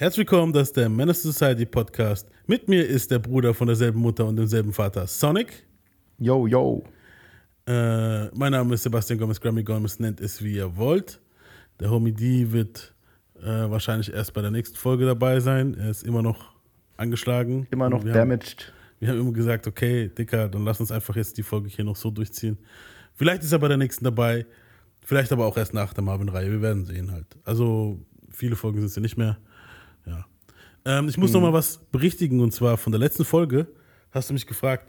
Herzlich 0.00 0.30
willkommen, 0.30 0.52
das 0.52 0.68
ist 0.68 0.76
der 0.76 0.88
Menace 0.88 1.24
Society 1.24 1.66
Podcast. 1.66 2.30
Mit 2.46 2.68
mir 2.68 2.86
ist 2.86 3.10
der 3.10 3.18
Bruder 3.18 3.52
von 3.52 3.66
derselben 3.66 3.98
Mutter 3.98 4.26
und 4.26 4.36
demselben 4.36 4.72
Vater, 4.72 5.08
Sonic. 5.08 5.66
Yo, 6.20 6.46
yo. 6.46 6.84
Äh, 7.66 8.26
mein 8.28 8.52
Name 8.52 8.74
ist 8.74 8.84
Sebastian 8.84 9.18
Gomez, 9.18 9.40
Grammy 9.40 9.64
Gomez, 9.64 9.98
nennt 9.98 10.20
es 10.20 10.40
wie 10.40 10.54
ihr 10.54 10.76
wollt. 10.76 11.20
Der 11.80 11.90
Homie 11.90 12.12
D 12.12 12.52
wird 12.52 12.94
äh, 13.42 13.44
wahrscheinlich 13.44 14.12
erst 14.14 14.34
bei 14.34 14.40
der 14.40 14.52
nächsten 14.52 14.76
Folge 14.76 15.04
dabei 15.04 15.40
sein. 15.40 15.74
Er 15.74 15.90
ist 15.90 16.04
immer 16.04 16.22
noch 16.22 16.54
angeschlagen. 16.96 17.66
Immer 17.72 17.90
noch 17.90 18.04
wir 18.04 18.12
damaged. 18.12 18.66
Haben, 18.68 19.00
wir 19.00 19.08
haben 19.08 19.18
immer 19.18 19.32
gesagt, 19.32 19.66
okay, 19.66 20.12
Dicker, 20.16 20.48
dann 20.48 20.64
lass 20.64 20.78
uns 20.78 20.92
einfach 20.92 21.16
jetzt 21.16 21.36
die 21.38 21.42
Folge 21.42 21.70
hier 21.70 21.84
noch 21.84 21.96
so 21.96 22.12
durchziehen. 22.12 22.56
Vielleicht 23.14 23.42
ist 23.42 23.50
er 23.50 23.58
bei 23.58 23.66
der 23.66 23.78
nächsten 23.78 24.04
dabei, 24.04 24.46
vielleicht 25.04 25.32
aber 25.32 25.44
auch 25.44 25.56
erst 25.56 25.74
nach 25.74 25.92
der 25.92 26.04
Marvin-Reihe. 26.04 26.52
Wir 26.52 26.62
werden 26.62 26.84
sehen 26.84 27.10
halt. 27.10 27.26
Also 27.42 27.98
viele 28.30 28.54
Folgen 28.54 28.78
sind 28.78 28.86
es 28.86 28.94
ja 28.94 29.02
nicht 29.02 29.16
mehr. 29.16 29.38
Ja. 30.08 30.26
Ähm, 30.84 31.08
ich 31.08 31.18
muss 31.18 31.32
hm. 31.32 31.40
noch 31.40 31.48
mal 31.48 31.52
was 31.52 31.78
berichtigen 31.92 32.40
und 32.40 32.52
zwar 32.52 32.76
von 32.76 32.92
der 32.92 32.98
letzten 32.98 33.24
Folge. 33.24 33.66
Hast 34.10 34.30
du 34.30 34.34
mich 34.34 34.46
gefragt, 34.46 34.86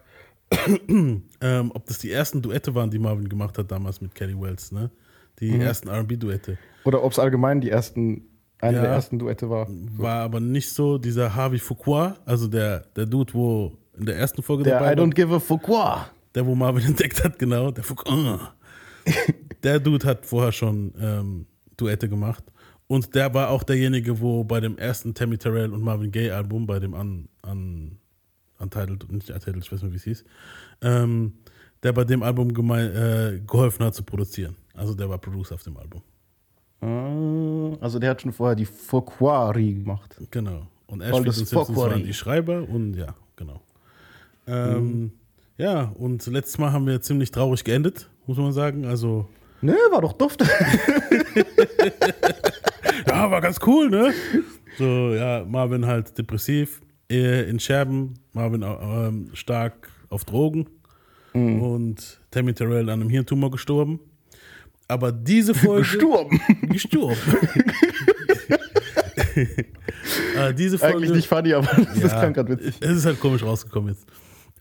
ähm, 0.88 1.71
ob 1.73 1.85
das 1.85 1.99
die 1.99 2.11
ersten 2.11 2.41
Duette 2.41 2.73
waren, 2.73 2.89
die 2.89 2.99
Marvin 2.99 3.27
gemacht 3.30 3.58
hat 3.58 3.71
damals 3.71 4.02
mit 4.02 4.16
Kelly 4.16 4.39
Wells, 4.39 4.71
ne? 4.71 4.89
Die 5.39 5.52
mhm. 5.52 5.61
ersten 5.61 5.89
RB-Duette. 5.89 6.58
Oder 6.85 7.03
ob 7.03 7.11
es 7.11 7.20
allgemein 7.20 7.61
die 7.61 7.70
ersten, 7.70 8.25
eine 8.59 8.77
ja, 8.77 8.81
der 8.84 8.91
ersten 8.91 9.20
Duette 9.20 9.49
war. 9.49 9.67
War 9.70 10.21
aber 10.21 10.39
nicht 10.39 10.70
so 10.70 10.97
dieser 10.97 11.33
Harvey 11.36 11.59
Fuqua, 11.59 12.17
also 12.25 12.47
der, 12.47 12.80
der 12.95 13.05
Dude, 13.05 13.33
wo 13.33 13.77
in 13.97 14.05
der 14.05 14.17
ersten 14.17 14.41
Folge 14.41 14.63
der 14.63 14.80
dabei 14.80 14.94
I 14.94 14.95
don't 14.95 15.13
give 15.13 15.33
a 15.33 15.39
Fuqua. 15.39 16.09
Der, 16.33 16.45
wo 16.45 16.55
Marvin 16.55 16.83
entdeckt 16.88 17.23
hat, 17.23 17.38
genau. 17.38 17.72
Der 17.72 17.83
Fuqua. 17.83 18.53
der 19.63 19.80
Dude 19.80 20.05
hat 20.08 20.25
vorher 20.25 20.52
schon 20.52 20.94
ähm, 20.99 21.45
Duette 21.77 22.09
gemacht. 22.09 22.44
Und 22.91 23.13
der 23.13 23.31
war 23.35 23.52
auch 23.52 23.61
derjenige, 23.61 24.20
wo 24.20 24.43
bei 24.43 24.59
dem 24.59 24.75
ersten 24.79 25.13
Tammy 25.13 25.38
Terrell 25.38 25.71
und 25.73 25.84
Marvin 25.84 26.11
Gaye 26.11 26.31
Album, 26.31 26.66
bei 26.66 26.80
dem 26.80 26.95
an, 26.95 27.30
an 27.43 27.99
Untitled, 28.58 29.11
nicht 29.11 29.30
Untitled, 29.30 29.64
ich 29.64 29.72
weiß 29.72 29.83
nicht, 29.83 29.91
wie 29.91 29.97
es 29.97 30.03
hieß, 30.05 30.25
ähm, 30.81 31.33
der 31.83 31.94
bei 31.94 32.03
dem 32.03 32.23
Album 32.23 32.52
gemein, 32.52 32.89
äh, 32.95 33.41
geholfen 33.45 33.86
hat 33.86 33.94
zu 33.94 34.02
produzieren. 34.02 34.55
Also 34.73 34.95
der 34.95 35.08
war 35.08 35.19
Producer 35.19 35.53
auf 35.53 35.61
dem 35.61 35.77
Album. 35.77 36.02
Ah, 36.81 37.77
also 37.80 37.99
der 37.99 38.09
hat 38.09 38.23
schon 38.23 38.33
vorher 38.33 38.55
die 38.55 38.66
Foquari 38.66 39.73
gemacht. 39.75 40.16
Genau. 40.31 40.66
Und 40.88 41.02
Ashfield 41.02 41.27
und 41.27 41.33
Simpsons 41.33 41.77
waren 41.77 42.03
die 42.03 42.14
Schreiber 42.16 42.67
und 42.67 42.95
ja, 42.95 43.14
genau. 43.36 43.61
Ähm, 44.47 45.02
mhm. 45.02 45.11
Ja, 45.58 45.92
und 45.95 46.25
letztes 46.25 46.58
Mal 46.58 46.71
haben 46.71 46.88
wir 46.88 46.99
ziemlich 47.02 47.30
traurig 47.30 47.64
geendet, 47.64 48.09
muss 48.25 48.38
man 48.38 48.52
sagen. 48.52 48.86
Also. 48.86 49.30
Ne, 49.61 49.75
war 49.92 50.02
doch 50.02 50.14
duft. 50.14 50.44
ja, 53.08 53.31
war 53.31 53.42
ganz 53.42 53.59
cool, 53.66 53.89
ne? 53.89 54.14
So, 54.78 55.14
ja, 55.14 55.45
Marvin 55.45 55.86
halt 55.86 56.17
depressiv, 56.17 56.81
in 57.08 57.59
Scherben, 57.59 58.16
Marvin 58.33 58.61
äh, 58.61 59.36
stark 59.36 59.89
auf 60.09 60.25
Drogen 60.25 60.67
mhm. 61.33 61.61
und 61.61 62.20
Tammy 62.31 62.53
Terrell 62.53 62.89
an 62.89 63.02
einem 63.02 63.09
Hirntumor 63.09 63.52
gestorben. 63.52 64.00
Aber 64.88 65.11
diese 65.11 65.53
Folge. 65.53 65.81
Gestorben. 65.81 66.42
Gestorben. 66.70 67.17
äh, 70.36 70.53
diese 70.53 70.77
Folge, 70.77 70.97
Eigentlich 70.97 71.11
nicht 71.11 71.27
funny, 71.27 71.53
aber 71.53 71.67
das 71.67 72.11
ja, 72.11 72.23
ist 72.23 72.33
gerade 72.33 72.50
witzig. 72.50 72.75
Es 72.80 72.97
ist 72.97 73.05
halt 73.05 73.20
komisch 73.20 73.44
rausgekommen 73.44 73.94
jetzt. 73.94 74.08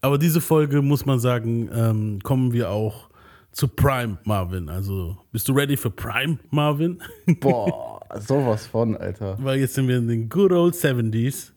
Aber 0.01 0.19
diese 0.19 0.41
Folge, 0.41 0.83
muss 0.83 1.07
man 1.07 1.19
sagen, 1.19 1.69
ähm, 1.75 2.19
kommen 2.23 2.53
wir 2.53 2.71
auch 2.71 3.09
zu 3.53 3.69
Prime 3.69 4.19
Marvin. 4.25 4.69
Also, 4.69 5.17
bist 5.33 5.49
du 5.49 5.53
ready 5.53 5.77
für 5.77 5.91
Prime 5.91 6.39
Marvin? 6.51 7.03
Boah, 7.41 7.98
sowas 8.17 8.67
von, 8.67 8.97
Alter. 8.97 9.37
Weil 9.41 9.59
jetzt 9.59 9.75
sind 9.75 9.89
wir 9.89 9.99
in 9.99 10.09
den 10.09 10.29
good 10.29 10.53
old 10.53 10.75
70s. 10.75 11.53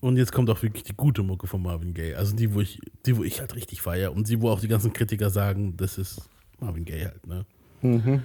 Und 0.00 0.18
jetzt 0.18 0.32
kommt 0.32 0.50
auch 0.50 0.62
wirklich 0.62 0.84
die 0.84 0.94
gute 0.94 1.22
Mucke 1.22 1.46
von 1.46 1.62
Marvin 1.62 1.94
Gaye. 1.94 2.14
Also 2.14 2.36
die, 2.36 2.54
wo 2.54 2.60
ich, 2.60 2.80
die, 3.06 3.16
wo 3.16 3.24
ich 3.24 3.40
halt 3.40 3.54
richtig 3.54 3.82
feiere. 3.82 4.12
Und 4.12 4.28
die, 4.28 4.40
wo 4.40 4.50
auch 4.50 4.60
die 4.60 4.68
ganzen 4.68 4.92
Kritiker 4.92 5.30
sagen, 5.30 5.76
das 5.76 5.98
ist 5.98 6.28
Marvin 6.60 6.84
Gaye 6.84 7.06
halt, 7.06 7.26
ne? 7.26 7.46
Mhm. 7.82 8.22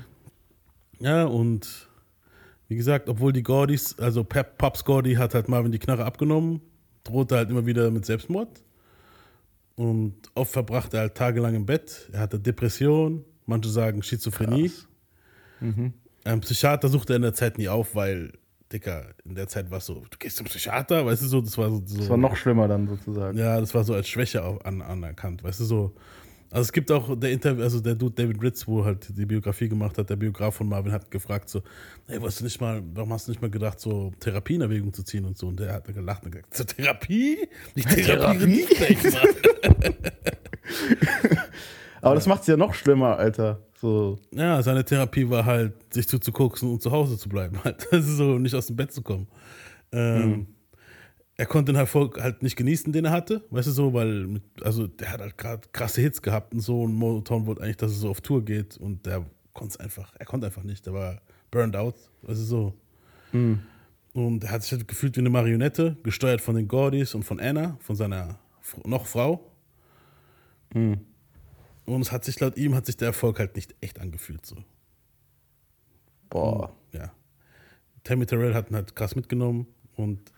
Ja, 0.99 1.23
und 1.25 1.89
wie 2.67 2.75
gesagt, 2.75 3.09
obwohl 3.09 3.33
die 3.33 3.43
Gordys, 3.43 3.97
also 3.99 4.23
Pep, 4.23 4.57
Pops 4.57 4.85
Gordy 4.85 5.15
hat 5.15 5.33
halt 5.33 5.49
Marvin 5.49 5.71
die 5.71 5.79
Knarre 5.79 6.05
abgenommen, 6.05 6.61
drohte 7.03 7.35
halt 7.35 7.49
immer 7.49 7.65
wieder 7.65 7.89
mit 7.89 8.05
Selbstmord. 8.05 8.63
Und 9.75 10.13
oft 10.35 10.51
verbrachte 10.51 10.97
er 10.97 11.01
halt 11.01 11.15
tagelang 11.15 11.55
im 11.55 11.65
Bett. 11.65 12.09
Er 12.11 12.19
hatte 12.19 12.39
Depression, 12.39 13.25
manche 13.45 13.69
sagen 13.69 14.03
Schizophrenie. 14.03 14.71
Mhm. 15.59 15.93
Ein 16.23 16.41
Psychiater 16.41 16.87
suchte 16.87 17.13
er 17.13 17.15
in 17.17 17.23
der 17.23 17.33
Zeit 17.33 17.57
nie 17.57 17.67
auf, 17.67 17.95
weil 17.95 18.31
Dicker, 18.71 19.05
in 19.25 19.35
der 19.35 19.47
Zeit 19.47 19.69
war 19.69 19.79
es 19.79 19.85
so, 19.85 20.03
du 20.09 20.17
gehst 20.17 20.37
zum 20.37 20.45
Psychiater, 20.45 21.05
weißt 21.05 21.23
du 21.23 21.27
so, 21.27 21.41
das 21.41 21.57
war 21.57 21.69
so, 21.69 21.81
so. 21.85 21.97
Das 21.97 22.09
war 22.09 22.17
noch 22.17 22.35
schlimmer 22.35 22.67
dann 22.67 22.87
sozusagen. 22.87 23.37
Ja, 23.37 23.59
das 23.59 23.73
war 23.73 23.83
so 23.83 23.93
als 23.93 24.07
Schwäche 24.07 24.43
an, 24.63 24.81
anerkannt, 24.81 25.43
weißt 25.43 25.59
du 25.59 25.65
so. 25.65 25.95
Also 26.51 26.63
es 26.63 26.73
gibt 26.73 26.91
auch 26.91 27.17
der 27.17 27.31
Interview, 27.31 27.63
also 27.63 27.79
der 27.79 27.95
Dude 27.95 28.13
David 28.13 28.43
Ritz, 28.43 28.67
wo 28.67 28.83
halt 28.83 29.07
die 29.17 29.25
Biografie 29.25 29.69
gemacht 29.69 29.97
hat, 29.97 30.09
der 30.09 30.17
Biograf 30.17 30.55
von 30.55 30.67
Marvin 30.67 30.91
hat 30.91 31.09
gefragt 31.09 31.47
so, 31.47 31.61
ey, 32.07 32.19
du 32.19 32.43
nicht 32.43 32.59
mal, 32.59 32.83
warum 32.93 33.13
hast 33.13 33.27
du 33.27 33.31
nicht 33.31 33.41
mal 33.41 33.49
gedacht, 33.49 33.79
so 33.79 34.11
Therapie 34.19 34.55
in 34.55 34.61
Erwägung 34.61 34.91
zu 34.91 35.03
ziehen 35.03 35.23
und 35.23 35.37
so? 35.37 35.47
Und 35.47 35.61
der 35.61 35.73
hat 35.73 35.85
gelacht 35.85 36.25
und 36.25 36.31
gesagt, 36.31 36.53
so 36.53 36.65
Therapie? 36.65 37.47
Nicht 37.73 37.89
Therapie? 37.89 38.65
Therapie? 38.65 39.15
Aber 42.01 42.15
das 42.15 42.27
macht 42.27 42.41
es 42.41 42.47
ja 42.47 42.57
noch 42.57 42.73
schlimmer, 42.73 43.17
Alter. 43.17 43.61
So. 43.81 44.19
Ja, 44.31 44.61
seine 44.61 44.85
Therapie 44.85 45.27
war 45.27 45.43
halt, 45.43 45.73
sich 45.91 46.07
zuzukoksen 46.07 46.69
und 46.69 46.83
zu 46.83 46.91
Hause 46.91 47.17
zu 47.17 47.27
bleiben. 47.27 47.59
Halt. 47.63 47.87
Das 47.89 48.05
ist 48.05 48.17
so, 48.17 48.37
nicht 48.37 48.53
aus 48.53 48.67
dem 48.67 48.75
Bett 48.75 48.91
zu 48.93 49.01
kommen. 49.01 49.27
Ähm, 49.91 50.29
mhm. 50.29 50.47
Er 51.35 51.47
konnte 51.47 51.71
den 51.71 51.79
Erfolg 51.79 52.21
halt 52.21 52.43
nicht 52.43 52.55
genießen, 52.55 52.93
den 52.93 53.05
er 53.05 53.11
hatte, 53.11 53.43
weißt 53.49 53.69
du 53.69 53.71
so, 53.71 53.93
weil, 53.93 54.27
mit, 54.27 54.43
also 54.61 54.85
der 54.85 55.11
hat 55.11 55.21
halt 55.21 55.37
gerade 55.39 55.67
krasse 55.71 55.99
Hits 55.99 56.21
gehabt 56.21 56.53
und 56.53 56.59
so 56.59 56.83
und 56.83 56.93
Motown 56.93 57.47
wollte 57.47 57.63
eigentlich, 57.63 57.77
dass 57.77 57.93
er 57.93 57.97
so 57.97 58.09
auf 58.11 58.21
Tour 58.21 58.45
geht 58.45 58.77
und 58.77 59.07
der 59.07 59.25
konnte 59.53 59.71
es 59.71 59.79
einfach, 59.79 60.13
er 60.19 60.25
konnte 60.27 60.45
einfach 60.45 60.61
nicht, 60.61 60.85
der 60.85 60.93
war 60.93 61.19
burned 61.49 61.75
out, 61.75 61.95
weißt 62.21 62.41
du 62.41 62.45
so. 62.45 62.73
Mhm. 63.31 63.61
Und 64.13 64.43
er 64.43 64.51
hat 64.51 64.61
sich 64.61 64.73
halt 64.73 64.87
gefühlt 64.87 65.15
wie 65.15 65.21
eine 65.21 65.31
Marionette, 65.31 65.97
gesteuert 66.03 66.41
von 66.41 66.55
den 66.55 66.67
Gordys 66.67 67.15
und 67.15 67.23
von 67.23 67.39
Anna, 67.39 67.77
von 67.79 67.95
seiner 67.95 68.37
noch 68.85 69.07
Frau. 69.07 69.51
Mhm. 70.75 70.99
Und 71.85 72.01
es 72.01 72.11
hat 72.11 72.23
sich 72.23 72.39
laut 72.39 72.57
ihm 72.57 72.75
hat 72.75 72.85
sich 72.85 72.97
der 72.97 73.07
Erfolg 73.07 73.39
halt 73.39 73.55
nicht 73.55 73.75
echt 73.81 73.99
angefühlt 73.99 74.45
so. 74.45 74.57
Boah. 76.29 76.69
Und, 76.69 76.99
ja. 76.99 77.11
Tammy 78.03 78.25
Terrell 78.25 78.53
hat 78.53 78.71
ihn 78.71 78.75
halt 78.75 78.95
krass 78.95 79.15
mitgenommen 79.15 79.67
und 79.95 80.31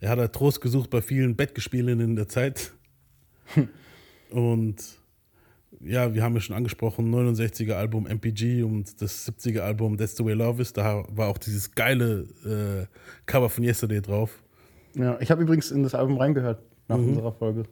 er 0.00 0.10
hat 0.10 0.18
halt 0.18 0.32
Trost 0.32 0.60
gesucht 0.60 0.90
bei 0.90 1.02
vielen 1.02 1.36
Bettgespielinnen 1.36 2.10
in 2.10 2.16
der 2.16 2.28
Zeit. 2.28 2.72
und 4.30 5.00
ja, 5.80 6.14
wir 6.14 6.22
haben 6.22 6.34
ja 6.34 6.40
schon 6.40 6.56
angesprochen, 6.56 7.12
69er 7.14 7.74
Album 7.74 8.06
MPG 8.06 8.62
und 8.62 9.00
das 9.00 9.28
70er 9.28 9.60
Album 9.60 9.96
That's 9.96 10.16
the 10.16 10.24
Way 10.24 10.34
Love 10.34 10.62
Is. 10.62 10.72
Da 10.72 11.04
war 11.08 11.28
auch 11.28 11.38
dieses 11.38 11.74
geile 11.74 12.26
äh, 12.44 12.86
Cover 13.26 13.48
von 13.48 13.64
Yesterday 13.64 14.00
drauf. 14.00 14.42
Ja, 14.94 15.18
ich 15.20 15.30
habe 15.30 15.42
übrigens 15.42 15.70
in 15.70 15.82
das 15.82 15.94
Album 15.94 16.18
reingehört 16.18 16.62
nach 16.88 16.98
mhm. 16.98 17.08
unserer 17.08 17.32
Folge. 17.32 17.62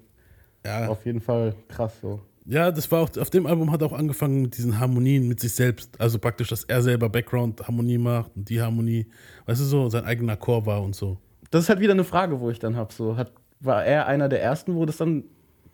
Ja. 0.65 0.89
Auf 0.89 1.05
jeden 1.05 1.21
Fall 1.21 1.55
krass 1.69 2.01
so. 2.01 2.21
Ja, 2.49 2.71
das 2.71 2.91
war 2.91 3.03
auch, 3.03 3.15
auf 3.19 3.29
dem 3.29 3.47
Album 3.47 3.71
hat 3.71 3.83
er 3.83 3.89
auch 3.89 3.93
angefangen 3.93 4.41
mit 4.41 4.57
diesen 4.57 4.81
Harmonien 4.81 5.29
mit 5.29 5.39
sich 5.39 5.53
selbst. 5.53 6.01
Also 6.01 6.19
praktisch, 6.19 6.49
dass 6.49 6.65
er 6.65 6.81
selber 6.81 7.11
Background-Harmonie 7.11 7.99
macht 7.99 8.31
und 8.37 8.49
die 8.49 8.63
Harmonie, 8.63 9.07
weißt 9.45 9.61
du, 9.61 9.65
so 9.65 9.91
sein 9.91 10.07
eigener 10.07 10.37
Chor 10.37 10.65
war 10.65 10.83
und 10.83 10.97
so. 10.97 11.19
Das 11.51 11.65
ist 11.65 11.69
halt 11.69 11.81
wieder 11.81 11.93
eine 11.93 12.05
Frage, 12.05 12.41
wo 12.41 12.49
ich 12.49 12.59
dann 12.59 12.75
habe, 12.75 12.93
so, 12.93 13.19
hat, 13.19 13.33
war 13.61 13.85
er 13.85 14.07
einer 14.07 14.31
der 14.31 14.43
ersten, 14.43 14.75
wo 14.77 14.87
das 14.87 14.97
dann 14.97 15.25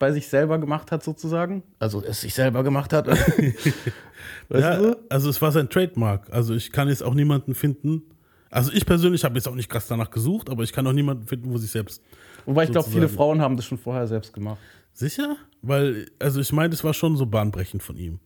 bei 0.01 0.11
sich 0.11 0.27
selber 0.27 0.59
gemacht 0.59 0.91
hat, 0.91 1.05
sozusagen? 1.05 1.63
Also, 1.79 2.03
es 2.03 2.23
sich 2.23 2.35
selber 2.35 2.65
gemacht 2.65 2.93
hat? 2.93 3.07
ja, 4.49 4.77
du? 4.77 4.97
also 5.09 5.31
es 5.31 5.41
war 5.41 5.53
sein 5.53 5.71
Trademark. 5.71 6.27
Also 6.33 6.55
ich 6.55 6.73
kann 6.73 6.89
jetzt 6.89 7.05
auch 7.05 7.15
niemanden 7.15 7.55
finden. 7.55 8.03
Also 8.51 8.73
ich 8.73 8.85
persönlich 8.85 9.23
habe 9.23 9.37
jetzt 9.37 9.47
auch 9.47 9.55
nicht 9.55 9.69
krass 9.69 9.87
danach 9.87 10.11
gesucht, 10.11 10.51
aber 10.51 10.65
ich 10.65 10.73
kann 10.73 10.85
auch 10.89 10.93
niemanden 10.93 11.27
finden, 11.29 11.53
wo 11.53 11.57
sich 11.57 11.71
selbst. 11.71 12.03
Wobei 12.47 12.65
ich 12.65 12.73
glaube, 12.73 12.91
viele 12.91 13.09
Frauen 13.09 13.41
haben 13.41 13.57
das 13.57 13.65
schon 13.65 13.79
vorher 13.79 14.09
selbst 14.09 14.33
gemacht. 14.33 14.59
Sicher? 14.93 15.37
Weil, 15.67 16.07
also 16.19 16.41
ich 16.41 16.53
meine, 16.53 16.71
das 16.71 16.85
war 16.85 16.93
schon 16.93 17.17
so 17.17 17.25
bahnbrechend 17.25 17.83
von 17.83 17.97
ihm. 17.97 18.21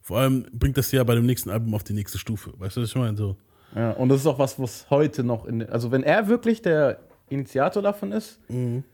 Vor 0.00 0.18
allem 0.18 0.46
bringt 0.52 0.76
das 0.76 0.92
ja 0.92 1.02
bei 1.02 1.14
dem 1.14 1.26
nächsten 1.26 1.50
Album 1.50 1.74
auf 1.74 1.82
die 1.82 1.92
nächste 1.92 2.18
Stufe. 2.18 2.52
Weißt 2.58 2.76
du, 2.76 2.82
was 2.82 2.90
ich 2.90 2.94
meine? 2.94 3.16
So. 3.16 3.36
Ja, 3.74 3.92
und 3.92 4.10
das 4.10 4.20
ist 4.20 4.26
auch 4.26 4.38
was, 4.38 4.58
was 4.60 4.88
heute 4.90 5.24
noch 5.24 5.44
in. 5.44 5.68
Also, 5.68 5.90
wenn 5.90 6.04
er 6.04 6.28
wirklich 6.28 6.62
der 6.62 7.00
Initiator 7.28 7.82
davon 7.82 8.12
ist, 8.12 8.38
mhm. 8.48 8.84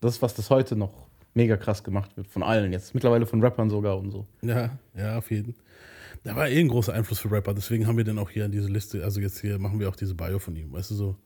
das 0.00 0.16
ist 0.16 0.22
was, 0.22 0.34
das 0.34 0.50
heute 0.50 0.74
noch 0.74 1.06
mega 1.34 1.56
krass 1.56 1.84
gemacht 1.84 2.16
wird. 2.16 2.26
Von 2.26 2.42
allen 2.42 2.72
jetzt. 2.72 2.94
Mittlerweile 2.94 3.26
von 3.26 3.40
Rappern 3.40 3.70
sogar 3.70 3.98
und 3.98 4.10
so. 4.10 4.26
Ja, 4.42 4.70
ja, 4.96 5.18
auf 5.18 5.30
jeden 5.30 5.52
Fall. 5.52 5.64
Da 6.24 6.34
war 6.34 6.48
eh 6.48 6.58
ein 6.58 6.68
großer 6.68 6.92
Einfluss 6.92 7.20
für 7.20 7.30
Rapper. 7.30 7.54
Deswegen 7.54 7.86
haben 7.86 7.96
wir 7.96 8.04
dann 8.04 8.18
auch 8.18 8.30
hier 8.30 8.44
in 8.44 8.50
diese 8.50 8.68
Liste. 8.68 9.04
Also, 9.04 9.20
jetzt 9.20 9.40
hier 9.40 9.60
machen 9.60 9.78
wir 9.78 9.88
auch 9.88 9.96
diese 9.96 10.16
Bio 10.16 10.40
von 10.40 10.56
ihm. 10.56 10.72
Weißt 10.72 10.90
du, 10.90 10.94
so. 10.94 11.16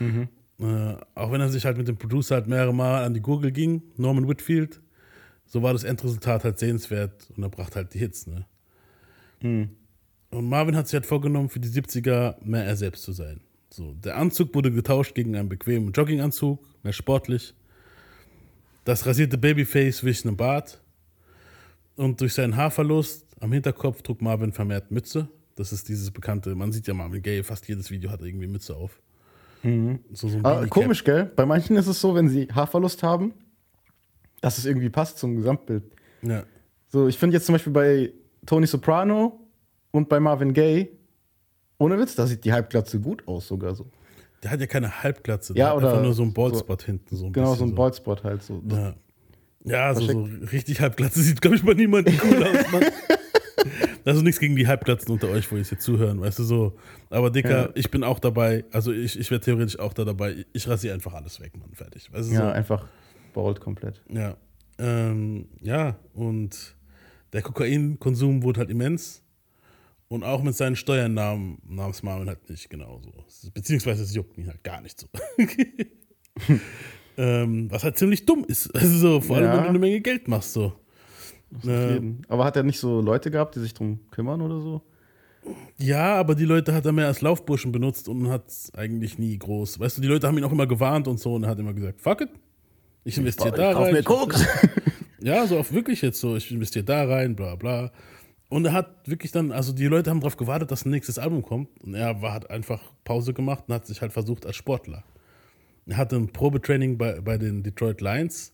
Mhm. 0.00 0.28
Äh, 0.58 0.96
auch 1.14 1.30
wenn 1.30 1.40
er 1.40 1.48
sich 1.48 1.64
halt 1.64 1.76
mit 1.76 1.86
dem 1.86 1.96
Producer 1.96 2.34
halt 2.34 2.48
mehrere 2.48 2.74
Mal 2.74 3.04
an 3.04 3.14
die 3.14 3.20
Gurgel 3.20 3.52
ging, 3.52 3.82
Norman 3.96 4.26
Whitfield 4.26 4.80
so 5.50 5.62
war 5.62 5.72
das 5.72 5.82
Endresultat 5.82 6.44
halt 6.44 6.58
sehenswert 6.60 7.28
und 7.36 7.42
er 7.42 7.48
brachte 7.48 7.76
halt 7.76 7.92
die 7.92 7.98
Hits, 7.98 8.26
ne? 8.26 8.46
Mhm. 9.42 9.70
Und 10.30 10.48
Marvin 10.48 10.76
hat 10.76 10.86
sich 10.86 10.94
halt 10.94 11.06
vorgenommen, 11.06 11.48
für 11.48 11.58
die 11.58 11.68
70er 11.68 12.36
mehr 12.44 12.64
er 12.64 12.76
selbst 12.76 13.02
zu 13.02 13.10
sein. 13.10 13.40
So, 13.68 13.94
der 13.94 14.16
Anzug 14.16 14.54
wurde 14.54 14.70
getauscht 14.70 15.14
gegen 15.16 15.34
einen 15.34 15.48
bequemen 15.48 15.90
Jogginganzug, 15.90 16.60
mehr 16.84 16.92
sportlich. 16.92 17.52
Das 18.84 19.04
rasierte 19.06 19.38
Babyface 19.38 20.04
wich 20.04 20.24
einen 20.24 20.36
Bart. 20.36 20.80
Und 21.96 22.20
durch 22.20 22.34
seinen 22.34 22.56
Haarverlust 22.56 23.26
am 23.40 23.52
Hinterkopf 23.52 24.02
trug 24.02 24.22
Marvin 24.22 24.52
vermehrt 24.52 24.92
Mütze. 24.92 25.28
Das 25.56 25.72
ist 25.72 25.88
dieses 25.88 26.12
bekannte, 26.12 26.54
man 26.54 26.70
sieht 26.70 26.86
ja 26.86 26.94
Marvin 26.94 27.22
Gaye, 27.22 27.42
fast 27.42 27.66
jedes 27.68 27.90
Video 27.90 28.10
hat 28.10 28.22
irgendwie 28.22 28.46
Mütze 28.46 28.76
auf. 28.76 29.00
So, 30.12 30.28
so 30.28 30.38
ein 30.38 30.46
ah, 30.46 30.64
komisch, 30.66 31.02
gell? 31.02 31.24
Bei 31.36 31.44
manchen 31.44 31.76
ist 31.76 31.88
es 31.88 32.00
so, 32.00 32.14
wenn 32.14 32.28
sie 32.28 32.46
Haarverlust 32.46 33.02
haben, 33.02 33.34
dass 34.40 34.58
es 34.58 34.64
irgendwie 34.64 34.90
passt 34.90 35.18
zum 35.18 35.36
Gesamtbild. 35.36 35.84
Ja. 36.22 36.44
So, 36.88 37.08
ich 37.08 37.18
finde 37.18 37.36
jetzt 37.36 37.46
zum 37.46 37.54
Beispiel 37.54 37.72
bei 37.72 38.12
Tony 38.46 38.66
Soprano 38.66 39.38
und 39.90 40.08
bei 40.08 40.20
Marvin 40.20 40.52
Gaye, 40.52 40.88
ohne 41.78 41.98
Witz, 41.98 42.14
da 42.14 42.26
sieht 42.26 42.44
die 42.44 42.52
Halbglatze 42.52 43.00
gut 43.00 43.26
aus 43.26 43.48
sogar 43.48 43.74
so. 43.74 43.86
Der 44.42 44.50
hat 44.50 44.60
ja 44.60 44.66
keine 44.66 45.02
Halbglatze, 45.02 45.54
der 45.54 45.66
ja, 45.66 45.74
oder 45.74 45.90
einfach 45.90 46.02
nur 46.02 46.14
so 46.14 46.22
einen 46.22 46.32
Baldspot 46.32 46.80
so, 46.80 46.86
hinten. 46.86 47.16
So 47.16 47.26
ein 47.26 47.32
genau, 47.32 47.54
so 47.54 47.64
ein 47.64 47.74
Baldspot 47.74 48.24
halt 48.24 48.42
so. 48.42 48.62
Ja, 48.68 48.94
ja 49.64 49.94
so, 49.94 50.06
so, 50.06 50.28
richtig 50.50 50.80
Halbglatze 50.80 51.20
sieht, 51.22 51.40
glaube 51.42 51.56
ich, 51.56 51.64
bei 51.64 51.74
niemandem 51.74 52.18
cool 52.24 52.42
aus. 52.44 52.72
Mann. 52.72 52.84
Also 54.06 54.22
nichts 54.22 54.40
gegen 54.40 54.56
die 54.56 54.66
Halbglatzen 54.66 55.12
unter 55.12 55.28
euch, 55.28 55.50
wo 55.52 55.56
ihr 55.56 55.62
jetzt 55.62 55.82
zuhören, 55.82 56.20
weißt 56.20 56.38
du 56.38 56.44
so. 56.44 56.76
Aber 57.10 57.30
Dicker, 57.30 57.66
ja. 57.66 57.68
ich 57.74 57.90
bin 57.90 58.02
auch 58.02 58.18
dabei, 58.18 58.64
also 58.72 58.92
ich, 58.92 59.18
ich 59.18 59.30
wäre 59.30 59.40
theoretisch 59.40 59.78
auch 59.78 59.92
da 59.92 60.04
dabei. 60.04 60.46
Ich 60.54 60.66
rasiere 60.66 60.94
einfach 60.94 61.12
alles 61.12 61.40
weg, 61.40 61.52
Mann, 61.58 61.74
fertig. 61.74 62.10
Weißt 62.10 62.30
du, 62.30 62.34
ja, 62.34 62.40
so. 62.40 62.46
einfach 62.46 62.86
bald 63.32 63.60
komplett. 63.60 64.02
Ja. 64.08 64.36
Ähm, 64.78 65.46
ja, 65.60 65.96
und 66.14 66.74
der 67.32 67.42
Kokainkonsum 67.42 68.42
wurde 68.42 68.60
halt 68.60 68.70
immens. 68.70 69.22
Und 70.08 70.24
auch 70.24 70.42
mit 70.42 70.56
seinen 70.56 70.74
Steuernamen 70.74 71.58
namens 71.68 72.02
Marvin 72.02 72.28
halt 72.28 72.50
nicht 72.50 72.68
genauso. 72.68 73.12
Beziehungsweise 73.54 74.02
es 74.02 74.12
juckt 74.12 74.36
ihn 74.38 74.48
halt 74.48 74.64
gar 74.64 74.80
nicht 74.80 74.98
so. 74.98 75.06
ähm, 77.16 77.70
was 77.70 77.84
halt 77.84 77.96
ziemlich 77.96 78.26
dumm 78.26 78.44
ist. 78.44 78.74
Also 78.74 78.98
so, 78.98 79.20
vor 79.20 79.36
allem, 79.36 79.46
ja. 79.46 79.56
wenn 79.56 79.62
du 79.62 79.68
eine 79.68 79.78
Menge 79.78 80.00
Geld 80.00 80.26
machst. 80.26 80.52
So. 80.52 80.72
Äh, 81.64 82.00
aber 82.26 82.44
hat 82.44 82.56
er 82.56 82.64
nicht 82.64 82.80
so 82.80 83.00
Leute 83.00 83.30
gehabt, 83.30 83.54
die 83.54 83.60
sich 83.60 83.72
drum 83.72 84.00
kümmern 84.10 84.40
oder 84.40 84.60
so? 84.60 84.82
Ja, 85.78 86.16
aber 86.16 86.34
die 86.34 86.44
Leute 86.44 86.74
hat 86.74 86.84
er 86.86 86.92
mehr 86.92 87.06
als 87.06 87.20
Laufburschen 87.20 87.72
benutzt 87.72 88.08
und 88.08 88.28
hat 88.28 88.48
es 88.48 88.74
eigentlich 88.74 89.18
nie 89.18 89.38
groß. 89.38 89.78
Weißt 89.78 89.96
du, 89.96 90.02
die 90.02 90.08
Leute 90.08 90.26
haben 90.26 90.36
ihn 90.38 90.44
auch 90.44 90.52
immer 90.52 90.66
gewarnt 90.66 91.08
und 91.08 91.18
so 91.18 91.34
und 91.34 91.44
er 91.44 91.50
hat 91.50 91.58
immer 91.58 91.72
gesagt, 91.72 92.00
fuck 92.00 92.20
it, 92.22 92.30
ich 93.04 93.18
investiere 93.18 93.52
da 93.52 93.72
rein. 93.72 93.92
Mir 93.92 94.02
Koks. 94.02 94.44
ja, 95.20 95.46
so 95.46 95.58
auf 95.58 95.72
wirklich 95.72 96.02
jetzt 96.02 96.20
so, 96.20 96.36
ich 96.36 96.50
investiere 96.50 96.84
da 96.84 97.04
rein, 97.04 97.36
bla 97.36 97.56
bla. 97.56 97.92
Und 98.48 98.64
er 98.64 98.72
hat 98.72 99.08
wirklich 99.08 99.30
dann, 99.30 99.52
also 99.52 99.72
die 99.72 99.86
Leute 99.86 100.10
haben 100.10 100.20
darauf 100.20 100.36
gewartet, 100.36 100.70
dass 100.72 100.84
ein 100.84 100.90
nächstes 100.90 101.18
Album 101.18 101.42
kommt 101.42 101.68
und 101.82 101.94
er 101.94 102.20
war, 102.20 102.32
hat 102.32 102.50
einfach 102.50 102.80
Pause 103.04 103.32
gemacht 103.32 103.64
und 103.68 103.74
hat 103.74 103.86
sich 103.86 104.02
halt 104.02 104.12
versucht 104.12 104.44
als 104.44 104.56
Sportler. 104.56 105.04
Er 105.86 105.96
hatte 105.96 106.16
ein 106.16 106.32
Probetraining 106.32 106.98
bei, 106.98 107.20
bei 107.20 107.38
den 107.38 107.62
Detroit 107.62 108.00
Lions 108.00 108.52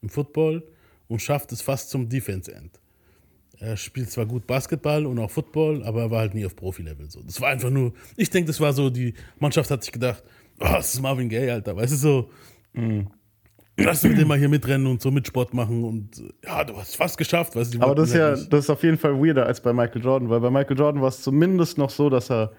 im 0.00 0.08
Football 0.08 0.66
und 1.08 1.20
schafft 1.20 1.52
es 1.52 1.60
fast 1.60 1.90
zum 1.90 2.08
Defense 2.08 2.52
End. 2.52 2.80
Er 3.58 3.76
spielt 3.76 4.10
zwar 4.10 4.26
gut 4.26 4.46
Basketball 4.46 5.06
und 5.06 5.18
auch 5.18 5.30
Football, 5.30 5.82
aber 5.84 6.02
er 6.02 6.10
war 6.10 6.20
halt 6.20 6.34
nie 6.34 6.44
auf 6.44 6.56
Profi-Level. 6.56 7.10
So. 7.10 7.22
Das 7.22 7.40
war 7.40 7.48
einfach 7.48 7.70
nur, 7.70 7.92
ich 8.16 8.30
denke, 8.30 8.48
das 8.48 8.60
war 8.60 8.72
so, 8.72 8.90
die 8.90 9.14
Mannschaft 9.38 9.70
hat 9.70 9.82
sich 9.82 9.92
gedacht, 9.92 10.22
oh, 10.60 10.64
das 10.64 10.94
ist 10.94 11.00
Marvin 11.00 11.28
Gaye, 11.28 11.50
Alter. 11.50 11.76
Weißt 11.76 11.92
du, 11.92 11.96
so, 11.96 12.30
mm. 12.74 13.06
Lass 13.76 14.02
mit 14.02 14.18
dem 14.18 14.28
mal 14.28 14.38
hier 14.38 14.48
mitrennen 14.48 14.86
und 14.86 15.02
so 15.02 15.10
Mitsport 15.10 15.54
machen 15.54 15.84
und 15.84 16.22
ja, 16.44 16.64
du 16.64 16.76
hast 16.76 16.90
es 16.90 16.94
fast 16.96 17.18
geschafft. 17.18 17.56
Weißt 17.56 17.74
du, 17.74 17.80
aber 17.80 17.94
das 17.94 18.08
ist 18.08 18.14
ja, 18.14 18.30
das 18.30 18.64
ist 18.64 18.70
auf 18.70 18.82
jeden 18.82 18.98
Fall 18.98 19.20
weirder 19.20 19.46
als 19.46 19.60
bei 19.60 19.72
Michael 19.72 20.02
Jordan, 20.02 20.30
weil 20.30 20.40
bei 20.40 20.50
Michael 20.50 20.78
Jordan 20.78 21.02
war 21.02 21.08
es 21.08 21.22
zumindest 21.22 21.78
noch 21.78 21.90
so, 21.90 22.08
dass 22.08 22.30
er 22.30 22.52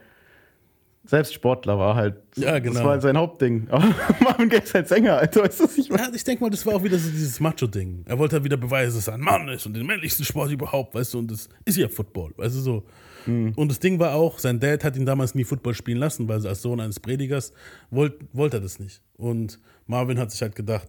selbst 1.08 1.34
Sportler 1.34 1.80
war 1.80 1.96
halt. 1.96 2.18
Ja, 2.36 2.60
genau. 2.60 2.76
Das 2.76 2.84
war 2.84 2.92
halt 2.92 3.02
sein 3.02 3.18
Hauptding. 3.18 3.68
Aber 3.72 3.96
Marvin 4.20 4.50
Gaye 4.50 4.60
ist 4.60 4.74
halt 4.74 4.88
Sänger, 4.90 5.18
Alter. 5.18 5.44
Weißt 5.44 5.60
du, 5.60 5.64
was 5.64 5.78
ich 5.78 5.90
meine? 5.90 6.04
Ja, 6.04 6.10
ich 6.14 6.24
denke 6.24 6.44
mal, 6.44 6.50
das 6.50 6.66
war 6.66 6.76
auch 6.76 6.84
wieder 6.84 6.98
so 6.98 7.10
dieses 7.10 7.40
Macho-Ding. 7.40 8.04
Er 8.06 8.20
wollte 8.20 8.36
halt 8.36 8.44
wieder 8.44 8.58
beweisen, 8.58 8.98
dass 8.98 9.08
er 9.08 9.14
ein 9.14 9.22
Mann 9.22 9.48
ist 9.48 9.66
und 9.66 9.74
den 9.74 9.86
männlichsten 9.86 10.26
Sport 10.26 10.52
überhaupt, 10.52 10.94
weißt 10.94 11.14
du, 11.14 11.20
und 11.20 11.32
das 11.32 11.48
ist 11.64 11.78
ja 11.78 11.88
Football, 11.88 12.34
weißt 12.36 12.56
du, 12.58 12.60
so. 12.60 12.84
Mhm. 13.26 13.54
Und 13.56 13.70
das 13.70 13.80
Ding 13.80 14.00
war 14.00 14.16
auch, 14.16 14.40
sein 14.40 14.60
Dad 14.60 14.84
hat 14.84 14.96
ihn 14.96 15.06
damals 15.06 15.34
nie 15.34 15.44
Football 15.44 15.74
spielen 15.74 15.98
lassen, 15.98 16.28
weil 16.28 16.46
als 16.46 16.62
Sohn 16.62 16.80
eines 16.80 17.00
Predigers 17.00 17.54
wollte 17.90 18.26
wollt 18.34 18.54
er 18.54 18.60
das 18.60 18.80
nicht. 18.80 19.02
Und 19.16 19.60
Marvin 19.86 20.20
hat 20.20 20.32
sich 20.32 20.42
halt 20.42 20.56
gedacht, 20.56 20.88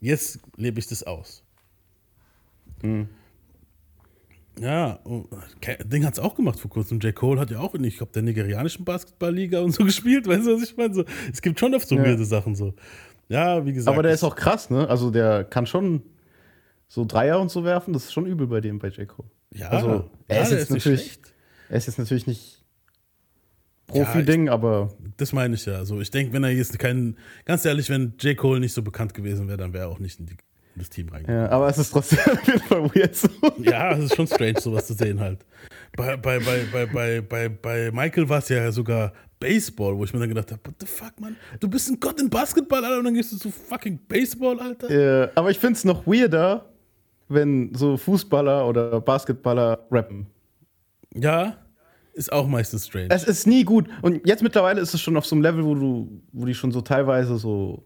jetzt 0.00 0.40
lebe 0.56 0.78
ich 0.78 0.86
das 0.86 1.02
aus. 1.02 1.42
Mhm. 2.82 3.08
Ja, 4.60 4.98
Ding 5.84 6.04
hat 6.04 6.14
es 6.14 6.18
auch 6.18 6.34
gemacht 6.34 6.58
vor 6.58 6.70
kurzem. 6.70 6.98
J. 6.98 7.14
Cole 7.14 7.40
hat 7.40 7.50
ja 7.50 7.60
auch 7.60 7.74
in, 7.74 7.84
ich 7.84 7.96
glaube, 7.96 8.12
der 8.12 8.22
nigerianischen 8.22 8.84
Basketballliga 8.84 9.60
und 9.60 9.72
so 9.72 9.84
gespielt. 9.86 10.26
Weißt 10.26 10.46
du, 10.46 10.56
was 10.56 10.62
ich 10.62 10.76
meine? 10.76 10.94
So, 10.94 11.04
es 11.32 11.42
gibt 11.42 11.60
schon 11.60 11.74
oft 11.74 11.86
so 11.86 11.96
ja. 11.96 12.04
weirde 12.04 12.24
Sachen 12.24 12.56
so. 12.56 12.74
Ja, 13.28 13.64
wie 13.64 13.72
gesagt. 13.72 13.94
Aber 13.94 14.02
der 14.02 14.12
ist 14.12 14.24
auch 14.24 14.34
krass, 14.34 14.70
ne? 14.70 14.88
Also 14.88 15.10
der 15.10 15.44
kann 15.44 15.66
schon 15.66 16.02
so 16.88 17.04
Dreier 17.04 17.40
und 17.40 17.50
so 17.50 17.64
werfen. 17.64 17.92
Das 17.92 18.04
ist 18.04 18.12
schon 18.12 18.26
übel 18.26 18.46
bei 18.46 18.60
dem, 18.60 18.78
bei 18.78 18.88
J. 18.88 19.06
Cole. 19.06 19.28
Ja, 19.54 19.68
also, 19.68 20.10
er 20.26 20.36
ja, 20.36 20.42
ist 20.42 20.50
jetzt 20.50 20.62
ist 20.62 20.70
natürlich, 20.70 21.18
er 21.68 21.76
ist 21.76 21.86
jetzt 21.86 21.98
natürlich 21.98 22.26
nicht 22.26 22.57
Profi-Ding, 23.88 24.46
ja, 24.46 24.52
aber. 24.52 24.90
Das 25.16 25.32
meine 25.32 25.54
ich 25.54 25.66
ja. 25.66 25.74
Also 25.74 26.00
ich 26.00 26.10
denke, 26.10 26.32
wenn 26.32 26.44
er 26.44 26.50
jetzt 26.50 26.78
keinen, 26.78 27.16
ganz 27.44 27.64
ehrlich, 27.64 27.90
wenn 27.90 28.14
J. 28.20 28.36
Cole 28.36 28.60
nicht 28.60 28.72
so 28.72 28.82
bekannt 28.82 29.14
gewesen 29.14 29.48
wäre, 29.48 29.58
dann 29.58 29.72
wäre 29.72 29.86
er 29.86 29.88
auch 29.90 29.98
nicht 29.98 30.20
in 30.20 30.26
die 30.26 30.36
das 30.78 30.90
Team 30.90 31.08
reingekommen. 31.08 31.42
Ja, 31.42 31.50
aber 31.50 31.68
es 31.68 31.78
ist 31.78 31.90
trotzdem 31.90 32.18
auf 32.32 32.46
jeden 32.46 32.60
Fall 32.60 32.84
weird 32.94 33.16
so. 33.16 33.28
Ja, 33.58 33.92
es 33.92 34.04
ist 34.04 34.16
schon 34.16 34.26
strange, 34.26 34.60
sowas 34.60 34.86
zu 34.86 34.94
sehen 34.94 35.18
halt. 35.18 35.44
Bei, 35.96 36.16
bei, 36.16 36.38
bei, 36.38 36.64
bei, 36.72 36.86
bei, 36.86 37.20
bei, 37.20 37.48
bei 37.48 37.90
Michael 37.90 38.28
war 38.28 38.38
es 38.38 38.48
ja 38.48 38.70
sogar 38.70 39.12
Baseball, 39.40 39.96
wo 39.96 40.04
ich 40.04 40.12
mir 40.12 40.20
dann 40.20 40.28
gedacht 40.28 40.52
habe, 40.52 40.60
what 40.64 40.74
the 40.80 40.86
fuck, 40.86 41.18
Mann? 41.20 41.36
Du 41.60 41.68
bist 41.68 41.90
ein 41.90 41.98
Gott 42.00 42.20
in 42.20 42.30
Basketball, 42.30 42.84
Alter, 42.84 42.98
und 42.98 43.04
dann 43.04 43.14
gehst 43.14 43.32
du 43.32 43.36
zu 43.36 43.50
fucking 43.50 43.98
Baseball, 44.08 44.60
Alter. 44.60 44.90
Ja, 44.90 45.30
aber 45.34 45.50
ich 45.50 45.58
finde 45.58 45.74
es 45.74 45.84
noch 45.84 46.06
weirder, 46.06 46.66
wenn 47.28 47.74
so 47.74 47.96
Fußballer 47.96 48.66
oder 48.66 49.00
Basketballer 49.00 49.86
rappen. 49.90 50.26
Ja, 51.14 51.56
ist 52.18 52.32
auch 52.32 52.48
meistens 52.48 52.86
strange. 52.86 53.08
Es 53.10 53.24
ist 53.24 53.46
nie 53.46 53.64
gut. 53.64 53.88
Und 54.02 54.26
jetzt 54.26 54.42
mittlerweile 54.42 54.80
ist 54.80 54.92
es 54.92 55.00
schon 55.00 55.16
auf 55.16 55.24
so 55.24 55.36
einem 55.36 55.42
Level, 55.42 55.64
wo 55.64 55.74
du, 55.74 56.22
wo 56.32 56.44
die 56.44 56.54
schon 56.54 56.72
so 56.72 56.80
teilweise 56.80 57.38
so 57.38 57.84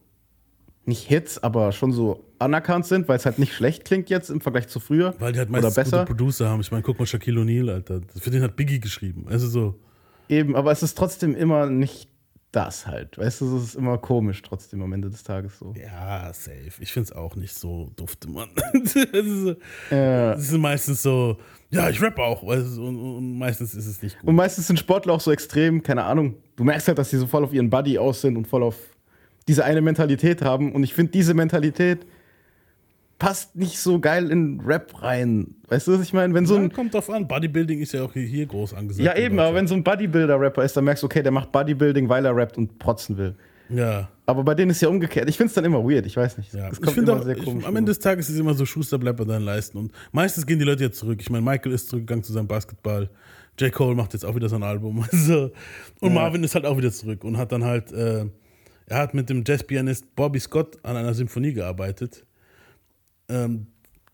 nicht 0.85 1.07
Hits, 1.07 1.41
aber 1.43 1.71
schon 1.71 1.93
so 1.93 2.25
anerkannt 2.39 2.87
sind, 2.87 3.07
weil 3.07 3.17
es 3.17 3.27
halt 3.27 3.39
nicht 3.39 3.53
schlecht 3.53 3.85
klingt 3.85 4.11
jetzt 4.11 4.31
im 4.31 4.41
Vergleich 4.41 4.67
zu 4.67 4.81
früher. 4.81 5.15
Weil 5.21 5.33
die 5.33 5.39
halt 5.39 5.51
meistens 5.51 5.73
oder 5.75 5.85
besser. 5.85 5.99
gute 5.99 6.15
Producer 6.15 6.49
haben. 6.49 6.61
Ich 6.61 6.73
meine, 6.73 6.83
guck 6.83 6.99
mal 6.99 7.07
Shaquille 7.07 7.41
O'Neal, 7.41 7.71
Alter. 7.71 8.01
Für 8.19 8.31
den 8.31 8.43
hat 8.43 8.57
Biggie 8.57 8.81
geschrieben. 8.81 9.27
Also 9.29 9.47
so. 9.49 9.79
Eben, 10.29 10.57
aber 10.57 10.73
es 10.73 10.83
ist 10.83 10.97
trotzdem 10.97 11.37
immer 11.37 11.67
nicht 11.67 12.09
das 12.53 12.87
halt. 12.87 13.19
Weißt 13.19 13.41
du, 13.41 13.57
es 13.57 13.65
ist 13.65 13.75
immer 13.75 13.99
komisch 13.99 14.43
trotzdem 14.43 14.83
am 14.83 14.93
Ende 14.93 15.11
des 15.11 15.23
Tages 15.23 15.59
so. 15.59 15.75
Ja, 15.75 16.33
safe. 16.33 16.71
Ich 16.81 16.93
finde 16.93 17.11
es 17.11 17.17
auch 17.17 17.35
nicht 17.35 17.55
so 17.55 17.91
dufte, 17.97 18.29
Mann. 18.29 18.51
das, 18.73 18.95
ist, 18.95 19.57
ja. 19.91 20.33
ist 20.33 20.53
meistens 20.53 21.03
so, 21.03 21.39
ja, 21.71 21.89
ich 21.89 22.01
rappe 22.01 22.23
auch. 22.23 22.47
Weißt 22.47 22.77
du, 22.77 22.87
und, 22.87 22.99
und, 22.99 23.39
meistens 23.39 23.75
ist 23.75 23.87
es 23.87 24.03
nicht 24.03 24.19
gut. 24.21 24.29
Und 24.29 24.37
meistens 24.37 24.67
sind 24.67 24.79
Sportler 24.79 25.15
auch 25.15 25.21
so 25.21 25.33
extrem, 25.33 25.83
keine 25.83 26.05
Ahnung. 26.05 26.35
Du 26.57 26.65
merkst 26.65 26.89
halt, 26.89 26.99
dass 26.99 27.11
sie 27.11 27.19
so 27.19 27.27
voll 27.27 27.43
auf 27.43 27.53
ihren 27.53 27.71
Buddy 27.71 27.99
aus 27.99 28.21
sind 28.21 28.37
und 28.37 28.47
voll 28.47 28.63
auf 28.63 28.77
diese 29.49 29.65
eine 29.65 29.81
Mentalität 29.81 30.43
haben. 30.43 30.73
Und 30.73 30.85
ich 30.85 30.95
finde, 30.95 31.13
diese 31.13 31.35
Mentalität 31.35 32.07
passt 33.23 33.55
nicht 33.55 33.79
so 33.79 34.01
geil 34.01 34.33
in 34.33 34.61
Rap 34.61 35.01
rein. 35.01 35.55
Weißt 35.69 35.87
du, 35.87 35.93
was 35.93 36.03
ich 36.03 36.13
meine? 36.13 36.35
Wenn 36.35 36.45
so 36.45 36.57
ein 36.57 36.65
ja, 36.65 36.69
kommt 36.71 36.93
drauf 36.93 37.09
an. 37.09 37.29
Bodybuilding 37.29 37.79
ist 37.81 37.93
ja 37.93 38.03
auch 38.03 38.13
hier 38.13 38.47
groß 38.47 38.75
angesagt. 38.75 39.07
Ja, 39.07 39.17
eben, 39.17 39.39
aber 39.39 39.55
wenn 39.55 39.69
so 39.69 39.75
ein 39.75 39.85
Bodybuilder-Rapper 39.85 40.65
ist, 40.65 40.77
dann 40.77 40.85
merkst 40.85 41.05
du, 41.05 41.07
okay, 41.07 41.23
der 41.23 41.31
macht 41.31 41.53
Bodybuilding, 41.53 42.09
weil 42.09 42.25
er 42.25 42.35
rappt 42.35 42.59
und 42.59 42.81
protzen 42.81 43.17
will. 43.17 43.37
Ja. 43.69 44.09
Aber 44.27 44.43
bei 44.43 44.57
denen 44.57 44.73
ist 44.73 44.83
ja 44.83 44.89
umgekehrt. 44.89 45.29
Ich 45.29 45.37
finde 45.37 45.49
es 45.49 45.55
dann 45.55 45.65
immer 45.65 45.85
weird, 45.85 46.05
ich 46.05 46.17
weiß 46.17 46.37
nicht. 46.39 46.53
Ja. 46.53 46.69
Das 46.69 46.81
kommt 46.81 46.97
ich 46.97 47.03
immer 47.05 47.13
auch, 47.13 47.23
sehr 47.23 47.37
komisch. 47.37 47.63
Ich, 47.63 47.69
am 47.69 47.77
Ende 47.77 47.91
des 47.91 48.01
Tages 48.01 48.29
ist 48.29 48.35
es 48.35 48.41
immer 48.41 48.55
so, 48.55 48.67
Schuster 48.67 48.99
bleibt 48.99 49.19
bei 49.19 49.25
deinen 49.25 49.45
Leisten. 49.45 49.79
Und 49.79 49.93
meistens 50.11 50.45
gehen 50.45 50.59
die 50.59 50.65
Leute 50.65 50.83
jetzt 50.83 50.99
zurück. 50.99 51.19
Ich 51.21 51.31
meine, 51.31 51.45
Michael 51.45 51.73
ist 51.73 51.91
zurückgegangen 51.91 52.25
zu 52.25 52.33
seinem 52.33 52.49
Basketball. 52.49 53.09
J. 53.59 53.73
Cole 53.73 53.95
macht 53.95 54.15
jetzt 54.15 54.25
auch 54.25 54.35
wieder 54.35 54.49
sein 54.49 54.65
Album. 54.65 55.05
Also, 55.13 55.53
und 56.01 56.09
ja. 56.09 56.21
Marvin 56.21 56.43
ist 56.43 56.57
halt 56.57 56.67
auch 56.67 56.77
wieder 56.77 56.91
zurück 56.91 57.23
und 57.23 57.37
hat 57.39 57.53
dann 57.53 57.63
halt 57.63 57.93
äh, 57.93 58.27
er 58.87 58.99
hat 58.99 59.15
mit 59.15 59.31
dem 59.31 59.45
Jazzpianist 59.47 60.15
Bobby 60.17 60.41
Scott 60.41 60.79
an 60.83 60.97
einer 60.97 61.15
Symphonie 61.15 61.53
gearbeitet. 61.53 62.27
Ähm, 63.33 63.67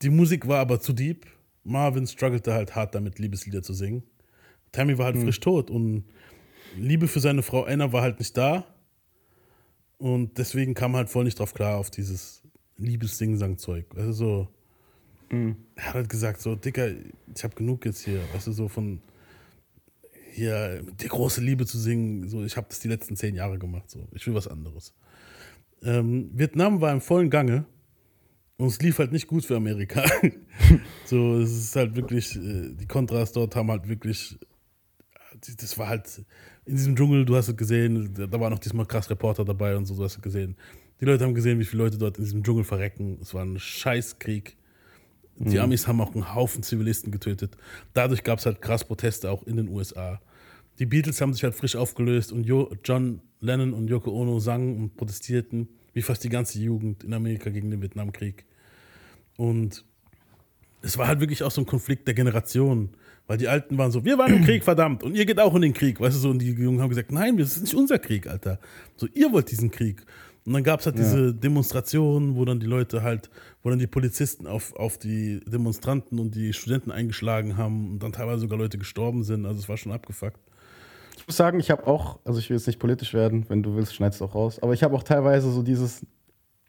die 0.02 0.10
Musik 0.10 0.46
war 0.46 0.60
aber 0.60 0.80
zu 0.80 0.92
deep. 0.92 1.26
Marvin 1.64 2.06
struggelte 2.06 2.54
halt 2.54 2.76
hart 2.76 2.94
damit, 2.94 3.18
Liebeslieder 3.18 3.62
zu 3.62 3.74
singen. 3.74 4.02
Tammy 4.72 4.96
war 4.96 5.06
halt 5.06 5.16
mhm. 5.16 5.22
frisch 5.22 5.40
tot 5.40 5.70
und 5.70 6.04
Liebe 6.76 7.08
für 7.08 7.20
seine 7.20 7.42
Frau 7.42 7.64
Anna 7.64 7.92
war 7.92 8.02
halt 8.02 8.18
nicht 8.18 8.36
da. 8.36 8.64
Und 9.98 10.38
deswegen 10.38 10.74
kam 10.74 10.94
halt 10.94 11.10
voll 11.10 11.24
nicht 11.24 11.38
drauf 11.38 11.52
klar 11.52 11.78
auf 11.78 11.90
dieses 11.90 12.42
Liebes-Sing-Sang-Zeug. 12.76 13.86
Also 13.96 14.12
so, 14.12 14.48
mhm. 15.30 15.56
er 15.74 15.86
hat 15.86 15.94
halt 15.94 16.08
gesagt, 16.08 16.40
so, 16.40 16.54
Dicker, 16.54 16.88
ich 17.34 17.42
habe 17.42 17.56
genug 17.56 17.84
jetzt 17.84 18.04
hier, 18.04 18.20
weißt 18.32 18.46
du, 18.46 18.52
so 18.52 18.68
von 18.68 19.00
hier 20.30 20.82
die 21.00 21.08
große 21.08 21.40
Liebe 21.40 21.66
zu 21.66 21.78
singen. 21.78 22.28
So, 22.28 22.44
ich 22.44 22.56
habe 22.56 22.68
das 22.68 22.78
die 22.78 22.88
letzten 22.88 23.16
zehn 23.16 23.34
Jahre 23.34 23.58
gemacht. 23.58 23.90
So, 23.90 24.06
ich 24.12 24.24
will 24.26 24.34
was 24.34 24.46
anderes. 24.46 24.94
Ähm, 25.82 26.30
Vietnam 26.32 26.80
war 26.80 26.92
im 26.92 27.00
vollen 27.00 27.30
Gange 27.30 27.64
und 28.58 28.66
es 28.66 28.80
lief 28.80 28.98
halt 28.98 29.12
nicht 29.12 29.26
gut 29.26 29.44
für 29.44 29.56
Amerika. 29.56 30.04
so, 31.06 31.38
es 31.38 31.52
ist 31.52 31.76
halt 31.76 31.96
wirklich, 31.96 32.36
äh, 32.36 32.74
die 32.74 32.86
Kontras 32.86 33.32
dort 33.32 33.56
haben 33.56 33.70
halt 33.70 33.88
wirklich 33.88 34.38
das 35.60 35.78
war 35.78 35.88
halt 35.88 36.24
in 36.64 36.76
diesem 36.76 36.96
Dschungel, 36.96 37.24
du 37.24 37.36
hast 37.36 37.48
es 37.48 37.56
gesehen, 37.56 38.12
da 38.14 38.40
war 38.40 38.50
noch 38.50 38.58
diesmal 38.58 38.86
krass 38.86 39.08
Reporter 39.08 39.44
dabei 39.44 39.76
und 39.76 39.86
so, 39.86 39.94
du 39.94 40.04
hast 40.04 40.16
es 40.16 40.22
gesehen. 40.22 40.56
Die 41.00 41.04
Leute 41.04 41.24
haben 41.24 41.34
gesehen, 41.34 41.58
wie 41.58 41.64
viele 41.64 41.84
Leute 41.84 41.96
dort 41.96 42.18
in 42.18 42.24
diesem 42.24 42.42
Dschungel 42.42 42.64
verrecken. 42.64 43.18
Es 43.22 43.32
war 43.32 43.44
ein 43.44 43.58
Scheißkrieg. 43.58 44.56
Die 45.36 45.56
Mhm. 45.56 45.62
Amis 45.62 45.86
haben 45.86 46.00
auch 46.00 46.12
einen 46.14 46.34
Haufen 46.34 46.64
Zivilisten 46.64 47.12
getötet. 47.12 47.56
Dadurch 47.94 48.24
gab 48.24 48.40
es 48.40 48.46
halt 48.46 48.60
krass 48.60 48.84
Proteste 48.84 49.30
auch 49.30 49.44
in 49.44 49.56
den 49.56 49.68
USA. 49.68 50.20
Die 50.80 50.86
Beatles 50.86 51.20
haben 51.20 51.32
sich 51.32 51.44
halt 51.44 51.54
frisch 51.54 51.76
aufgelöst 51.76 52.32
und 52.32 52.44
jo 52.44 52.70
John 52.84 53.20
Lennon 53.40 53.72
und 53.72 53.88
Yoko 53.88 54.10
Ono 54.10 54.40
sangen 54.40 54.76
und 54.76 54.96
protestierten, 54.96 55.68
wie 55.98 56.02
fast 56.02 56.22
die 56.22 56.28
ganze 56.28 56.60
Jugend 56.60 57.02
in 57.02 57.12
Amerika 57.12 57.50
gegen 57.50 57.72
den 57.72 57.82
Vietnamkrieg. 57.82 58.44
Und 59.36 59.84
es 60.80 60.96
war 60.96 61.08
halt 61.08 61.18
wirklich 61.18 61.42
auch 61.42 61.50
so 61.50 61.60
ein 61.60 61.66
Konflikt 61.66 62.06
der 62.06 62.14
Generation, 62.14 62.90
weil 63.26 63.36
die 63.36 63.48
Alten 63.48 63.76
waren 63.78 63.90
so, 63.90 64.04
wir 64.04 64.16
waren 64.16 64.32
im 64.32 64.44
Krieg, 64.44 64.62
verdammt, 64.62 65.02
und 65.02 65.16
ihr 65.16 65.26
geht 65.26 65.40
auch 65.40 65.56
in 65.56 65.62
den 65.62 65.74
Krieg, 65.74 65.98
weißt 65.98 66.14
du 66.14 66.20
so, 66.20 66.30
und 66.30 66.38
die 66.38 66.52
Jungen 66.52 66.80
haben 66.80 66.88
gesagt, 66.88 67.10
nein, 67.10 67.36
das 67.36 67.56
ist 67.56 67.62
nicht 67.62 67.74
unser 67.74 67.98
Krieg, 67.98 68.28
Alter. 68.28 68.60
So, 68.94 69.08
ihr 69.12 69.32
wollt 69.32 69.50
diesen 69.50 69.72
Krieg. 69.72 70.06
Und 70.44 70.52
dann 70.52 70.62
gab 70.62 70.78
es 70.78 70.86
halt 70.86 70.98
diese 70.98 71.34
Demonstrationen, 71.34 72.36
wo 72.36 72.44
dann 72.44 72.60
die 72.60 72.66
Leute 72.66 73.02
halt, 73.02 73.28
wo 73.64 73.70
dann 73.70 73.80
die 73.80 73.88
Polizisten 73.88 74.46
auf, 74.46 74.72
auf 74.76 74.98
die 74.98 75.40
Demonstranten 75.46 76.20
und 76.20 76.36
die 76.36 76.52
Studenten 76.52 76.92
eingeschlagen 76.92 77.56
haben 77.56 77.90
und 77.90 78.02
dann 78.04 78.12
teilweise 78.12 78.42
sogar 78.42 78.56
Leute 78.56 78.78
gestorben 78.78 79.24
sind, 79.24 79.46
also 79.46 79.58
es 79.58 79.68
war 79.68 79.76
schon 79.76 79.90
abgefuckt. 79.90 80.38
Ich 81.18 81.26
muss 81.26 81.36
sagen, 81.36 81.58
ich 81.58 81.70
habe 81.70 81.86
auch, 81.86 82.18
also 82.24 82.38
ich 82.38 82.48
will 82.48 82.56
jetzt 82.56 82.66
nicht 82.66 82.78
politisch 82.78 83.12
werden, 83.12 83.44
wenn 83.48 83.62
du 83.62 83.74
willst, 83.74 83.94
schneidest 83.94 84.22
auch 84.22 84.34
raus, 84.34 84.58
aber 84.62 84.72
ich 84.72 84.82
habe 84.82 84.94
auch 84.94 85.02
teilweise 85.02 85.50
so 85.50 85.62
dieses, 85.62 86.06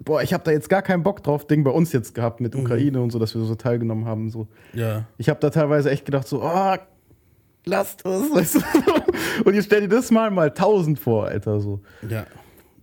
boah, 0.03 0.23
ich 0.23 0.33
habe 0.33 0.43
da 0.43 0.51
jetzt 0.51 0.69
gar 0.69 0.81
keinen 0.81 1.03
Bock 1.03 1.23
drauf, 1.23 1.45
Ding 1.45 1.63
bei 1.63 1.71
uns 1.71 1.93
jetzt 1.93 2.15
gehabt 2.15 2.41
mit 2.41 2.55
Ukraine 2.55 3.01
und 3.01 3.11
so, 3.11 3.19
dass 3.19 3.35
wir 3.35 3.41
so 3.43 3.55
teilgenommen 3.55 4.05
haben. 4.05 4.29
So. 4.29 4.47
Ja, 4.73 5.05
Ich 5.17 5.29
habe 5.29 5.39
da 5.39 5.49
teilweise 5.49 5.91
echt 5.91 6.05
gedacht, 6.05 6.27
so, 6.27 6.43
oh, 6.43 6.75
lasst 7.65 8.05
es. 8.05 8.31
Weißt 8.33 8.55
du? 8.55 8.59
Und 9.45 9.53
jetzt 9.53 9.65
stell 9.65 9.81
dir 9.81 9.89
das 9.89 10.11
mal 10.11 10.31
mal 10.31 10.51
tausend 10.51 10.99
vor, 10.99 11.27
Alter. 11.27 11.59
So. 11.59 11.81
ja. 12.09 12.25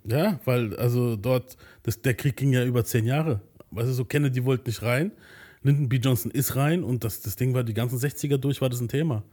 Ja, 0.08 0.38
weil 0.44 0.76
also 0.76 1.16
dort, 1.16 1.56
das, 1.82 2.00
der 2.00 2.14
Krieg 2.14 2.36
ging 2.36 2.52
ja 2.52 2.64
über 2.64 2.84
zehn 2.84 3.04
Jahre. 3.04 3.40
Weißt 3.72 3.88
du, 3.88 3.92
so 3.92 4.04
Kennedy 4.04 4.44
wollte 4.44 4.68
nicht 4.68 4.82
rein, 4.82 5.10
Lyndon 5.62 5.88
B. 5.88 5.96
Johnson 5.96 6.30
ist 6.30 6.54
rein 6.54 6.84
und 6.84 7.02
das, 7.02 7.22
das 7.22 7.34
Ding 7.34 7.54
war 7.54 7.64
die 7.64 7.74
ganzen 7.74 7.98
60er 7.98 8.38
durch, 8.38 8.60
war 8.60 8.68
das 8.68 8.80
ein 8.80 8.88
Thema. 8.88 9.24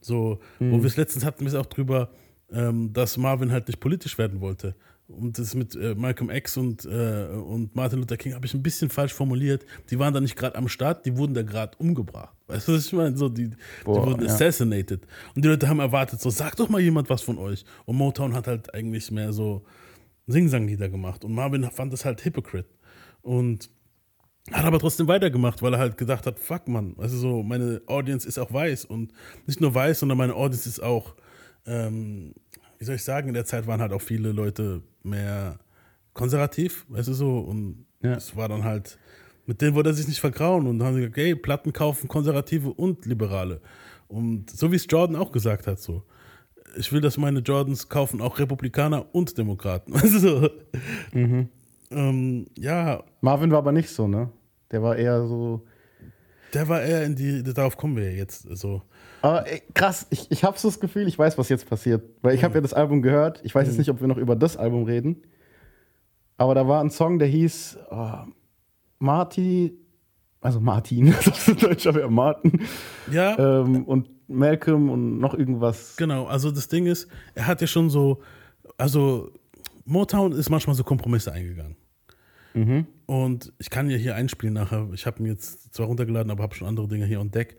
So, 0.00 0.40
wo 0.58 0.78
wir 0.78 0.86
es 0.86 0.96
letztens 0.96 1.24
hatten 1.24 1.40
wir 1.40 1.48
es 1.48 1.54
auch 1.54 1.66
drüber, 1.66 2.10
ähm, 2.50 2.92
dass 2.92 3.16
Marvin 3.16 3.52
halt 3.52 3.68
nicht 3.68 3.80
politisch 3.80 4.18
werden 4.18 4.40
wollte. 4.40 4.74
Und 5.08 5.38
das 5.38 5.54
mit 5.54 5.74
äh, 5.74 5.94
Malcolm 5.94 6.30
X 6.30 6.58
und, 6.58 6.84
äh, 6.84 7.28
und 7.28 7.74
Martin 7.74 7.98
Luther 7.98 8.18
King 8.18 8.34
habe 8.34 8.44
ich 8.44 8.52
ein 8.52 8.62
bisschen 8.62 8.90
falsch 8.90 9.14
formuliert. 9.14 9.64
Die 9.90 9.98
waren 9.98 10.12
da 10.12 10.20
nicht 10.20 10.36
gerade 10.36 10.56
am 10.56 10.68
Start, 10.68 11.06
die 11.06 11.16
wurden 11.16 11.32
da 11.32 11.42
gerade 11.42 11.76
umgebracht. 11.78 12.36
Weißt 12.46 12.68
du, 12.68 12.74
was 12.74 12.86
ich 12.86 12.92
meine? 12.92 13.16
So, 13.16 13.30
die, 13.30 13.50
Boah, 13.84 14.00
die 14.00 14.06
wurden 14.06 14.26
ja. 14.26 14.32
assassinated. 14.32 15.06
Und 15.34 15.44
die 15.44 15.48
Leute 15.48 15.66
haben 15.66 15.80
erwartet, 15.80 16.20
so, 16.20 16.28
sag 16.28 16.56
doch 16.56 16.68
mal 16.68 16.80
jemand 16.80 17.08
was 17.08 17.22
von 17.22 17.38
euch. 17.38 17.64
Und 17.86 17.96
Motown 17.96 18.34
hat 18.34 18.46
halt 18.46 18.74
eigentlich 18.74 19.10
mehr 19.10 19.32
so 19.32 19.64
Sing-Sang-Lieder 20.26 20.90
gemacht. 20.90 21.24
Und 21.24 21.32
Marvin 21.32 21.64
fand 21.70 21.90
das 21.90 22.04
halt 22.04 22.22
Hypocrite. 22.24 22.68
Und 23.22 23.70
hat 24.52 24.64
aber 24.64 24.78
trotzdem 24.78 25.08
weitergemacht, 25.08 25.62
weil 25.62 25.74
er 25.74 25.78
halt 25.78 25.96
gedacht 25.98 26.26
hat, 26.26 26.38
fuck 26.38 26.68
man, 26.68 26.94
also 26.98 27.16
so, 27.18 27.42
meine 27.42 27.82
Audience 27.86 28.26
ist 28.26 28.38
auch 28.38 28.52
weiß 28.52 28.84
und 28.86 29.12
nicht 29.46 29.60
nur 29.60 29.74
weiß, 29.74 30.00
sondern 30.00 30.18
meine 30.18 30.34
Audience 30.34 30.68
ist 30.68 30.80
auch, 30.82 31.14
ähm, 31.66 32.34
wie 32.78 32.84
soll 32.84 32.94
ich 32.96 33.04
sagen, 33.04 33.28
in 33.28 33.34
der 33.34 33.44
Zeit 33.44 33.66
waren 33.66 33.80
halt 33.80 33.92
auch 33.92 34.00
viele 34.02 34.32
Leute 34.32 34.82
mehr 35.02 35.58
konservativ, 36.14 36.86
weißt 36.88 37.08
du 37.08 37.12
so, 37.14 37.38
und 37.38 37.86
Ja. 38.02 38.14
es 38.14 38.36
war 38.36 38.48
dann 38.48 38.64
halt, 38.64 38.98
mit 39.46 39.60
denen 39.60 39.74
wollte 39.74 39.90
er 39.90 39.94
sich 39.94 40.08
nicht 40.08 40.20
vergrauen 40.20 40.66
und 40.66 40.78
dann 40.78 40.88
haben 40.88 40.94
sie 40.94 41.00
gesagt, 41.00 41.16
hey, 41.16 41.34
Platten 41.34 41.72
kaufen 41.72 42.06
Konservative 42.08 42.70
und 42.72 43.06
Liberale. 43.06 43.60
Und 44.08 44.50
so 44.50 44.70
wie 44.72 44.76
es 44.76 44.86
Jordan 44.88 45.16
auch 45.16 45.32
gesagt 45.32 45.66
hat, 45.66 45.78
so. 45.80 46.02
Ich 46.76 46.92
will, 46.92 47.00
dass 47.00 47.16
meine 47.16 47.40
Jordans 47.40 47.88
kaufen 47.88 48.20
auch 48.20 48.38
Republikaner 48.38 49.06
und 49.14 49.36
Demokraten. 49.38 49.92
Du 50.00 50.06
so. 50.18 50.50
Ähm, 51.90 52.46
ja, 52.58 53.02
Marvin 53.22 53.50
war 53.50 53.58
aber 53.58 53.72
nicht 53.72 53.88
so, 53.88 54.06
ne? 54.06 54.30
Der 54.70 54.82
war 54.82 54.96
eher 54.96 55.26
so. 55.26 55.66
Der 56.54 56.68
war 56.68 56.82
eher 56.82 57.04
in 57.04 57.14
die, 57.14 57.42
darauf 57.42 57.76
kommen 57.76 57.96
wir 57.96 58.14
jetzt. 58.14 58.42
So. 58.56 58.82
Aber 59.20 59.44
krass, 59.74 60.06
ich, 60.10 60.30
ich 60.30 60.44
habe 60.44 60.58
so 60.58 60.68
das 60.68 60.80
Gefühl, 60.80 61.06
ich 61.06 61.18
weiß, 61.18 61.36
was 61.36 61.48
jetzt 61.48 61.68
passiert. 61.68 62.02
Weil 62.22 62.34
ich 62.34 62.44
habe 62.44 62.54
ja 62.54 62.60
das 62.60 62.72
Album 62.72 63.02
gehört. 63.02 63.40
Ich 63.44 63.54
weiß 63.54 63.66
jetzt 63.66 63.78
nicht, 63.78 63.90
ob 63.90 64.00
wir 64.00 64.08
noch 64.08 64.16
über 64.16 64.36
das 64.36 64.56
Album 64.56 64.84
reden. 64.84 65.22
Aber 66.38 66.54
da 66.54 66.66
war 66.66 66.80
ein 66.80 66.90
Song, 66.90 67.18
der 67.18 67.28
hieß 67.28 67.78
oh, 67.90 68.24
Marty, 68.98 69.76
also 70.40 70.60
Martin, 70.60 71.14
das 71.24 71.26
ist 71.26 71.48
ein 71.48 71.56
deutscher 71.56 71.94
wäre 71.94 72.10
Martin. 72.10 72.62
Ja, 73.10 73.36
Ähm, 73.38 73.84
und 73.84 74.08
Malcolm 74.28 74.90
und 74.90 75.18
noch 75.18 75.34
irgendwas. 75.34 75.96
genau. 75.96 76.26
Also 76.26 76.50
das 76.50 76.68
Ding 76.68 76.86
ist, 76.86 77.08
er 77.34 77.46
hat 77.46 77.60
ja 77.60 77.66
schon 77.66 77.90
so, 77.90 78.20
also 78.76 79.32
Motown 79.84 80.32
ist 80.32 80.50
manchmal 80.50 80.76
so 80.76 80.84
Kompromisse 80.84 81.32
eingegangen. 81.32 81.76
Und 83.06 83.52
ich 83.58 83.70
kann 83.70 83.90
ja 83.90 83.96
hier 83.96 84.14
einspielen 84.16 84.54
nachher. 84.54 84.88
Ich 84.92 85.06
habe 85.06 85.20
ihn 85.20 85.26
jetzt 85.26 85.74
zwar 85.74 85.86
runtergeladen, 85.86 86.30
aber 86.30 86.42
habe 86.42 86.54
schon 86.54 86.68
andere 86.68 86.88
Dinge 86.88 87.06
hier 87.06 87.20
on 87.20 87.30
Deck. 87.30 87.56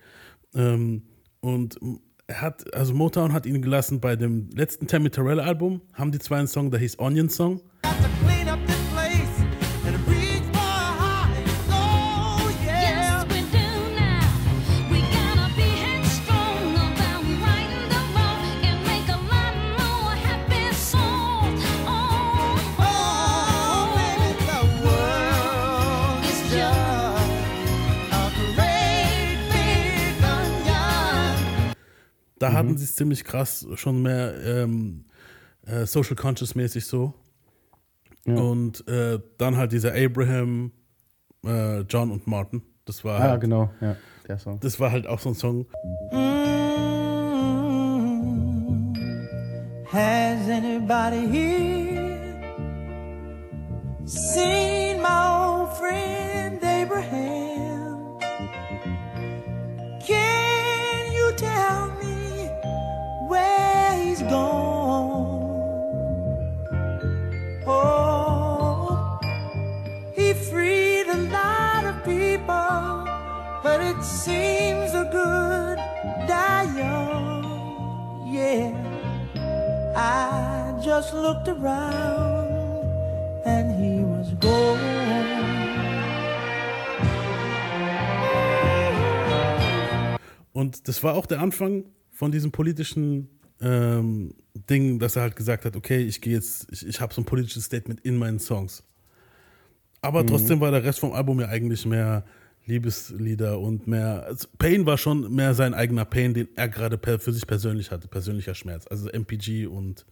Ähm, 0.54 1.04
und 1.42 1.80
er 2.28 2.42
hat, 2.42 2.74
also 2.76 2.94
Motown 2.94 3.34
hat 3.34 3.46
ihn 3.46 3.62
gelassen 3.62 4.00
bei 4.00 4.16
dem 4.16 4.50
letzten 4.54 4.88
Tammy 4.88 5.10
Terrell 5.10 5.40
Album, 5.40 5.82
haben 5.94 6.12
die 6.12 6.20
zwei 6.20 6.38
einen 6.38 6.48
Song, 6.48 6.70
der 6.70 6.80
hieß 6.80 7.00
Onion 7.00 7.30
Song. 7.30 7.62
Da 32.52 32.58
hatten 32.58 32.78
sie 32.78 32.84
es 32.86 32.96
ziemlich 32.96 33.24
krass, 33.24 33.68
schon 33.76 34.02
mehr 34.02 34.34
ähm, 34.44 35.06
äh, 35.66 35.86
Social 35.86 36.16
Conscious 36.16 36.56
mäßig 36.56 36.86
so. 36.86 37.14
Und 38.26 38.88
äh, 38.88 39.20
dann 39.38 39.58
halt 39.58 39.72
dieser 39.72 39.94
Abraham, 39.96 40.72
äh, 41.46 41.80
John 41.82 42.12
und 42.12 42.28
Martin. 42.28 42.62
Das 42.86 43.04
war, 43.04 43.20
Ah, 43.20 43.24
halt, 43.32 43.42
genau, 43.42 43.72
ja, 43.82 43.96
der 44.28 44.38
Song. 44.40 44.60
das 44.60 44.80
war 44.80 44.92
halt 44.92 45.08
auch 45.08 45.20
so 45.20 45.30
ein 45.30 45.36
Song. 45.36 45.66
Has 49.92 50.48
anybody 50.48 51.28
here 51.28 52.40
seen 54.06 55.02
my 55.02 55.26
old 55.62 55.76
friend 55.78 56.64
Abraham? 56.64 58.20
Can 60.06 61.12
you 61.12 61.32
tell 61.36 61.88
me 61.99 61.99
Oh, 67.66 69.20
he 70.16 70.34
freed 70.34 71.08
a 71.08 71.18
lot 71.38 71.86
of 71.86 72.04
people, 72.04 73.06
but 73.64 73.80
it 73.82 74.04
seems 74.04 74.94
a 74.94 75.06
good 75.12 75.78
die 76.28 76.60
just 80.82 81.14
looked 81.14 81.48
around 81.48 82.48
and 83.46 83.72
he 83.80 84.04
was 84.04 84.34
gone. 84.40 84.80
Und 90.52 90.88
das 90.88 91.04
war 91.04 91.16
auch 91.16 91.26
der 91.26 91.40
Anfang 91.40 91.86
von 92.20 92.34
diesem 92.34 92.52
politischen 92.52 93.30
ähm, 93.62 94.34
Ding, 94.70 95.00
dass 95.00 95.16
er 95.16 95.22
halt 95.22 95.38
gesagt 95.38 95.64
hat, 95.64 95.78
okay, 95.78 96.00
ich 96.00 96.20
gehe 96.20 96.34
jetzt, 96.34 96.68
ich, 96.70 96.86
ich 96.86 97.00
habe 97.00 97.14
so 97.14 97.22
ein 97.22 97.26
politisches 97.26 97.64
Statement 97.64 98.02
in 98.02 98.18
meinen 98.18 98.40
Songs. 98.40 98.84
Aber 100.02 100.26
trotzdem 100.26 100.60
war 100.60 100.70
der 100.72 100.84
Rest 100.84 101.00
vom 101.00 101.14
Album 101.14 101.40
ja 101.40 101.48
eigentlich 101.48 101.86
mehr 101.86 102.26
Liebeslieder 102.66 103.58
und 103.58 103.88
mehr. 103.88 104.26
Also 104.26 104.50
Pain 104.58 104.86
war 104.86 104.98
schon 104.98 105.34
mehr 105.34 105.54
sein 105.54 105.74
eigener 105.74 106.04
Pain, 106.04 106.34
den 106.34 106.50
er 106.58 106.68
gerade 106.68 107.00
für 107.20 107.32
sich 107.32 107.48
persönlich 107.48 107.90
hatte, 107.90 108.10
persönlicher 108.10 108.54
Schmerz. 108.54 108.86
Also 108.88 109.08
MPG 109.10 109.68
und 109.68 110.06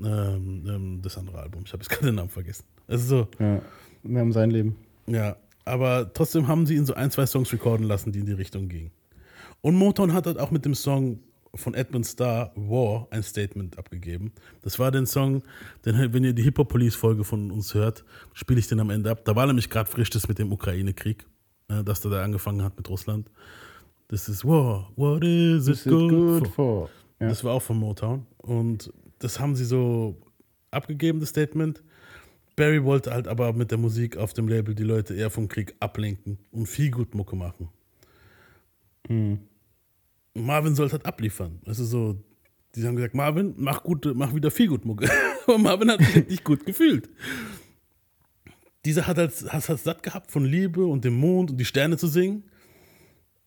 ähm, 0.00 0.64
ähm, 0.68 1.00
das 1.00 1.16
andere 1.16 1.38
Album. 1.38 1.62
Ich 1.64 1.72
habe 1.72 1.84
jetzt 1.84 1.90
gerade 1.90 2.06
den 2.06 2.16
Namen 2.16 2.28
vergessen. 2.28 2.64
Also 2.88 3.06
so, 3.06 3.28
Ja, 3.38 3.62
mehr 4.02 4.22
um 4.24 4.32
sein 4.32 4.50
Leben. 4.50 4.74
ja. 5.06 5.36
Aber 5.64 6.12
trotzdem 6.12 6.46
haben 6.46 6.66
sie 6.66 6.74
ihn 6.76 6.86
so 6.86 6.94
ein, 6.94 7.10
zwei 7.10 7.26
Songs 7.26 7.52
recorden 7.52 7.86
lassen, 7.86 8.10
die 8.12 8.20
in 8.20 8.26
die 8.26 8.32
Richtung 8.32 8.68
gingen. 8.68 8.92
Und 9.62 9.74
Motown 9.74 10.12
hat 10.12 10.26
halt 10.26 10.38
auch 10.38 10.52
mit 10.52 10.64
dem 10.64 10.74
Song 10.76 11.18
von 11.56 11.74
Edmund 11.74 12.06
Starr, 12.06 12.52
War, 12.54 13.06
ein 13.10 13.22
Statement 13.22 13.78
abgegeben. 13.78 14.32
Das 14.62 14.78
war 14.78 14.90
den 14.90 15.06
Song, 15.06 15.42
den, 15.84 16.12
wenn 16.12 16.24
ihr 16.24 16.32
die 16.32 16.42
Hip-Hop-Police-Folge 16.42 17.24
von 17.24 17.50
uns 17.50 17.74
hört, 17.74 18.04
spiele 18.32 18.58
ich 18.60 18.66
den 18.68 18.80
am 18.80 18.90
Ende 18.90 19.10
ab. 19.10 19.24
Da 19.24 19.36
war 19.36 19.46
nämlich 19.46 19.70
gerade 19.70 19.90
frisch 19.90 20.10
das 20.10 20.28
mit 20.28 20.38
dem 20.38 20.52
Ukraine-Krieg, 20.52 21.24
äh, 21.68 21.82
dass 21.84 22.00
der 22.00 22.10
da 22.10 22.24
angefangen 22.24 22.62
hat 22.62 22.76
mit 22.76 22.88
Russland. 22.88 23.30
Das 24.08 24.28
ist 24.28 24.44
War, 24.44 24.90
what 24.96 25.24
is 25.24 25.68
it 25.68 25.84
good, 25.84 26.10
good 26.10 26.46
for? 26.48 26.54
for? 26.54 26.90
Ja. 27.20 27.28
Das 27.28 27.42
war 27.42 27.54
auch 27.54 27.62
von 27.62 27.78
Motown. 27.78 28.26
Und 28.38 28.92
das 29.18 29.40
haben 29.40 29.56
sie 29.56 29.64
so 29.64 30.16
abgegeben, 30.70 31.20
das 31.20 31.30
Statement. 31.30 31.82
Barry 32.54 32.82
wollte 32.82 33.12
halt 33.12 33.28
aber 33.28 33.52
mit 33.52 33.70
der 33.70 33.78
Musik 33.78 34.16
auf 34.16 34.32
dem 34.32 34.48
Label 34.48 34.74
die 34.74 34.82
Leute 34.82 35.14
eher 35.14 35.30
vom 35.30 35.48
Krieg 35.48 35.74
ablenken 35.80 36.38
und 36.52 36.66
viel 36.66 36.90
gut 36.90 37.14
Mucke 37.14 37.36
machen. 37.36 37.68
Marvin 40.44 40.74
sollte 40.74 40.92
halt 40.92 41.06
abliefern. 41.06 41.60
Also 41.66 41.84
so, 41.84 42.16
die 42.74 42.86
haben 42.86 42.96
gesagt, 42.96 43.14
Marvin, 43.14 43.54
mach, 43.56 43.82
gute, 43.82 44.14
mach 44.14 44.34
wieder 44.34 44.50
viel 44.50 44.68
gut 44.68 44.84
Mucke. 44.84 45.08
aber 45.46 45.58
Marvin 45.58 45.90
hat 45.90 46.00
sich 46.00 46.14
halt 46.14 46.30
nicht 46.30 46.44
gut 46.44 46.66
gefühlt. 46.66 47.08
Dieser 48.84 49.06
hat 49.06 49.18
halt, 49.18 49.32
hat 49.52 49.68
halt 49.68 49.80
satt 49.80 50.02
gehabt 50.02 50.30
von 50.30 50.44
Liebe 50.44 50.84
und 50.86 51.04
dem 51.04 51.14
Mond 51.14 51.50
und 51.50 51.56
die 51.56 51.64
Sterne 51.64 51.96
zu 51.96 52.06
singen. 52.06 52.44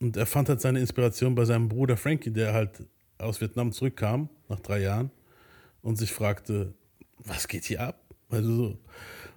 Und 0.02 0.18
er 0.18 0.26
fand 0.26 0.50
halt 0.50 0.62
seine 0.62 0.80
Inspiration 0.80 1.36
bei 1.36 1.46
seinem 1.46 1.70
Bruder 1.70 1.98
Frankie, 1.98 2.32
der 2.32 2.54
halt 2.54 2.84
aus 3.18 3.40
Vietnam 3.42 3.72
zurückkam, 3.72 4.30
nach 4.48 4.60
drei 4.60 4.80
Jahren, 4.82 5.12
und 5.82 5.98
sich 5.98 6.14
fragte, 6.14 6.74
was 7.18 7.48
geht 7.48 7.66
hier 7.66 7.82
ab? 7.82 8.02
Also 8.30 8.56
so, 8.56 8.78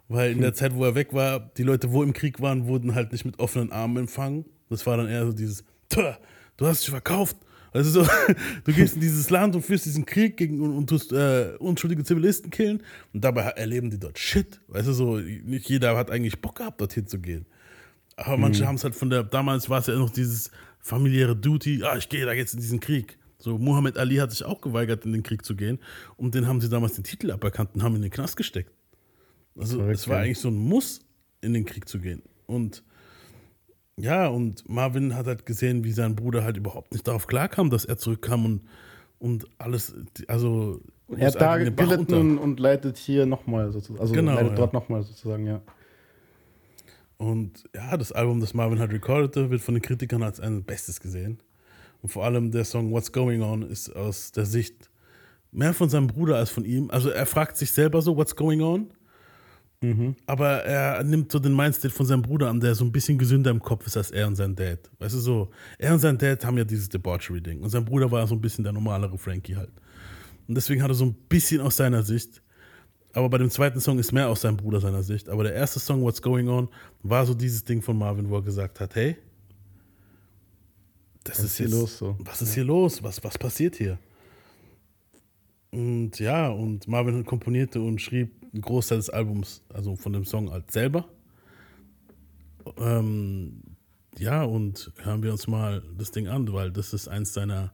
weil 0.09 0.33
in 0.33 0.41
der 0.41 0.55
Zeit, 0.55 0.75
wo 0.75 0.85
er 0.85 0.95
weg 0.95 1.13
war, 1.13 1.41
die 1.57 1.63
Leute, 1.63 1.91
wo 1.93 2.03
im 2.03 2.13
Krieg 2.13 2.41
waren, 2.41 2.67
wurden 2.67 2.95
halt 2.95 3.13
nicht 3.13 3.25
mit 3.25 3.39
offenen 3.39 3.73
Armen 3.73 3.97
empfangen. 3.97 4.45
Das 4.69 4.87
war 4.87 4.97
dann 4.97 5.09
eher 5.09 5.27
so 5.27 5.33
dieses, 5.33 5.65
"Tja, 5.89 6.19
du 6.63 6.69
hast 6.69 6.83
dich 6.83 6.91
verkauft. 6.91 7.37
Also 7.73 8.03
so, 8.03 8.11
du 8.65 8.73
gehst 8.73 8.95
in 8.95 9.01
dieses 9.01 9.31
Land 9.31 9.55
und 9.55 9.63
führst 9.63 9.87
diesen 9.87 10.07
Krieg 10.07 10.37
gegen 10.37 10.61
und, 10.61 10.77
und 10.77 10.87
tust 10.89 11.13
äh, 11.13 11.55
unschuldige 11.59 12.05
Zivilisten 12.05 12.51
killen 12.51 12.83
und 13.13 13.25
dabei 13.25 13.43
erleben 13.43 13.91
die 13.91 13.99
dort 13.99 14.19
Shit. 14.19 14.61
Weißt 14.69 14.89
du 14.89 14.93
so, 14.93 15.17
nicht 15.17 15.69
jeder 15.69 15.97
hat 15.97 16.11
eigentlich 16.11 16.41
Bock 16.41 16.57
gehabt, 16.57 16.81
dorthin 16.81 17.07
zu 17.07 17.19
gehen. 17.19 17.47
Aber 18.17 18.37
manche 18.37 18.67
haben 18.67 18.75
es 18.75 18.85
halt 18.85 18.95
von 18.95 19.11
der, 19.11 19.25
damals 19.25 19.71
war 19.71 19.81
es 19.81 19.87
ja 19.87 19.95
noch 19.95 20.11
dieses 20.11 20.51
familiäre 20.79 21.35
Duty, 21.35 21.83
ah, 21.83 21.97
ich 21.97 22.09
gehe 22.09 22.25
da 22.27 22.33
jetzt 22.33 22.55
in 22.55 22.61
diesen 22.61 22.79
Krieg. 22.79 23.19
So, 23.39 23.59
Muhammad 23.59 23.97
Ali 23.97 24.17
hat 24.17 24.31
sich 24.31 24.45
auch 24.45 24.61
geweigert, 24.61 25.05
in 25.05 25.13
den 25.13 25.23
Krieg 25.23 25.45
zu 25.45 25.57
gehen. 25.57 25.79
Und 26.17 26.35
den 26.35 26.47
haben 26.47 26.61
sie 26.61 26.69
damals 26.69 26.95
den 26.95 27.05
Titel 27.05 27.31
aberkannt 27.33 27.71
und 27.75 27.83
haben 27.83 27.95
ihn 27.95 27.97
in 27.97 28.03
den 28.03 28.11
Knast 28.13 28.37
gesteckt. 28.37 28.71
Also, 29.57 29.83
es 29.83 30.07
war 30.07 30.21
eigentlich 30.21 30.39
so 30.39 30.49
ein 30.49 30.57
Muss, 30.57 31.01
in 31.41 31.53
den 31.55 31.65
Krieg 31.65 31.89
zu 31.89 31.99
gehen. 31.99 32.23
Und 32.47 32.85
ja, 33.97 34.29
und 34.29 34.69
Marvin 34.69 35.15
hat 35.15 35.27
halt 35.27 35.47
gesehen, 35.47 35.85
wie 35.85 35.93
sein 35.93 36.17
Bruder 36.17 36.45
halt 36.45 36.57
überhaupt 36.57 36.93
nicht 36.93 37.07
darauf 37.07 37.27
klarkam, 37.27 37.71
dass 37.71 37.85
er 37.85 37.99
zurückkam 37.99 38.45
und, 38.45 38.63
und 39.19 39.47
alles, 39.59 39.95
also. 40.29 40.81
Er 41.15 41.27
hat 41.27 41.41
da 41.41 41.59
gelitten 41.59 42.15
und, 42.15 42.39
und 42.39 42.61
leitet 42.61 42.97
hier 42.97 43.27
nochmal 43.27 43.71
sozusagen. 43.71 44.01
Also 44.01 44.15
Genau, 44.15 44.35
leitet 44.35 44.51
ja. 44.51 44.57
dort 44.57 44.73
nochmal 44.73 45.03
sozusagen, 45.03 45.47
ja. 45.47 45.61
Und 47.19 47.69
ja, 47.75 47.97
das 47.97 48.11
Album, 48.13 48.41
das 48.41 48.55
Marvin 48.55 48.81
hat 48.81 48.91
recordete, 48.91 49.51
wird 49.51 49.61
von 49.61 49.75
den 49.75 49.83
Kritikern 49.83 50.23
als 50.23 50.41
ein 50.41 50.65
Bestes 50.65 50.99
gesehen. 50.99 51.39
Und 52.01 52.09
vor 52.09 52.25
allem 52.25 52.51
der 52.51 52.65
Song 52.65 52.91
What's 52.91 53.13
Going 53.13 53.43
On 53.43 53.63
ist 53.63 53.95
aus 53.95 54.33
der 54.33 54.45
Sicht 54.45 54.91
mehr 55.53 55.75
von 55.75 55.89
seinem 55.89 56.09
Bruder 56.09 56.37
als 56.37 56.51
von 56.51 56.65
ihm. 56.65 56.91
Also 56.91 57.11
er 57.11 57.27
fragt 57.27 57.57
sich 57.57 57.71
selber 57.71 58.03
so, 58.03 58.17
What's 58.17 58.35
Going 58.35 58.63
On? 58.63 58.91
Aber 60.27 60.65
er 60.65 61.03
nimmt 61.03 61.33
so 61.33 61.39
den 61.39 61.55
Mindstate 61.55 61.93
von 61.93 62.07
seinem 62.07 62.23
Bruder 62.23 62.49
an, 62.49 62.61
der 62.61 62.75
so 62.75 62.85
ein 62.85 62.93
bisschen 62.93 63.19
gesünder 63.19 63.51
im 63.51 63.61
Kopf 63.61 63.87
ist 63.87 63.97
als 63.97 64.11
er 64.11 64.29
und 64.29 64.37
sein 64.37 64.55
Dad. 64.55 64.79
Weißt 64.99 65.15
du 65.15 65.19
so, 65.19 65.51
er 65.79 65.93
und 65.93 65.99
sein 65.99 66.17
Dad 66.17 66.45
haben 66.45 66.57
ja 66.57 66.65
dieses 66.65 66.89
Debauchery-Ding. 66.89 67.61
Und 67.61 67.71
sein 67.71 67.85
Bruder 67.85 68.11
war 68.11 68.27
so 68.27 68.35
ein 68.35 68.41
bisschen 68.41 68.65
der 68.65 68.73
normalere 68.73 69.19
Frankie 69.19 69.57
halt. 69.57 69.73
Und 70.47 70.55
deswegen 70.55 70.83
hat 70.83 70.91
er 70.91 70.95
so 70.95 71.05
ein 71.05 71.15
bisschen 71.29 71.61
aus 71.61 71.77
seiner 71.77 72.03
Sicht 72.03 72.43
aber 73.15 73.29
bei 73.29 73.39
dem 73.39 73.51
zweiten 73.51 73.81
Song 73.81 73.99
ist 73.99 74.13
mehr 74.13 74.29
aus 74.29 74.41
seinem 74.41 74.57
Bruder 74.57 74.81
seiner 74.81 75.03
Sicht. 75.03 75.29
Aber 75.29 75.45
der 75.45 75.55
erste 75.55 75.79
Song, 75.79 76.03
What's 76.03 76.23
Going 76.23 76.49
On, 76.49 76.69
war 77.03 77.27
so 77.27 77.35
dieses 77.35 77.65
Ding 77.65 77.83
von 77.83 77.97
Marvin, 77.99 78.29
wo 78.31 78.37
er 78.37 78.43
gesagt 78.43 78.81
hat, 78.81 78.95
hey, 78.95 79.17
das 81.25 81.39
Was 81.39 81.45
ist 81.45 81.57
hier 81.59 81.67
jetzt, 81.67 81.75
los 81.75 81.99
so? 81.99 82.17
Was 82.21 82.43
ist 82.43 82.55
hier 82.55 82.65
los? 82.65 83.03
Was, 83.03 83.23
was 83.23 83.39
passiert 83.39 83.77
hier? 83.77 83.99
Und 85.71 86.19
ja, 86.19 86.49
und 86.49 86.89
Marvin 86.89 87.25
komponierte 87.25 87.81
und 87.81 88.01
schrieb 88.01 88.31
einen 88.53 88.63
Großteil 88.63 88.99
des 88.99 89.11
Albums, 89.11 89.63
also 89.73 89.97
von 89.97 90.13
dem 90.13 90.25
Song 90.25 90.51
halt 90.51 90.71
selber. 90.71 91.07
Ähm, 92.77 93.63
ja, 94.19 94.43
und 94.45 94.93
hören 94.99 95.23
wir 95.23 95.33
uns 95.33 95.47
mal 95.47 95.83
das 95.97 96.11
Ding 96.11 96.29
an, 96.29 96.53
weil 96.53 96.71
das 96.71 96.93
ist 96.93 97.09
eins 97.09 97.33
seiner. 97.33 97.73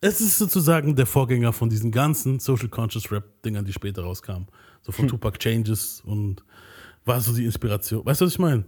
Es 0.00 0.20
ist 0.20 0.38
sozusagen 0.38 0.94
der 0.94 1.06
Vorgänger 1.06 1.52
von 1.52 1.70
diesen 1.70 1.90
ganzen 1.90 2.38
Social 2.38 2.68
Conscious 2.68 3.10
Rap-Dingern, 3.10 3.64
die 3.64 3.72
später 3.72 4.02
rauskamen. 4.02 4.46
So 4.82 4.92
von 4.92 5.08
Tupac 5.08 5.38
Changes 5.40 6.00
und 6.02 6.44
war 7.04 7.20
so 7.20 7.34
die 7.34 7.44
Inspiration. 7.44 8.06
Weißt 8.06 8.20
du, 8.20 8.26
was 8.26 8.32
ich 8.32 8.38
meine? 8.38 8.64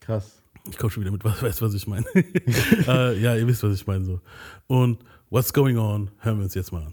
Krass. 0.00 0.42
Ich 0.68 0.76
komme 0.76 0.90
schon 0.90 1.02
wieder 1.02 1.12
mit, 1.12 1.24
was 1.24 1.40
weißt 1.42 1.60
du, 1.60 1.66
was 1.66 1.74
ich 1.74 1.86
meine? 1.86 2.06
äh, 2.14 3.20
ja, 3.20 3.36
ihr 3.36 3.46
wisst, 3.46 3.62
was 3.62 3.74
ich 3.74 3.86
meine 3.86 4.04
so. 4.04 4.20
Und 4.66 4.98
What's 5.30 5.52
Going 5.52 5.78
On, 5.78 6.10
hören 6.18 6.38
wir 6.38 6.44
uns 6.44 6.54
jetzt 6.54 6.72
mal 6.72 6.82
an. 6.82 6.92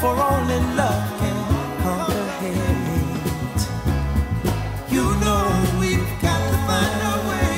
for 0.00 0.14
only 0.14 0.60
love 0.76 1.04
can 1.18 1.38
conquer 1.82 2.26
hate. 2.40 3.62
You 4.94 5.04
know 5.22 5.44
we've 5.80 6.12
got 6.22 6.40
to 6.50 6.56
find 6.68 7.00
a 7.12 7.16
way 7.28 7.54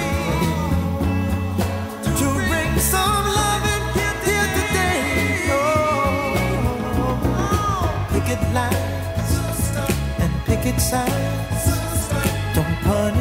to 2.18 2.26
bring 2.48 2.72
some 2.92 3.24
loving 3.40 3.84
here 4.26 4.48
today. 4.58 5.00
Oh, 5.52 6.32
picket 8.12 8.42
lines 8.54 9.32
and 10.22 10.32
picket 10.46 10.78
signs. 10.80 11.64
Don't 12.54 12.76
punish 12.84 13.19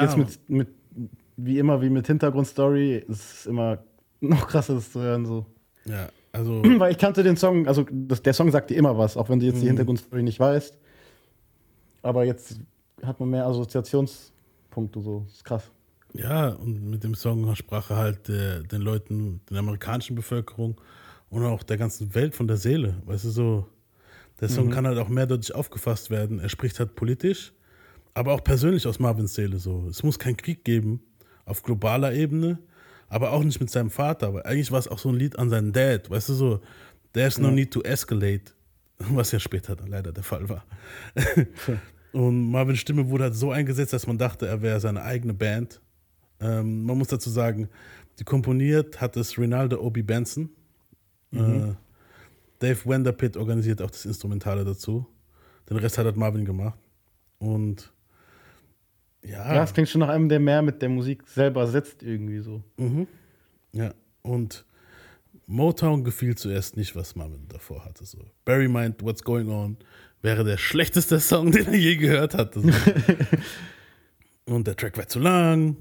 Ja, 0.00 0.06
Jetzt 0.06 0.16
mit, 0.16 0.48
mit, 0.48 0.68
wie 1.36 1.58
immer, 1.58 1.80
wie 1.80 1.90
mit 1.90 2.06
Hintergrundstory, 2.06 3.04
ist 3.08 3.32
es 3.32 3.46
immer 3.46 3.78
noch 4.20 4.48
krasser, 4.48 4.74
das 4.74 4.92
zu 4.92 5.00
hören. 5.00 5.26
So. 5.26 5.46
ja, 5.84 6.08
also 6.32 6.62
Weil 6.78 6.92
ich 6.92 6.98
kannte 6.98 7.22
den 7.22 7.36
Song, 7.36 7.66
also 7.66 7.86
das, 7.90 8.22
der 8.22 8.32
Song 8.32 8.50
sagt 8.50 8.70
dir 8.70 8.76
immer 8.76 8.96
was, 8.96 9.16
auch 9.16 9.28
wenn 9.28 9.40
du 9.40 9.46
jetzt 9.46 9.62
die 9.62 9.66
Hintergrundstory 9.66 10.22
nicht 10.22 10.40
weißt. 10.40 10.78
Aber 12.02 12.24
jetzt 12.24 12.58
hat 13.02 13.20
man 13.20 13.30
mehr 13.30 13.46
Assoziationspunkte, 13.46 15.00
so. 15.00 15.24
Das 15.26 15.34
ist 15.34 15.44
krass. 15.44 15.70
Ja, 16.12 16.48
und 16.48 16.82
mit 16.90 17.04
dem 17.04 17.14
Song 17.14 17.54
sprach 17.54 17.90
er 17.90 17.96
halt 17.96 18.28
äh, 18.28 18.62
den 18.62 18.80
Leuten, 18.80 19.40
der 19.50 19.58
amerikanischen 19.58 20.16
Bevölkerung 20.16 20.80
und 21.28 21.44
auch 21.44 21.62
der 21.62 21.76
ganzen 21.76 22.14
Welt 22.14 22.34
von 22.34 22.48
der 22.48 22.56
Seele. 22.56 22.96
Weißt 23.06 23.24
du, 23.24 23.30
so, 23.30 23.66
der 24.40 24.48
Song 24.48 24.70
kann 24.70 24.86
halt 24.86 24.98
auch 24.98 25.08
mehrdeutig 25.08 25.54
aufgefasst 25.54 26.10
werden. 26.10 26.40
Er 26.40 26.48
spricht 26.48 26.78
halt 26.78 26.96
politisch, 26.96 27.52
aber 28.14 28.32
auch 28.32 28.44
persönlich 28.44 28.86
aus 28.86 28.98
Marvins 28.98 29.34
Seele 29.34 29.58
so. 29.58 29.86
Es 29.88 30.02
muss 30.02 30.18
keinen 30.18 30.36
Krieg 30.36 30.64
geben 30.64 31.02
auf 31.44 31.62
globaler 31.62 32.12
Ebene, 32.12 32.58
aber 33.08 33.32
auch 33.32 33.42
nicht 33.42 33.60
mit 33.60 33.70
seinem 33.70 33.90
Vater. 33.90 34.34
Weil 34.34 34.44
eigentlich 34.44 34.70
war 34.70 34.78
es 34.78 34.88
auch 34.88 34.98
so 34.98 35.08
ein 35.08 35.16
Lied 35.16 35.38
an 35.38 35.50
seinen 35.50 35.72
Dad, 35.72 36.10
weißt 36.10 36.30
du, 36.30 36.34
so, 36.34 36.60
there's 37.12 37.38
no 37.38 37.50
need 37.50 37.72
to 37.72 37.82
escalate, 37.82 38.52
was 38.98 39.32
ja 39.32 39.40
später 39.40 39.76
dann 39.76 39.88
leider 39.88 40.12
der 40.12 40.24
Fall 40.24 40.48
war. 40.48 40.64
Und 42.12 42.50
Marvins 42.50 42.80
Stimme 42.80 43.08
wurde 43.08 43.24
halt 43.24 43.36
so 43.36 43.52
eingesetzt, 43.52 43.92
dass 43.92 44.06
man 44.06 44.18
dachte, 44.18 44.46
er 44.46 44.62
wäre 44.62 44.80
seine 44.80 45.02
eigene 45.02 45.32
Band. 45.32 45.80
Ähm, 46.40 46.84
man 46.84 46.98
muss 46.98 47.08
dazu 47.08 47.30
sagen, 47.30 47.68
die 48.18 48.24
komponiert 48.24 49.00
hat 49.00 49.16
es 49.16 49.38
Rinaldo 49.38 49.80
Obi 49.80 50.02
Benson. 50.02 50.50
Äh, 51.32 51.74
Dave 52.58 52.84
Wenderpitt 52.84 53.36
organisiert 53.36 53.80
auch 53.80 53.90
das 53.90 54.04
Instrumentale 54.04 54.64
dazu. 54.64 55.06
Den 55.68 55.76
Rest 55.76 55.98
hat 55.98 56.04
halt 56.04 56.16
Marvin 56.16 56.44
gemacht. 56.44 56.78
Und 57.38 57.92
ja, 59.24 59.54
Ja, 59.54 59.62
es 59.64 59.72
klingt 59.72 59.88
schon 59.88 60.00
nach 60.00 60.08
einem, 60.08 60.28
der 60.28 60.40
mehr 60.40 60.62
mit 60.62 60.80
der 60.82 60.88
Musik 60.88 61.26
selber 61.26 61.66
setzt, 61.66 62.02
irgendwie 62.02 62.40
so. 62.40 62.62
Ja, 63.72 63.92
und 64.22 64.64
Motown 65.46 66.04
gefiel 66.04 66.36
zuerst 66.36 66.76
nicht, 66.76 66.94
was 66.94 67.16
Marvin 67.16 67.46
davor 67.48 67.84
hatte. 67.84 68.04
So. 68.04 68.18
Barry 68.44 68.68
meint, 68.68 69.02
What's 69.02 69.22
Going 69.24 69.48
On 69.48 69.76
wäre 70.22 70.44
der 70.44 70.56
schlechteste 70.56 71.18
Song, 71.20 71.50
den 71.52 71.66
er 71.66 71.76
je 71.76 71.96
gehört 71.96 72.34
hatte. 72.34 72.60
So. 72.60 72.70
und 74.54 74.66
der 74.66 74.76
Track 74.76 74.96
war 74.96 75.08
zu 75.08 75.18
lang. 75.18 75.76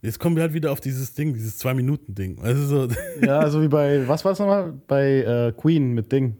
Jetzt 0.00 0.20
kommen 0.20 0.36
wir 0.36 0.42
halt 0.42 0.54
wieder 0.54 0.70
auf 0.70 0.80
dieses 0.80 1.12
Ding, 1.14 1.34
dieses 1.34 1.58
Zwei-Minuten-Ding. 1.58 2.38
Also 2.40 2.86
so 2.86 2.94
Ja, 3.20 3.50
so 3.50 3.60
wie 3.60 3.68
bei, 3.68 4.06
was 4.06 4.24
war 4.24 4.32
es 4.32 4.38
nochmal? 4.38 4.72
Bei 4.86 5.22
äh, 5.22 5.52
Queen 5.52 5.92
mit 5.92 6.12
Ding. 6.12 6.36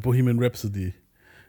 Bohemian 0.00 0.38
Rhapsody. 0.42 0.94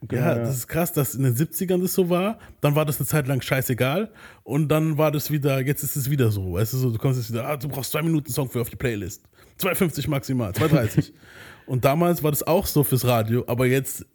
Genau, 0.08 0.22
ja, 0.22 0.36
das 0.36 0.58
ist 0.58 0.68
krass, 0.68 0.92
dass 0.94 1.14
in 1.14 1.24
den 1.24 1.36
70ern 1.36 1.80
das 1.80 1.94
so 1.94 2.10
war. 2.10 2.40
Dann 2.60 2.76
war 2.76 2.86
das 2.86 3.00
eine 3.00 3.06
Zeit 3.06 3.28
lang 3.28 3.42
scheißegal. 3.42 4.12
Und 4.44 4.70
dann 4.70 4.98
war 4.98 5.12
das 5.12 5.30
wieder, 5.30 5.60
jetzt 5.62 5.84
ist 5.84 5.96
es 5.96 6.10
wieder 6.10 6.32
so. 6.32 6.54
Weißt 6.54 6.74
du, 6.74 6.78
so, 6.78 6.90
du 6.90 6.98
kommst 6.98 7.20
jetzt 7.20 7.32
wieder, 7.32 7.46
ah, 7.48 7.56
du 7.56 7.68
brauchst 7.68 7.92
zwei 7.92 8.02
Minuten 8.02 8.32
Song 8.32 8.50
für 8.50 8.62
auf 8.62 8.70
die 8.70 8.76
Playlist. 8.76 9.24
2,50 9.60 10.10
maximal, 10.10 10.52
2,30. 10.52 11.12
und 11.68 11.86
damals 11.86 12.24
war 12.24 12.32
das 12.32 12.42
auch 12.42 12.66
so 12.66 12.84
fürs 12.84 13.06
Radio, 13.06 13.44
aber 13.46 13.68
jetzt, 13.68 14.08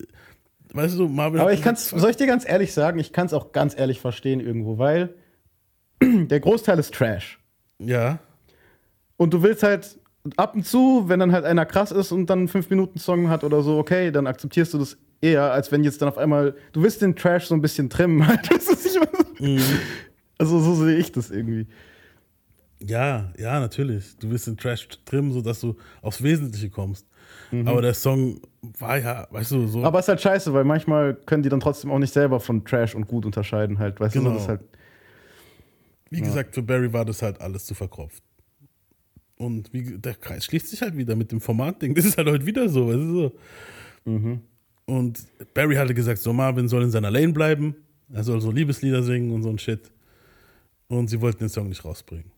weißt 0.72 0.98
du, 0.98 1.08
Marvin. 1.08 1.38
Aber 1.38 1.52
ich 1.52 1.62
kann's, 1.62 1.90
soll 1.90 2.10
ich 2.10 2.16
dir 2.16 2.26
ganz 2.26 2.48
ehrlich 2.48 2.72
sagen, 2.72 2.98
ich 2.98 3.12
kann 3.12 3.26
es 3.26 3.32
auch 3.32 3.52
ganz 3.52 3.78
ehrlich 3.78 4.00
verstehen 4.00 4.40
irgendwo, 4.40 4.78
weil 4.78 5.14
der 6.02 6.40
Großteil 6.40 6.80
ist 6.80 6.94
Trash. 6.94 7.38
Ja, 7.78 8.18
Und 9.18 9.32
du 9.34 9.42
willst 9.42 9.62
halt 9.62 10.00
ab 10.36 10.56
und 10.56 10.66
zu, 10.66 11.04
wenn 11.06 11.20
dann 11.20 11.30
halt 11.30 11.44
einer 11.44 11.64
krass 11.64 11.92
ist 11.92 12.10
und 12.10 12.28
dann 12.28 12.40
einen 12.40 12.48
5-Minuten-Song 12.48 13.28
hat 13.28 13.44
oder 13.44 13.62
so, 13.62 13.78
okay, 13.78 14.10
dann 14.10 14.26
akzeptierst 14.26 14.74
du 14.74 14.78
das 14.78 14.96
eher, 15.20 15.52
als 15.52 15.70
wenn 15.72 15.84
jetzt 15.84 16.00
dann 16.02 16.08
auf 16.08 16.18
einmal, 16.18 16.54
du 16.72 16.82
willst 16.82 17.02
den 17.02 17.16
Trash 17.16 17.46
so 17.46 17.54
ein 17.54 17.62
bisschen 17.62 17.88
trimmen. 17.90 18.24
Halt, 18.26 18.48
du, 18.50 18.56
meine? 19.40 19.60
Also 20.38 20.60
so 20.60 20.74
sehe 20.74 20.96
ich 20.98 21.12
das 21.12 21.30
irgendwie. 21.30 21.66
ja, 22.80 23.32
ja, 23.38 23.58
natürlich. 23.60 24.16
Du 24.18 24.30
willst 24.30 24.46
den 24.46 24.56
Trash 24.56 24.88
trimmen, 25.04 25.32
sodass 25.32 25.60
du 25.60 25.76
aufs 26.02 26.22
Wesentliche 26.22 26.70
kommst. 26.70 27.06
Aber 27.64 27.80
der 27.80 27.94
Song 27.94 28.40
war 28.78 28.98
ja, 28.98 29.26
weißt 29.30 29.52
du, 29.52 29.66
so. 29.68 29.84
Aber 29.84 29.98
es 30.00 30.04
ist 30.06 30.08
halt 30.08 30.20
scheiße, 30.20 30.52
weil 30.52 30.64
manchmal 30.64 31.14
können 31.14 31.42
die 31.42 31.48
dann 31.48 31.60
trotzdem 31.60 31.90
auch 31.90 31.98
nicht 31.98 32.12
selber 32.12 32.40
von 32.40 32.64
Trash 32.64 32.94
und 32.94 33.06
gut 33.06 33.24
unterscheiden 33.24 33.78
halt, 33.78 34.00
weißt 34.00 34.16
du, 34.16 34.18
Genau. 34.20 34.32
das 34.34 34.42
ist 34.42 34.48
halt, 34.48 34.60
Wie 36.10 36.20
gesagt, 36.20 36.54
für 36.54 36.62
Barry 36.62 36.92
war 36.92 37.04
das 37.04 37.22
halt 37.22 37.40
alles 37.40 37.64
zu 37.64 37.74
verkropft. 37.74 38.22
Und 39.36 39.72
wie, 39.72 39.98
der 39.98 40.14
Kreis 40.14 40.44
schließt 40.46 40.68
sich 40.68 40.82
halt 40.82 40.96
wieder 40.96 41.14
mit 41.14 41.30
dem 41.30 41.40
Formatding. 41.40 41.94
Das 41.94 42.04
ist 42.04 42.16
halt 42.16 42.28
heute 42.28 42.46
wieder 42.46 42.68
so. 42.68 42.88
Weißt 42.88 42.98
du, 42.98 43.14
so. 43.14 43.32
Und 44.86 45.26
Barry 45.54 45.74
hatte 45.74 45.94
gesagt, 45.94 46.20
so 46.20 46.32
Marvin 46.32 46.68
soll 46.68 46.82
in 46.84 46.90
seiner 46.90 47.10
Lane 47.10 47.32
bleiben. 47.32 47.74
Er 48.12 48.22
soll 48.22 48.40
so 48.40 48.50
Liebeslieder 48.50 49.02
singen 49.02 49.32
und 49.32 49.42
so 49.42 49.50
ein 49.50 49.58
Shit. 49.58 49.90
Und 50.88 51.08
sie 51.10 51.20
wollten 51.20 51.40
den 51.40 51.48
Song 51.48 51.68
nicht 51.68 51.84
rausbringen. 51.84 52.30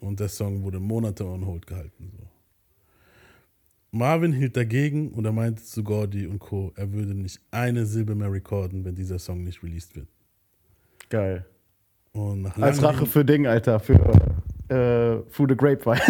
Und 0.00 0.20
der 0.20 0.28
Song 0.28 0.62
wurde 0.62 0.80
Monate 0.80 1.26
on 1.26 1.44
hold 1.44 1.66
gehalten. 1.66 2.10
So. 2.16 2.24
Marvin 3.90 4.32
hielt 4.32 4.56
dagegen 4.56 5.10
und 5.12 5.24
er 5.24 5.32
meinte 5.32 5.62
zu 5.62 5.82
Gordy 5.82 6.26
und 6.26 6.38
Co., 6.38 6.72
er 6.76 6.92
würde 6.92 7.14
nicht 7.14 7.40
eine 7.50 7.84
Silbe 7.86 8.14
mehr 8.14 8.30
recorden, 8.32 8.84
wenn 8.84 8.94
dieser 8.94 9.18
Song 9.18 9.44
nicht 9.44 9.62
released 9.62 9.96
wird. 9.96 10.08
geil. 11.10 11.44
Als 12.60 12.82
Rache 12.82 13.06
für 13.06 13.24
Ding, 13.24 13.46
Alter, 13.46 13.78
für 13.78 13.94
äh, 14.68 15.20
Through 15.30 15.48
the 15.50 15.56
Grapevine. 15.56 16.00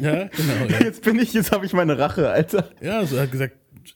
Ja, 0.00 0.28
genau. 0.28 0.66
Ja, 0.70 0.80
Jetzt 0.82 1.02
bin 1.04 1.18
ich, 1.18 1.34
jetzt 1.34 1.52
habe 1.52 1.66
ich 1.66 1.72
meine 1.74 1.98
Rache, 1.98 2.30
Alter. 2.30 2.70
ja 2.80 3.00
also 3.00 3.16
er 3.16 3.22
hat 3.24 3.32
gesagt, 3.32 3.54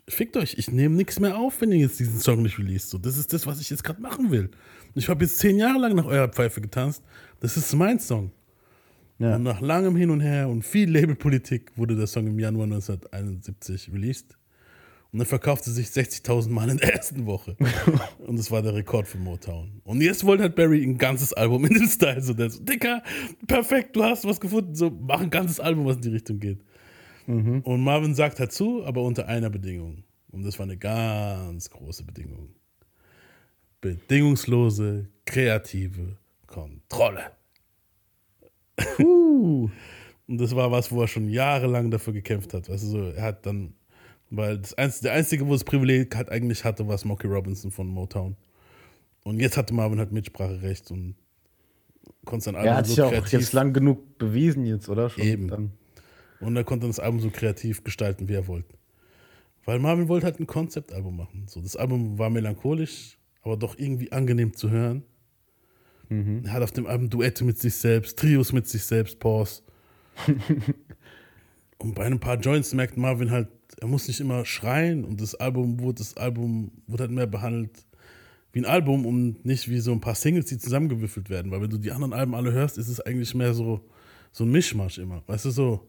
fickt 0.08 0.36
euch, 0.36 0.54
ich 0.58 0.70
nehme 0.70 0.94
nichts 0.94 1.20
mehr 1.20 1.36
auf, 1.36 1.60
wenn 1.60 1.72
ihr 1.72 1.78
jetzt 1.78 1.98
diesen 2.00 2.20
Song 2.20 2.42
nicht 2.42 2.58
released. 2.58 2.90
So, 2.90 2.98
das 2.98 3.16
ist 3.16 3.32
das, 3.32 3.46
was 3.46 3.60
ich 3.60 3.70
jetzt 3.70 3.84
gerade 3.84 4.00
machen 4.00 4.30
will. 4.30 4.50
Ich 4.94 5.08
habe 5.08 5.24
jetzt 5.24 5.38
zehn 5.38 5.58
Jahre 5.58 5.78
lang 5.78 5.94
nach 5.94 6.06
eurer 6.06 6.28
Pfeife 6.28 6.60
getanzt. 6.60 7.02
Das 7.40 7.56
ist 7.56 7.74
mein 7.74 7.98
Song. 7.98 8.30
Ja. 9.18 9.36
Und 9.36 9.44
nach 9.44 9.60
langem 9.60 9.96
Hin 9.96 10.10
und 10.10 10.20
Her 10.20 10.48
und 10.48 10.62
viel 10.62 10.90
Labelpolitik 10.90 11.72
wurde 11.76 11.96
der 11.96 12.06
Song 12.06 12.26
im 12.26 12.38
Januar 12.38 12.64
1971 12.64 13.92
released. 13.92 14.36
Und 15.12 15.20
er 15.20 15.26
verkaufte 15.26 15.70
sich 15.70 15.86
60.000 15.86 16.50
Mal 16.50 16.70
in 16.70 16.78
der 16.78 16.92
ersten 16.92 17.24
Woche. 17.24 17.56
und 18.18 18.36
das 18.36 18.50
war 18.50 18.62
der 18.62 18.74
Rekord 18.74 19.06
für 19.06 19.18
Motown. 19.18 19.80
Und 19.84 20.00
jetzt 20.00 20.24
wollte 20.24 20.42
halt 20.42 20.56
Barry 20.56 20.82
ein 20.82 20.98
ganzes 20.98 21.32
Album 21.32 21.64
in 21.66 21.74
den 21.74 21.88
Style. 21.88 22.20
So, 22.20 22.34
der 22.34 22.50
so, 22.50 22.60
Dicker, 22.64 23.00
perfekt, 23.46 23.94
du 23.94 24.02
hast 24.02 24.24
was 24.24 24.40
gefunden. 24.40 24.74
So, 24.74 24.90
mach 24.90 25.20
ein 25.20 25.30
ganzes 25.30 25.60
Album, 25.60 25.86
was 25.86 25.96
in 25.96 26.02
die 26.02 26.08
Richtung 26.08 26.40
geht. 26.40 26.64
Und 27.26 27.82
Marvin 27.82 28.14
sagt 28.14 28.40
dazu, 28.40 28.84
aber 28.84 29.02
unter 29.02 29.26
einer 29.28 29.50
Bedingung. 29.50 30.04
Und 30.30 30.44
das 30.44 30.58
war 30.58 30.64
eine 30.64 30.76
ganz 30.76 31.70
große 31.70 32.04
Bedingung. 32.04 32.50
Bedingungslose, 33.80 35.08
kreative 35.24 36.16
Kontrolle. 36.46 37.32
Und 40.26 40.38
das 40.38 40.56
war 40.56 40.70
was, 40.70 40.90
wo 40.90 41.02
er 41.02 41.08
schon 41.08 41.28
jahrelang 41.28 41.90
dafür 41.90 42.12
gekämpft 42.12 42.54
hat. 42.54 42.68
Weißt 42.68 42.82
du, 42.84 42.88
so, 42.88 43.10
er 43.10 43.22
hat 43.22 43.46
dann, 43.46 43.74
weil 44.30 44.58
das 44.58 44.74
einzige, 44.74 45.02
der 45.04 45.12
Einzige, 45.12 45.46
wo 45.46 45.52
das 45.52 45.64
Privileg 45.64 46.16
halt 46.16 46.30
eigentlich 46.30 46.64
hatte, 46.64 46.88
war 46.88 46.96
Smokey 46.96 47.26
Robinson 47.26 47.70
von 47.70 47.86
Motown. 47.86 48.36
Und 49.22 49.40
jetzt 49.40 49.56
hatte 49.56 49.74
Marvin 49.74 49.98
halt 49.98 50.12
Mitspracherecht 50.12 50.90
und 50.90 51.14
konnte 52.24 52.46
sein 52.46 52.56
Album 52.56 52.68
Er 52.70 52.76
hat 52.76 52.86
sich 52.86 52.96
so 52.96 53.04
auch 53.04 53.26
jetzt 53.26 53.52
lang 53.52 53.72
genug 53.72 54.18
bewiesen 54.18 54.66
jetzt, 54.66 54.88
oder? 54.88 55.10
Schon 55.10 55.24
Eben. 55.24 55.48
Dann. 55.48 55.72
Und 56.44 56.56
er 56.56 56.64
konnte 56.64 56.86
das 56.86 57.00
Album 57.00 57.20
so 57.20 57.30
kreativ 57.30 57.84
gestalten, 57.84 58.28
wie 58.28 58.34
er 58.34 58.46
wollte. 58.46 58.76
Weil 59.64 59.78
Marvin 59.78 60.08
wollte 60.08 60.26
halt 60.26 60.40
ein 60.40 60.46
Konzeptalbum 60.46 61.16
machen. 61.16 61.44
So, 61.46 61.60
das 61.60 61.76
Album 61.76 62.18
war 62.18 62.30
melancholisch, 62.30 63.18
aber 63.42 63.56
doch 63.56 63.78
irgendwie 63.78 64.12
angenehm 64.12 64.54
zu 64.54 64.70
hören. 64.70 65.02
Er 66.44 66.52
hat 66.52 66.62
auf 66.62 66.72
dem 66.72 66.86
Album 66.86 67.08
Duette 67.10 67.44
mit 67.44 67.58
sich 67.58 67.74
selbst, 67.74 68.18
Trios 68.18 68.52
mit 68.52 68.68
sich 68.68 68.84
selbst, 68.84 69.18
Pause. 69.18 69.62
und 71.78 71.94
bei 71.94 72.04
ein 72.04 72.20
paar 72.20 72.38
Joints 72.38 72.74
merkt 72.74 72.96
Marvin 72.96 73.30
halt, 73.30 73.48
er 73.80 73.88
muss 73.88 74.06
nicht 74.06 74.20
immer 74.20 74.44
schreien 74.44 75.04
und 75.04 75.20
das 75.20 75.34
Album 75.34 75.80
wurde, 75.80 75.98
das 75.98 76.16
Album 76.16 76.70
wurde 76.86 77.04
halt 77.04 77.12
mehr 77.12 77.26
behandelt 77.26 77.84
wie 78.52 78.60
ein 78.60 78.66
Album 78.66 79.04
und 79.04 79.44
nicht 79.44 79.68
wie 79.68 79.80
so 79.80 79.90
ein 79.90 80.00
paar 80.00 80.14
Singles, 80.14 80.46
die 80.46 80.58
zusammengewürfelt 80.58 81.28
werden. 81.28 81.50
Weil 81.50 81.60
wenn 81.60 81.70
du 81.70 81.78
die 81.78 81.90
anderen 81.90 82.12
Alben 82.12 82.36
alle 82.36 82.52
hörst, 82.52 82.78
ist 82.78 82.88
es 82.88 83.00
eigentlich 83.00 83.34
mehr 83.34 83.52
so, 83.52 83.80
so 84.30 84.44
ein 84.44 84.50
Mischmasch 84.50 84.98
immer. 84.98 85.24
Weißt 85.26 85.46
du 85.46 85.50
so? 85.50 85.88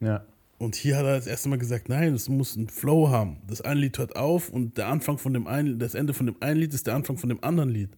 Ja. 0.00 0.24
Und 0.58 0.74
hier 0.74 0.96
hat 0.96 1.04
er 1.04 1.16
das 1.16 1.26
erste 1.26 1.48
Mal 1.48 1.58
gesagt, 1.58 1.88
nein, 1.88 2.14
es 2.14 2.28
muss 2.28 2.56
einen 2.56 2.68
Flow 2.68 3.10
haben. 3.10 3.40
Das 3.46 3.60
eine 3.60 3.80
Lied 3.80 3.98
hört 3.98 4.16
auf 4.16 4.50
und 4.50 4.76
der 4.76 4.88
Anfang 4.88 5.18
von 5.18 5.32
dem 5.32 5.46
einen, 5.46 5.78
das 5.78 5.94
Ende 5.94 6.14
von 6.14 6.26
dem 6.26 6.36
einen 6.40 6.60
Lied 6.60 6.74
ist 6.74 6.86
der 6.86 6.94
Anfang 6.94 7.16
von 7.16 7.28
dem 7.28 7.42
anderen 7.44 7.70
Lied. 7.70 7.96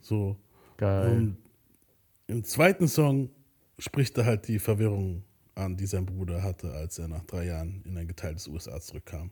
So. 0.00 0.36
Geil. 0.76 1.10
Und 1.10 1.36
im 2.26 2.42
zweiten 2.42 2.88
Song 2.88 3.30
spricht 3.78 4.18
er 4.18 4.24
halt 4.24 4.48
die 4.48 4.58
Verwirrung 4.58 5.22
an, 5.54 5.76
die 5.76 5.86
sein 5.86 6.06
Bruder 6.06 6.42
hatte, 6.42 6.72
als 6.72 6.98
er 6.98 7.08
nach 7.08 7.24
drei 7.24 7.46
Jahren 7.46 7.82
in 7.84 7.96
ein 7.96 8.08
geteiltes 8.08 8.48
USA 8.48 8.80
zurückkam. 8.80 9.30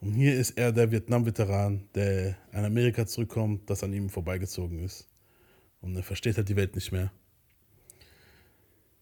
Und 0.00 0.12
hier 0.14 0.34
ist 0.34 0.52
er 0.52 0.72
der 0.72 0.90
Vietnam-Veteran, 0.90 1.88
der 1.94 2.36
in 2.52 2.64
Amerika 2.64 3.06
zurückkommt, 3.06 3.68
das 3.68 3.82
an 3.84 3.92
ihm 3.92 4.08
vorbeigezogen 4.08 4.82
ist. 4.82 5.06
Und 5.80 5.96
er 5.96 6.02
versteht 6.02 6.36
halt 6.36 6.48
die 6.48 6.56
Welt 6.56 6.74
nicht 6.74 6.92
mehr. 6.92 7.12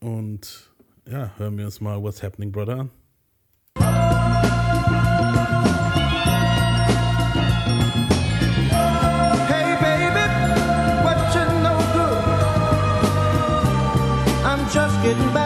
Und 0.01 0.74
ja, 1.11 1.31
hören 1.38 1.59
wir 1.59 1.64
uns 1.67 1.81
mal 1.81 2.03
What's 2.03 2.23
Happening, 2.23 2.53
Brother 2.53 2.79
an. 2.81 2.90
Getting 15.05 15.35
back, 15.35 15.44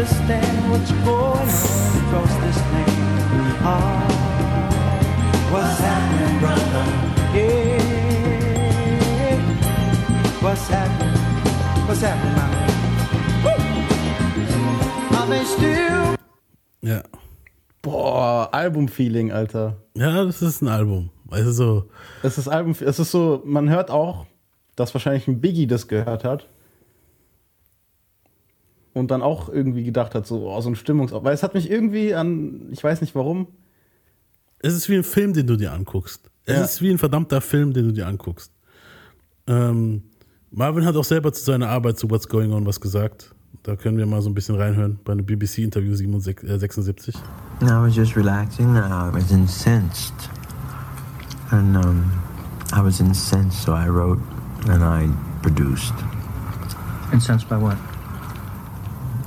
understand 0.00 0.70
what's 0.70 0.90
going 1.04 1.04
on 1.04 1.96
across 2.00 2.32
this 2.40 2.56
land. 2.72 3.60
Ah, 3.60 4.00
what's 5.52 5.78
happening, 5.78 6.38
brother? 6.40 6.86
Yeah, 7.36 7.76
what's 10.40 10.68
happening? 10.68 11.16
What's 11.86 12.00
happening, 12.00 12.34
my 12.34 12.48
man? 12.48 12.64
Are 15.20 15.26
they 15.28 15.44
still? 15.44 16.16
Ja. 16.80 17.02
Boah, 17.82 18.48
Album-Feeling, 18.52 19.32
Alter. 19.32 19.76
Ja, 19.94 20.24
das 20.24 20.40
ist 20.40 20.62
ein 20.62 20.68
Album. 20.68 21.10
Also 21.30 21.52
so, 21.52 21.90
Es 22.22 22.38
ist 22.38 22.48
Album, 22.48 22.72
es 22.72 22.98
ist 22.98 23.10
so, 23.10 23.42
man 23.44 23.68
hört 23.68 23.90
auch, 23.90 24.24
dass 24.76 24.94
wahrscheinlich 24.94 25.28
ein 25.28 25.42
Biggie 25.42 25.66
das 25.66 25.88
gehört 25.88 26.24
hat. 26.24 26.46
Und 28.92 29.10
dann 29.10 29.22
auch 29.22 29.48
irgendwie 29.48 29.84
gedacht 29.84 30.14
hat, 30.14 30.26
so, 30.26 30.48
oh, 30.50 30.60
so 30.60 30.68
ein 30.68 30.74
Stimmungs... 30.74 31.12
Weil 31.12 31.32
es 31.34 31.42
hat 31.44 31.54
mich 31.54 31.70
irgendwie 31.70 32.14
an, 32.14 32.68
ich 32.72 32.82
weiß 32.82 33.00
nicht 33.00 33.14
warum, 33.14 33.46
es 34.62 34.74
ist 34.74 34.88
wie 34.90 34.96
ein 34.96 35.04
Film, 35.04 35.32
den 35.32 35.46
du 35.46 35.56
dir 35.56 35.72
anguckst. 35.72 36.28
Es 36.44 36.54
Ja. 36.56 36.64
ist 36.64 36.82
wie 36.82 36.90
ein 36.90 36.98
verdammter 36.98 37.40
Film, 37.40 37.72
den 37.72 37.86
du 37.86 37.92
dir 37.92 38.06
anguckst. 38.06 38.52
Ähm, 39.46 40.02
Marvin 40.50 40.84
hat 40.84 40.96
auch 40.96 41.04
selber 41.04 41.32
zu 41.32 41.42
seiner 41.44 41.68
Arbeit 41.68 41.98
zu 41.98 42.10
What's 42.10 42.28
Going 42.28 42.52
On 42.52 42.66
was 42.66 42.80
gesagt. 42.80 43.32
Da 43.62 43.76
können 43.76 43.96
wir 43.98 44.06
mal 44.06 44.20
so 44.22 44.28
ein 44.28 44.34
bisschen 44.34 44.56
reinhören 44.56 44.98
bei 45.04 45.12
einem 45.12 45.24
BBC-Interview 45.24 45.94
76. 45.94 47.14
I 47.14 47.66
was 47.66 47.94
just 47.94 48.16
relaxing. 48.16 48.66
and 48.76 48.92
I 48.92 49.14
was 49.16 49.30
incensed, 49.30 50.12
and 51.50 51.76
um, 51.76 52.10
I 52.74 52.80
was 52.82 53.00
incensed, 53.00 53.62
so 53.62 53.72
I 53.72 53.86
wrote 53.88 54.20
and 54.68 54.82
I 54.82 55.08
produced 55.42 55.94
Incensed 57.12 57.48
by 57.48 57.56
what? 57.56 57.76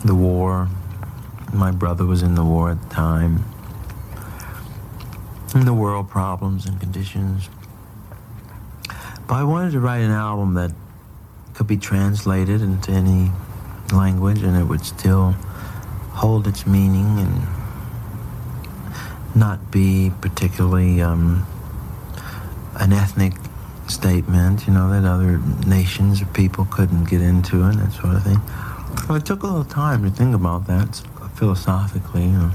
The 0.04 0.16
war. 0.16 0.70
My 1.54 1.72
brother 1.72 2.06
was 2.06 2.22
in 2.24 2.36
the 2.36 2.44
war 2.44 2.72
at 2.72 2.82
the 2.82 2.90
time, 2.90 3.46
and 5.54 5.68
the 5.68 5.74
world 5.74 6.10
problems 6.10 6.66
and 6.66 6.80
conditions. 6.80 7.50
But 9.28 9.36
I 9.36 9.44
wanted 9.44 9.72
to 9.72 9.80
write 9.80 10.02
an 10.02 10.12
album 10.12 10.56
that 10.56 10.72
could 11.54 11.68
be 11.68 11.78
translated 11.78 12.62
into 12.62 12.92
any 12.92 13.32
language, 13.94 14.42
and 14.42 14.58
it 14.58 14.64
would 14.64 14.84
still 14.84 15.32
hold 16.12 16.48
its 16.48 16.66
meaning 16.66 17.20
and 17.20 17.42
not 19.36 19.72
be 19.72 20.12
particularly 20.22 21.02
um, 21.02 21.46
an 22.76 22.94
ethnic 22.94 23.34
statement, 23.88 24.68
you 24.68 24.74
know, 24.74 24.90
that 24.90 25.08
other 25.08 25.38
nations 25.68 26.22
or 26.22 26.26
people 26.28 26.66
couldn't 26.66 27.06
get 27.06 27.22
into 27.22 27.64
and 27.64 27.80
that 27.80 27.92
sort 27.92 28.16
of 28.16 28.24
thing. 28.24 28.42
Well, 29.08 29.18
it 29.18 29.26
took 29.26 29.44
a 29.44 29.48
little 29.48 29.64
time 29.64 30.04
to 30.04 30.10
think 30.10 30.34
about 30.34 30.68
that 30.68 31.02
philosophically, 31.36 32.24
you 32.24 32.32
know, 32.32 32.52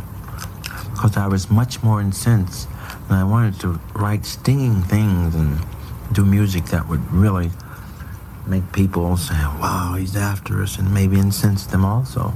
because 0.92 1.16
I 1.16 1.26
was 1.26 1.50
much 1.50 1.82
more 1.82 2.00
incensed 2.00 2.68
and 3.08 3.16
I 3.16 3.24
wanted 3.24 3.60
to 3.60 3.80
write 3.94 4.24
stinging 4.24 4.82
things 4.82 5.34
and 5.34 5.58
do 6.12 6.24
music 6.24 6.66
that 6.66 6.88
would 6.88 7.12
really 7.12 7.50
make 8.46 8.72
people 8.72 9.16
say, 9.16 9.34
wow, 9.34 9.96
he's 9.98 10.16
after 10.16 10.62
us, 10.62 10.78
and 10.78 10.92
maybe 10.92 11.18
incense 11.18 11.66
them 11.66 11.84
also 11.84 12.34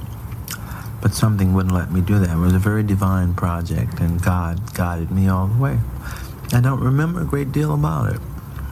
but 1.02 1.12
something 1.12 1.52
wouldn't 1.52 1.74
let 1.74 1.90
me 1.90 2.00
do 2.00 2.20
that. 2.20 2.30
It 2.30 2.38
was 2.38 2.54
a 2.54 2.60
very 2.60 2.84
divine 2.84 3.34
project, 3.34 3.98
and 3.98 4.22
God 4.22 4.72
guided 4.72 5.10
me 5.10 5.28
all 5.28 5.48
the 5.48 5.60
way. 5.60 5.80
I 6.52 6.60
don't 6.60 6.80
remember 6.80 7.22
a 7.22 7.24
great 7.24 7.50
deal 7.50 7.74
about 7.74 8.14
it. 8.14 8.20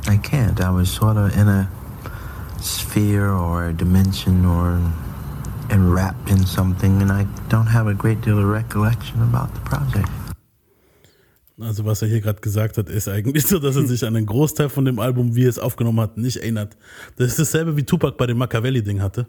I 0.06 0.16
can't. 0.16 0.60
I 0.60 0.70
was 0.70 0.90
sort 0.90 1.16
of 1.16 1.36
in 1.36 1.48
a 1.48 1.68
sphere 2.60 3.28
or 3.28 3.66
a 3.66 3.72
dimension 3.72 4.44
or 4.44 4.80
enwrapped 5.70 6.30
in 6.30 6.44
something, 6.46 7.00
and 7.02 7.10
I 7.10 7.26
don't 7.48 7.70
have 7.70 7.88
a 7.88 7.94
great 7.94 8.24
deal 8.24 8.38
of 8.38 8.44
recollection 8.52 9.20
about 9.22 9.52
the 9.54 9.60
project. 9.60 10.08
Also 11.60 11.84
was 11.84 12.00
er 12.00 12.08
hier 12.08 12.20
gerade 12.20 12.40
gesagt 12.40 12.78
hat, 12.78 12.88
ist 12.88 13.06
eigentlich 13.08 13.46
so, 13.46 13.58
dass 13.58 13.76
er 13.76 13.86
sich 13.86 14.04
an 14.04 14.16
einen 14.16 14.26
Großteil 14.26 14.70
von 14.70 14.84
dem 14.84 14.98
Album, 14.98 15.34
wie 15.34 15.44
er 15.44 15.50
es 15.50 15.58
aufgenommen 15.58 16.00
hat, 16.00 16.16
nicht 16.16 16.38
erinnert. 16.38 16.76
Das 17.16 17.28
ist 17.28 17.38
dasselbe 17.38 17.76
wie 17.76 17.82
Tupac 17.82 18.16
bei 18.16 18.26
dem 18.26 18.38
Machiavelli-Ding 18.38 19.02
hatte. 19.02 19.26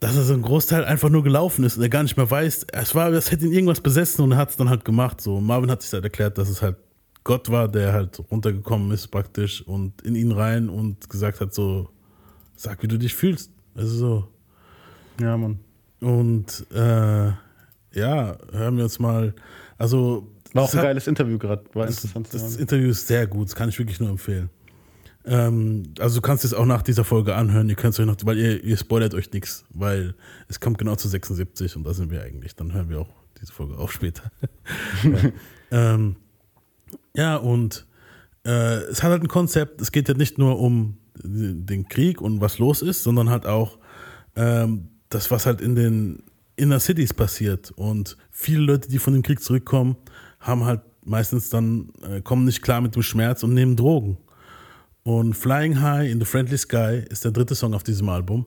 Dass 0.00 0.16
er 0.16 0.22
so 0.22 0.32
ein 0.32 0.42
Großteil 0.42 0.84
einfach 0.84 1.10
nur 1.10 1.22
gelaufen 1.22 1.64
ist 1.64 1.76
und 1.76 1.82
er 1.82 1.88
gar 1.88 2.02
nicht 2.04 2.16
mehr 2.16 2.30
weiß. 2.30 2.68
Es 2.72 2.94
war, 2.94 3.10
das 3.10 3.30
hätte 3.30 3.46
ihn 3.46 3.52
irgendwas 3.52 3.80
besessen 3.80 4.22
und 4.24 4.32
er 4.32 4.38
hat 4.38 4.50
es 4.50 4.56
dann 4.56 4.70
halt 4.70 4.84
gemacht. 4.84 5.20
So 5.20 5.40
Marvin 5.40 5.70
hat 5.70 5.82
sich 5.82 5.92
halt 5.92 6.04
erklärt, 6.04 6.38
dass 6.38 6.48
es 6.48 6.62
halt 6.62 6.76
Gott 7.24 7.50
war, 7.50 7.68
der 7.68 7.92
halt 7.92 8.22
runtergekommen 8.30 8.90
ist 8.92 9.08
praktisch 9.08 9.60
und 9.60 10.00
in 10.02 10.14
ihn 10.14 10.32
rein 10.32 10.70
und 10.70 11.10
gesagt 11.10 11.40
hat 11.40 11.52
so, 11.52 11.90
sag, 12.56 12.82
wie 12.82 12.88
du 12.88 12.96
dich 12.96 13.14
fühlst. 13.14 13.50
Also 13.74 13.96
so. 13.96 14.28
Ja, 15.20 15.36
Mann. 15.36 15.58
Und 16.00 16.66
äh, 16.72 17.28
ja, 17.92 18.36
hören 18.52 18.76
wir 18.76 18.84
uns 18.84 18.98
mal. 18.98 19.34
Also 19.76 20.28
War 20.52 20.64
auch 20.64 20.72
ein 20.72 20.78
hat- 20.78 20.84
geiles 20.84 21.06
Interview 21.06 21.38
gerade. 21.38 21.64
War 21.74 21.86
das, 21.86 22.04
interessant. 22.04 22.28
das. 22.32 22.56
Interview 22.56 22.90
ist 22.90 23.06
sehr 23.06 23.26
gut, 23.26 23.48
das 23.48 23.56
kann 23.56 23.68
ich 23.68 23.78
wirklich 23.78 23.98
nur 24.00 24.10
empfehlen. 24.10 24.50
Ähm, 25.24 25.92
also 25.98 26.16
du 26.16 26.20
kannst 26.22 26.44
es 26.44 26.54
auch 26.54 26.64
nach 26.64 26.82
dieser 26.82 27.04
Folge 27.04 27.34
anhören, 27.34 27.68
ihr 27.68 27.74
könnt 27.74 27.94
es 27.94 28.00
euch 28.00 28.06
noch, 28.06 28.16
weil 28.24 28.38
ihr, 28.38 28.62
ihr 28.64 28.76
spoilert 28.76 29.14
euch 29.14 29.30
nichts, 29.32 29.64
weil 29.70 30.14
es 30.48 30.60
kommt 30.60 30.78
genau 30.78 30.94
zu 30.96 31.08
76 31.08 31.76
und 31.76 31.84
da 31.84 31.92
sind 31.92 32.10
wir 32.10 32.22
eigentlich. 32.22 32.54
Dann 32.56 32.72
hören 32.72 32.88
wir 32.88 33.00
auch 33.00 33.10
diese 33.40 33.52
Folge 33.52 33.76
auf 33.76 33.92
später. 33.92 34.30
ja. 35.02 35.30
Ähm, 35.94 36.16
ja, 37.14 37.36
und 37.36 37.86
äh, 38.46 38.76
es 38.84 39.02
hat 39.02 39.10
halt 39.10 39.22
ein 39.22 39.28
Konzept, 39.28 39.80
es 39.82 39.92
geht 39.92 40.08
ja 40.08 40.14
nicht 40.14 40.38
nur 40.38 40.58
um 40.58 40.96
den 41.22 41.88
Krieg 41.88 42.20
und 42.22 42.40
was 42.40 42.58
los 42.58 42.80
ist, 42.80 43.02
sondern 43.02 43.28
halt 43.28 43.44
auch 43.44 43.78
ähm, 44.36 44.88
das, 45.08 45.30
was 45.30 45.46
halt 45.46 45.60
in 45.60 45.74
den 45.74 46.22
Inner 46.56 46.80
Cities 46.80 47.14
passiert. 47.14 47.70
Und 47.72 48.16
viele 48.30 48.62
Leute, 48.62 48.88
die 48.88 48.98
von 48.98 49.12
dem 49.12 49.22
Krieg 49.22 49.42
zurückkommen, 49.42 49.96
haben 50.40 50.64
halt 50.64 50.80
meistens 51.04 51.50
dann, 51.50 51.90
äh, 52.02 52.20
kommen 52.20 52.44
nicht 52.44 52.62
klar 52.62 52.80
mit 52.80 52.94
dem 52.94 53.02
Schmerz 53.02 53.42
und 53.42 53.54
nehmen 53.54 53.76
Drogen. 53.76 54.18
Und 55.04 55.34
Flying 55.34 55.80
High 55.80 56.10
in 56.10 56.18
the 56.18 56.26
Friendly 56.26 56.58
Sky 56.58 57.02
ist 57.08 57.24
der 57.24 57.30
dritte 57.30 57.54
Song 57.54 57.74
auf 57.74 57.82
diesem 57.82 58.08
Album. 58.08 58.46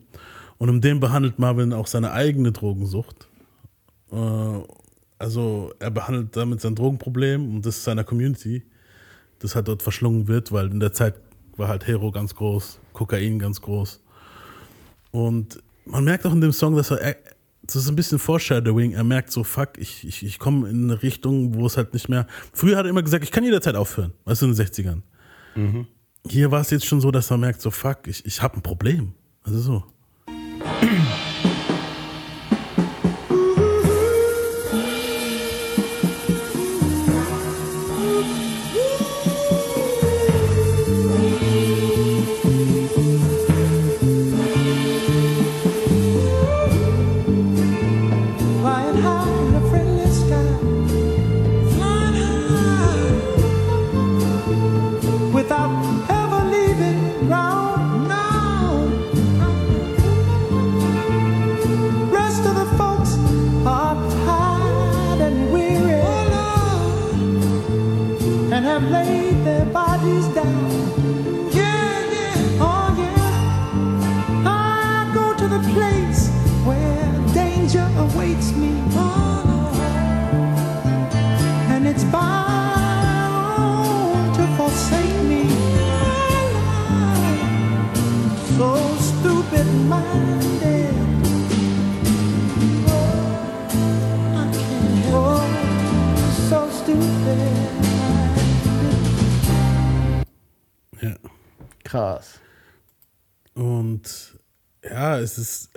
Und 0.58 0.69
in 0.69 0.82
dem 0.82 1.00
behandelt 1.00 1.39
Marvin 1.39 1.74
auch 1.74 1.88
seine 1.88 2.12
eigene 2.12 2.52
Drogensucht. 2.52 3.28
Äh, 4.12 4.15
also 5.17 5.71
er 5.80 5.91
behandelt 5.91 6.36
damit 6.36 6.62
sein 6.62 6.76
Drogenproblem 6.76 7.56
und 7.56 7.65
das 7.65 7.84
seiner 7.84 8.04
Community, 8.04 8.63
das 9.39 9.56
halt 9.56 9.67
dort 9.67 9.82
verschlungen 9.82 10.28
wird, 10.28 10.52
weil 10.52 10.69
in 10.69 10.80
der 10.80 10.93
Zeit 10.93 11.15
war 11.58 11.67
halt 11.67 11.88
Hero 11.88 12.12
ganz 12.12 12.36
groß, 12.36 12.80
Kokain 12.93 13.39
ganz 13.39 13.62
groß. 13.62 14.02
Und 15.12 15.62
man 15.86 16.04
merkt 16.04 16.26
auch 16.26 16.34
in 16.34 16.41
dem 16.41 16.52
Song, 16.52 16.76
dass 16.76 16.91
er, 16.91 17.15
das 17.63 17.76
ist 17.76 17.88
ein 17.89 17.96
bisschen 17.96 18.20
Foreshadowing, 18.20 18.94
er 18.94 19.04
merkt 19.04 19.32
so, 19.32 19.44
fuck, 19.44 19.78
ich, 19.78 20.06
ich, 20.08 20.24
ich 20.24 20.39
komme 20.39 20.70
in 20.70 20.86
eine 20.86 21.02
Richtung, 21.04 21.56
wo 21.56 21.65
es 21.65 21.78
halt 21.78 21.94
nicht 21.94 22.10
mehr. 22.10 22.28
Früher 22.54 22.78
hat 22.78 22.86
er 22.86 22.89
immer 22.89 23.04
gesagt, 23.04 23.24
ich 23.24 23.32
kann 23.32 23.44
jederzeit 23.44 23.76
aufhören, 23.76 24.13
weißt 24.26 24.41
du, 24.41 24.48
in 24.48 24.56
den 24.56 24.65
60ern. 24.65 25.02
Hier 26.28 26.52
war 26.52 26.62
es 26.62 26.70
jetzt 26.70 26.86
schon 26.86 27.02
so, 27.02 27.12
dass 27.12 27.32
er 27.32 27.38
merkt, 27.38 27.62
so, 27.62 27.72
fuck, 27.72 28.08
ich, 28.08 28.26
ich 28.26 28.41
habe 28.41 28.58
ein 28.58 28.62
Problem. 28.62 29.13
Also 29.44 29.60
so. 29.60 29.84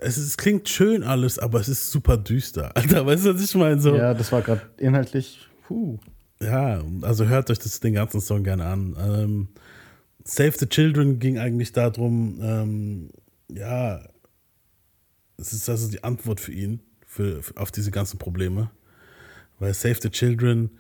Es 0.05 0.19
ist, 0.19 0.27
es 0.27 0.37
klingt 0.37 0.69
schön 0.69 1.03
alles, 1.03 1.39
aber 1.39 1.61
es 1.61 1.69
ist 1.69 1.91
super 1.91 2.17
düster. 2.17 2.77
Alter, 2.77 3.07
weißt 3.07 3.27
du, 3.27 3.35
was 3.35 3.43
ich 3.43 3.55
meine? 3.55 3.81
So, 3.81 3.95
Ja, 3.95 4.15
das 4.15 4.31
war 4.33 4.43
gerade 4.43 4.63
inhaltlich. 4.77 5.49
Puh. 5.67 5.99
Ja, 6.41 6.83
also 7.03 7.27
hört 7.27 7.51
euch 7.51 7.59
das, 7.59 7.81
den 7.81 7.95
ganzen 7.95 8.21
Song 8.21 8.45
gerne 8.45 8.67
an. 8.67 8.97
Ähm, 8.99 9.49
Save 10.25 10.53
the 10.59 10.67
Children 10.67 11.19
ging 11.19 11.39
eigentlich 11.39 11.73
darum, 11.73 12.39
ähm, 12.43 13.11
ja, 13.49 14.01
es 15.37 15.53
ist 15.53 15.69
also 15.69 15.91
die 15.91 16.03
Antwort 16.05 16.41
für 16.41 16.53
ihn, 16.53 16.81
für, 17.07 17.43
für, 17.43 17.57
auf 17.57 17.71
diese 17.71 17.91
ganzen 17.91 18.19
Probleme. 18.19 18.71
Weil 19.59 19.75
Save 19.75 19.99
the 20.03 20.11
Children, 20.11 20.71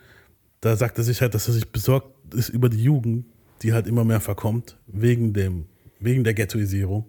da 0.61 0.77
sagt 0.77 0.99
er 0.99 1.05
sich 1.05 1.21
halt, 1.21 1.35
dass 1.35 1.49
er 1.49 1.55
sich 1.55 1.71
besorgt 1.71 2.35
ist 2.35 2.49
über 2.49 2.69
die 2.69 2.83
Jugend, 2.83 3.27
die 3.63 3.73
halt 3.73 3.87
immer 3.87 4.05
mehr 4.05 4.21
verkommt, 4.21 4.77
wegen 4.87 5.33
dem, 5.33 5.67
wegen 6.01 6.25
der 6.25 6.35
Ghettoisierung. 6.35 7.07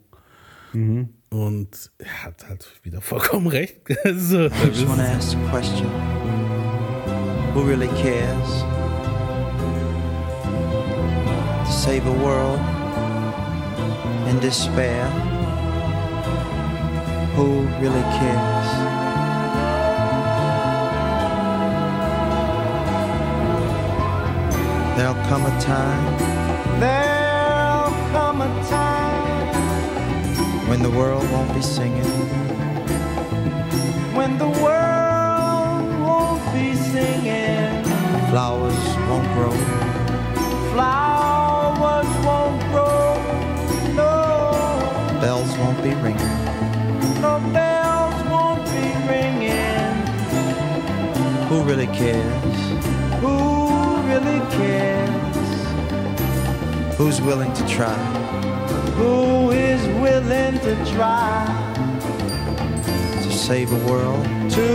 Und 0.76 1.92
er 2.00 2.24
hat 2.24 2.48
halt 2.50 2.68
wieder 2.84 3.00
vollkommen 3.00 3.48
recht. 3.48 3.82
so, 4.18 4.46
I 4.46 4.68
just 4.68 4.88
want 4.88 5.00
to 5.00 5.06
ask 5.06 5.38
a 5.38 5.50
question 5.50 5.90
Who 7.54 7.64
really 7.64 7.88
cares 8.02 8.64
to 11.66 11.72
save 11.72 12.06
a 12.06 12.14
world 12.24 12.60
in 14.30 14.40
despair? 14.42 15.06
Who 17.36 17.62
really 17.80 18.04
cares? 18.20 18.68
There'll 24.98 25.28
come 25.28 25.46
a 25.46 25.62
time, 25.62 26.80
there'll 26.80 27.25
when 30.68 30.82
the 30.82 30.90
world 30.90 31.30
won't 31.32 31.54
be 31.54 31.62
singing 31.62 32.46
when 34.16 34.38
the 34.38 34.48
world 34.48 35.88
won't 36.00 36.42
be 36.54 36.74
singing. 36.74 37.84
Flowers 38.30 38.84
won't 39.10 39.28
grow. 39.36 39.52
Flowers 40.74 42.12
won't 42.26 42.62
grow. 42.72 43.16
No. 43.94 45.20
Bells 45.22 45.58
won't 45.58 45.84
be 45.84 45.94
ringing. 45.96 46.36
No 47.20 47.42
bells 47.54 48.18
won't 48.32 48.64
be 48.74 48.86
ringing. 49.12 49.96
Who 51.50 51.62
really 51.64 51.88
cares? 51.88 52.58
Who 53.20 53.36
really 54.10 54.40
cares? 54.58 55.48
Who's 56.98 57.22
willing 57.22 57.52
to 57.54 57.68
try? 57.68 58.25
Who 58.98 59.52
is 59.52 59.82
willing 60.02 60.60
to 60.60 60.94
try? 60.94 61.66
to 63.26 63.32
save 63.32 63.72
a 63.72 63.78
world. 63.90 64.26
To 64.52 64.72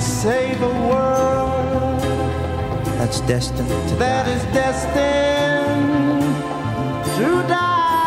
save 0.00 0.62
a 0.62 0.74
world 0.88 2.00
that's 2.98 3.20
destined 3.22 3.68
to 3.68 3.74
die. 3.74 3.96
that 3.98 4.28
is 4.28 4.42
destined 4.52 6.22
to 7.16 7.28
die. 7.48 8.04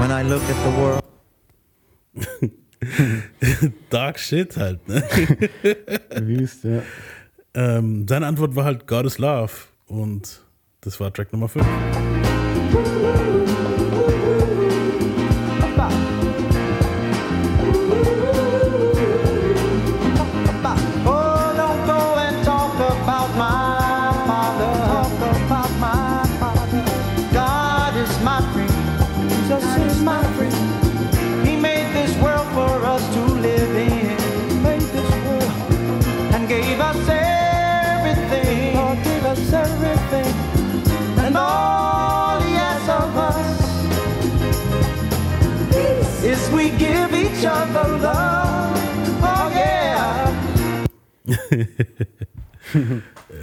When 0.00 0.10
I 0.12 0.22
look 0.22 0.42
at 0.42 0.58
the 0.64 0.70
world. 0.80 1.02
Dark 3.90 4.18
Shit 4.18 4.56
halt, 4.56 4.86
ne? 4.88 5.02
Wüst, 6.22 6.64
ja. 6.64 6.82
ähm, 7.54 8.06
seine 8.08 8.26
Antwort 8.26 8.54
war 8.54 8.64
halt 8.64 8.86
God 8.86 9.06
is 9.06 9.18
Love. 9.18 9.52
Und 9.86 10.45
das 10.86 11.00
war 11.00 11.12
Track 11.12 11.32
Nummer 11.32 11.48
5. 11.48 11.66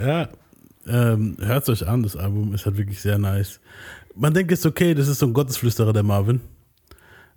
Ja, 0.00 0.28
ähm, 0.86 1.36
hört 1.40 1.68
euch 1.68 1.86
an, 1.86 2.02
das 2.02 2.16
Album 2.16 2.54
ist 2.54 2.66
halt 2.66 2.76
wirklich 2.76 3.00
sehr 3.00 3.18
nice. 3.18 3.60
Man 4.14 4.34
denkt 4.34 4.50
jetzt, 4.50 4.66
okay, 4.66 4.94
das 4.94 5.08
ist 5.08 5.18
so 5.18 5.26
ein 5.26 5.32
Gottesflüsterer, 5.32 5.92
der 5.92 6.02
Marvin. 6.02 6.40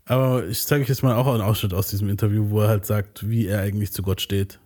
Aber 0.05 0.45
ich 0.45 0.65
zeige 0.65 0.83
euch 0.83 0.89
jetzt 0.89 1.03
mal 1.03 1.15
auch 1.15 1.27
einen 1.27 1.41
Ausschnitt 1.41 1.73
aus 1.73 1.87
diesem 1.87 2.09
Interview, 2.09 2.49
wo 2.49 2.61
er 2.61 2.69
halt 2.69 2.85
sagt, 2.85 3.29
wie 3.29 3.47
er 3.47 3.61
eigentlich 3.61 3.91
zu 3.91 4.01
Gott 4.03 4.21
steht. 4.21 4.59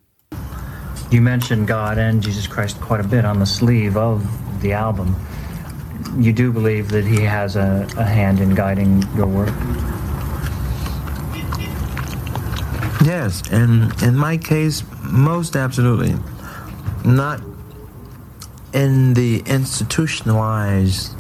You 1.10 1.22
mentioned 1.22 1.67
God 1.67 1.98
and 1.98 2.26
Jesus 2.26 2.50
Christ 2.50 2.80
quite 2.80 3.02
a 3.02 3.08
bit 3.08 3.26
on 3.26 3.39
the 3.39 3.46
sleeve 3.46 3.98
of 3.98 4.22
the 4.62 4.74
album. 4.74 5.15
You 6.20 6.34
do 6.34 6.52
believe 6.52 6.89
that 6.89 7.06
He 7.06 7.28
has 7.28 7.56
a, 7.56 7.86
a 7.98 8.04
hand 8.04 8.39
in 8.39 8.56
guiding 8.56 9.04
your 9.17 9.28
work? 9.28 9.54
Yes, 13.04 13.42
and 13.50 14.00
in 14.04 14.16
my 14.16 14.38
case, 14.38 14.84
most 15.02 15.56
absolutely. 15.56 16.14
Not 17.04 17.42
in 18.74 19.16
the 19.16 19.40
institutionalized 19.48 21.16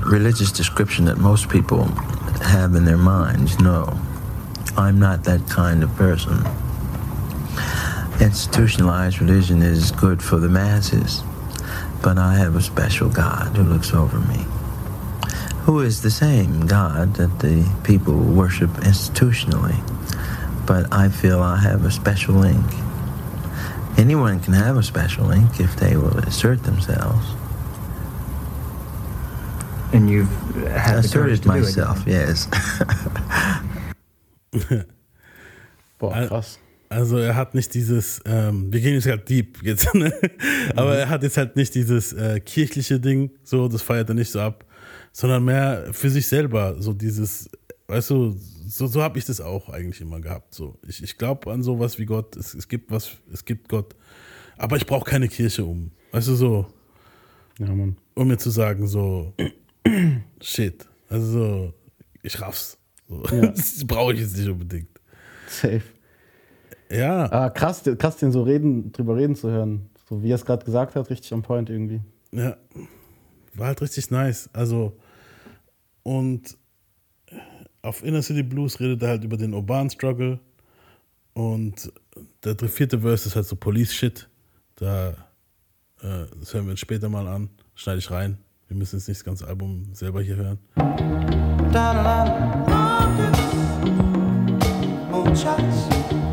religious 0.00 0.50
description 0.50 1.04
that 1.04 1.18
most 1.18 1.50
people 1.50 1.84
have 2.40 2.74
in 2.74 2.86
their 2.86 2.96
minds. 2.96 3.60
No, 3.60 4.00
I'm 4.78 4.98
not 4.98 5.24
that 5.24 5.46
kind 5.50 5.82
of 5.82 5.94
person. 5.96 6.42
Institutionalized 8.18 9.20
religion 9.20 9.60
is 9.60 9.90
good 9.90 10.22
for 10.22 10.38
the 10.38 10.48
masses, 10.48 11.22
but 12.02 12.16
I 12.16 12.36
have 12.36 12.56
a 12.56 12.62
special 12.62 13.10
God 13.10 13.54
who 13.54 13.64
looks 13.64 13.92
over 13.92 14.18
me, 14.20 14.46
who 15.64 15.80
is 15.80 16.00
the 16.00 16.10
same 16.10 16.66
God 16.66 17.16
that 17.16 17.40
the 17.40 17.70
people 17.84 18.16
worship 18.16 18.70
institutionally 18.70 19.78
but 20.66 20.92
I 20.92 21.08
feel 21.08 21.40
I 21.42 21.56
have 21.56 21.84
a 21.84 21.90
special 21.90 22.34
link. 22.34 22.64
Anyone 23.96 24.40
can 24.40 24.52
have 24.52 24.76
a 24.76 24.82
special 24.82 25.26
link 25.26 25.60
if 25.60 25.74
they 25.76 25.96
will 25.96 26.18
assert 26.18 26.62
themselves. 26.64 27.26
And 29.92 30.10
you've 30.10 30.28
had 30.68 30.96
the 30.96 30.98
Asserted 30.98 31.42
to 31.42 31.48
do 31.48 31.54
it. 31.54 31.60
myself, 31.62 32.02
yes. 32.06 32.48
Boah, 35.98 36.26
krass. 36.28 36.58
Also 36.88 37.18
er 37.18 37.34
hat 37.34 37.54
nicht 37.54 37.74
dieses, 37.74 38.20
ähm, 38.26 38.72
wir 38.72 38.80
gehen 38.80 38.94
jetzt 38.94 39.06
halt 39.06 39.28
deep 39.28 39.62
jetzt, 39.62 39.92
ne? 39.94 40.12
aber 40.76 40.96
er 40.96 41.08
hat 41.08 41.22
jetzt 41.22 41.36
halt 41.36 41.56
nicht 41.56 41.74
dieses 41.74 42.12
äh, 42.12 42.38
kirchliche 42.40 43.00
Ding, 43.00 43.30
so, 43.42 43.66
das 43.66 43.82
feiert 43.82 44.08
er 44.08 44.14
nicht 44.14 44.30
so 44.30 44.40
ab, 44.40 44.64
sondern 45.12 45.44
mehr 45.44 45.88
für 45.92 46.10
sich 46.10 46.28
selber, 46.28 46.76
so 46.78 46.92
dieses, 46.92 47.48
weißt 47.88 48.10
du, 48.10 48.36
so, 48.76 48.86
so 48.86 49.02
habe 49.02 49.18
ich 49.18 49.24
das 49.24 49.40
auch 49.40 49.68
eigentlich 49.68 50.00
immer 50.00 50.20
gehabt. 50.20 50.54
So. 50.54 50.78
Ich, 50.86 51.02
ich 51.02 51.16
glaube 51.18 51.50
an 51.52 51.62
sowas 51.62 51.98
wie 51.98 52.04
Gott, 52.06 52.36
es, 52.36 52.54
es 52.54 52.68
gibt 52.68 52.90
was, 52.90 53.12
es 53.32 53.44
gibt 53.44 53.68
Gott, 53.68 53.94
aber 54.58 54.76
ich 54.76 54.86
brauche 54.86 55.08
keine 55.08 55.28
Kirche 55.28 55.64
um. 55.64 55.90
Weißt 56.12 56.28
du, 56.28 56.34
so, 56.34 56.66
Ja, 57.58 57.74
Mann. 57.74 57.96
um 58.14 58.28
mir 58.28 58.38
zu 58.38 58.50
sagen, 58.50 58.86
so, 58.86 59.32
shit, 60.40 60.86
also 61.08 61.26
so, 61.32 61.74
ich 62.22 62.40
raff's. 62.40 62.78
So. 63.08 63.24
Ja. 63.30 63.46
Das 63.52 63.84
brauche 63.86 64.12
ich 64.14 64.20
jetzt 64.20 64.36
nicht 64.36 64.48
unbedingt. 64.48 64.88
Safe. 65.48 65.82
Ja. 66.90 67.30
Ah, 67.32 67.50
krass, 67.50 67.82
krass, 67.98 68.16
den 68.18 68.32
so 68.32 68.42
reden, 68.42 68.92
drüber 68.92 69.16
reden 69.16 69.34
zu 69.36 69.50
hören. 69.50 69.90
So 70.08 70.22
wie 70.22 70.30
er 70.30 70.36
es 70.36 70.44
gerade 70.44 70.64
gesagt 70.64 70.94
hat, 70.94 71.10
richtig 71.10 71.32
am 71.32 71.42
Point 71.42 71.68
irgendwie. 71.70 72.00
Ja, 72.32 72.56
war 73.54 73.68
halt 73.68 73.80
richtig 73.82 74.10
nice. 74.10 74.48
Also, 74.52 74.96
und 76.02 76.56
auf 77.86 78.02
Inner 78.02 78.22
City 78.22 78.42
Blues 78.42 78.80
redet 78.80 79.02
er 79.02 79.08
halt 79.10 79.24
über 79.24 79.36
den 79.36 79.54
urbanen 79.54 79.90
Struggle. 79.90 80.40
Und 81.32 81.92
der 82.44 82.56
vierte 82.68 83.00
Verse 83.00 83.28
ist 83.28 83.36
halt 83.36 83.46
so 83.46 83.56
Police-Shit. 83.56 84.28
Da, 84.76 85.10
äh, 86.00 86.26
das 86.40 86.52
hören 86.52 86.66
wir 86.66 86.72
uns 86.72 86.80
später 86.80 87.08
mal 87.08 87.26
an. 87.26 87.50
Schneide 87.74 87.98
ich 87.98 88.10
rein. 88.10 88.38
Wir 88.68 88.76
müssen 88.76 88.96
jetzt 88.96 89.08
nicht 89.08 89.20
das 89.20 89.24
ganze 89.24 89.46
Album 89.46 89.94
selber 89.94 90.22
hier 90.22 90.36
hören. 90.36 90.58
Moonshots. 95.10 95.86
Spend 95.86 96.25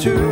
to 0.00 0.29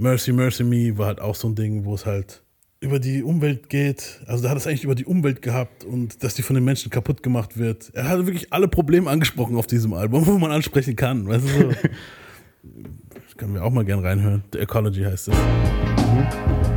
Mercy, 0.00 0.32
Mercy 0.32 0.64
Me 0.64 0.96
war 0.96 1.08
halt 1.08 1.20
auch 1.20 1.34
so 1.34 1.46
ein 1.48 1.54
Ding, 1.54 1.84
wo 1.84 1.94
es 1.94 2.06
halt 2.06 2.42
über 2.80 2.98
die 2.98 3.22
Umwelt 3.22 3.68
geht. 3.68 4.20
Also 4.26 4.42
da 4.42 4.48
hat 4.48 4.56
es 4.56 4.66
eigentlich 4.66 4.84
über 4.84 4.94
die 4.94 5.04
Umwelt 5.04 5.42
gehabt 5.42 5.84
und 5.84 6.24
dass 6.24 6.34
die 6.34 6.40
von 6.42 6.54
den 6.54 6.64
Menschen 6.64 6.90
kaputt 6.90 7.22
gemacht 7.22 7.58
wird. 7.58 7.90
Er 7.92 8.08
hat 8.08 8.24
wirklich 8.24 8.50
alle 8.50 8.66
Probleme 8.66 9.10
angesprochen 9.10 9.56
auf 9.56 9.66
diesem 9.66 9.92
Album, 9.92 10.26
wo 10.26 10.38
man 10.38 10.52
ansprechen 10.52 10.96
kann. 10.96 11.28
Weißt 11.28 11.44
du 11.44 11.48
so? 11.48 11.68
das 11.68 11.82
können 13.36 13.52
wir 13.52 13.62
auch 13.62 13.70
mal 13.70 13.84
gern 13.84 14.00
reinhören. 14.00 14.42
The 14.54 14.60
Ecology 14.60 15.02
heißt 15.02 15.28
es. 15.28 15.34
Whoa, 15.34 16.69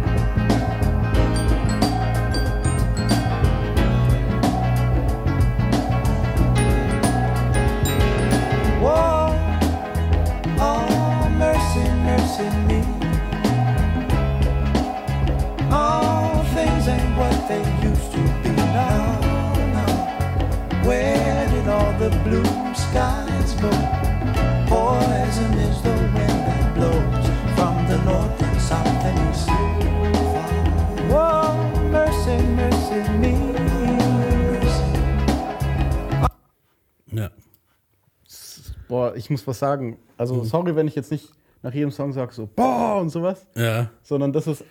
Ich 39.15 39.29
muss 39.29 39.45
was 39.47 39.59
sagen. 39.59 39.97
Also, 40.17 40.43
sorry, 40.43 40.75
wenn 40.75 40.87
ich 40.87 40.95
jetzt 40.95 41.11
nicht 41.11 41.29
nach 41.61 41.73
jedem 41.73 41.91
Song 41.91 42.11
sage, 42.13 42.33
so, 42.33 42.47
boah 42.55 42.99
und 42.99 43.09
sowas, 43.09 43.45
Ja. 43.55 43.89
sondern 44.01 44.33
das 44.33 44.47
ist 44.47 44.63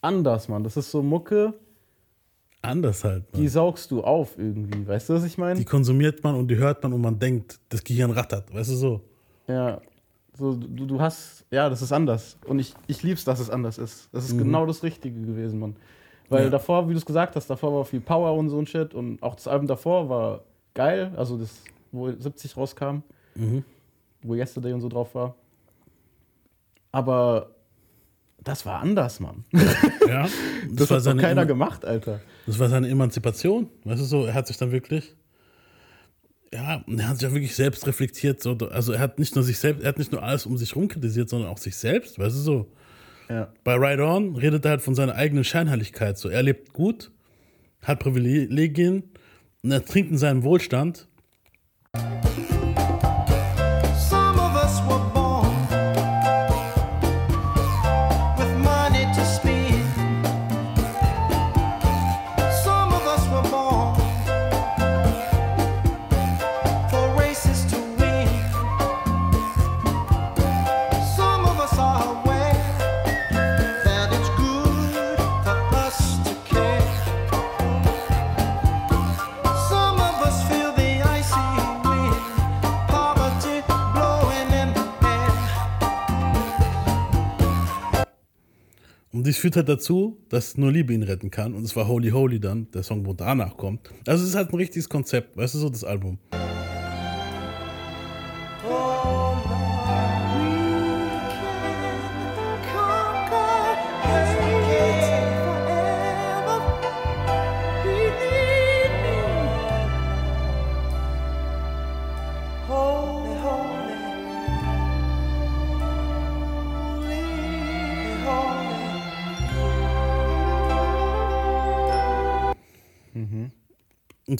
anders, 0.00 0.48
Mann. 0.48 0.64
Das 0.64 0.76
ist 0.76 0.90
so 0.90 1.02
Mucke, 1.02 1.54
Anders 2.62 3.04
halt. 3.04 3.24
die 3.34 3.40
Man. 3.42 3.48
saugst 3.48 3.90
du 3.90 4.02
auf 4.02 4.36
irgendwie. 4.38 4.86
Weißt 4.86 5.08
du, 5.08 5.14
was 5.14 5.24
ich 5.24 5.38
meine? 5.38 5.58
Die 5.58 5.64
konsumiert 5.64 6.22
man 6.22 6.34
und 6.34 6.48
die 6.48 6.56
hört 6.56 6.82
man 6.82 6.92
und 6.92 7.00
man 7.00 7.18
denkt, 7.18 7.58
das 7.70 7.82
Gehirn 7.82 8.10
rattert. 8.10 8.52
Weißt 8.54 8.70
du 8.70 8.74
so? 8.74 9.00
Ja. 9.46 9.80
So, 10.36 10.54
du, 10.54 10.86
du 10.86 11.00
hast, 11.00 11.44
ja, 11.50 11.68
das 11.70 11.80
ist 11.82 11.92
anders. 11.92 12.36
Und 12.46 12.58
ich, 12.58 12.74
ich 12.86 13.02
lieb's, 13.02 13.24
dass 13.24 13.40
es 13.40 13.48
anders 13.50 13.78
ist. 13.78 14.08
Das 14.12 14.24
ist 14.24 14.36
genau 14.38 14.66
das 14.66 14.82
Richtige 14.82 15.18
gewesen, 15.20 15.58
Mann. 15.58 15.76
Weil 16.28 16.44
Ja. 16.44 16.50
davor, 16.50 16.88
wie 16.88 16.92
du 16.92 16.98
es 16.98 17.06
gesagt 17.06 17.34
hast, 17.36 17.48
davor 17.48 17.72
war 17.74 17.84
viel 17.84 18.00
Power 18.00 18.34
und 18.38 18.48
so 18.50 18.58
ein 18.58 18.66
Shit. 18.66 18.94
Und 18.94 19.22
auch 19.22 19.34
das 19.34 19.48
Album 19.48 19.66
davor 19.66 20.08
war 20.08 20.40
geil. 20.74 21.12
Also 21.16 21.36
das, 21.38 21.62
wo 21.92 22.10
70 22.10 22.56
rauskam, 22.56 22.98
wo 24.22 24.34
Yesterday 24.34 24.72
und 24.72 24.80
so 24.80 24.88
drauf 24.88 25.14
war. 25.14 25.34
Aber 26.92 27.54
das 28.42 28.64
war 28.64 28.80
anders, 28.80 29.20
Mann. 29.20 29.44
Ja. 30.08 30.28
Das, 30.70 30.90
hat 30.90 31.06
doch 31.06 31.16
keiner 31.16 31.46
gemacht, 31.46 31.84
Alter. 31.84 32.20
Das 32.46 32.58
war 32.58 32.68
seine 32.68 32.88
Emanzipation. 32.88 33.68
Weißt 33.84 34.00
du 34.00 34.04
so? 34.04 34.24
Er 34.26 34.34
hat 34.34 34.46
sich 34.46 34.56
dann 34.56 34.72
wirklich. 34.72 35.14
Ja, 36.52 36.82
und 36.86 36.98
er 36.98 37.08
hat 37.08 37.18
sich 37.18 37.28
ja 37.28 37.32
wirklich 37.32 37.54
selbst 37.54 37.86
reflektiert. 37.86 38.42
So, 38.42 38.56
also 38.70 38.92
er 38.92 38.98
hat 38.98 39.18
nicht 39.18 39.34
nur 39.34 39.44
sich 39.44 39.58
selbst, 39.58 39.82
er 39.82 39.90
hat 39.90 39.98
nicht 39.98 40.10
nur 40.10 40.22
alles 40.22 40.46
um 40.46 40.56
sich 40.56 40.74
rum 40.74 40.88
kritisiert, 40.88 41.28
sondern 41.28 41.48
auch 41.48 41.58
sich 41.58 41.76
selbst, 41.76 42.18
weißt 42.18 42.36
du 42.36 42.40
so. 42.40 42.72
Ja. 43.28 43.52
Bei 43.62 43.74
Ride 43.74 44.04
On 44.04 44.34
redet 44.34 44.64
er 44.64 44.72
halt 44.72 44.82
von 44.82 44.96
seiner 44.96 45.14
eigenen 45.14 45.44
Scheinheiligkeit. 45.44 46.18
So, 46.18 46.28
er 46.28 46.42
lebt 46.42 46.72
gut, 46.72 47.12
hat 47.82 48.00
Privilegien 48.00 49.04
und 49.62 49.70
er 49.70 49.84
trinkt 49.84 50.10
in 50.10 50.18
seinem 50.18 50.42
Wohlstand. 50.42 51.06
Und 89.20 89.26
dies 89.26 89.36
führt 89.36 89.54
halt 89.56 89.68
dazu, 89.68 90.16
dass 90.30 90.56
nur 90.56 90.72
Liebe 90.72 90.94
ihn 90.94 91.02
retten 91.02 91.30
kann. 91.30 91.52
Und 91.52 91.62
es 91.64 91.76
war 91.76 91.86
Holy 91.86 92.08
Holy 92.08 92.40
dann, 92.40 92.68
der 92.72 92.82
Song, 92.82 93.04
wo 93.04 93.12
danach 93.12 93.54
kommt. 93.58 93.90
Also 94.06 94.22
es 94.22 94.30
ist 94.30 94.34
halt 94.34 94.50
ein 94.50 94.56
richtiges 94.56 94.88
Konzept, 94.88 95.36
weißt 95.36 95.56
du 95.56 95.58
so, 95.58 95.68
das 95.68 95.84
Album. 95.84 96.18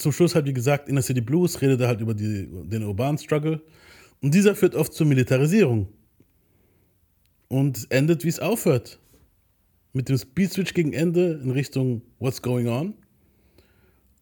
Und 0.01 0.03
zum 0.03 0.13
Schluss 0.13 0.33
halt, 0.33 0.47
wie 0.47 0.53
gesagt, 0.53 0.89
Inner 0.89 1.03
City 1.03 1.21
Blues 1.21 1.61
redet 1.61 1.79
er 1.79 1.87
halt 1.87 2.01
über 2.01 2.15
die, 2.15 2.47
den 2.49 2.83
urbanen 2.83 3.19
Struggle. 3.19 3.61
Und 4.19 4.33
dieser 4.33 4.55
führt 4.55 4.73
oft 4.73 4.91
zur 4.93 5.05
Militarisierung. 5.05 5.89
Und 7.49 7.77
es 7.77 7.85
endet, 7.85 8.23
wie 8.23 8.29
es 8.29 8.39
aufhört. 8.39 8.99
Mit 9.93 10.09
dem 10.09 10.17
Speed-Switch 10.17 10.73
gegen 10.73 10.91
Ende 10.93 11.39
in 11.43 11.51
Richtung 11.51 12.01
What's 12.17 12.41
Going 12.41 12.67
On. 12.67 12.95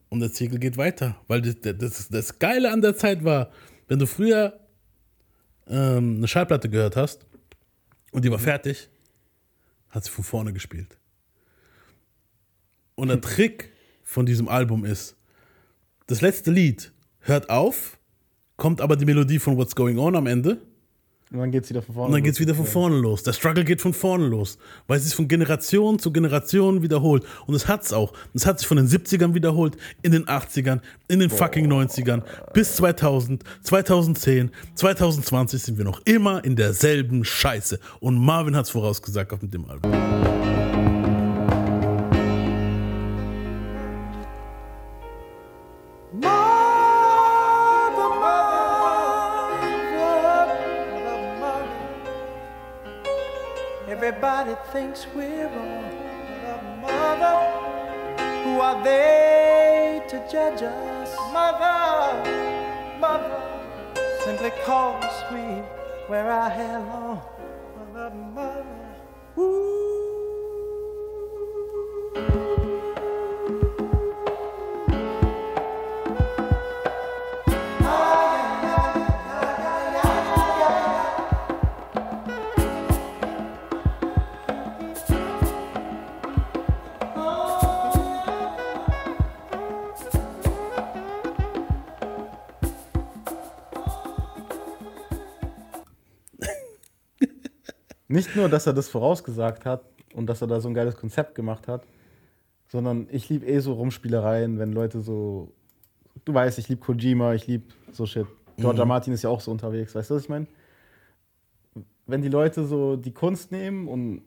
Und 0.09 0.19
der 0.19 0.33
Zirkel 0.33 0.59
geht 0.59 0.75
weiter. 0.75 1.15
Weil 1.29 1.43
das, 1.43 1.55
das, 1.61 2.09
das 2.09 2.39
Geile 2.39 2.73
an 2.73 2.81
der 2.81 2.97
Zeit 2.97 3.23
war, 3.23 3.49
wenn 3.87 3.99
du 3.99 4.05
früher 4.05 4.59
ähm, 5.65 6.17
eine 6.17 6.27
Schallplatte 6.27 6.69
gehört 6.69 6.97
hast 6.97 7.25
und 8.11 8.25
die 8.25 8.31
war 8.31 8.39
fertig, 8.39 8.89
hat 9.91 10.03
sie 10.03 10.11
von 10.11 10.25
vorne 10.25 10.51
gespielt. 10.51 10.97
Und 12.95 13.07
der 13.07 13.21
Trick 13.21 13.71
von 14.03 14.25
diesem 14.25 14.49
Album 14.49 14.83
ist, 14.83 15.15
das 16.09 16.21
letzte 16.21 16.49
Lied 16.49 16.91
hört 17.19 17.49
auf, 17.51 17.99
kommt 18.57 18.81
aber 18.81 18.95
die 18.95 19.05
Melodie 19.05 19.37
von 19.37 19.57
What's 19.57 19.75
Going 19.75 19.99
On 19.99 20.15
am 20.15 20.25
Ende 20.25 20.57
Und 21.31 21.37
dann 21.37 21.51
geht's 21.51 21.69
wieder 21.69 21.83
von 21.83 21.93
vorne. 21.93 22.07
Und 22.07 22.13
dann 22.13 22.23
geht 22.23 22.33
es 22.33 22.39
los. 22.39 22.47
wieder 22.47 22.55
von 22.55 22.65
vorne 22.65 22.97
los. 22.97 23.21
Der 23.21 23.33
Struggle 23.33 23.63
geht 23.63 23.79
von 23.79 23.93
vorne 23.93 24.25
los. 24.25 24.57
Weil 24.87 24.97
es 24.97 25.05
sich 25.05 25.13
von 25.13 25.27
Generation 25.27 25.99
zu 25.99 26.11
Generation 26.11 26.81
wiederholt. 26.81 27.23
Und 27.45 27.53
es 27.53 27.67
hat 27.67 27.83
es 27.83 27.93
auch. 27.93 28.11
Es 28.33 28.47
hat 28.47 28.57
sich 28.57 28.67
von 28.67 28.77
den 28.77 28.87
70ern 28.87 29.35
wiederholt, 29.35 29.77
in 30.01 30.11
den 30.11 30.25
80ern, 30.25 30.79
in 31.07 31.19
den 31.19 31.29
fucking 31.29 31.71
90ern, 31.71 32.23
bis 32.53 32.75
2000, 32.77 33.43
2010, 33.61 34.49
2020 34.73 35.61
sind 35.61 35.77
wir 35.77 35.85
noch 35.85 36.01
immer 36.05 36.43
in 36.43 36.55
derselben 36.55 37.23
Scheiße. 37.23 37.79
Und 37.99 38.17
Marvin 38.17 38.55
hat 38.55 38.65
es 38.65 38.71
vorausgesagt 38.71 39.43
mit 39.43 39.53
dem 39.53 39.69
Album. 39.69 39.91
Thinks 54.71 55.07
we're 55.15 55.47
wrong. 55.47 55.83
Mother, 56.43 57.17
mother, 57.17 57.37
who 58.43 58.59
are 58.59 58.83
they 58.83 60.03
to 60.09 60.17
judge 60.31 60.61
us? 60.61 61.15
Mother, 61.33 62.23
mother, 62.99 63.41
simply 64.23 64.51
cause 64.65 65.23
we 65.31 65.63
wear 66.07 66.31
our 66.31 66.49
hair 66.51 66.79
long. 66.79 67.21
Mother, 67.93 68.15
mother, 68.15 68.65
ooh. 69.39 69.79
Nicht 98.09 98.35
nur, 98.35 98.49
dass 98.49 98.65
er 98.67 98.73
das 98.73 98.89
vorausgesagt 98.89 99.65
hat 99.65 99.83
und 100.15 100.25
dass 100.27 100.41
er 100.41 100.47
da 100.47 100.59
so 100.59 100.67
ein 100.67 100.73
geiles 100.73 100.97
Konzept 100.97 101.35
gemacht 101.35 101.67
hat, 101.67 101.85
sondern 102.67 103.07
ich 103.11 103.29
liebe 103.29 103.45
eh 103.45 103.59
so 103.59 103.73
Rumspielereien, 103.73 104.57
wenn 104.59 104.73
Leute 104.73 105.01
so. 105.01 105.53
Du 106.25 106.33
weißt, 106.33 106.57
ich 106.57 106.67
liebe 106.67 106.81
Kojima, 106.81 107.35
ich 107.35 107.47
liebe 107.47 107.65
so 107.91 108.05
Shit. 108.05 108.25
Georgia 108.57 108.83
Martin 108.83 109.13
ist 109.13 109.21
ja 109.21 109.29
auch 109.29 109.39
so 109.39 109.51
unterwegs, 109.51 109.95
weißt 109.95 110.09
du, 110.09 110.15
was 110.15 110.23
ich 110.23 110.29
meine? 110.29 110.47
Wenn 112.07 112.21
die 112.21 112.29
Leute 112.29 112.65
so 112.65 112.95
die 112.97 113.13
Kunst 113.13 113.51
nehmen 113.51 113.87
und 113.87 114.23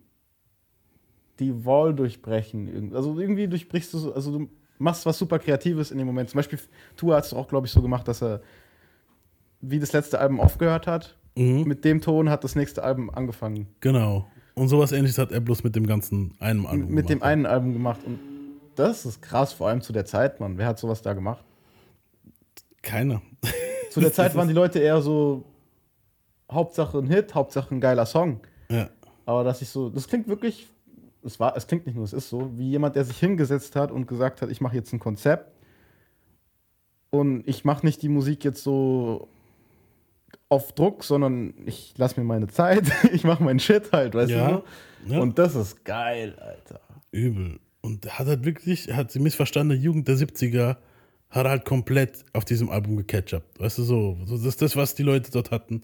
die 1.39 1.67
Wall 1.67 1.93
durchbrechen, 1.93 2.95
also 2.95 3.19
irgendwie 3.19 3.49
durchbrichst 3.49 3.93
du 3.93 3.99
so, 3.99 4.15
also 4.15 4.39
du 4.39 4.49
machst 4.79 5.05
was 5.05 5.19
super 5.19 5.39
Kreatives 5.39 5.91
in 5.91 5.99
dem 5.99 6.07
Moment. 6.07 6.31
Zum 6.31 6.39
Beispiel, 6.39 6.61
Tua 6.97 7.17
hat 7.17 7.25
es 7.25 7.35
auch, 7.35 7.49
glaube 7.49 7.67
ich, 7.67 7.73
so 7.73 7.83
gemacht, 7.83 8.07
dass 8.07 8.23
er 8.23 8.41
wie 9.61 9.79
das 9.79 9.93
letzte 9.93 10.19
Album 10.19 10.41
aufgehört 10.41 10.87
hat, 10.87 11.17
mit 11.35 11.85
dem 11.85 12.01
Ton 12.01 12.29
hat 12.29 12.45
das 12.45 12.55
nächste 12.55 12.83
Album 12.83 13.11
angefangen. 13.11 13.69
Genau. 13.81 14.27
Und 14.55 14.69
sowas 14.69 14.93
ähnliches 14.93 15.19
hat 15.19 15.33
er 15.33 15.41
bloß 15.41 15.65
mit 15.65 15.75
dem 15.77 15.87
ganzen 15.87 16.35
einen 16.39 16.67
Album 16.67 16.91
mit 16.91 17.09
dem 17.09 17.19
gemacht. 17.19 17.31
einen 17.31 17.47
Album 17.47 17.73
gemacht. 17.73 18.01
Und 18.05 18.19
das 18.75 19.07
ist 19.07 19.23
krass, 19.23 19.53
vor 19.53 19.69
allem 19.69 19.81
zu 19.81 19.93
der 19.93 20.05
Zeit, 20.05 20.41
Mann. 20.41 20.59
Wer 20.59 20.67
hat 20.67 20.79
sowas 20.79 21.01
da 21.03 21.15
gemacht? 21.15 21.45
Keiner. 22.83 23.23
Zu 23.91 24.01
der 24.01 24.13
Zeit 24.15 24.35
waren 24.35 24.49
die 24.49 24.55
Leute 24.55 24.79
eher 24.79 25.01
so 25.01 25.45
Hauptsache 26.51 26.99
ein 26.99 27.07
Hit, 27.07 27.35
Hauptsache 27.35 27.75
ein 27.75 27.81
geiler 27.81 28.07
Song. 28.07 28.41
Ja. 28.71 28.91
Aber 29.25 29.45
dass 29.45 29.63
ich 29.63 29.69
so, 29.69 29.89
das 29.89 30.09
klingt 30.09 30.29
wirklich, 30.29 30.69
es 31.25 31.41
war, 31.41 31.57
es 31.57 31.67
klingt 31.67 31.87
nicht 31.87 31.95
nur, 31.95 32.05
es 32.05 32.13
ist 32.13 32.29
so, 32.29 32.51
wie 32.59 32.71
jemand, 32.71 32.97
der 32.97 33.05
sich 33.05 33.19
hingesetzt 33.19 33.77
hat 33.77 33.91
und 33.91 34.07
gesagt 34.07 34.43
hat, 34.43 34.51
ich 34.51 34.61
mache 34.61 34.77
jetzt 34.77 34.93
ein 34.93 34.99
Konzept 34.99 35.51
und 37.11 37.47
ich 37.47 37.65
mache 37.65 37.87
nicht 37.87 38.03
die 38.03 38.09
Musik 38.09 38.45
jetzt 38.45 38.63
so 38.63 39.29
auf 40.53 40.73
Druck, 40.73 41.03
sondern 41.05 41.55
ich 41.67 41.95
lasse 41.97 42.21
mir 42.21 42.27
meine 42.27 42.47
Zeit, 42.49 42.85
ich 43.13 43.25
mache 43.25 43.43
meinen 43.43 43.59
Shit 43.61 43.91
halt, 43.93 44.15
weißt 44.15 44.31
Ja. 44.31 44.63
du? 45.07 45.13
Ja. 45.13 45.21
Und 45.21 45.39
das 45.39 45.55
ist 45.55 45.85
geil, 45.85 46.37
Alter. 46.39 46.81
Übel. 47.11 47.59
Und 47.81 48.19
hat 48.19 48.27
halt 48.29 48.45
wirklich, 48.45 48.93
hat 48.93 49.13
die 49.15 49.19
missverstandene 49.19 49.81
Jugend 49.81 50.07
der 50.07 50.17
70er, 50.17 50.77
hat 51.31 51.47
halt 51.47 51.65
komplett 51.65 52.25
auf 52.33 52.45
diesem 52.45 52.69
Album 52.71 52.97
gecatchupt. 52.97 53.59
Weißt 53.59 53.79
du, 53.79 53.83
so, 53.83 54.19
so 54.27 54.37
das 54.37 54.45
ist 54.47 54.63
das, 54.63 54.77
was 54.77 54.95
die 54.95 55.03
Leute 55.03 55.31
dort 55.33 55.51
hatten. 55.51 55.83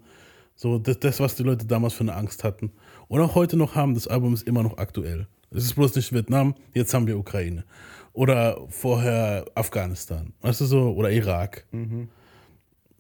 So, 0.54 0.78
das, 0.78 1.00
das, 1.00 1.18
was 1.20 1.34
die 1.34 1.42
Leute 1.42 1.66
damals 1.66 1.94
für 1.94 2.02
eine 2.04 2.14
Angst 2.14 2.44
hatten. 2.44 2.70
Und 3.08 3.20
auch 3.20 3.34
heute 3.34 3.56
noch 3.56 3.74
haben, 3.74 3.94
das 3.94 4.06
Album 4.06 4.34
ist 4.34 4.46
immer 4.46 4.62
noch 4.62 4.76
aktuell. 4.78 5.26
Es 5.50 5.64
ist 5.64 5.74
bloß 5.74 5.96
nicht 5.96 6.12
Vietnam, 6.12 6.54
jetzt 6.74 6.92
haben 6.94 7.06
wir 7.06 7.18
Ukraine. 7.18 7.64
Oder 8.12 8.58
vorher 8.68 9.46
Afghanistan. 9.54 10.32
Weißt 10.42 10.60
du 10.60 10.66
so, 10.66 10.90
oder 10.92 11.10
Irak. 11.10 11.64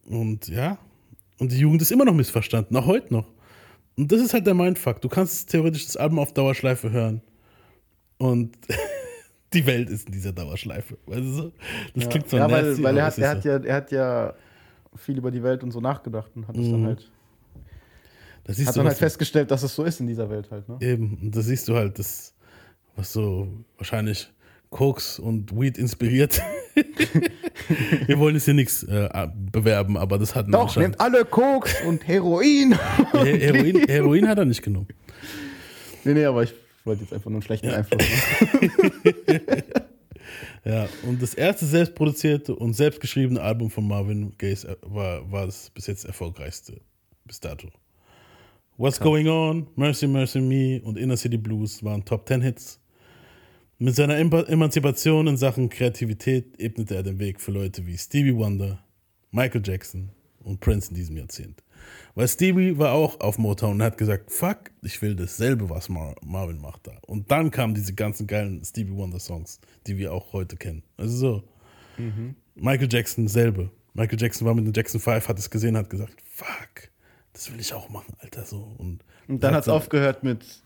Und 0.06 0.48
ja, 0.48 0.78
und 1.38 1.52
die 1.52 1.58
Jugend 1.58 1.82
ist 1.82 1.92
immer 1.92 2.04
noch 2.04 2.14
missverstanden, 2.14 2.76
auch 2.76 2.86
heute 2.86 3.12
noch. 3.12 3.26
Und 3.96 4.12
das 4.12 4.20
ist 4.20 4.32
halt 4.32 4.46
der 4.46 4.54
Mindfuck. 4.54 5.00
Du 5.00 5.08
kannst 5.08 5.50
theoretisch 5.50 5.86
das 5.86 5.96
Album 5.96 6.18
auf 6.20 6.32
Dauerschleife 6.32 6.90
hören. 6.90 7.20
Und 8.18 8.56
die 9.52 9.66
Welt 9.66 9.90
ist 9.90 10.06
in 10.06 10.12
dieser 10.12 10.32
Dauerschleife. 10.32 10.98
Weißt 11.06 11.20
du 11.20 11.32
so? 11.32 11.52
Das 11.94 12.08
klingt 12.08 12.28
zwar 12.28 12.40
ja, 12.40 12.50
weil, 12.50 12.64
nasty, 12.64 12.82
weil 12.82 12.96
er, 12.96 13.06
aber 13.06 13.12
hat, 13.12 13.18
er, 13.18 13.30
hat 13.30 13.42
so. 13.42 13.48
ja, 13.48 13.56
er 13.56 13.74
hat 13.74 13.90
ja 13.92 14.34
viel 14.96 15.18
über 15.18 15.30
die 15.30 15.42
Welt 15.42 15.62
und 15.62 15.70
so 15.70 15.80
nachgedacht 15.80 16.30
und 16.34 16.46
hat 16.46 16.56
es 16.56 16.70
dann 16.70 16.86
halt, 16.86 17.10
Da 18.44 18.52
siehst 18.52 18.68
hat 18.68 18.76
du, 18.76 18.80
dann 18.80 18.88
halt 18.88 18.98
festgestellt, 18.98 19.50
dass 19.50 19.62
es 19.62 19.74
so 19.74 19.84
ist 19.84 20.00
in 20.00 20.06
dieser 20.06 20.28
Welt 20.30 20.50
halt. 20.50 20.68
Ne? 20.68 20.78
Eben, 20.80 21.18
und 21.22 21.36
da 21.36 21.40
siehst 21.40 21.68
du 21.68 21.74
halt, 21.74 21.98
das, 21.98 22.34
was 22.96 23.12
so 23.12 23.48
wahrscheinlich 23.76 24.32
Koks 24.70 25.18
und 25.18 25.58
Weed 25.58 25.78
inspiriert. 25.78 26.40
Wir 28.06 28.18
wollen 28.18 28.34
jetzt 28.34 28.44
hier 28.44 28.54
nichts 28.54 28.82
äh, 28.84 29.08
bewerben, 29.50 29.96
aber 29.96 30.18
das 30.18 30.34
hat 30.34 30.46
Doch, 30.52 30.76
nehmt 30.76 31.00
alle 31.00 31.24
Koks 31.24 31.74
und 31.86 32.06
Heroin. 32.06 32.78
He- 33.12 33.38
Heroin, 33.40 33.84
Heroin 33.88 34.28
hat 34.28 34.38
er 34.38 34.44
nicht 34.44 34.62
genommen. 34.62 34.88
nee, 36.04 36.14
nee, 36.14 36.24
aber 36.24 36.42
ich 36.44 36.54
wollte 36.84 37.02
jetzt 37.02 37.12
einfach 37.12 37.30
nur 37.30 37.36
einen 37.36 37.42
schlechten 37.42 37.68
Einfluss 37.70 38.02
machen. 38.02 39.40
Ja, 40.64 40.86
und 41.04 41.22
das 41.22 41.32
erste 41.34 41.64
selbstproduzierte 41.64 42.54
und 42.54 42.74
selbstgeschriebene 42.74 43.40
Album 43.40 43.70
von 43.70 43.86
Marvin 43.88 44.34
Gaye 44.36 44.52
ist- 44.52 44.66
war, 44.82 45.30
war 45.30 45.46
das 45.46 45.70
bis 45.70 45.86
jetzt 45.86 46.04
erfolgreichste 46.04 46.80
bis 47.24 47.40
dato. 47.40 47.68
What's 48.76 49.00
Going 49.00 49.28
On, 49.28 49.66
Mercy 49.76 50.06
Mercy 50.06 50.40
Me 50.40 50.80
und 50.84 50.98
Inner 50.98 51.16
City 51.16 51.38
Blues 51.38 51.82
waren 51.82 52.04
Top 52.04 52.28
10 52.28 52.42
Hits. 52.42 52.78
Mit 53.80 53.94
seiner 53.94 54.16
Emanzipation 54.18 55.28
in 55.28 55.36
Sachen 55.36 55.68
Kreativität 55.68 56.60
ebnete 56.60 56.96
er 56.96 57.04
den 57.04 57.20
Weg 57.20 57.40
für 57.40 57.52
Leute 57.52 57.86
wie 57.86 57.96
Stevie 57.96 58.34
Wonder, 58.34 58.82
Michael 59.30 59.62
Jackson 59.64 60.10
und 60.40 60.58
Prince 60.58 60.88
in 60.88 60.96
diesem 60.96 61.16
Jahrzehnt. 61.16 61.62
Weil 62.16 62.26
Stevie 62.26 62.76
war 62.76 62.90
auch 62.90 63.20
auf 63.20 63.38
Motown 63.38 63.74
und 63.74 63.82
hat 63.84 63.96
gesagt, 63.96 64.32
fuck, 64.32 64.72
ich 64.82 65.00
will 65.00 65.14
dasselbe, 65.14 65.70
was 65.70 65.88
Mar 65.88 66.16
Marvin 66.24 66.60
macht 66.60 66.88
da. 66.88 66.98
Und 67.06 67.30
dann 67.30 67.52
kamen 67.52 67.72
diese 67.72 67.94
ganzen 67.94 68.26
geilen 68.26 68.64
Stevie 68.64 68.96
Wonder 68.96 69.20
Songs, 69.20 69.60
die 69.86 69.96
wir 69.96 70.12
auch 70.12 70.32
heute 70.32 70.56
kennen. 70.56 70.82
Also 70.96 71.16
so. 71.16 71.44
Michael 72.56 72.88
Jackson 72.90 73.28
selbe. 73.28 73.70
Michael 73.94 74.20
Jackson 74.20 74.44
war 74.44 74.56
mit 74.56 74.66
den 74.66 74.72
Jackson 74.72 75.00
5, 75.00 75.28
hat 75.28 75.38
es 75.38 75.50
gesehen, 75.50 75.76
hat 75.76 75.88
gesagt, 75.88 76.20
fuck, 76.24 76.90
das 77.32 77.52
will 77.52 77.60
ich 77.60 77.72
auch 77.72 77.88
machen, 77.90 78.14
Alter, 78.18 78.44
so. 78.44 78.74
Und, 78.76 79.04
Und 79.28 79.40
dann 79.44 79.54
hat 79.54 79.62
es 79.62 79.68
aufgehört 79.68 80.24
mit 80.24 80.64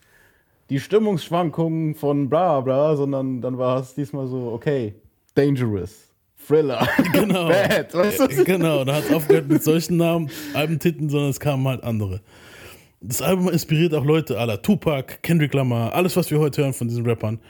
die 0.70 0.80
Stimmungsschwankungen 0.80 1.94
von 1.94 2.28
bla 2.28 2.60
bla, 2.60 2.96
sondern 2.96 3.40
dann 3.40 3.58
war 3.58 3.80
es 3.80 3.94
diesmal 3.94 4.26
so, 4.26 4.52
okay, 4.52 4.94
dangerous, 5.34 6.08
Thriller, 6.46 6.88
Genau. 7.12 7.48
bad, 7.48 7.94
weißt 7.94 8.20
du? 8.20 8.44
Genau, 8.44 8.84
da 8.84 8.94
hat 8.94 9.04
es 9.04 9.12
aufgehört 9.12 9.48
mit 9.48 9.62
solchen 9.62 9.96
Namen, 9.96 10.30
Albentiteln, 10.54 11.08
sondern 11.08 11.30
es 11.30 11.40
kamen 11.40 11.66
halt 11.68 11.84
andere. 11.84 12.20
Das 13.00 13.20
Album 13.20 13.48
inspiriert 13.48 13.94
auch 13.94 14.04
Leute 14.04 14.38
aller 14.38 14.62
Tupac, 14.62 15.18
Kendrick 15.22 15.52
Lamar, 15.54 15.92
alles, 15.92 16.16
was 16.16 16.30
wir 16.30 16.38
heute 16.38 16.62
hören 16.62 16.72
von 16.72 16.88
diesen 16.88 17.04
Rappern, 17.04 17.40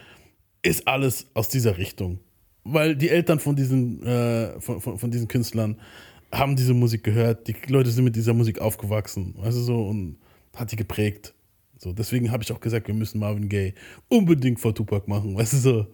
ist 0.63 0.87
alles 0.89 1.27
aus 1.35 1.49
dieser 1.49 1.77
Richtung. 1.77 2.21
Weil 2.65 2.97
die 2.97 3.11
Eltern 3.11 3.39
von 3.39 3.57
diesen, 3.57 4.03
äh, 4.07 4.61
von, 4.61 4.81
von, 4.81 4.99
von 4.99 5.11
diesen 5.11 5.29
Künstlern 5.29 5.77
haben 6.33 6.57
diese 6.57 6.75
Musik 6.75 7.05
gehört, 7.05 7.49
die 7.49 7.57
Leute 7.69 7.91
sind 7.91 8.05
mit 8.05 8.17
dieser 8.17 8.33
Musik 8.33 8.61
aufgewachsen, 8.61 9.35
weißt 9.39 9.57
du 9.59 9.61
so, 9.63 9.83
und 9.85 10.17
hat 10.57 10.73
die 10.73 10.77
geprägt. 10.77 11.35
So, 11.83 11.93
deswegen 11.93 12.31
habe 12.31 12.45
ich 12.45 12.53
auch 12.53 12.61
gesagt, 12.61 12.87
wir 12.87 12.95
müssen 12.95 13.19
Marvin 13.19 13.49
Gaye 13.49 13.75
unbedingt 14.09 14.61
vor 14.61 14.73
Tupac 14.73 15.11
machen, 15.11 15.35
weißt 15.37 15.55
du 15.55 15.57
so. 15.57 15.87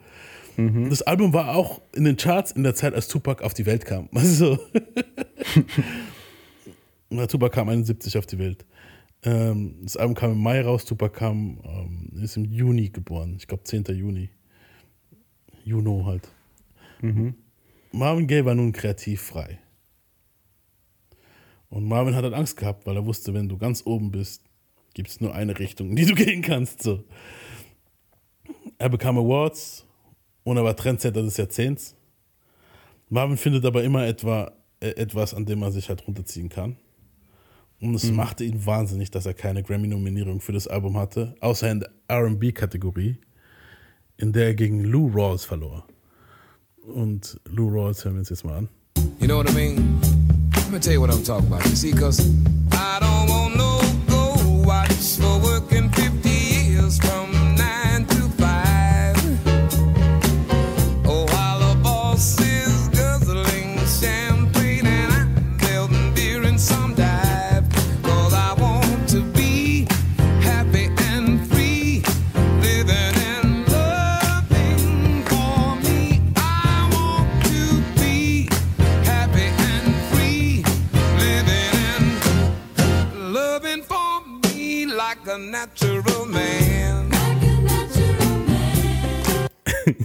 Das 0.88 1.02
Album 1.02 1.32
war 1.32 1.54
auch 1.54 1.80
in 1.94 2.02
den 2.02 2.16
Charts 2.16 2.50
in 2.50 2.64
der 2.64 2.74
Zeit, 2.74 2.92
als 2.92 3.06
Tupac 3.06 3.44
auf 3.44 3.54
die 3.54 3.64
Welt 3.64 3.84
kam. 3.84 4.08
Weißt 4.10 4.40
du 4.40 4.44
so. 4.44 4.58
Na, 7.10 7.28
Tupac 7.28 7.54
kam 7.54 7.68
71 7.68 8.18
auf 8.18 8.26
die 8.26 8.40
Welt. 8.40 8.66
Ähm, 9.22 9.76
das 9.82 9.96
Album 9.96 10.16
kam 10.16 10.32
im 10.32 10.42
Mai 10.42 10.60
raus, 10.60 10.84
Tupac 10.84 11.16
kam, 11.16 11.60
ähm, 11.62 12.10
ist 12.20 12.36
im 12.36 12.44
Juni 12.44 12.88
geboren. 12.88 13.36
Ich 13.38 13.46
glaube 13.46 13.62
10. 13.62 13.84
Juni. 13.94 14.30
Juno 15.64 16.06
halt. 16.06 16.28
Marvin 17.92 18.26
Gaye 18.26 18.44
war 18.44 18.56
nun 18.56 18.72
kreativ 18.72 19.22
frei. 19.22 19.60
Und 21.70 21.86
Marvin 21.86 22.16
hat 22.16 22.24
halt 22.24 22.34
Angst 22.34 22.56
gehabt, 22.56 22.84
weil 22.84 22.96
er 22.96 23.06
wusste, 23.06 23.32
wenn 23.32 23.48
du 23.48 23.58
ganz 23.58 23.86
oben 23.86 24.10
bist, 24.10 24.47
gibt 24.94 25.08
es 25.08 25.20
nur 25.20 25.34
eine 25.34 25.58
Richtung, 25.58 25.90
in 25.90 25.96
die 25.96 26.06
du 26.06 26.14
gehen 26.24 26.42
kannst. 26.42 26.82
So. 26.82 27.04
Er 28.78 28.88
bekam 28.88 29.18
Awards 29.18 29.86
und 30.44 30.56
er 30.56 30.64
war 30.64 30.76
Trendsetter 30.76 31.22
des 31.22 31.36
Jahrzehnts. 31.36 31.94
Marvin 33.08 33.36
findet 33.36 33.64
aber 33.64 33.82
immer 33.84 34.06
etwa, 34.06 34.52
äh, 34.80 34.90
etwas, 34.90 35.34
an 35.34 35.46
dem 35.46 35.62
er 35.62 35.72
sich 35.72 35.88
halt 35.88 36.06
runterziehen 36.06 36.48
kann. 36.48 36.76
Und 37.80 37.94
es 37.94 38.10
machte 38.10 38.44
ihn 38.44 38.66
wahnsinnig, 38.66 39.10
dass 39.12 39.24
er 39.24 39.34
keine 39.34 39.62
Grammy-Nominierung 39.62 40.40
für 40.40 40.52
das 40.52 40.66
Album 40.66 40.96
hatte, 40.96 41.36
außer 41.40 41.70
in 41.70 41.80
der 41.80 41.90
RB-Kategorie, 42.10 43.18
in 44.16 44.32
der 44.32 44.46
er 44.46 44.54
gegen 44.54 44.82
Lou 44.82 45.08
Rawls 45.14 45.44
verlor. 45.44 45.86
Und 46.82 47.40
Lou 47.44 47.68
Rawls 47.68 48.04
hören 48.04 48.14
wir 48.14 48.20
uns 48.20 48.30
jetzt 48.30 48.44
mal 48.44 48.58
an. 48.58 48.68
You 49.20 49.26
know 49.26 49.36
what 49.36 49.48
I 49.48 49.54
mean? 49.54 50.00
Let 50.54 50.72
me 50.72 50.80
tell 50.80 50.92
you 50.92 51.00
what 51.00 51.10
I'm 51.10 51.22
talking 51.22 51.46
about. 51.46 51.64
You 51.68 51.76
see, 51.76 51.92
cause 51.92 52.20
I 52.72 52.98
don't 53.00 53.28
want 53.28 53.56
no 53.56 53.77
smoke. 55.00 55.37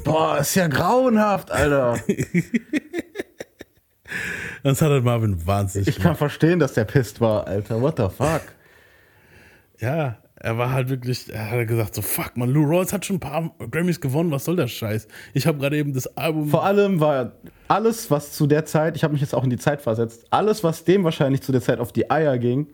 Boah, 0.04 0.40
ist 0.40 0.56
ja 0.56 0.68
grauenhaft, 0.68 1.52
Alter. 1.52 1.98
Das 4.64 4.82
hat 4.82 4.92
halt 4.92 5.04
Marvin 5.04 5.46
wahnsinnig 5.46 5.90
Ich 5.90 6.00
kann 6.00 6.16
verstehen, 6.16 6.60
dass 6.60 6.74
der 6.74 6.86
pisst 6.86 7.20
war, 7.20 7.48
Alter. 7.48 7.82
What 7.82 7.98
the 7.98 8.08
fuck? 8.16 8.42
Ja, 9.80 10.18
er 10.36 10.58
war 10.58 10.72
halt 10.72 10.90
wirklich, 10.90 11.34
er 11.34 11.52
hat 11.52 11.68
gesagt 11.68 11.96
so, 11.96 12.02
fuck 12.02 12.38
man, 12.38 12.50
Lou 12.50 12.64
Rawls 12.64 12.94
hat 12.94 13.06
schon 13.06 13.18
ein 13.18 13.20
paar 13.20 13.52
Grammys 13.72 14.00
gewonnen, 14.00 14.32
was 14.32 14.46
soll 14.46 14.56
der 14.56 14.68
Scheiß? 14.68 15.08
Ich 15.34 15.48
habe 15.48 15.58
gerade 15.58 15.78
eben 15.78 15.94
das 15.94 16.18
Album... 16.18 16.50
Vor 16.50 16.64
allem 16.64 17.00
war 17.00 17.34
alles, 17.68 18.10
was 18.12 18.32
zu 18.32 18.48
der 18.48 18.66
Zeit, 18.66 18.96
ich 18.96 19.04
habe 19.04 19.14
mich 19.14 19.22
jetzt 19.22 19.34
auch 19.34 19.44
in 19.44 19.50
die 19.50 19.58
Zeit 19.58 19.82
versetzt, 19.82 20.26
alles, 20.32 20.64
was 20.64 20.84
dem 20.86 21.04
wahrscheinlich 21.04 21.42
zu 21.42 21.52
der 21.52 21.62
Zeit 21.62 21.80
auf 21.80 21.92
die 21.92 22.10
Eier 22.10 22.38
ging, 22.38 22.68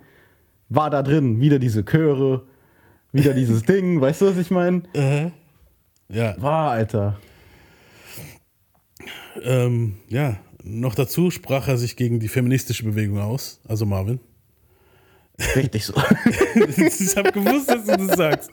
war 0.70 0.90
da 0.90 1.02
drin. 1.02 1.42
Wieder 1.42 1.58
diese 1.60 1.84
Chöre, 1.86 2.44
wieder 3.12 3.34
dieses 3.34 3.64
Ding, 3.66 4.00
weißt 4.02 4.22
du, 4.22 4.28
was 4.28 4.38
ich 4.38 4.52
meine? 4.52 4.84
Ja, 6.12 6.36
War, 6.42 6.72
Alter. 6.72 7.20
ähm, 9.44 9.96
ja, 10.08 10.38
noch 10.64 10.96
dazu 10.96 11.32
sprach 11.32 11.68
er 11.68 11.78
sich 11.78 11.96
gegen 11.96 12.20
die 12.20 12.28
feministische 12.28 12.84
Bewegung 12.84 13.20
aus, 13.20 13.62
also 13.68 13.86
Marvin. 13.86 14.20
Richtig 15.56 15.86
so. 15.86 15.94
ich 16.76 17.16
habe 17.16 17.32
gewusst, 17.32 17.70
dass 17.70 17.86
du 17.86 17.96
das 17.96 18.18
sagst. 18.18 18.52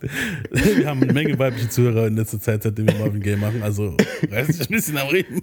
Wir 0.52 0.86
haben 0.86 1.02
eine 1.02 1.12
Menge 1.12 1.36
weibliche 1.36 1.68
Zuhörer 1.68 2.06
in 2.06 2.14
letzter 2.14 2.40
Zeit, 2.40 2.62
seitdem 2.62 2.86
wir 2.86 2.94
Marvin 2.94 3.20
Gaye 3.20 3.36
machen. 3.36 3.60
Also 3.64 3.96
reiß 4.30 4.46
dich 4.46 4.70
ein 4.70 4.72
bisschen 4.72 4.96
am 4.96 5.08
Reden. 5.08 5.42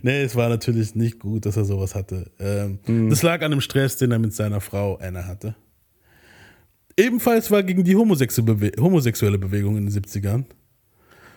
Nee, 0.00 0.22
es 0.22 0.34
war 0.36 0.48
natürlich 0.48 0.94
nicht 0.94 1.18
gut, 1.18 1.44
dass 1.44 1.58
er 1.58 1.66
sowas 1.66 1.94
hatte. 1.94 2.30
Ähm, 2.38 2.78
Das 3.10 3.20
lag 3.22 3.42
an 3.42 3.50
dem 3.50 3.60
Stress, 3.60 3.98
den 3.98 4.10
er 4.10 4.18
mit 4.18 4.32
seiner 4.32 4.62
Frau 4.62 4.96
Anna 4.96 5.26
hatte. 5.26 5.54
Ebenfalls 6.96 7.50
war 7.50 7.62
gegen 7.62 7.84
die 7.84 7.94
homosexuelle 7.96 9.38
Bewegung 9.38 9.76
in 9.76 9.86
den 9.86 9.92
70ern. 9.92 10.44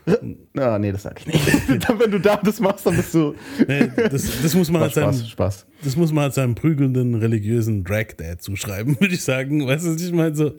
Ah, 0.58 0.80
nee, 0.80 0.92
das 0.92 1.04
sag 1.04 1.20
ich 1.20 1.28
nicht. 1.28 1.88
Dann, 1.88 2.00
Wenn 2.00 2.12
du 2.12 2.20
da 2.20 2.38
das 2.38 2.60
machst, 2.60 2.86
dann 2.86 2.96
bist 2.96 3.14
du. 3.14 3.36
Nee, 3.68 3.92
das, 3.96 4.42
das, 4.42 4.56
muss 4.56 4.72
man 4.72 4.82
halt 4.84 4.94
seinem, 4.94 5.14
Spaß, 5.14 5.30
Spaß. 5.30 5.66
das 5.84 5.96
muss 5.96 6.12
man 6.12 6.24
halt 6.24 6.34
seinem 6.34 6.56
prügelnden 6.56 7.16
religiösen 7.16 7.84
Drag-Dad 7.84 8.42
zuschreiben, 8.42 9.00
würde 9.00 9.14
ich 9.14 9.24
sagen. 9.24 9.68
Weißt 9.68 9.86
du, 9.86 9.94
was 9.94 10.02
ich 10.02 10.12
meine? 10.12 10.36
So. 10.36 10.54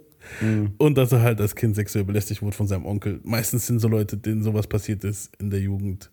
Und 0.79 0.99
dass 0.99 1.13
er 1.13 1.23
halt 1.23 1.41
als 1.41 1.55
Kind 1.55 1.75
sexuell 1.75 2.05
belästigt 2.05 2.43
wurde 2.43 2.55
von 2.55 2.67
seinem 2.67 2.85
Onkel. 2.85 3.21
Meistens 3.25 3.67
sind 3.67 3.79
so 3.79 3.89
Leute, 3.89 4.17
denen 4.17 4.43
sowas 4.43 4.67
passiert 4.67 5.03
ist 5.05 5.35
in 5.41 5.51
der 5.51 5.61
Jugend, 5.61 6.11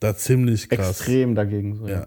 da 0.00 0.16
ziemlich 0.16 0.68
krass. 0.68 1.00
Extrem 1.00 1.34
dagegen. 1.34 1.76
So. 1.76 1.86
Ja. 1.86 2.04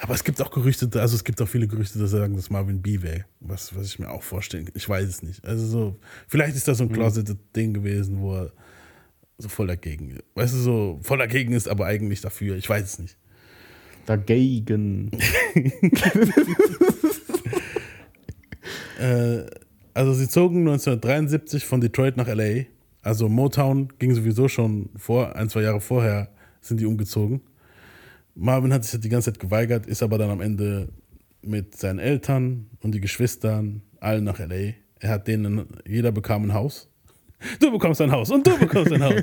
Aber 0.00 0.14
es 0.14 0.22
gibt 0.22 0.40
auch 0.40 0.50
Gerüchte, 0.50 0.88
also 1.00 1.16
es 1.16 1.24
gibt 1.24 1.40
auch 1.40 1.48
viele 1.48 1.66
Gerüchte, 1.66 1.98
die 1.98 2.06
sagen, 2.06 2.36
dass 2.36 2.50
Marvin 2.50 2.82
B 2.82 3.02
wäre. 3.02 3.24
Was, 3.40 3.74
was 3.74 3.86
ich 3.86 3.98
mir 3.98 4.10
auch 4.10 4.22
vorstellen 4.22 4.66
kann. 4.66 4.74
Ich 4.76 4.88
weiß 4.88 5.08
es 5.08 5.22
nicht. 5.22 5.44
Also 5.44 5.66
so, 5.66 5.96
vielleicht 6.28 6.56
ist 6.56 6.68
das 6.68 6.78
so 6.78 6.84
ein 6.84 6.92
closeted 6.92 7.38
Ding 7.56 7.72
gewesen, 7.72 8.20
wo 8.20 8.34
er 8.34 8.52
so 9.38 9.48
voll 9.48 9.68
dagegen, 9.68 10.18
weißt 10.34 10.54
du, 10.54 10.58
so 10.58 11.00
voll 11.02 11.18
dagegen 11.18 11.52
ist, 11.52 11.68
aber 11.68 11.86
eigentlich 11.86 12.20
dafür. 12.20 12.56
Ich 12.56 12.68
weiß 12.68 12.84
es 12.84 12.98
nicht. 12.98 13.16
Dagegen. 14.06 15.10
Äh, 18.98 19.46
also 19.94 20.12
sie 20.12 20.28
zogen 20.28 20.60
1973 20.60 21.64
von 21.64 21.80
Detroit 21.80 22.16
nach 22.16 22.26
LA. 22.26 22.64
Also 23.02 23.28
Motown 23.28 23.92
ging 23.98 24.12
sowieso 24.12 24.48
schon 24.48 24.90
vor, 24.96 25.36
ein, 25.36 25.48
zwei 25.48 25.62
Jahre 25.62 25.80
vorher 25.80 26.30
sind 26.60 26.80
die 26.80 26.84
umgezogen. 26.84 27.40
Marvin 28.34 28.72
hat 28.72 28.84
sich 28.84 28.92
halt 28.92 29.04
die 29.04 29.08
ganze 29.08 29.32
Zeit 29.32 29.40
geweigert, 29.40 29.86
ist 29.86 30.02
aber 30.02 30.18
dann 30.18 30.30
am 30.30 30.40
Ende 30.40 30.88
mit 31.42 31.76
seinen 31.76 31.98
Eltern 31.98 32.70
und 32.80 32.92
die 32.92 33.00
Geschwistern 33.00 33.82
allen 34.00 34.24
nach 34.24 34.38
LA. 34.38 34.74
Er 35.00 35.10
hat 35.10 35.28
denen, 35.28 35.66
jeder 35.86 36.12
bekam 36.12 36.44
ein 36.44 36.54
Haus. 36.54 36.87
Du 37.60 37.70
bekommst 37.70 38.00
ein 38.00 38.10
Haus 38.10 38.30
und 38.30 38.46
du 38.46 38.58
bekommst 38.58 38.92
ein 38.92 39.02
Haus. 39.02 39.22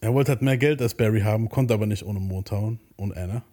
er 0.00 0.14
wollte 0.14 0.32
halt 0.32 0.42
mehr 0.42 0.56
Geld 0.56 0.82
als 0.82 0.94
Barry 0.94 1.20
haben, 1.20 1.48
konnte 1.48 1.74
aber 1.74 1.86
nicht 1.86 2.04
ohne 2.04 2.20
Motown 2.20 2.80
und 2.96 3.16
Anna. 3.16 3.44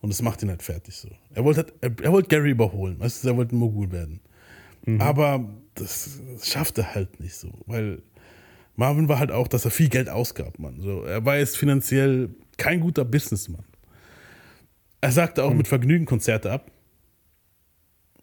Und 0.00 0.10
es 0.10 0.22
macht 0.22 0.42
ihn 0.42 0.48
halt 0.48 0.62
fertig 0.62 0.96
so. 0.96 1.08
Er 1.34 1.44
wollte, 1.44 1.64
halt, 1.64 1.74
er, 1.80 2.04
er 2.04 2.12
wollte 2.12 2.28
Gary 2.28 2.50
überholen, 2.50 3.00
weißt 3.00 3.24
du, 3.24 3.28
er 3.28 3.36
wollte 3.36 3.56
ein 3.56 3.58
Mogul 3.58 3.90
werden. 3.90 4.20
Aber 4.98 5.44
das, 5.74 6.20
das 6.34 6.48
schaffte 6.48 6.82
er 6.82 6.94
halt 6.94 7.20
nicht 7.20 7.34
so, 7.34 7.50
weil 7.66 8.02
Marvin 8.76 9.08
war 9.08 9.18
halt 9.18 9.30
auch, 9.32 9.48
dass 9.48 9.64
er 9.64 9.70
viel 9.70 9.88
Geld 9.88 10.08
ausgab, 10.08 10.58
Mann. 10.58 10.80
So, 10.80 11.02
er 11.02 11.24
war 11.24 11.36
jetzt 11.36 11.58
finanziell 11.58 12.30
kein 12.56 12.80
guter 12.80 13.04
Businessmann. 13.04 13.64
Er 15.00 15.12
sagte 15.12 15.44
auch 15.44 15.52
mit 15.52 15.68
Vergnügen 15.68 16.06
Konzerte 16.06 16.50
ab. 16.50 16.70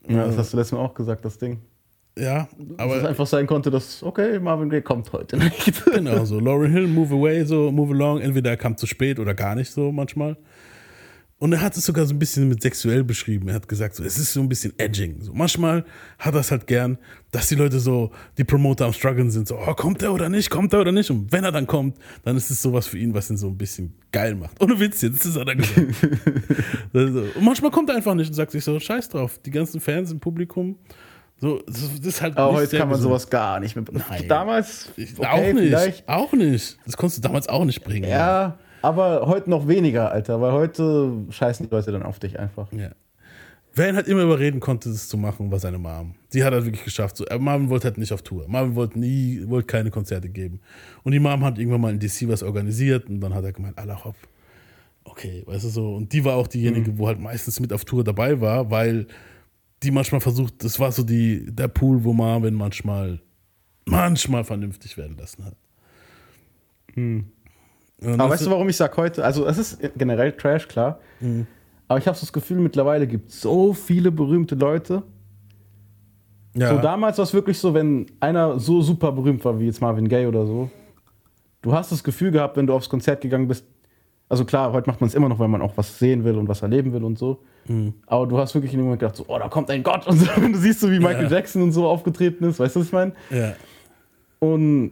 Ja, 0.08 0.26
das 0.26 0.38
hast 0.38 0.54
du 0.54 0.58
letztes 0.58 0.72
Mal 0.74 0.84
auch 0.84 0.93
gesagt, 0.93 1.24
das 1.24 1.38
Ding. 1.38 1.60
Ja, 2.18 2.47
Aber 2.78 2.93
es 2.93 2.99
aber 2.99 3.09
einfach 3.09 3.28
sein 3.28 3.45
konnte, 3.45 3.70
dass, 3.70 4.01
okay, 4.01 4.39
Marvin 4.39 4.70
Gaye 4.70 4.82
kommt 4.82 5.11
heute 5.11 5.38
nicht. 5.38 5.84
genau 5.93 6.24
so. 6.24 6.39
Lauren 6.39 6.72
Hill, 6.72 6.88
Move 6.88 7.13
Away, 7.13 7.43
so 7.43 7.72
Move 7.72 7.93
Along. 7.93 8.22
Entweder 8.22 8.51
er 8.51 8.57
kam 8.57 8.78
zu 8.78 8.88
spät 8.88 9.20
oder 9.20 9.34
gar 9.34 9.55
nicht 9.55 9.70
so 9.70 9.91
manchmal. 9.91 10.38
Und 11.38 11.51
er 11.51 11.59
hat 11.59 11.76
es 11.76 11.86
sogar 11.86 12.05
so 12.05 12.13
ein 12.16 12.20
bisschen 12.20 12.47
mit 12.47 12.61
sexuell 12.61 13.03
beschrieben. 13.03 13.49
Er 13.49 13.55
hat 13.55 13.68
gesagt, 13.68 13.95
so, 13.95 14.03
es 14.03 14.18
ist 14.18 14.32
so 14.32 14.39
ein 14.39 14.47
bisschen 14.47 14.74
edging. 14.78 15.20
So, 15.20 15.34
manchmal 15.34 15.84
hat 16.18 16.34
er 16.34 16.39
es 16.39 16.49
halt 16.49 16.66
gern, 16.66 16.97
dass 17.32 17.49
die 17.49 17.55
Leute 17.55 17.82
so, 17.82 18.11
die 18.38 18.45
Promoter 18.45 18.86
am 18.86 18.93
struggeln 18.93 19.30
sind, 19.30 19.49
so, 19.49 19.57
oh, 19.59 19.74
kommt 19.74 20.01
er 20.01 20.13
oder 20.13 20.30
nicht, 20.30 20.49
kommt 20.49 20.72
er 20.72 20.80
oder 20.80 20.93
nicht. 20.93 21.11
Und 21.11 21.34
wenn 21.34 21.43
er 21.43 21.51
dann 21.51 21.68
kommt, 21.68 21.97
dann 22.24 22.38
ist 22.38 22.49
es 22.49 22.61
sowas 22.61 22.88
für 22.88 22.97
ihn, 22.97 23.13
was 23.13 23.30
ihn 23.30 23.36
so 23.36 23.47
ein 23.47 23.57
bisschen 23.57 23.93
geil 24.13 24.36
macht. 24.36 24.61
Ohne 24.63 24.80
Witz 24.80 25.01
jetzt, 25.01 25.26
das 25.26 25.36
hat 25.36 25.49
er 25.49 25.55
gesagt. 25.57 25.78
also, 26.93 27.20
und 27.36 27.43
manchmal 27.43 27.72
kommt 27.72 27.89
er 27.89 27.97
einfach 27.97 28.16
nicht 28.16 28.30
und 28.30 28.34
sagt 28.34 28.51
sich 28.51 28.63
so, 28.63 28.80
scheiß 28.80 29.09
drauf, 29.09 29.38
die 29.45 29.51
ganzen 29.51 29.82
Fans 29.82 30.13
im 30.13 30.22
Publikum, 30.22 30.78
so, 31.38 31.62
das, 31.68 31.82
ist 32.02 32.22
halt 32.22 32.38
Aber 32.38 32.54
heute 32.54 32.78
kann 32.78 32.90
man 32.90 33.00
sowas 33.00 33.30
gar 33.30 33.60
nicht 33.60 33.76
mehr. 33.76 33.84
Nein. 33.92 34.28
Damals 34.28 34.90
okay, 34.98 35.26
auch 35.26 35.54
nicht. 35.54 35.68
vielleicht. 35.68 36.10
Auch 36.10 36.32
nicht. 36.34 36.78
Das 36.86 36.96
konntest 36.96 37.18
du 37.18 37.28
damals 37.28 37.50
auch 37.50 37.66
nicht 37.66 37.84
bringen. 37.84 38.10
Ja, 38.10 38.58
aber 38.82 39.28
heute 39.28 39.50
noch 39.50 39.68
weniger, 39.68 40.12
Alter, 40.12 40.40
weil 40.40 40.54
heute 40.54 41.12
scheißen 41.30 41.68
die 41.68 41.74
Leute 41.74 41.92
dann 41.92 42.04
auf 42.04 42.20
dich 42.20 42.40
einfach. 42.40 42.72
ja. 42.72 42.90
Wer 43.78 43.90
ihn 43.90 43.98
halt 43.98 44.08
immer 44.08 44.22
überreden 44.22 44.62
konnte, 44.62 44.88
das 44.88 45.10
zu 45.10 45.18
machen, 45.18 45.52
war 45.52 45.60
seine 45.60 45.78
Mom. 45.78 46.16
Die 46.32 46.46
hat 46.46 46.54
halt 46.54 46.64
wirklich 46.64 46.86
geschafft. 46.86 47.18
So, 47.18 47.26
äh, 47.26 47.38
Marvin 47.38 47.70
wollte 47.70 47.90
halt 47.90 47.98
nicht 47.98 48.14
auf 48.14 48.22
Tour. 48.22 48.46
Marvin 48.48 48.74
wollte 48.76 48.98
nie, 48.98 49.44
wollte 49.48 49.68
keine 49.68 49.92
Konzerte 49.92 50.30
geben. 50.30 50.62
Und 51.04 51.12
die 51.12 51.20
Mom 51.20 51.44
hat 51.44 51.60
irgendwann 51.60 51.82
mal 51.82 51.92
in 51.92 52.00
DC 52.00 52.30
was 52.30 52.42
organisiert 52.42 53.10
und 53.10 53.20
dann 53.20 53.34
hat 53.34 53.44
er 53.44 53.52
gemeint, 53.52 53.78
Allah 53.78 54.02
hopp. 54.06 54.16
Okay, 55.04 55.44
weißt 55.46 55.66
du 55.66 55.70
so. 55.70 55.96
Und 55.96 56.14
die 56.14 56.24
war 56.24 56.36
auch 56.36 56.48
diejenige, 56.48 56.98
wo 56.98 57.08
halt 57.08 57.20
meistens 57.20 57.60
mit 57.60 57.74
auf 57.74 57.84
Tour 57.84 58.06
dabei 58.06 58.40
war, 58.40 58.72
weil 58.72 59.08
die 59.84 59.91
manchmal 59.91 60.21
versucht, 60.21 60.63
das 60.63 60.80
war 60.80 60.91
so 60.91 61.03
die, 61.03 61.45
der 61.53 61.67
Pool, 61.67 62.03
wo 62.03 62.13
Marvin 62.13 62.53
manchmal, 62.53 63.21
manchmal 63.86 64.43
vernünftig 64.43 64.97
werden 64.97 65.17
lassen 65.17 65.45
hat. 65.45 65.55
Und 66.95 67.32
Aber 68.03 68.30
weißt 68.30 68.45
du, 68.45 68.51
warum 68.51 68.69
ich 68.69 68.78
sag 68.78 68.95
heute? 68.97 69.23
Also, 69.23 69.45
es 69.45 69.57
ist 69.57 69.80
generell 69.97 70.32
Trash, 70.34 70.67
klar. 70.67 70.99
Mhm. 71.19 71.47
Aber 71.88 71.99
ich 71.99 72.07
habe 72.07 72.17
so 72.17 72.21
das 72.21 72.34
Gefühl, 72.34 72.57
mittlerweile 72.57 73.05
gibt 73.05 73.30
es 73.30 73.41
so 73.41 73.73
viele 73.73 74.11
berühmte 74.11 74.55
Leute. 74.55 75.03
ja. 76.55 76.73
So 76.73 76.82
damals 76.82 77.17
war 77.17 77.23
es 77.23 77.34
wirklich 77.34 77.59
so, 77.59 77.73
wenn 77.73 78.07
einer 78.19 78.59
so 78.59 78.82
super 78.82 79.11
berühmt 79.11 79.43
war 79.45 79.59
wie 79.59 79.65
jetzt 79.65 79.82
Marvin 79.82 80.07
Gaye 80.07 80.28
oder 80.28 80.45
so, 80.45 80.69
du 81.61 81.73
hast 81.73 81.91
das 81.91 82.03
Gefühl 82.03 82.32
gehabt, 82.32 82.57
wenn 82.57 82.65
du 82.65 82.73
aufs 82.73 82.89
Konzert 82.89 83.21
gegangen 83.21 83.47
bist, 83.47 83.65
Also 84.28 84.43
klar, 84.43 84.73
heute 84.73 84.89
macht 84.89 85.01
man 85.01 85.07
es 85.07 85.13
immer 85.13 85.30
noch, 85.30 85.38
weil 85.39 85.47
man 85.47 85.61
auch 85.61 85.73
was 85.78 85.99
sehen 85.99 86.23
will 86.23 86.36
und 86.38 86.47
was 86.47 86.61
erleben 86.63 86.93
will 86.93 87.03
und 87.03 87.17
so. 87.17 87.43
Mhm. 87.67 87.93
Aber 88.07 88.26
du 88.26 88.38
hast 88.38 88.53
wirklich 88.55 88.73
in 88.73 88.80
dem 88.80 88.86
Moment 88.86 88.99
gedacht, 89.01 89.15
so, 89.15 89.26
oh, 89.28 89.38
da 89.38 89.47
kommt 89.49 89.69
ein 89.69 89.84
Gott 89.84 90.07
und 90.07 90.17
so. 90.17 90.30
Und 90.41 90.53
du 90.53 90.59
siehst 90.59 90.80
so, 90.80 90.89
wie 90.91 90.99
Michael 90.99 91.26
Ja. 91.26 91.38
Jackson 91.38 91.61
und 91.61 91.71
so 91.71 91.88
aufgetreten 91.88 92.43
ist, 92.45 92.59
weißt 92.59 92.76
du, 92.76 92.80
was 92.80 92.88
ich 92.88 92.93
meine? 92.93 93.13
Ja. 93.30 93.53
Und 94.39 94.91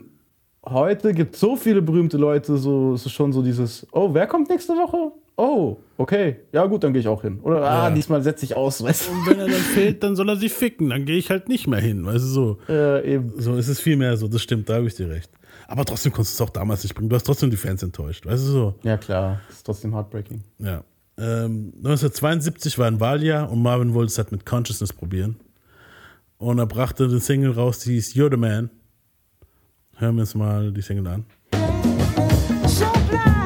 heute 0.64 1.12
gibt 1.14 1.34
es 1.34 1.40
so 1.40 1.56
viele 1.56 1.82
berühmte 1.82 2.16
Leute, 2.16 2.56
so 2.56 2.94
es 2.94 3.06
ist 3.06 3.12
schon 3.12 3.32
so 3.32 3.42
dieses, 3.42 3.86
oh, 3.92 4.10
wer 4.12 4.26
kommt 4.26 4.48
nächste 4.50 4.72
Woche? 4.74 5.12
Oh, 5.36 5.78
okay, 5.98 6.36
ja 6.52 6.64
gut, 6.66 6.84
dann 6.84 6.92
gehe 6.92 7.00
ich 7.00 7.08
auch 7.08 7.22
hin. 7.22 7.40
Oder 7.42 7.62
ah, 7.62 7.88
Ja. 7.88 7.94
diesmal 7.94 8.22
setze 8.22 8.44
ich 8.44 8.56
aus, 8.56 8.82
weißt 8.84 9.10
Und 9.10 9.26
wenn 9.26 9.38
er 9.40 9.46
dann 9.46 9.54
fehlt, 9.56 10.00
dann 10.04 10.14
soll 10.14 10.28
er 10.28 10.36
sich 10.36 10.52
ficken. 10.52 10.90
Dann 10.90 11.04
gehe 11.06 11.16
ich 11.16 11.28
halt 11.30 11.48
nicht 11.48 11.66
mehr 11.66 11.80
hin. 11.80 12.06
Weißt 12.06 12.22
du 12.24 12.28
so. 12.28 12.58
du? 12.68 12.72
Äh, 12.72 13.14
eben. 13.14 13.32
So 13.36 13.56
ist 13.56 13.66
es 13.66 13.80
viel 13.80 13.96
mehr 13.96 14.16
so. 14.16 14.28
Das 14.28 14.42
stimmt, 14.42 14.68
da 14.68 14.74
habe 14.74 14.86
ich 14.86 14.94
dir 14.94 15.10
recht. 15.10 15.30
Aber 15.66 15.84
trotzdem 15.84 16.12
konntest 16.12 16.38
du 16.38 16.44
es 16.44 16.48
auch 16.48 16.52
damals 16.52 16.82
nicht 16.82 16.94
bringen. 16.94 17.08
Du 17.08 17.16
hast 17.16 17.24
trotzdem 17.24 17.50
die 17.50 17.56
Fans 17.56 17.82
enttäuscht. 17.82 18.26
Weißt 18.26 18.46
du 18.46 18.50
so. 18.50 18.74
Ja 18.82 18.96
klar, 18.96 19.40
ist 19.48 19.64
trotzdem 19.64 19.94
heartbreaking. 19.94 20.42
Ja. 20.58 20.84
Ähm, 21.16 21.72
1972 21.76 22.78
war 22.78 22.86
ein 22.86 23.00
Wahljahr 23.00 23.50
und 23.50 23.62
Marvin 23.62 23.94
wollte 23.94 24.10
es 24.10 24.18
halt 24.18 24.32
mit 24.32 24.44
Consciousness 24.44 24.92
probieren. 24.92 25.36
Und 26.38 26.58
er 26.58 26.66
brachte 26.66 27.04
eine 27.04 27.20
Single 27.20 27.52
raus, 27.52 27.78
die 27.80 27.92
hieß 27.92 28.14
You're 28.14 28.30
the 28.30 28.36
Man. 28.36 28.70
Hören 29.96 30.16
wir 30.16 30.22
uns 30.22 30.34
mal 30.34 30.72
die 30.72 30.82
Single 30.82 31.06
an. 31.06 31.24
So 32.66 32.86
blind 33.08 33.43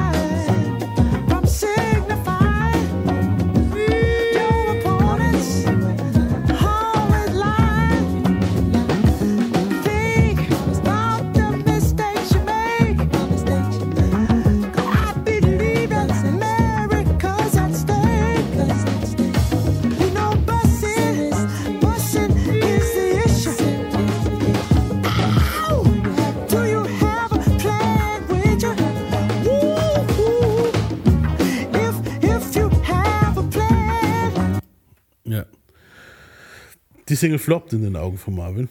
Die 37.09 37.15
Single 37.15 37.39
floppt 37.39 37.73
in 37.73 37.81
den 37.81 37.95
Augen 37.95 38.17
von 38.17 38.35
Marvin. 38.35 38.69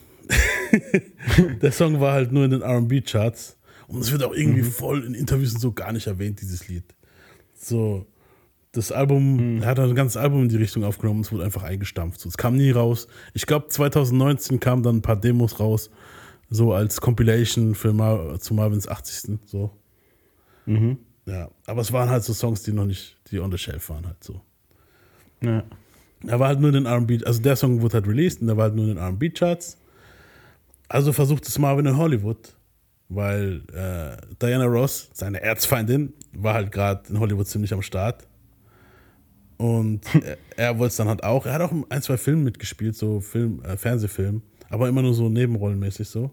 Der 1.61 1.71
Song 1.71 1.99
war 1.99 2.13
halt 2.13 2.31
nur 2.31 2.45
in 2.45 2.51
den 2.51 2.63
RB-Charts. 2.63 3.57
Und 3.87 4.01
es 4.01 4.11
wird 4.11 4.23
auch 4.23 4.33
irgendwie 4.33 4.63
voll 4.63 5.03
in 5.03 5.13
Interviews 5.13 5.53
und 5.53 5.59
so 5.59 5.71
gar 5.71 5.91
nicht 5.91 6.07
erwähnt, 6.07 6.41
dieses 6.41 6.67
Lied. 6.67 6.83
So, 7.55 8.05
das 8.71 8.91
Album, 8.91 9.61
er 9.61 9.67
hat 9.67 9.79
ein 9.79 9.95
ganzes 9.95 10.15
Album 10.15 10.43
in 10.43 10.49
die 10.49 10.57
Richtung 10.57 10.83
aufgenommen, 10.83 11.21
es 11.21 11.31
wurde 11.31 11.43
einfach 11.43 11.63
eingestampft. 11.63 12.19
So, 12.19 12.29
es 12.29 12.37
kam 12.37 12.55
nie 12.55 12.69
raus. 12.71 13.07
Ich 13.33 13.47
glaube, 13.47 13.67
2019 13.67 14.59
kamen 14.59 14.83
dann 14.83 14.97
ein 14.97 15.01
paar 15.01 15.19
Demos 15.19 15.59
raus, 15.59 15.89
so 16.49 16.73
als 16.73 17.01
Compilation 17.01 17.73
für 17.73 17.93
Mar 17.93 18.39
zu 18.39 18.53
Marvins 18.53 18.87
80. 18.87 19.39
So. 19.45 19.71
Ja, 21.25 21.49
aber 21.65 21.81
es 21.81 21.91
waren 21.91 22.09
halt 22.09 22.23
so 22.23 22.33
Songs, 22.33 22.61
die 22.63 22.71
noch 22.71 22.85
nicht, 22.85 23.17
die 23.31 23.39
on 23.39 23.51
the 23.51 23.57
shelf 23.57 23.89
waren 23.89 24.05
halt 24.05 24.23
so. 24.23 24.41
Ja. 25.41 25.63
Er 26.27 26.39
war 26.39 26.49
halt 26.49 26.59
nur 26.59 26.73
in 26.73 26.83
den 26.83 26.87
RB, 26.87 27.25
also 27.25 27.41
der 27.41 27.55
Song 27.55 27.81
wurde 27.81 27.95
halt 27.95 28.07
released 28.07 28.41
und 28.41 28.47
der 28.47 28.57
war 28.57 28.65
halt 28.65 28.75
nur 28.75 28.87
in 28.87 28.95
den 28.95 29.03
RB-Charts. 29.03 29.77
Also 30.89 31.13
versucht 31.13 31.47
es 31.47 31.57
Marvin 31.57 31.85
in 31.85 31.97
Hollywood, 31.97 32.55
weil 33.07 33.61
äh, 33.73 34.17
Diana 34.41 34.65
Ross, 34.65 35.09
seine 35.13 35.41
Erzfeindin, 35.41 36.13
war 36.33 36.55
halt 36.55 36.71
gerade 36.71 37.03
in 37.09 37.19
Hollywood 37.19 37.47
ziemlich 37.47 37.73
am 37.73 37.81
Start. 37.81 38.27
Und 39.57 40.01
er, 40.25 40.37
er 40.57 40.79
wollte 40.79 40.91
es 40.91 40.95
dann 40.97 41.07
halt 41.07 41.23
auch. 41.23 41.45
Er 41.45 41.53
hat 41.53 41.61
auch 41.61 41.71
in 41.71 41.85
ein, 41.89 42.01
zwei 42.01 42.17
Filmen 42.17 42.43
mitgespielt, 42.43 42.95
so 42.95 43.21
Film, 43.21 43.61
äh, 43.63 43.77
Fernsehfilm, 43.77 44.41
aber 44.69 44.89
immer 44.89 45.01
nur 45.01 45.13
so 45.13 45.29
nebenrollenmäßig 45.29 46.07
so. 46.07 46.31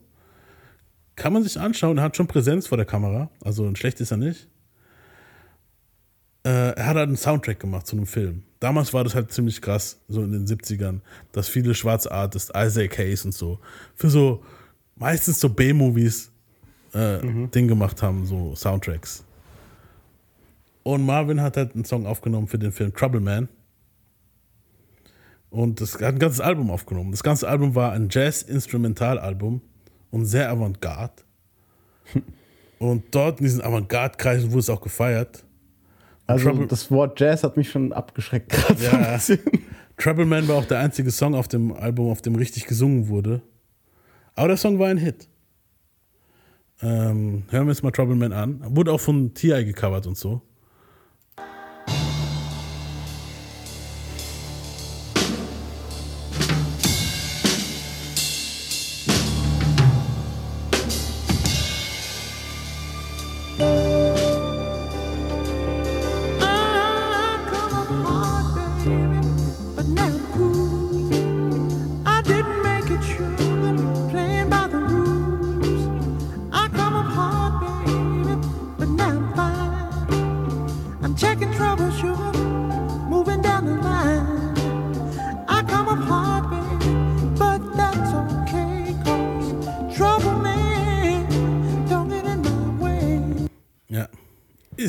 Kann 1.15 1.33
man 1.33 1.43
sich 1.43 1.59
anschauen, 1.59 1.99
er 1.99 2.05
hat 2.05 2.17
schon 2.17 2.27
Präsenz 2.27 2.67
vor 2.67 2.77
der 2.77 2.87
Kamera, 2.87 3.31
also 3.43 3.73
schlecht 3.75 4.01
ist 4.01 4.11
er 4.11 4.19
nicht. 4.19 4.49
Äh, 6.47 6.77
er 6.77 6.87
hat 6.87 6.97
halt 6.97 7.09
einen 7.09 7.17
Soundtrack 7.17 7.59
gemacht 7.59 7.89
zu 7.89 7.97
einem 7.97 8.07
Film. 8.07 8.45
Damals 8.61 8.95
war 8.95 9.03
das 9.03 9.17
halt 9.17 9.33
ziemlich 9.33 9.61
krass, 9.61 10.01
so 10.07 10.23
in 10.23 10.31
den 10.31 10.47
70ern, 10.47 11.01
dass 11.33 11.49
viele 11.49 11.75
schwarze 11.75 12.13
Artists, 12.13 12.53
Isaac 12.57 12.97
Hayes 12.99 13.25
und 13.25 13.33
so, 13.33 13.59
für 13.97 14.09
so 14.09 14.45
meistens 14.95 15.41
so 15.41 15.49
B-Movies 15.49 16.31
äh, 16.93 17.19
Ding 17.49 17.67
gemacht 17.67 18.01
haben, 18.01 18.27
so 18.27 18.55
Soundtracks. 18.55 19.25
Und 20.85 21.05
Marvin 21.05 21.41
hat 21.41 21.57
halt 21.57 21.75
einen 21.75 21.85
Song 21.85 22.07
aufgenommen 22.07 22.47
für 22.47 22.61
den 22.61 22.71
Film 22.71 22.95
Trouble 22.95 23.21
Man. 23.21 23.49
Und 25.51 25.81
das 25.81 25.95
hat 25.95 26.03
ein 26.03 26.21
ganzes 26.21 26.41
Album 26.41 26.71
aufgenommen. 26.71 27.11
Das 27.11 27.25
ganze 27.25 27.49
Album 27.49 27.75
war 27.75 27.91
ein 27.91 28.09
Jazz-Instrumentalalbum 28.09 29.63
und 30.13 30.27
sehr 30.27 30.49
avantgarde. 30.49 31.25
und 32.79 33.03
dort 33.11 33.41
in 33.41 33.47
diesen 33.47 33.63
Avantgarde-Kreisen 33.63 34.53
wurde 34.53 34.61
es 34.61 34.71
auch 34.71 34.81
gefeiert. 34.81 35.43
Also 36.27 36.51
Trouble- 36.51 36.67
das 36.67 36.91
Wort 36.91 37.21
Jazz 37.21 37.45
hat 37.45 37.57
mich 37.57 37.71
schon 37.71 37.93
abgeschreckt 37.93 38.53
so 38.53 38.75
ein 38.75 38.83
Ja. 38.83 39.15
bisschen. 39.15 39.39
Trouble 39.97 40.27
Man 40.27 40.47
war 40.49 40.57
auch 40.57 40.65
der 40.65 40.81
einzige 40.81 41.11
Song 41.11 41.35
auf 41.35 41.49
dem 41.49 41.73
Album, 41.73 42.11
auf 42.11 42.21
dem 42.23 42.35
richtig 42.35 42.67
gesungen 42.67 43.09
wurde. 43.09 43.43
Aber 44.35 44.49
der 44.49 44.57
Song 44.57 44.79
war 44.79 44.89
ein 44.89 44.99
Hit. 44.99 45.29
Ähm, 46.83 47.45
hören 47.51 47.67
wir 47.67 47.71
uns 47.71 47.83
mal 47.83 47.91
Trouble 47.91 48.17
Man 48.17 48.33
an. 48.33 48.61
Wurde 48.77 48.93
auch 48.93 49.01
von 49.01 49.33
T.I. 49.33 49.65
gecovert 49.65 50.07
und 50.07 50.19
so. 50.19 50.43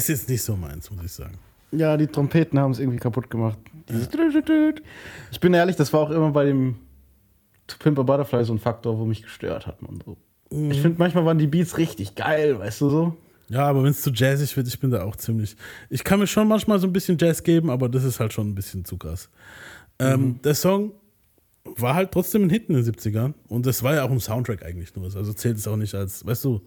Ist 0.09 0.19
jetzt 0.21 0.29
nicht 0.29 0.41
so 0.41 0.55
meins, 0.55 0.89
muss 0.91 1.03
ich 1.03 1.11
sagen. 1.11 1.37
Ja, 1.71 1.97
die 1.97 2.07
Trompeten 2.07 2.57
haben 2.59 2.71
es 2.71 2.79
irgendwie 2.79 2.97
kaputt 2.99 3.29
gemacht. 3.29 3.57
Tütütüt. 3.87 4.81
Ich 5.31 5.39
bin 5.39 5.53
ehrlich, 5.53 5.75
das 5.75 5.91
war 5.91 6.01
auch 6.01 6.09
immer 6.11 6.31
bei 6.31 6.45
dem 6.45 6.75
To 7.67 7.75
Pimp 7.77 7.99
a 7.99 8.03
Butterfly 8.03 8.45
so 8.45 8.53
ein 8.53 8.59
Faktor, 8.59 8.97
wo 8.97 9.05
mich 9.05 9.21
gestört 9.23 9.67
hat. 9.67 9.81
Und 9.83 10.03
so. 10.03 10.17
Ich 10.69 10.81
finde, 10.81 10.97
manchmal 10.97 11.25
waren 11.25 11.37
die 11.37 11.47
Beats 11.47 11.77
richtig 11.77 12.15
geil, 12.15 12.57
weißt 12.59 12.79
du 12.81 12.89
so? 12.89 13.17
Ja, 13.49 13.65
aber 13.67 13.83
wenn 13.83 13.91
es 13.91 14.01
zu 14.01 14.11
jazzig 14.11 14.55
wird, 14.55 14.67
ich 14.67 14.79
bin 14.79 14.91
da 14.91 15.03
auch 15.03 15.15
ziemlich. 15.17 15.55
Ich 15.89 16.03
kann 16.03 16.19
mir 16.19 16.27
schon 16.27 16.47
manchmal 16.47 16.79
so 16.79 16.87
ein 16.87 16.93
bisschen 16.93 17.17
Jazz 17.17 17.43
geben, 17.43 17.69
aber 17.69 17.89
das 17.89 18.03
ist 18.05 18.19
halt 18.19 18.31
schon 18.33 18.49
ein 18.49 18.55
bisschen 18.55 18.85
zu 18.85 18.97
krass. 18.97 19.29
Ähm, 19.99 20.39
Der 20.43 20.55
Song 20.55 20.91
war 21.63 21.95
halt 21.95 22.11
trotzdem 22.11 22.43
ein 22.43 22.49
Hit 22.49 22.69
in 22.69 22.75
den 22.75 22.83
70ern 22.85 23.33
und 23.49 23.65
das 23.65 23.83
war 23.83 23.95
ja 23.95 24.03
auch 24.03 24.11
ein 24.11 24.19
Soundtrack 24.21 24.63
eigentlich 24.63 24.95
nur. 24.95 25.05
Also 25.05 25.33
zählt 25.33 25.57
es 25.57 25.67
auch 25.67 25.75
nicht 25.75 25.93
als, 25.95 26.25
weißt 26.25 26.45
du, 26.45 26.61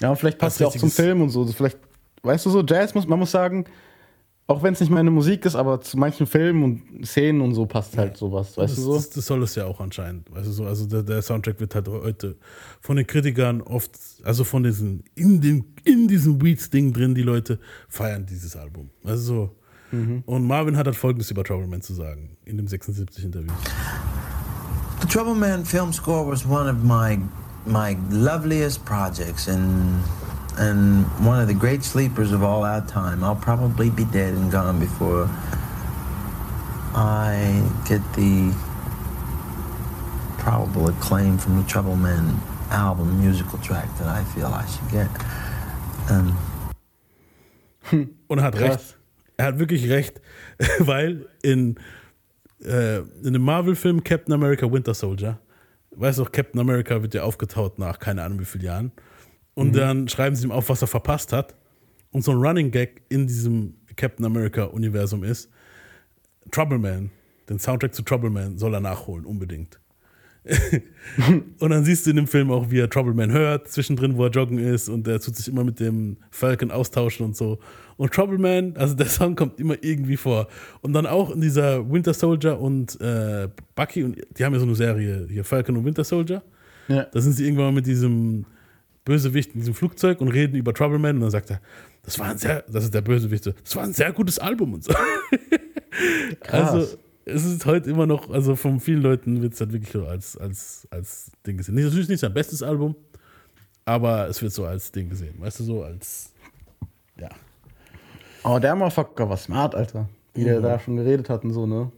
Ja, 0.00 0.14
vielleicht 0.14 0.38
passt 0.38 0.60
ja 0.60 0.68
auch 0.68 0.76
zum 0.76 0.90
Film 0.90 1.22
und 1.22 1.30
so. 1.30 1.44
Vielleicht, 1.46 1.78
weißt 2.22 2.46
du 2.46 2.50
so, 2.50 2.62
Jazz 2.62 2.94
muss, 2.94 3.06
man 3.06 3.18
muss 3.18 3.30
sagen, 3.30 3.64
auch 4.46 4.62
wenn 4.62 4.74
es 4.74 4.80
nicht 4.80 4.90
meine 4.90 5.10
Musik 5.10 5.44
ist, 5.46 5.54
aber 5.54 5.80
zu 5.80 5.96
manchen 5.96 6.26
Filmen 6.26 6.62
und 6.64 7.06
Szenen 7.06 7.40
und 7.40 7.54
so 7.54 7.64
passt 7.64 7.96
halt 7.96 8.16
sowas, 8.16 8.56
weißt 8.56 8.72
das, 8.72 8.76
du 8.76 8.82
so? 8.82 8.94
das, 8.94 9.10
das 9.10 9.26
soll 9.26 9.42
es 9.42 9.54
ja 9.54 9.66
auch 9.66 9.80
anscheinend. 9.80 10.30
Weißt 10.32 10.46
du 10.46 10.52
so, 10.52 10.64
also 10.64 10.86
der, 10.86 11.02
der 11.02 11.22
Soundtrack 11.22 11.60
wird 11.60 11.74
halt 11.74 11.88
heute 11.88 12.36
von 12.80 12.96
den 12.96 13.06
Kritikern 13.06 13.62
oft, 13.62 13.92
also 14.24 14.44
von 14.44 14.62
diesen, 14.62 15.04
in, 15.14 15.40
den, 15.40 15.64
in 15.84 16.08
diesem 16.08 16.42
Weeds-Ding 16.42 16.92
drin, 16.92 17.14
die 17.14 17.22
Leute 17.22 17.58
feiern 17.88 18.26
dieses 18.26 18.56
Album. 18.56 18.90
Also 19.04 19.22
so. 19.22 19.56
Und 20.24 20.46
Marvin 20.46 20.76
hat 20.78 20.86
halt 20.86 20.96
folgendes 20.96 21.30
über 21.30 21.44
Trouble 21.44 21.66
Man 21.66 21.82
zu 21.82 21.92
sagen 21.92 22.38
in 22.46 22.56
dem 22.56 22.66
76-Interview. 22.66 23.52
The 25.02 25.06
Trouble 25.06 25.34
Man 25.34 25.66
film 25.66 25.92
score 25.92 26.26
was 26.26 26.46
one 26.46 26.70
of 26.70 26.82
my 26.82 27.18
my 27.66 27.96
loveliest 28.10 28.84
projects 28.84 29.48
and 29.48 30.02
and 30.58 31.04
one 31.26 31.40
of 31.40 31.48
the 31.48 31.54
great 31.54 31.82
sleepers 31.82 32.32
of 32.32 32.42
all 32.42 32.64
our 32.64 32.80
time. 32.86 33.24
I'll 33.24 33.36
probably 33.36 33.90
be 33.90 34.04
dead 34.04 34.34
and 34.34 34.50
gone 34.50 34.78
before 34.78 35.28
I 36.94 37.62
get 37.88 38.00
the 38.14 38.52
probable 40.38 40.88
acclaim 40.88 41.38
from 41.38 41.56
the 41.62 41.68
Trouble 41.68 41.96
Man 41.96 42.40
album 42.70 43.20
musical 43.20 43.58
track 43.58 43.88
that 43.98 44.08
I 44.08 44.24
feel 44.24 44.46
I 44.46 44.64
should 44.66 44.90
get. 44.90 45.08
Um, 46.10 46.36
Und 48.28 48.38
er 48.38 48.44
hat 48.44 48.54
Krass. 48.56 48.70
recht. 48.70 48.96
Er 49.36 49.46
hat 49.46 49.58
wirklich 49.58 49.88
recht, 49.90 50.20
weil 50.78 51.26
in, 51.42 51.76
äh, 52.64 52.98
in 52.98 53.32
dem 53.32 53.42
Marvel-Film 53.42 54.04
Captain 54.04 54.32
America 54.34 54.70
Winter 54.70 54.94
Soldier, 54.94 55.38
weißt 55.96 56.18
du, 56.18 56.24
Captain 56.24 56.60
America 56.60 57.02
wird 57.02 57.14
ja 57.14 57.22
aufgetaut 57.22 57.78
nach 57.78 57.98
keine 57.98 58.22
Ahnung 58.22 58.40
wie 58.40 58.44
vielen 58.44 58.64
Jahren. 58.64 58.92
Und 59.54 59.76
dann 59.76 60.08
schreiben 60.08 60.34
sie 60.34 60.46
ihm 60.46 60.52
auf, 60.52 60.68
was 60.68 60.82
er 60.82 60.88
verpasst 60.88 61.32
hat. 61.32 61.54
Und 62.10 62.22
so 62.24 62.32
ein 62.32 62.38
Running 62.38 62.70
Gag 62.70 63.02
in 63.08 63.26
diesem 63.26 63.74
Captain 63.96 64.24
America-Universum 64.24 65.24
ist, 65.24 65.50
Trouble 66.50 66.78
Man, 66.78 67.10
den 67.48 67.58
Soundtrack 67.58 67.94
zu 67.94 68.02
Trouble 68.02 68.30
Man 68.30 68.58
soll 68.58 68.74
er 68.74 68.80
nachholen, 68.80 69.24
unbedingt. 69.24 69.78
und 71.60 71.70
dann 71.70 71.84
siehst 71.84 72.04
du 72.04 72.10
in 72.10 72.16
dem 72.16 72.26
Film 72.26 72.50
auch, 72.50 72.70
wie 72.70 72.80
er 72.80 72.90
Trouble 72.90 73.14
Man 73.14 73.30
hört, 73.30 73.68
zwischendrin, 73.68 74.16
wo 74.16 74.24
er 74.24 74.30
joggen 74.30 74.58
ist 74.58 74.88
und 74.88 75.06
er 75.06 75.20
tut 75.20 75.36
sich 75.36 75.46
immer 75.46 75.62
mit 75.62 75.78
dem 75.78 76.16
Falcon 76.30 76.72
austauschen 76.72 77.24
und 77.24 77.36
so. 77.36 77.60
Und 77.96 78.12
Trouble 78.12 78.38
Man, 78.38 78.76
also 78.76 78.94
der 78.94 79.06
Song 79.06 79.36
kommt 79.36 79.60
immer 79.60 79.76
irgendwie 79.82 80.16
vor. 80.16 80.48
Und 80.80 80.94
dann 80.94 81.06
auch 81.06 81.30
in 81.30 81.40
dieser 81.40 81.88
Winter 81.90 82.12
Soldier 82.12 82.58
und 82.58 83.00
äh, 83.00 83.48
Bucky, 83.76 84.02
und 84.02 84.16
die 84.36 84.44
haben 84.44 84.52
ja 84.52 84.58
so 84.58 84.66
eine 84.66 84.74
Serie 84.74 85.28
hier, 85.30 85.44
Falcon 85.44 85.76
und 85.76 85.84
Winter 85.84 86.04
Soldier. 86.04 86.42
Ja. 86.88 87.04
Da 87.04 87.20
sind 87.20 87.34
sie 87.34 87.44
irgendwann 87.44 87.74
mit 87.74 87.86
diesem 87.86 88.44
Bösewicht 89.04 89.54
in 89.54 89.60
diesem 89.60 89.74
Flugzeug 89.74 90.20
und 90.20 90.28
reden 90.28 90.56
über 90.56 90.72
Trouble 90.72 90.98
Man 90.98 91.16
und 91.16 91.22
dann 91.22 91.30
sagt 91.30 91.50
er, 91.50 91.60
das 92.02 92.18
war 92.18 92.30
ein 92.30 92.38
sehr, 92.38 92.64
das 92.68 92.84
ist 92.84 92.94
der 92.94 93.00
Bösewicht, 93.00 93.46
das 93.46 93.76
war 93.76 93.84
ein 93.84 93.92
sehr 93.92 94.12
gutes 94.12 94.38
Album 94.38 94.74
und 94.74 94.84
so. 94.84 94.94
Also 96.48 96.98
es 97.26 97.44
ist 97.44 97.66
heute 97.66 97.90
immer 97.90 98.06
noch, 98.06 98.30
also 98.30 98.56
von 98.56 98.80
vielen 98.80 99.02
Leuten 99.02 99.42
wird 99.42 99.52
es 99.52 99.60
halt 99.60 99.72
wirklich 99.72 99.92
so 99.92 100.06
als, 100.06 100.36
als, 100.36 100.88
als 100.90 101.30
Ding 101.46 101.58
gesehen. 101.58 101.74
Nicht, 101.74 101.84
natürlich 101.84 102.08
nicht 102.08 102.20
sein 102.20 102.32
bestes 102.32 102.62
Album, 102.62 102.96
aber 103.84 104.28
es 104.28 104.40
wird 104.40 104.52
so 104.52 104.64
als 104.64 104.90
Ding 104.90 105.10
gesehen. 105.10 105.34
Weißt 105.38 105.60
du, 105.60 105.64
so 105.64 105.82
als, 105.82 106.32
ja. 107.18 107.28
Aber 108.42 108.58
der 108.58 108.74
Motherfucker 108.74 109.28
war 109.28 109.36
smart, 109.36 109.74
Alter. 109.74 110.08
Wie 110.34 110.44
der 110.44 110.60
da 110.60 110.78
schon 110.78 110.96
geredet 110.96 111.28
hat 111.28 111.44
und 111.44 111.52
so, 111.52 111.66
ne? 111.66 111.92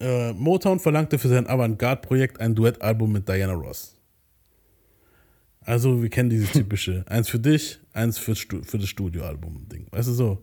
Äh, 0.00 0.32
Motown 0.32 0.80
verlangte 0.80 1.18
für 1.18 1.28
sein 1.28 1.46
Avantgarde-Projekt 1.46 2.40
ein 2.40 2.54
Duettalbum 2.54 3.12
mit 3.12 3.28
Diana 3.28 3.52
Ross. 3.52 3.96
Also, 5.70 6.02
wir 6.02 6.08
kennen 6.08 6.30
diese 6.30 6.50
typische, 6.50 7.04
eins 7.06 7.28
für 7.28 7.38
dich, 7.38 7.78
eins 7.92 8.18
für, 8.18 8.34
für 8.34 8.76
das 8.76 8.88
Studioalbum-Ding. 8.88 9.86
Weißt 9.92 10.08
du 10.08 10.12
so? 10.14 10.42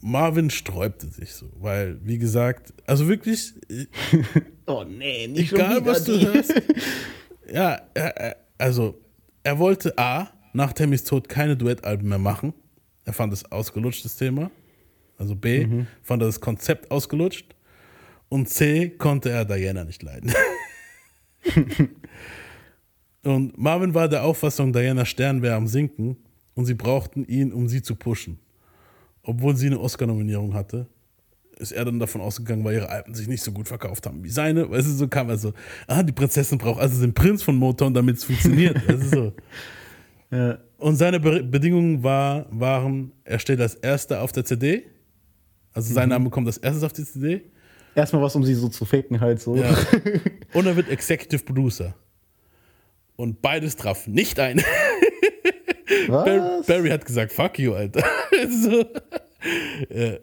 Marvin 0.00 0.48
sträubte 0.48 1.08
sich 1.08 1.34
so, 1.34 1.52
weil, 1.60 1.98
wie 2.02 2.16
gesagt, 2.16 2.72
also 2.86 3.06
wirklich, 3.06 3.52
äh, 3.68 3.84
Oh 4.66 4.82
nee, 4.84 5.26
nicht 5.26 5.52
egal 5.52 5.84
was 5.84 6.04
du 6.04 6.18
hörst. 6.18 6.54
Ja, 7.52 7.82
er, 7.92 8.16
er, 8.16 8.36
also 8.56 8.98
er 9.42 9.58
wollte 9.58 9.98
A, 9.98 10.30
nach 10.54 10.72
Tammys 10.72 11.04
Tod 11.04 11.28
keine 11.28 11.54
Duettalben 11.54 12.08
mehr 12.08 12.18
machen. 12.18 12.54
Er 13.04 13.12
fand 13.12 13.30
es 13.34 13.52
ausgelutscht, 13.52 14.06
das 14.06 14.16
Thema. 14.16 14.50
Also 15.18 15.34
B, 15.34 15.84
fand 16.02 16.22
er 16.22 16.26
das 16.26 16.40
Konzept 16.40 16.90
ausgelutscht. 16.90 17.54
Und 18.30 18.48
C, 18.48 18.88
konnte 18.88 19.28
er 19.28 19.44
Diana 19.44 19.84
nicht 19.84 20.02
leiden. 20.02 20.32
und 23.24 23.56
Marvin 23.56 23.94
war 23.94 24.08
der 24.08 24.24
Auffassung, 24.24 24.72
Diana 24.72 25.04
Stern 25.04 25.42
wäre 25.42 25.54
am 25.54 25.66
Sinken 25.66 26.16
und 26.54 26.66
sie 26.66 26.74
brauchten 26.74 27.24
ihn, 27.24 27.52
um 27.52 27.68
sie 27.68 27.82
zu 27.82 27.94
pushen. 27.94 28.38
Obwohl 29.22 29.56
sie 29.56 29.68
eine 29.68 29.78
Oscar-Nominierung 29.78 30.54
hatte, 30.54 30.86
ist 31.58 31.72
er 31.72 31.84
dann 31.84 31.98
davon 31.98 32.20
ausgegangen, 32.20 32.64
weil 32.64 32.74
ihre 32.74 32.88
Alben 32.88 33.14
sich 33.14 33.28
nicht 33.28 33.42
so 33.42 33.52
gut 33.52 33.68
verkauft 33.68 34.06
haben 34.06 34.24
wie 34.24 34.30
seine. 34.30 34.68
Weißt 34.68 34.88
du, 34.88 34.92
so 34.92 35.08
kam 35.08 35.28
er 35.28 35.38
so, 35.38 35.52
ah, 35.86 36.02
die 36.02 36.12
Prinzessin 36.12 36.58
braucht 36.58 36.80
also 36.80 37.00
den 37.00 37.14
Prinz 37.14 37.42
von 37.42 37.56
Motown, 37.56 37.94
damit 37.94 38.16
es 38.16 38.24
funktioniert. 38.24 38.76
weißt 38.88 39.10
so. 39.10 39.32
Ja. 40.30 40.58
Und 40.78 40.96
seine 40.96 41.20
Be 41.20 41.44
Bedingungen 41.44 42.02
war, 42.02 42.46
waren, 42.50 43.12
er 43.22 43.38
steht 43.38 43.60
als 43.60 43.76
Erster 43.76 44.22
auf 44.22 44.32
der 44.32 44.44
CD. 44.44 44.84
Also 45.72 45.94
sein 45.94 46.08
Name 46.08 46.28
kommt 46.30 46.48
als 46.48 46.58
erstes 46.58 46.82
auf 46.82 46.92
die 46.92 47.04
CD. 47.04 47.44
Erstmal 47.94 48.22
was, 48.22 48.34
um 48.34 48.42
sie 48.42 48.54
so 48.54 48.68
zu 48.68 48.84
faken 48.84 49.20
halt 49.20 49.40
so. 49.40 49.54
Ja. 49.54 49.70
Und 50.52 50.66
er 50.66 50.74
wird 50.74 50.88
Executive 50.88 51.44
Producer. 51.44 51.94
Und 53.16 53.42
beides 53.42 53.76
traf 53.76 54.06
nicht 54.06 54.38
ein. 54.38 54.62
Bar-? 56.08 56.62
Barry 56.66 56.90
hat 56.90 57.04
gesagt, 57.04 57.32
fuck 57.32 57.58
you, 57.58 57.74
Alter. 57.74 58.04
so. 58.50 58.84
äh, 59.88 60.18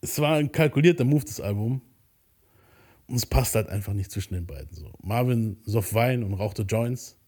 es 0.00 0.18
war 0.18 0.36
ein 0.36 0.50
kalkulierter 0.50 1.04
Move, 1.04 1.24
das 1.24 1.40
Album. 1.40 1.82
Und 3.06 3.16
es 3.16 3.26
passt 3.26 3.54
halt 3.54 3.68
einfach 3.68 3.92
nicht 3.92 4.10
zwischen 4.10 4.34
den 4.34 4.46
beiden. 4.46 4.72
So. 4.72 4.92
Marvin 5.02 5.58
soff 5.64 5.94
Wein 5.94 6.22
und 6.22 6.34
rauchte 6.34 6.62
Joints. 6.62 7.18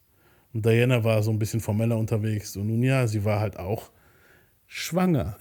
Und 0.53 0.65
Diana 0.65 1.03
war 1.03 1.23
so 1.23 1.31
ein 1.31 1.39
bisschen 1.39 1.61
formeller 1.61 1.99
unterwegs. 1.99 2.57
Und 2.57 2.69
nun 2.69 2.83
ja, 2.83 3.07
sie 3.07 3.25
war 3.25 3.41
halt 3.41 3.59
auch 3.59 3.91
schwanger. 4.67 5.37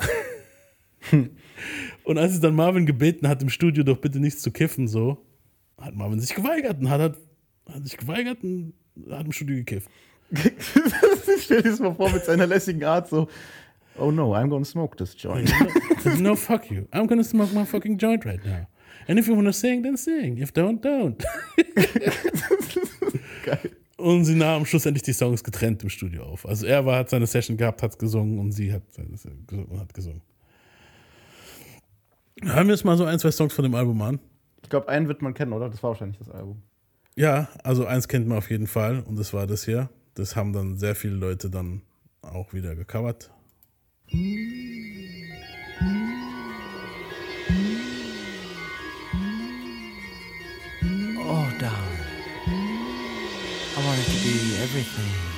und 2.03 2.17
als 2.17 2.33
es 2.33 2.39
dann 2.39 2.55
Marvin 2.55 2.85
gebeten 2.85 3.27
hat, 3.27 3.41
im 3.41 3.49
Studio 3.49 3.83
doch 3.83 3.97
bitte 3.97 4.19
nichts 4.19 4.41
zu 4.41 4.51
kiffen, 4.51 4.87
so, 4.87 5.25
hat 5.77 5.95
Marvin 5.95 6.19
sich 6.19 6.35
geweigert 6.35 6.79
und 6.79 6.89
hat, 6.89 7.01
hat, 7.01 7.17
hat 7.69 7.83
sich 7.83 7.97
geweigert 7.97 8.43
und 8.43 8.73
hat 9.09 9.25
im 9.25 9.31
Studio 9.31 9.57
gekifft. 9.57 9.89
Stell 11.39 11.61
dir 11.61 11.69
das 11.71 11.79
mal 11.79 11.93
vor 11.93 12.09
mit 12.09 12.23
seiner 12.23 12.47
lässigen 12.47 12.83
Art 12.83 13.09
so. 13.09 13.27
Oh 13.97 14.11
no, 14.11 14.33
I'm 14.33 14.49
gonna 14.49 14.65
smoke 14.65 14.95
this 14.95 15.15
joint. 15.17 15.51
no, 16.19 16.35
fuck 16.35 16.71
you. 16.71 16.87
I'm 16.93 17.07
gonna 17.07 17.23
smoke 17.23 17.53
my 17.53 17.65
fucking 17.65 17.97
joint 17.97 18.25
right 18.25 18.43
now. 18.45 18.67
And 19.07 19.19
if 19.19 19.27
you 19.27 19.35
wanna 19.35 19.51
sing, 19.51 19.83
then 19.83 19.97
sing. 19.97 20.37
If 20.37 20.53
don't, 20.53 20.81
don't. 20.81 21.21
Geil. 23.45 23.71
Und 23.97 24.25
sie 24.25 24.35
nahmen 24.35 24.65
schlussendlich 24.65 25.03
die 25.03 25.13
Songs 25.13 25.43
getrennt 25.43 25.83
im 25.83 25.89
Studio 25.89 26.23
auf. 26.23 26.47
Also 26.47 26.65
er 26.65 26.85
war, 26.85 26.97
hat 26.99 27.09
seine 27.09 27.27
Session 27.27 27.57
gehabt, 27.57 27.83
hat 27.83 27.99
gesungen 27.99 28.39
und 28.39 28.51
sie 28.51 28.73
hat, 28.73 28.81
hat 28.97 29.93
gesungen. 29.93 30.21
Hören 32.41 32.67
wir 32.67 32.73
jetzt 32.73 32.85
mal 32.85 32.97
so 32.97 33.05
ein, 33.05 33.19
zwei 33.19 33.29
Songs 33.29 33.53
von 33.53 33.63
dem 33.63 33.75
Album 33.75 34.01
an. 34.01 34.19
Ich 34.63 34.69
glaube, 34.69 34.87
einen 34.87 35.07
wird 35.07 35.21
man 35.21 35.35
kennen, 35.35 35.53
oder? 35.53 35.69
Das 35.69 35.83
war 35.83 35.91
wahrscheinlich 35.91 36.17
das 36.17 36.29
Album. 36.29 36.63
Ja, 37.15 37.49
also 37.63 37.85
eins 37.85 38.07
kennt 38.07 38.27
man 38.27 38.37
auf 38.37 38.49
jeden 38.49 38.67
Fall 38.67 39.01
und 39.01 39.17
das 39.17 39.33
war 39.33 39.47
das 39.47 39.65
hier. 39.65 39.89
Das 40.13 40.35
haben 40.35 40.53
dann 40.53 40.77
sehr 40.77 40.95
viele 40.95 41.15
Leute 41.15 41.49
dann 41.49 41.81
auch 42.21 42.53
wieder 42.53 42.75
gecovert. 42.75 43.31
Oh, 51.23 51.47
darling. 51.59 52.01
I 53.73 53.85
wanted 53.85 54.05
to 54.05 54.11
be 54.23 54.63
everything 54.63 55.30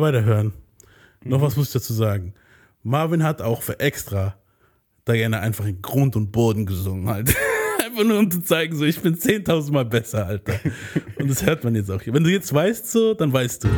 wir 0.00 0.06
weiterhören, 0.06 0.52
noch 1.24 1.40
was 1.40 1.56
muss 1.56 1.68
ich 1.68 1.72
dazu 1.74 1.92
sagen. 1.92 2.34
Marvin 2.82 3.22
hat 3.22 3.42
auch 3.42 3.62
für 3.62 3.78
extra 3.80 4.36
Diana 5.06 5.40
einfach 5.40 5.66
in 5.66 5.82
Grund 5.82 6.16
und 6.16 6.32
Boden 6.32 6.66
gesungen 6.66 7.08
halt. 7.08 7.34
Einfach 7.84 8.04
nur 8.04 8.18
um 8.18 8.30
zu 8.30 8.40
zeigen, 8.42 8.76
so 8.76 8.84
ich 8.84 9.00
bin 9.00 9.16
10.000 9.16 9.72
Mal 9.72 9.84
besser, 9.84 10.26
Alter. 10.26 10.60
Und 11.18 11.28
das 11.28 11.44
hört 11.44 11.64
man 11.64 11.74
jetzt 11.74 11.90
auch 11.90 12.00
hier. 12.00 12.14
Wenn 12.14 12.22
du 12.22 12.30
jetzt 12.30 12.52
weißt 12.52 12.88
so, 12.90 13.14
dann 13.14 13.32
weißt 13.32 13.64
du. 13.64 13.68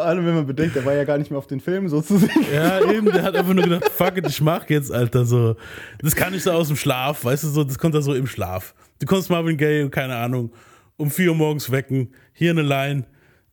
Vor 0.00 0.06
allem, 0.08 0.24
wenn 0.24 0.34
man 0.34 0.46
bedenkt, 0.46 0.74
er 0.76 0.84
war 0.86 0.94
ja 0.94 1.04
gar 1.04 1.18
nicht 1.18 1.30
mehr 1.30 1.36
auf 1.36 1.46
den 1.46 1.60
Film 1.60 1.86
so 1.90 2.00
zu 2.00 2.16
sehen. 2.16 2.46
Ja, 2.54 2.80
eben, 2.90 3.12
der 3.12 3.22
hat 3.22 3.36
einfach 3.36 3.52
nur 3.52 3.64
gedacht, 3.64 3.86
fuck 3.90 4.16
it, 4.16 4.26
ich 4.26 4.40
mach 4.40 4.66
jetzt, 4.70 4.90
Alter, 4.90 5.26
so. 5.26 5.56
Das 6.00 6.16
kann 6.16 6.32
ich 6.32 6.42
so 6.42 6.52
aus 6.52 6.68
dem 6.68 6.76
Schlaf, 6.78 7.22
weißt 7.22 7.44
du, 7.44 7.48
so, 7.48 7.64
das 7.64 7.78
kommt 7.78 7.94
da 7.94 8.00
so 8.00 8.14
im 8.14 8.26
Schlaf. 8.26 8.74
Du 8.98 9.04
konntest 9.04 9.28
Marvin 9.28 9.58
Gaye, 9.58 9.90
keine 9.90 10.16
Ahnung, 10.16 10.52
um 10.96 11.10
4 11.10 11.28
Uhr 11.28 11.36
morgens 11.36 11.70
wecken, 11.70 12.14
hier 12.32 12.52
eine 12.52 12.62
Line, 12.62 13.04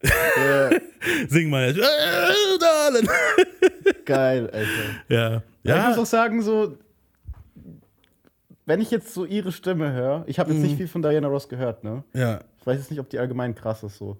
sing 1.28 1.50
mal 1.50 1.68
jetzt, 1.68 1.80
äh, 1.80 2.58
darling. 2.62 3.10
Geil, 4.06 4.50
Alter. 4.50 4.70
Ja, 5.10 5.30
Ja. 5.34 5.42
Ich 5.64 5.70
ja, 5.70 5.90
muss 5.90 5.98
auch 5.98 6.06
sagen, 6.06 6.42
so, 6.42 6.78
wenn 8.66 8.80
ich 8.80 8.90
jetzt 8.90 9.14
so 9.14 9.26
ihre 9.26 9.52
Stimme 9.52 9.92
höre, 9.92 10.24
ich 10.28 10.40
habe 10.40 10.54
jetzt 10.54 10.62
nicht 10.62 10.78
viel 10.78 10.88
von 10.88 11.02
Diana 11.02 11.28
Ross 11.28 11.50
gehört, 11.50 11.84
ne? 11.84 12.06
ja, 12.14 12.40
Ich 12.62 12.66
weiß 12.66 12.78
jetzt 12.78 12.90
nicht, 12.90 13.02
ob 13.02 13.10
die 13.10 13.20
allgemein 13.20 13.54
krass 13.54 13.84
ist 13.84 13.98
so. 13.98 14.16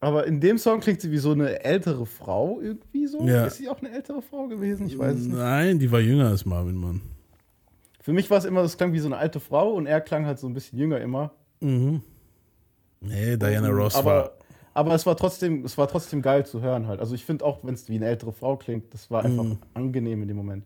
Aber 0.00 0.26
in 0.26 0.40
dem 0.40 0.56
Song 0.56 0.80
klingt 0.80 1.00
sie 1.00 1.10
wie 1.10 1.18
so 1.18 1.32
eine 1.32 1.62
ältere 1.62 2.06
Frau 2.06 2.58
irgendwie 2.60 3.06
so. 3.06 3.22
Ja. 3.26 3.44
Ist 3.44 3.58
sie 3.58 3.68
auch 3.68 3.80
eine 3.80 3.92
ältere 3.92 4.22
Frau 4.22 4.48
gewesen? 4.48 4.86
Ich 4.86 4.98
weiß 4.98 5.14
es 5.16 5.26
nicht. 5.26 5.36
nein, 5.36 5.78
die 5.78 5.92
war 5.92 6.00
jünger 6.00 6.28
als 6.28 6.46
Marvin, 6.46 6.76
Mann. 6.76 7.02
Für 8.00 8.14
mich 8.14 8.30
war 8.30 8.38
es 8.38 8.46
immer, 8.46 8.62
das 8.62 8.78
klang 8.78 8.94
wie 8.94 8.98
so 8.98 9.08
eine 9.08 9.18
alte 9.18 9.40
Frau 9.40 9.72
und 9.74 9.86
er 9.86 10.00
klang 10.00 10.24
halt 10.24 10.38
so 10.38 10.46
ein 10.46 10.54
bisschen 10.54 10.78
jünger 10.78 11.00
immer. 11.00 11.32
Nee, 11.60 13.36
Diana 13.36 13.68
Ross 13.68 13.94
aber, 13.94 14.10
war, 14.10 14.30
aber 14.72 14.94
es 14.94 15.04
war 15.04 15.16
trotzdem, 15.16 15.64
es 15.64 15.76
war 15.76 15.86
trotzdem 15.86 16.22
geil 16.22 16.46
zu 16.46 16.62
hören 16.62 16.86
halt. 16.86 17.00
Also 17.00 17.14
ich 17.14 17.26
finde 17.26 17.44
auch, 17.44 17.58
wenn 17.62 17.74
es 17.74 17.88
wie 17.90 17.96
eine 17.96 18.06
ältere 18.06 18.32
Frau 18.32 18.56
klingt, 18.56 18.94
das 18.94 19.10
war 19.10 19.24
einfach 19.24 19.44
angenehm 19.74 20.22
in 20.22 20.28
dem 20.28 20.36
Moment. 20.38 20.64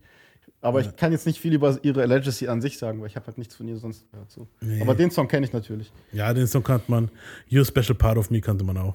Aber 0.65 0.81
ich 0.81 0.97
kann 0.97 1.13
jetzt 1.13 1.27
nicht 1.27 1.39
viel 1.39 1.53
über 1.53 1.79
ihre 1.83 2.07
Legacy 2.07 2.49
an 2.49 2.63
sich 2.63 2.79
sagen, 2.79 2.99
weil 3.01 3.09
ich 3.09 3.17
habe 3.17 3.27
halt 3.27 3.37
nichts 3.37 3.55
von 3.55 3.69
ihr 3.69 3.77
sonst 3.77 4.11
gehört. 4.11 4.31
So. 4.31 4.49
Nee. 4.63 4.81
Aber 4.81 4.95
den 4.95 5.11
Song 5.11 5.29
kenne 5.29 5.45
ich 5.47 5.53
natürlich. 5.53 5.93
ja, 6.13 6.33
den 6.33 6.47
Song 6.47 6.63
kannte 6.63 6.91
man, 6.91 7.11
Your 7.53 7.67
Special 7.67 7.95
Part 7.95 8.17
of 8.17 8.31
Me 8.31 8.41
kannte 8.41 8.65
man 8.65 8.79
auch. 8.79 8.95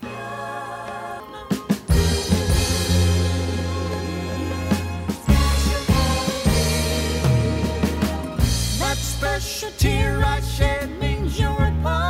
That 8.80 8.98
special 8.98 9.72
tear 9.78 10.20
I 10.24 10.42
shed 10.42 10.90
means 11.00 11.38
you're 11.40 11.50
a 11.50 11.72
part 11.84 12.09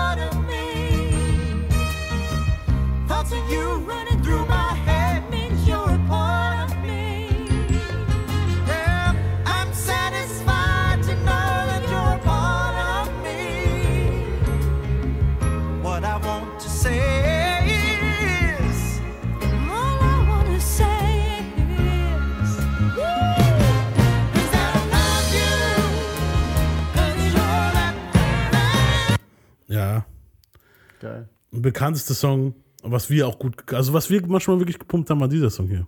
Bekanntester 31.62 32.14
Song, 32.14 32.54
was 32.84 33.10
wir 33.10 33.28
auch 33.28 33.40
gut, 33.40 33.72
also 33.74 33.94
was 33.94 34.10
wir 34.10 34.26
manchmal 34.28 34.60
wirklich 34.60 34.80
gepumpt 34.80 35.10
haben, 35.10 35.20
war 35.20 35.28
dieser 35.28 35.50
Song 35.50 35.68
hier. 35.68 35.88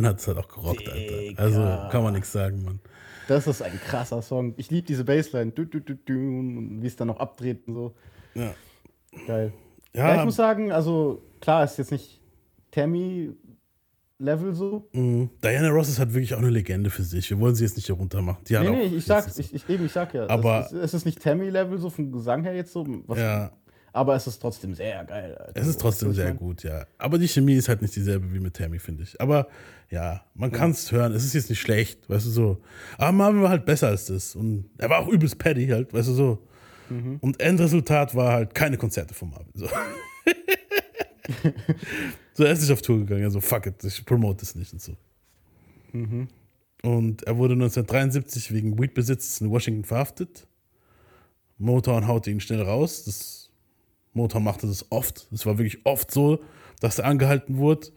Marvin 0.00 0.06
hat 0.08 0.20
es 0.20 0.26
halt 0.28 0.38
auch 0.38 0.48
gerockt, 0.48 0.88
Alter. 0.88 1.42
Also 1.42 1.60
kann 1.90 2.02
man 2.02 2.14
nichts 2.14 2.32
sagen, 2.32 2.62
Mann. 2.64 2.80
Das 3.28 3.46
ist 3.46 3.60
ein 3.62 3.78
krasser 3.86 4.22
Song. 4.22 4.54
Ich 4.56 4.70
liebe 4.70 4.86
diese 4.86 5.04
Bassline. 5.04 5.50
Du, 5.52 5.64
du, 5.66 5.80
du, 5.80 5.94
du, 5.94 6.12
und 6.14 6.82
wie 6.82 6.86
es 6.86 6.96
dann 6.96 7.08
noch 7.08 7.20
abdreht 7.20 7.66
und 7.68 7.74
so. 7.74 7.94
Ja. 8.34 8.54
Geil. 9.26 9.52
Ja, 9.94 10.08
Ja, 10.14 10.18
ich 10.20 10.24
muss 10.24 10.36
sagen, 10.36 10.72
also 10.72 11.22
klar, 11.40 11.64
ist 11.64 11.76
jetzt 11.78 11.92
nicht 11.92 12.20
Tammy-Level 12.70 14.54
so. 14.54 14.88
mh, 14.92 15.28
Diana 15.42 15.68
Ross 15.68 15.88
ist 15.88 15.98
halt 15.98 16.12
wirklich 16.14 16.34
auch 16.34 16.38
eine 16.38 16.50
Legende 16.50 16.90
für 16.90 17.02
sich. 17.02 17.28
Wir 17.30 17.38
wollen 17.40 17.54
sie 17.54 17.64
jetzt 17.64 17.76
nicht 17.76 17.86
hier 17.86 17.96
runter 17.96 18.22
machen. 18.22 18.38
Die 18.48 18.54
Nee, 18.54 18.58
auch 18.68 18.72
nee, 18.72 18.82
ich 18.84 19.04
sag, 19.04 19.26
nicht 19.26 19.38
ich, 19.38 19.54
ich, 19.54 19.68
eben, 19.68 19.86
ich 19.86 19.92
sag 19.92 20.14
ja. 20.14 20.28
Aber- 20.28 20.60
es, 20.66 20.72
ist, 20.72 20.82
es 20.84 20.94
ist 20.94 21.04
nicht 21.06 21.20
Tammy-Level 21.22 21.78
so 21.78 21.90
vom 21.90 22.10
Gesang 22.12 22.42
her 22.44 22.54
jetzt 22.54 22.72
so. 22.72 22.86
Was, 23.06 23.18
Ja, 23.18 23.50
Aber 23.92 24.14
es 24.14 24.26
ist 24.26 24.38
trotzdem 24.40 24.74
sehr 24.74 25.04
geil. 25.04 25.36
Alter. 25.36 25.60
es 25.60 25.66
ist 25.66 25.80
trotzdem 25.80 26.12
sehr 26.12 26.32
gut, 26.34 26.62
ja. 26.62 26.86
Aber 26.98 27.18
die 27.18 27.28
Chemie 27.28 27.54
ist 27.54 27.68
halt 27.68 27.82
nicht 27.82 27.94
dieselbe 27.96 28.32
wie 28.32 28.40
mit 28.40 28.54
Tammy, 28.54 28.78
finde 28.78 29.02
ich. 29.02 29.20
Aber 29.20 29.48
ja, 29.90 30.22
man 30.34 30.52
kann 30.52 30.72
es 30.72 30.92
hören. 30.92 31.12
Es 31.12 31.24
ist 31.24 31.34
jetzt 31.34 31.48
nicht 31.48 31.60
schlecht, 31.60 32.10
weißt 32.10 32.26
du 32.26 32.30
so. 32.30 32.62
Aber 32.98 33.12
Marvin 33.12 33.42
war 33.42 33.50
halt 33.50 33.64
besser 33.64 33.88
als 33.88 34.06
das. 34.06 34.36
Und 34.36 34.68
er 34.76 34.90
war 34.90 35.00
auch 35.00 35.08
übelst 35.08 35.38
Paddy 35.38 35.68
halt, 35.68 35.94
weißt 35.94 36.08
du 36.08 36.12
so. 36.12 36.46
Mhm. 36.90 37.16
Und 37.20 37.40
Endresultat 37.40 38.14
war 38.14 38.32
halt 38.32 38.54
keine 38.54 38.76
Konzerte 38.76 39.14
von 39.14 39.30
Marvin. 39.30 39.52
So. 39.54 39.66
so, 42.34 42.44
er 42.44 42.52
ist 42.52 42.60
nicht 42.60 42.72
auf 42.72 42.82
Tour 42.82 42.98
gegangen. 42.98 43.24
Also, 43.24 43.40
fuck 43.40 43.66
it, 43.66 43.82
ich 43.84 44.04
promote 44.04 44.44
es 44.44 44.54
nicht 44.54 44.72
und 44.72 44.82
so. 44.82 44.96
Mhm. 45.92 46.28
Und 46.82 47.22
er 47.24 47.36
wurde 47.38 47.54
1973 47.54 48.52
wegen 48.52 48.78
Weedbesitzes 48.78 49.40
in 49.40 49.50
Washington 49.50 49.84
verhaftet. 49.84 50.46
Motown 51.56 52.06
haute 52.06 52.30
ihn 52.30 52.40
schnell 52.40 52.62
raus. 52.62 53.04
Das, 53.04 53.50
Motown 54.12 54.44
machte 54.44 54.66
das 54.66 54.86
oft. 54.90 55.28
Es 55.32 55.46
war 55.46 55.58
wirklich 55.58 55.84
oft 55.84 56.10
so, 56.10 56.40
dass 56.80 56.98
er 56.98 57.06
angehalten 57.06 57.56
wurde. 57.56 57.88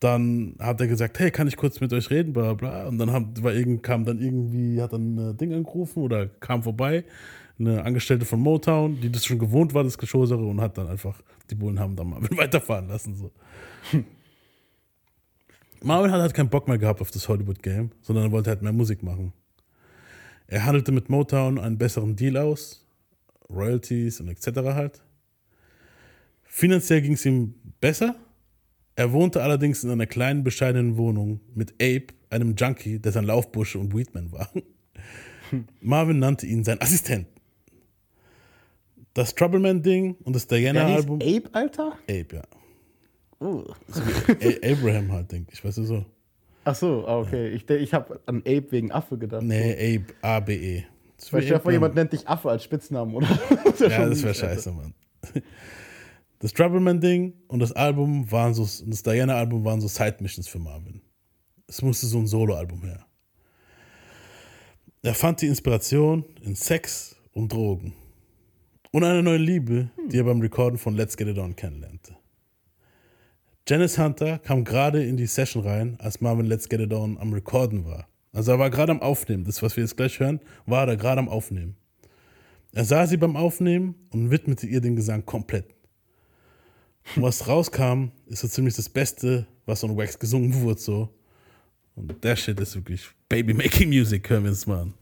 Dann 0.00 0.56
hat 0.58 0.80
er 0.80 0.88
gesagt, 0.88 1.18
hey, 1.18 1.30
kann 1.30 1.48
ich 1.48 1.56
kurz 1.56 1.80
mit 1.80 1.92
euch 1.92 2.10
reden, 2.10 2.32
bla 2.32 2.54
bla. 2.54 2.86
Und 2.86 2.98
dann 2.98 3.12
haben, 3.12 3.32
war 3.42 3.54
irgend, 3.54 3.82
kam 3.82 4.04
dann 4.04 4.20
irgendwie, 4.20 4.80
hat 4.82 4.92
dann 4.92 5.16
ein 5.16 5.36
Ding 5.36 5.54
angerufen 5.54 6.02
oder 6.02 6.26
kam 6.26 6.62
vorbei, 6.62 7.04
eine 7.58 7.82
Angestellte 7.82 8.26
von 8.26 8.40
Motown, 8.40 9.00
die 9.00 9.10
das 9.10 9.24
schon 9.24 9.38
gewohnt 9.38 9.72
war, 9.72 9.84
das 9.84 9.96
Geschosere, 9.96 10.44
und 10.44 10.60
hat 10.60 10.76
dann 10.76 10.88
einfach, 10.88 11.22
die 11.50 11.54
Bullen 11.54 11.80
haben 11.80 11.96
dann 11.96 12.10
Marvin 12.10 12.36
weiterfahren 12.36 12.88
lassen. 12.88 13.14
So. 13.14 13.32
Marvin 15.82 16.10
hat 16.10 16.20
halt 16.20 16.34
keinen 16.34 16.50
Bock 16.50 16.68
mehr 16.68 16.78
gehabt 16.78 17.00
auf 17.00 17.10
das 17.10 17.28
Hollywood-Game, 17.28 17.90
sondern 18.02 18.26
er 18.26 18.32
wollte 18.32 18.50
halt 18.50 18.62
mehr 18.62 18.72
Musik 18.72 19.02
machen. 19.02 19.32
Er 20.46 20.64
handelte 20.64 20.92
mit 20.92 21.08
Motown 21.08 21.58
einen 21.58 21.78
besseren 21.78 22.16
Deal 22.16 22.36
aus, 22.36 22.86
Royalties 23.48 24.20
und 24.20 24.28
etc. 24.28 24.58
halt. 24.74 25.02
Finanziell 26.44 27.02
ging 27.02 27.14
es 27.14 27.24
ihm 27.24 27.54
besser. 27.80 28.16
Er 28.96 29.12
wohnte 29.12 29.42
allerdings 29.42 29.84
in 29.84 29.90
einer 29.90 30.06
kleinen, 30.06 30.42
bescheidenen 30.42 30.96
Wohnung 30.96 31.40
mit 31.54 31.74
Abe, 31.74 32.06
einem 32.30 32.54
Junkie, 32.56 32.98
der 32.98 33.12
sein 33.12 33.24
Laufbursche 33.24 33.78
und 33.78 33.94
Weedman 33.94 34.32
war. 34.32 34.50
Marvin 35.80 36.18
nannte 36.18 36.46
ihn 36.46 36.64
sein 36.64 36.80
Assistent. 36.80 37.26
Das 39.12 39.34
Troubleman-Ding 39.34 40.16
und 40.24 40.34
das 40.34 40.46
Diana-Album. 40.46 41.20
Ape, 41.22 41.48
Alter? 41.52 41.98
Abe, 42.08 42.26
ja. 42.32 42.42
A 43.38 44.72
Abraham 44.72 45.12
halt, 45.12 45.30
denke 45.30 45.52
ich, 45.52 45.62
weißt 45.62 45.78
du 45.78 45.84
so. 45.84 46.06
Ach 46.64 46.74
so, 46.74 47.06
ah, 47.06 47.18
okay. 47.18 47.50
Ich, 47.50 47.68
ich 47.68 47.94
habe 47.94 48.18
an 48.26 48.38
Ape 48.40 48.66
wegen 48.70 48.90
Affe 48.90 49.18
gedacht. 49.18 49.42
Nee, 49.42 49.98
Abe, 49.98 50.14
A-B-E. 50.22 50.84
Weil 51.30 51.42
vor, 51.42 51.56
Abraham. 51.56 51.72
jemand 51.72 51.94
nennt 51.94 52.12
dich 52.12 52.26
Affe 52.26 52.50
als 52.50 52.64
Spitznamen, 52.64 53.14
oder? 53.14 53.28
Das 53.64 53.78
Ja, 53.78 53.90
schon 53.90 54.10
das 54.10 54.22
wäre 54.22 54.34
scheiße, 54.34 54.72
Mann. 54.72 54.94
Das 56.38 56.52
Troubleman-Ding 56.52 57.32
und 57.48 57.60
das 57.60 57.72
Album 57.72 58.30
waren 58.30 58.52
so, 58.52 58.62
das 58.64 59.02
Diana-Album 59.02 59.64
waren 59.64 59.80
so 59.80 59.88
Side-Missions 59.88 60.48
für 60.48 60.58
Marvin. 60.58 61.00
Es 61.66 61.80
musste 61.82 62.06
so 62.06 62.18
ein 62.18 62.26
Solo-Album 62.26 62.82
her. 62.84 63.06
Er 65.02 65.14
fand 65.14 65.40
die 65.40 65.46
Inspiration 65.46 66.24
in 66.42 66.54
Sex 66.54 67.16
und 67.32 67.52
Drogen. 67.52 67.94
Und 68.92 69.04
eine 69.04 69.22
neue 69.22 69.38
Liebe, 69.38 69.90
die 70.10 70.18
er 70.18 70.24
beim 70.24 70.40
Recorden 70.40 70.78
von 70.78 70.94
Let's 70.94 71.16
Get 71.16 71.28
It 71.28 71.38
On 71.38 71.54
kennenlernte. 71.54 72.16
Janice 73.68 73.98
Hunter 73.98 74.38
kam 74.38 74.64
gerade 74.64 75.04
in 75.04 75.16
die 75.16 75.26
Session 75.26 75.62
rein, 75.62 75.96
als 76.00 76.20
Marvin 76.20 76.46
Let's 76.46 76.68
Get 76.68 76.80
It 76.80 76.92
On 76.92 77.18
am 77.18 77.32
Recorden 77.32 77.84
war. 77.84 78.08
Also 78.32 78.52
er 78.52 78.58
war 78.58 78.70
gerade 78.70 78.92
am 78.92 79.00
Aufnehmen. 79.00 79.44
Das, 79.44 79.62
was 79.62 79.76
wir 79.76 79.84
jetzt 79.84 79.96
gleich 79.96 80.20
hören, 80.20 80.40
war 80.66 80.86
er 80.86 80.96
gerade 80.96 81.18
am 81.18 81.28
Aufnehmen. 81.28 81.76
Er 82.72 82.84
sah 82.84 83.06
sie 83.06 83.16
beim 83.16 83.36
Aufnehmen 83.36 83.94
und 84.10 84.30
widmete 84.30 84.66
ihr 84.66 84.80
den 84.80 84.96
Gesang 84.96 85.24
komplett. 85.24 85.75
Und 87.14 87.22
was 87.22 87.46
rauskam, 87.46 88.10
ist 88.26 88.40
so 88.40 88.48
ziemlich 88.48 88.74
das 88.74 88.88
Beste, 88.88 89.46
was 89.64 89.84
on 89.84 89.96
Wax 89.96 90.18
gesungen 90.18 90.54
wurde. 90.62 90.80
So. 90.80 91.08
Und 91.94 92.22
der 92.24 92.36
Shit 92.36 92.58
ist 92.60 92.74
wirklich 92.74 93.08
Baby 93.28 93.54
Making 93.54 93.88
Music, 93.88 94.28
hören 94.28 94.44
wir 94.44 94.50
uns 94.50 94.66
mal 94.66 94.80
an. 94.80 94.94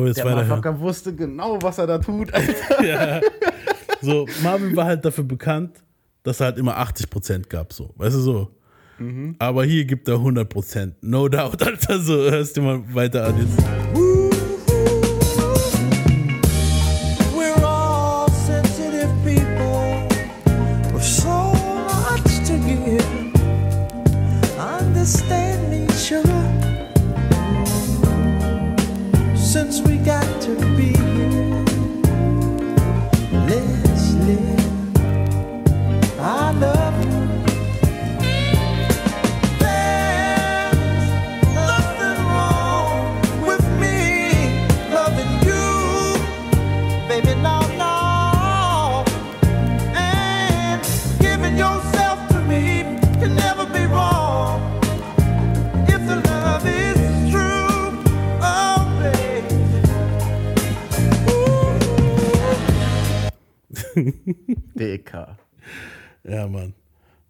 Wir 0.00 0.08
jetzt 0.08 0.18
Der. 0.18 0.26
Motherfucker 0.26 0.78
wusste 0.80 1.14
genau, 1.14 1.58
was 1.62 1.78
er 1.78 1.86
da 1.86 1.98
tut, 1.98 2.32
Alter. 2.32 2.84
ja. 2.84 3.20
So, 4.00 4.26
Marvin 4.42 4.76
war 4.76 4.84
halt 4.84 5.04
dafür 5.04 5.24
bekannt, 5.24 5.82
dass 6.22 6.40
er 6.40 6.46
halt 6.46 6.58
immer 6.58 6.78
80% 6.78 7.48
gab, 7.48 7.72
so. 7.72 7.90
Weißt 7.96 8.16
du 8.16 8.20
so? 8.20 8.50
Aber 9.38 9.64
hier 9.64 9.84
gibt 9.84 10.08
er 10.08 10.16
100%. 10.16 10.92
No 11.02 11.28
doubt, 11.28 11.62
Alter. 11.62 12.00
So, 12.00 12.14
hörst 12.14 12.56
du 12.56 12.62
mal 12.62 12.82
weiter 12.92 13.26
an 13.26 13.38
jetzt. 13.38 13.58
We're 13.94 14.07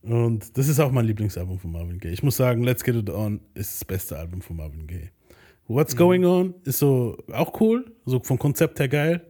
Und 0.08 0.56
das 0.56 0.68
ist 0.68 0.80
auch 0.80 0.90
mein 0.90 1.04
Lieblingsalbum 1.04 1.58
von 1.58 1.70
Marvin 1.72 1.98
Gaye. 1.98 2.12
Ich 2.12 2.22
muss 2.22 2.36
sagen, 2.36 2.62
Let's 2.62 2.82
Get 2.82 2.96
It 2.96 3.10
On 3.10 3.40
ist 3.54 3.74
das 3.80 3.84
beste 3.84 4.16
Album 4.18 4.40
von 4.40 4.56
Marvin 4.56 4.86
Gaye. 4.86 5.10
What's 5.66 5.94
Going 5.94 6.24
On 6.24 6.54
ist 6.64 6.78
so 6.78 7.16
auch 7.30 7.60
cool, 7.60 7.84
so 8.06 8.18
vom 8.20 8.38
Konzept 8.38 8.80
her 8.80 8.88
geil. 8.88 9.20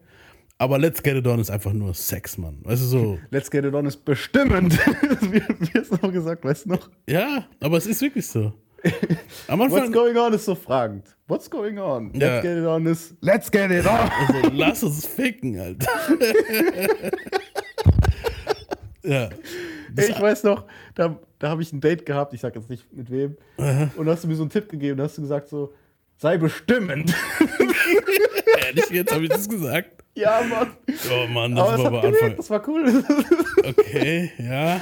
Aber 0.57 0.79
Let's 0.79 1.03
Get 1.03 1.17
It 1.17 1.27
On 1.27 1.41
ist 1.41 1.51
einfach 1.51 1.73
nur 1.73 1.95
Sex, 1.95 2.39
Mann. 2.39 2.59
Weißt 2.63 2.83
du, 2.83 2.87
so, 2.87 3.19
Let's 3.31 3.51
Get 3.51 3.65
It 3.65 3.75
On 3.75 3.87
ist 3.87 4.05
bestimmend. 4.05 4.73
wie, 5.33 5.41
hast 5.77 5.91
du 5.91 5.97
noch 6.01 6.13
gesagt, 6.13 6.45
weißt 6.45 6.67
du 6.67 6.71
noch? 6.71 6.89
ja, 7.09 7.45
aber 7.61 7.77
es 7.79 7.87
ist 7.87 8.01
wirklich 8.01 8.27
so. 8.27 8.53
Am 9.49 9.59
What's 9.59 9.75
Anfang, 9.75 9.91
going 9.93 10.17
on 10.17 10.33
ist 10.33 10.45
so 10.45 10.55
fragend. 10.55 11.05
What's 11.27 11.51
going 11.51 11.79
on? 11.81 12.13
Let's 12.13 12.21
Ja. 12.25 12.41
get 12.41 12.57
it 12.59 12.65
on 12.65 12.87
ist 12.87 13.17
Let's 13.21 13.51
get 13.51 13.73
it 13.73 13.85
on. 13.85 13.99
also, 14.37 14.51
lass 14.55 14.83
uns 14.85 15.05
ficken, 15.05 15.59
Alter. 15.59 15.89
ja. 19.03 19.29
Ich 19.99 20.21
weiß 20.21 20.45
noch, 20.45 20.65
da, 20.95 21.19
da 21.39 21.49
habe 21.51 21.63
ich 21.63 21.73
ein 21.73 21.81
Date 21.81 22.07
gehabt, 22.07 22.33
ich 22.35 22.41
sag 22.41 22.55
jetzt 22.55 22.71
nicht 22.71 22.93
mit 22.93 23.11
wem, 23.11 23.37
und 23.97 24.07
da 24.07 24.13
hast 24.13 24.25
du 24.25 24.29
mir 24.29 24.37
so 24.37 24.43
einen 24.43 24.51
Tipp 24.51 24.69
gegeben, 24.69 24.99
da 24.99 25.05
hast 25.05 25.19
du 25.19 25.23
gesagt 25.23 25.49
so, 25.49 25.73
sei 26.17 26.37
bestimmend. 26.37 27.15
Ehrlich, 28.67 28.91
jetzt 28.91 29.13
habe 29.13 29.25
ich 29.25 29.31
das 29.31 29.49
gesagt. 29.49 30.03
ja, 30.15 30.43
Mann. 30.49 30.73
Oh 31.11 31.27
Mann, 31.29 31.55
das 31.55 31.69
Aber 31.69 31.83
war 31.85 31.87
aber 31.87 32.09
Anfang. 32.09 32.37
das 32.37 32.51
war 32.51 32.69
cool. 32.69 33.05
Okay, 33.65 34.31
ja. 34.39 34.81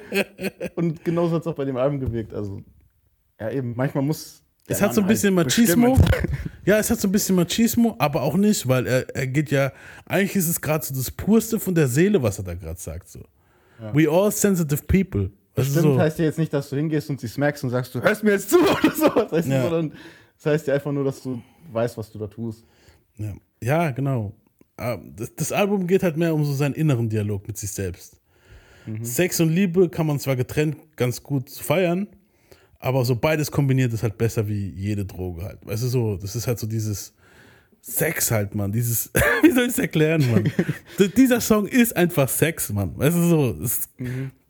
und 0.74 1.04
genauso 1.04 1.36
hat 1.36 1.42
es 1.42 1.46
auch 1.46 1.54
bei 1.54 1.64
dem 1.64 1.76
Album 1.76 2.00
gewirkt. 2.00 2.34
Also, 2.34 2.62
ja 3.38 3.50
eben, 3.50 3.74
manchmal 3.76 4.02
muss. 4.02 4.42
Es 4.66 4.82
hat 4.82 4.92
so 4.94 5.00
ein 5.02 5.06
bisschen 5.06 5.36
halt 5.36 5.46
Machismo. 5.46 5.94
bestimmend 5.94 6.36
Ja, 6.66 6.78
es 6.78 6.90
hat 6.90 7.00
so 7.00 7.06
ein 7.08 7.12
bisschen 7.12 7.36
Machismo, 7.36 7.94
aber 7.98 8.22
auch 8.22 8.36
nicht, 8.36 8.66
weil 8.66 8.86
er, 8.86 9.14
er 9.14 9.26
geht 9.26 9.50
ja, 9.50 9.72
eigentlich 10.04 10.36
ist 10.36 10.48
es 10.48 10.60
gerade 10.60 10.84
so 10.84 10.94
das 10.94 11.10
Purste 11.10 11.60
von 11.60 11.74
der 11.74 11.86
Seele, 11.86 12.22
was 12.22 12.38
er 12.38 12.44
da 12.44 12.54
gerade 12.54 12.78
sagt. 12.80 13.08
So. 13.08 13.20
We 13.94 14.10
all 14.10 14.30
sensitive 14.32 14.82
people. 14.84 15.30
Das 15.54 15.66
ist 15.68 15.74
Bestimmt 15.74 15.94
so, 15.94 16.00
heißt 16.00 16.18
ja 16.20 16.24
jetzt 16.26 16.38
nicht, 16.38 16.52
dass 16.52 16.70
du 16.70 16.76
hingehst 16.76 17.10
und 17.10 17.20
sie 17.20 17.28
smackst 17.28 17.64
und 17.64 17.70
sagst, 17.70 17.94
du 17.94 18.00
hörst 18.02 18.22
mir 18.22 18.30
jetzt 18.32 18.50
zu 18.50 18.58
oder 18.60 18.90
sowas, 18.94 19.32
weißt 19.32 19.48
Ja. 19.48 19.62
du, 19.64 19.70
sondern 19.70 19.92
das 20.36 20.46
heißt 20.46 20.66
ja 20.68 20.74
einfach 20.74 20.92
nur, 20.92 21.04
dass 21.04 21.22
du 21.22 21.42
weißt, 21.72 21.96
was 21.98 22.10
du 22.12 22.18
da 22.18 22.26
tust. 22.28 22.64
ja. 23.16 23.32
ja, 23.62 23.90
genau. 23.90 24.32
Ah, 24.76 24.96
Das, 25.16 25.34
das 25.34 25.50
Album 25.52 25.86
geht 25.88 26.02
halt 26.04 26.16
mehr 26.16 26.32
um 26.34 26.44
so 26.44 26.52
seinen 26.52 26.74
inneren 26.74 27.08
Dialog 27.08 27.46
mit 27.48 27.56
sich 27.58 27.70
selbst. 27.72 28.20
Sex 29.02 29.38
und 29.40 29.50
Liebe 29.50 29.88
kann 29.90 30.06
man 30.06 30.18
zwar 30.18 30.34
getrennt 30.34 30.76
ganz 30.96 31.22
gut 31.22 31.50
feiern, 31.50 32.06
aber 32.78 33.04
so 33.04 33.16
beides 33.16 33.50
kombiniert 33.50 33.92
ist 33.92 34.02
halt 34.02 34.16
besser 34.16 34.48
wie 34.48 34.70
jede 34.70 35.04
Droge 35.04 35.42
halt. 35.42 35.58
Weißt 35.66 35.82
du 35.82 35.88
so, 35.88 36.16
das 36.16 36.34
ist 36.36 36.46
halt 36.46 36.58
so 36.58 36.66
dieses 36.66 37.12
Sex 37.80 38.30
halt, 38.30 38.54
Mann. 38.54 38.72
Dieses, 38.72 39.10
wie 39.42 39.50
soll 39.50 39.64
ich 39.64 39.70
es 39.70 39.78
erklären, 39.78 40.24
Mann? 40.30 40.52
Dieser 41.16 41.40
Song 41.40 41.66
ist 41.66 41.96
einfach 41.96 42.28
Sex, 42.28 42.72
Mann. 42.72 42.96
Weißt 42.96 43.16
du 43.16 43.22
so, 43.22 43.58
es, 43.62 43.88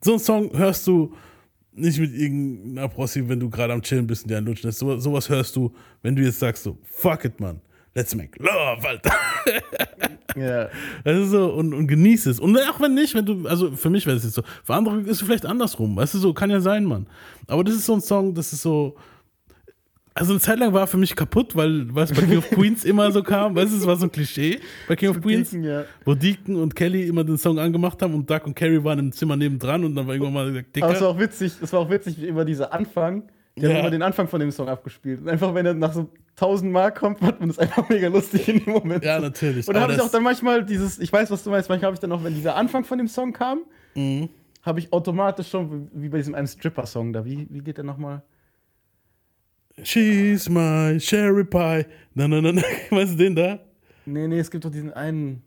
so 0.01 0.13
einen 0.13 0.21
Song 0.21 0.57
hörst 0.57 0.87
du 0.87 1.15
nicht 1.73 1.99
mit 1.99 2.13
irgendeiner 2.13 2.89
Prossi, 2.89 3.29
wenn 3.29 3.41
du 3.41 3.49
gerade 3.49 3.73
am 3.73 3.83
Chillen 3.83 4.07
bist 4.07 4.25
und 4.25 4.31
dir 4.31 4.39
einen 4.39 4.47
lutschen 4.47 4.69
lässt. 4.69 4.81
So, 4.81 4.99
sowas 4.99 5.29
hörst 5.29 5.55
du, 5.57 5.73
wenn 6.03 6.17
du 6.17 6.23
jetzt 6.23 6.41
sagst 6.41 6.65
so, 6.65 6.79
fuck 6.85 7.25
it, 7.25 7.39
Mann. 7.41 7.61
Let's 7.95 8.15
make 8.15 8.39
love, 8.39 8.87
Alter. 8.87 9.13
Ja. 10.37 10.69
Das 11.05 11.19
ist 11.19 11.31
so, 11.31 11.53
und, 11.53 11.75
und 11.75 11.87
genieß 11.89 12.27
es. 12.27 12.39
Und 12.39 12.57
auch 12.59 12.81
wenn 12.81 12.95
nicht, 12.95 13.15
wenn 13.15 13.27
du, 13.27 13.47
also 13.49 13.73
für 13.73 13.91
mich 13.91 14.07
wäre 14.07 14.17
das 14.17 14.25
jetzt 14.25 14.35
so, 14.35 14.43
für 14.63 14.75
andere 14.75 15.01
ist 15.01 15.09
es 15.09 15.23
vielleicht 15.23 15.47
andersrum, 15.47 15.97
weißt 15.97 16.15
du, 16.15 16.19
so, 16.19 16.33
kann 16.33 16.51
ja 16.51 16.61
sein, 16.61 16.85
Mann. 16.85 17.07
Aber 17.47 17.65
das 17.65 17.75
ist 17.75 17.87
so 17.87 17.95
ein 17.95 18.01
Song, 18.01 18.35
das 18.35 18.53
ist 18.53 18.63
so, 18.63 18.97
also 20.19 20.33
eine 20.33 20.41
Zeit 20.41 20.59
lang 20.59 20.73
war 20.73 20.87
für 20.87 20.97
mich 20.97 21.15
kaputt, 21.17 21.55
weil, 21.57 21.89
es 21.97 22.13
bei 22.13 22.23
King 22.23 22.39
of 22.39 22.51
Queens 22.51 22.85
immer 22.85 23.11
so 23.13 23.23
kam, 23.23 23.55
weißt 23.55 23.73
du, 23.73 23.77
es 23.79 23.87
war 23.87 23.97
so 23.97 24.07
ein 24.07 24.13
Klischee 24.13 24.61
bei 24.89 24.97
King 24.97 25.11
of 25.11 25.21
Queens, 25.21 25.51
Deacon, 25.51 25.65
ja. 25.65 25.85
wo 26.05 26.15
Deacon 26.15 26.57
und 26.57 26.75
Kelly 26.77 27.07
immer 27.07 27.25
den 27.25 27.39
Song 27.39 27.59
angemacht 27.59 28.01
haben 28.03 28.15
und 28.15 28.29
Doug 28.29 28.41
und 28.45 28.55
Carrie 28.55 28.83
waren 28.83 28.99
im 28.99 29.13
Zimmer 29.13 29.37
nebendran 29.37 29.85
und 29.85 29.95
dann 29.95 30.07
war 30.07 30.15
irgendwann 30.15 30.35
mal 30.35 30.47
gesagt, 30.53 30.67
Aber 30.83 30.93
es 30.93 31.01
war 31.01 31.09
Dicker, 31.09 31.09
auch 31.09 31.19
witzig, 31.19 31.53
es 31.63 31.73
war 31.73 31.81
auch 31.81 31.91
witzig, 31.91 32.21
wie 32.21 32.27
immer 32.27 32.45
dieser 32.45 32.73
Anfang. 32.73 33.23
Die 33.57 33.65
haben 33.65 33.73
Ja. 33.73 33.81
immer 33.81 33.91
den 33.91 34.03
Anfang 34.03 34.29
von 34.29 34.39
dem 34.39 34.51
Song 34.53 34.69
abgespielt. 34.69 35.21
Und 35.21 35.29
einfach, 35.29 35.53
wenn 35.53 35.67
er 35.67 35.75
nach 35.75 35.93
so 35.93 36.09
1000 36.37 36.71
Mark 36.71 36.99
kommt, 37.01 37.19
fand 37.19 37.41
man 37.41 37.49
das 37.49 37.59
einfach 37.59 37.89
mega 37.89 38.07
lustig 38.09 38.49
in 38.49 38.65
dem 38.65 38.73
Moment. 38.73 39.05
ja, 39.05 39.19
natürlich. 39.19 39.67
Und 39.67 39.75
da 39.75 39.81
habe 39.81 39.93
ich 39.95 40.01
auch 40.01 40.11
dann 40.11 40.23
manchmal 40.23 40.65
dieses, 40.65 40.99
ich 41.01 41.13
weiß, 41.13 41.31
was 41.33 41.43
du 41.43 41.51
meinst, 41.51 41.69
manchmal 41.69 41.87
habe 41.89 41.95
ich 41.95 42.01
dann 42.01 42.13
auch, 42.13 42.23
wenn 42.23 42.35
dieser 42.35 42.55
Anfang 42.55 42.85
von 42.85 42.99
dem 42.99 43.09
Song 43.09 43.33
kam, 43.33 43.61
Mhm. 43.95 44.29
habe 44.63 44.79
ich 44.79 44.93
automatisch 44.93 45.49
schon, 45.49 45.89
wie 45.93 46.09
bei 46.09 46.19
diesem 46.19 46.35
einen 46.37 46.47
Stripper-Song 46.47 47.13
da, 47.13 47.25
wie, 47.25 47.49
wie 47.51 47.61
geht 47.61 47.79
der 47.79 47.85
nochmal? 47.85 48.23
She's 49.83 50.49
my 50.49 50.99
cherry 50.99 51.45
pie. 51.45 51.87
Na, 52.15 52.27
na, 52.29 52.41
na, 52.41 52.53
na. 52.53 52.63
Weißt 52.91 53.13
du 53.13 53.17
den 53.17 53.35
da? 53.37 53.59
Nee, 54.07 54.27
nee, 54.29 54.39
es 54.39 54.51
gibt 54.51 54.65
doch 54.65 54.71
diesen 54.71 54.93
einen. 54.93 55.43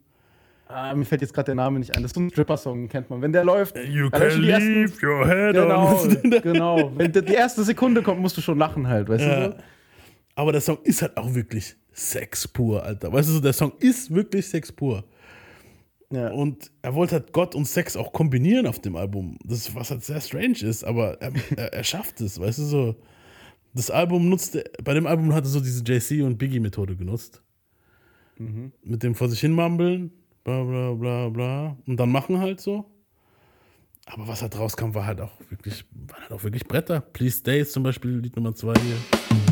Ah, 0.68 0.94
mir 0.96 1.04
fällt 1.04 1.22
jetzt 1.22 1.34
gerade 1.34 1.48
der 1.48 1.56
Name 1.56 1.80
nicht 1.80 1.94
ein. 1.96 2.02
Das 2.02 2.12
ist 2.12 2.16
so 2.16 2.22
ein 2.22 2.30
Stripper-Song, 2.30 2.88
kennt 2.88 3.10
man. 3.10 3.22
Wenn 3.22 3.34
der 3.34 3.44
läuft, 3.44 3.76
You 3.78 4.10
can 4.10 4.42
die 4.42 4.50
ersten- 4.50 4.74
leave 4.74 5.06
your 5.06 5.28
head 5.28 5.54
Genau, 5.54 6.02
on. 6.02 6.42
genau. 6.42 6.92
Wenn 6.96 7.12
die 7.12 7.34
erste 7.34 7.64
Sekunde 7.66 8.02
kommt, 8.02 8.22
musst 8.22 8.38
du 8.38 8.42
schon 8.42 8.58
lachen 8.58 8.88
halt, 8.88 9.10
weißt 9.10 9.24
Ja. 9.24 9.48
du? 9.48 9.52
so? 9.52 9.58
Aber 10.36 10.52
der 10.54 10.62
Song 10.62 10.78
ist 10.84 11.02
halt 11.02 11.18
auch 11.18 11.34
wirklich 11.34 11.76
Sex 11.92 12.48
pur, 12.48 12.82
Alter. 12.84 13.12
Weißt 13.12 13.28
du, 13.28 13.34
so, 13.34 13.40
der 13.42 13.52
Song 13.52 13.74
ist 13.80 14.14
wirklich 14.14 14.48
Sex 14.48 14.72
pur. 14.72 15.04
Ja. 16.10 16.30
Und 16.32 16.72
er 16.82 16.94
wollte 16.96 17.16
halt 17.16 17.34
Gott 17.34 17.54
und 17.54 17.66
Sex 17.66 17.98
auch 17.98 18.14
kombinieren 18.14 18.66
auf 18.66 18.80
dem 18.80 18.96
Album. 18.96 19.38
Das 19.44 19.58
ist, 19.60 19.76
was 19.76 19.92
halt 19.92 20.04
sehr 20.06 20.22
strange 20.22 20.60
ist, 20.62 20.86
aber 20.86 21.22
er, 21.22 21.32
er, 21.58 21.74
er 21.74 21.84
schafft 21.84 22.22
es, 22.22 22.40
weißt 22.40 22.60
du 22.60 22.64
so. 22.64 22.96
Das 23.74 23.90
Album 23.90 24.30
nutzte, 24.30 24.70
bei 24.84 24.94
dem 24.94 25.08
Album 25.08 25.34
hat 25.34 25.46
er 25.46 25.50
so 25.50 25.60
diese 25.60 25.84
JC 25.84 26.24
und 26.24 26.38
Biggie-Methode 26.38 26.96
genutzt. 26.96 27.42
Mit 28.84 29.04
dem 29.04 29.14
vor 29.14 29.30
sich 29.30 29.40
hin 29.40 29.52
mumbeln, 29.52 30.12
bla 30.44 30.64
bla 30.64 30.94
bla 30.94 31.30
bla. 31.30 31.78
Und 31.86 31.98
dann 31.98 32.12
machen 32.12 32.40
halt 32.40 32.60
so. 32.60 32.86
Aber 34.06 34.28
was 34.28 34.42
halt 34.42 34.58
rauskam, 34.58 34.94
war 34.94 35.06
halt 35.06 35.22
auch 35.22 35.32
wirklich, 35.50 35.86
waren 36.08 36.22
halt 36.24 36.32
auch 36.32 36.44
wirklich 36.44 36.68
Bretter. 36.68 37.02
Please 37.02 37.38
Stay 37.38 37.62
ist 37.62 37.74
zum 37.74 37.84
Beispiel 37.84 38.18
Lied 38.18 38.36
Nummer 38.36 38.56
zwei 38.56 38.74
hier. 38.74 39.51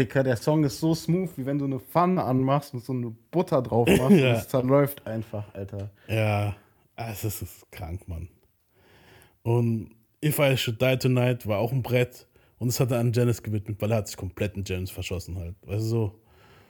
Dicker, 0.00 0.22
der 0.22 0.36
Song 0.36 0.64
ist 0.64 0.80
so 0.80 0.94
smooth, 0.94 1.30
wie 1.36 1.44
wenn 1.46 1.58
du 1.58 1.66
eine 1.66 1.78
Pfanne 1.78 2.22
anmachst 2.24 2.72
und 2.74 2.82
so 2.84 2.92
eine 2.92 3.10
Butter 3.30 3.60
drauf 3.62 3.86
machst 3.98 4.00
und 4.10 4.18
Ja. 4.18 4.32
es 4.32 4.48
zerläuft 4.48 5.06
einfach, 5.06 5.52
Alter. 5.54 5.90
Ja, 6.08 6.56
ah, 6.96 7.10
es 7.10 7.24
ist, 7.24 7.42
es 7.42 7.56
ist 7.56 7.70
krank, 7.72 8.08
Mann. 8.08 8.28
Und 9.42 9.90
If 10.24 10.38
I 10.38 10.56
Should 10.56 10.80
Die 10.82 10.96
Tonight 10.98 11.46
war 11.46 11.58
auch 11.58 11.72
ein 11.72 11.82
Brett. 11.82 12.26
Und 12.58 12.68
es 12.68 12.78
hat 12.78 12.90
er 12.90 12.98
an 12.98 13.12
Janice 13.12 13.42
gewidmet, 13.42 13.80
weil 13.80 13.90
er 13.90 13.98
hat 13.98 14.08
sich 14.08 14.16
komplett 14.18 14.54
in 14.56 14.64
Janice 14.66 14.90
verschossen 14.90 15.38
halt. 15.38 15.54
Weißt 15.62 15.80
du 15.84 15.88
so. 15.88 16.20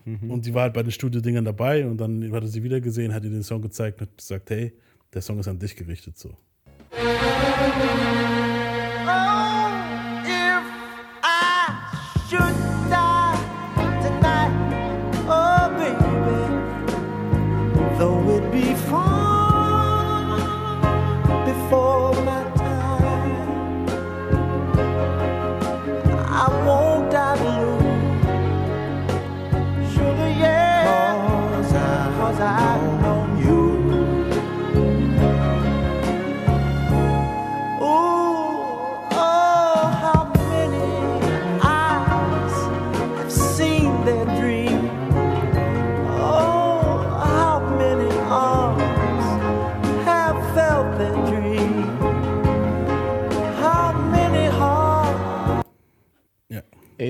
Und 0.07 0.47
die 0.47 0.55
war 0.55 0.63
halt 0.63 0.73
bei 0.75 0.83
den 0.83 0.91
Studiodingern 0.93 1.45
dabei 1.45 1.87
und 1.87 1.99
dann 1.99 2.33
hat 2.33 2.43
er 2.43 2.49
sie 2.49 2.63
wieder 2.63 2.81
gesehen, 2.81 3.13
hat 3.13 3.23
ihr 3.25 3.31
den 3.31 3.43
Song 3.43 3.61
gezeigt 3.61 4.01
und 4.01 4.09
hat 4.09 4.17
gesagt, 4.17 4.51
hey, 4.51 4.73
der 5.13 5.21
Song 5.23 5.39
ist 5.39 5.47
an 5.47 5.59
dich 5.59 5.77
gerichtet 5.77 6.17
so. 6.19 6.31
Oh, 9.07 9.60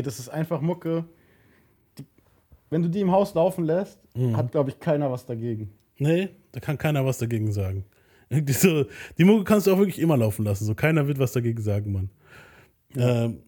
Ey, 0.01 0.05
das 0.05 0.19
ist 0.19 0.31
einfach 0.31 0.63
Mucke. 0.63 1.05
Die, 1.99 2.05
wenn 2.71 2.83
du 2.83 2.89
die 2.89 3.01
im 3.01 3.11
Haus 3.11 3.35
laufen 3.35 3.65
lässt, 3.65 3.99
Mhm. 4.17 4.35
hat, 4.35 4.51
glaube 4.51 4.71
ich, 4.71 4.81
keiner 4.81 5.13
was 5.13 5.27
dagegen. 5.27 5.71
Nee, 5.99 6.31
da 6.53 6.61
kann 6.61 6.79
keiner 6.79 7.05
was 7.05 7.19
dagegen 7.19 7.53
sagen. 7.53 7.85
Irgendwie 8.31 8.55
so, 8.55 8.87
die 9.19 9.25
Mucke 9.25 9.45
kannst 9.45 9.67
du 9.67 9.73
auch 9.75 9.79
wirklich 9.79 9.99
immer 9.99 10.17
laufen 10.17 10.43
lassen. 10.47 10.65
So, 10.65 10.75
keiner 10.75 11.07
wird 11.07 11.19
was 11.19 11.33
dagegen 11.33 11.61
sagen, 11.61 11.93
Mann. 11.93 12.11
Ähm, 12.97 13.41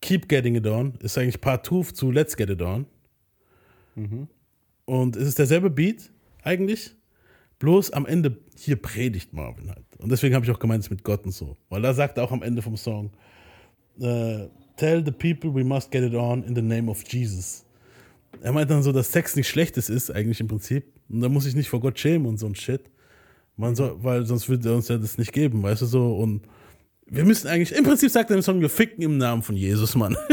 Keep 0.00 0.30
Getting 0.30 0.54
It 0.54 0.66
On 0.66 0.94
ist 1.00 1.18
eigentlich 1.18 1.42
Part 1.42 1.66
2 1.66 1.92
zu 1.92 2.10
Let's 2.10 2.34
Get 2.36 2.48
It 2.48 2.62
On. 2.62 2.86
Und 4.86 5.16
es 5.16 5.28
ist 5.28 5.38
derselbe 5.38 5.68
Beat, 5.68 6.10
eigentlich. 6.42 6.92
Bloß 7.58 7.90
am 7.90 8.06
Ende, 8.06 8.38
hier 8.56 8.76
predigt 8.76 9.34
Marvin 9.34 9.68
halt. 9.68 9.84
Und 9.98 10.10
deswegen 10.10 10.34
habe 10.34 10.46
ich 10.46 10.50
auch 10.50 10.58
gemeint, 10.58 10.82
es 10.82 10.88
mit 10.88 11.04
Gott 11.04 11.26
und 11.26 11.32
so. 11.32 11.58
Weil 11.68 11.82
da 11.82 11.92
sagt 11.92 12.16
er 12.16 12.24
auch 12.24 12.32
am 12.32 12.42
Ende 12.42 12.62
vom 12.62 12.78
Song, 12.78 13.10
äh, 14.00 14.46
Tell 14.80 15.04
the 15.04 15.12
people 15.12 15.54
we 15.54 15.62
must 15.62 15.90
get 15.90 16.02
it 16.02 16.14
on 16.14 16.42
in 16.44 16.54
the 16.54 16.62
name 16.62 16.90
of 16.90 17.04
Jesus. 17.06 17.66
Er 18.40 18.50
meint 18.50 18.70
dann 18.70 18.82
so, 18.82 18.92
dass 18.92 19.12
Sex 19.12 19.36
nicht 19.36 19.46
Schlechtes 19.46 19.90
ist, 19.90 20.10
eigentlich 20.10 20.40
im 20.40 20.48
Prinzip. 20.48 20.86
Und 21.10 21.20
da 21.20 21.28
muss 21.28 21.44
ich 21.44 21.54
nicht 21.54 21.68
vor 21.68 21.80
Gott 21.80 21.98
schämen 21.98 22.26
und 22.26 22.38
so 22.38 22.46
ein 22.46 22.54
Shit. 22.54 22.80
Man 23.58 23.76
soll, 23.76 24.02
weil 24.02 24.24
sonst 24.24 24.48
würde 24.48 24.70
er 24.70 24.76
uns 24.76 24.88
ja 24.88 24.96
das 24.96 25.18
nicht 25.18 25.34
geben, 25.34 25.62
weißt 25.62 25.82
du 25.82 25.86
so. 25.86 26.16
Und 26.16 26.46
wir 27.04 27.26
müssen 27.26 27.46
eigentlich, 27.46 27.76
im 27.76 27.84
Prinzip 27.84 28.10
sagt 28.10 28.30
er 28.30 28.36
im 28.36 28.42
Song, 28.42 28.62
wir 28.62 28.70
ficken 28.70 29.02
im 29.02 29.18
Namen 29.18 29.42
von 29.42 29.54
Jesus, 29.54 29.94
Mann. 29.94 30.16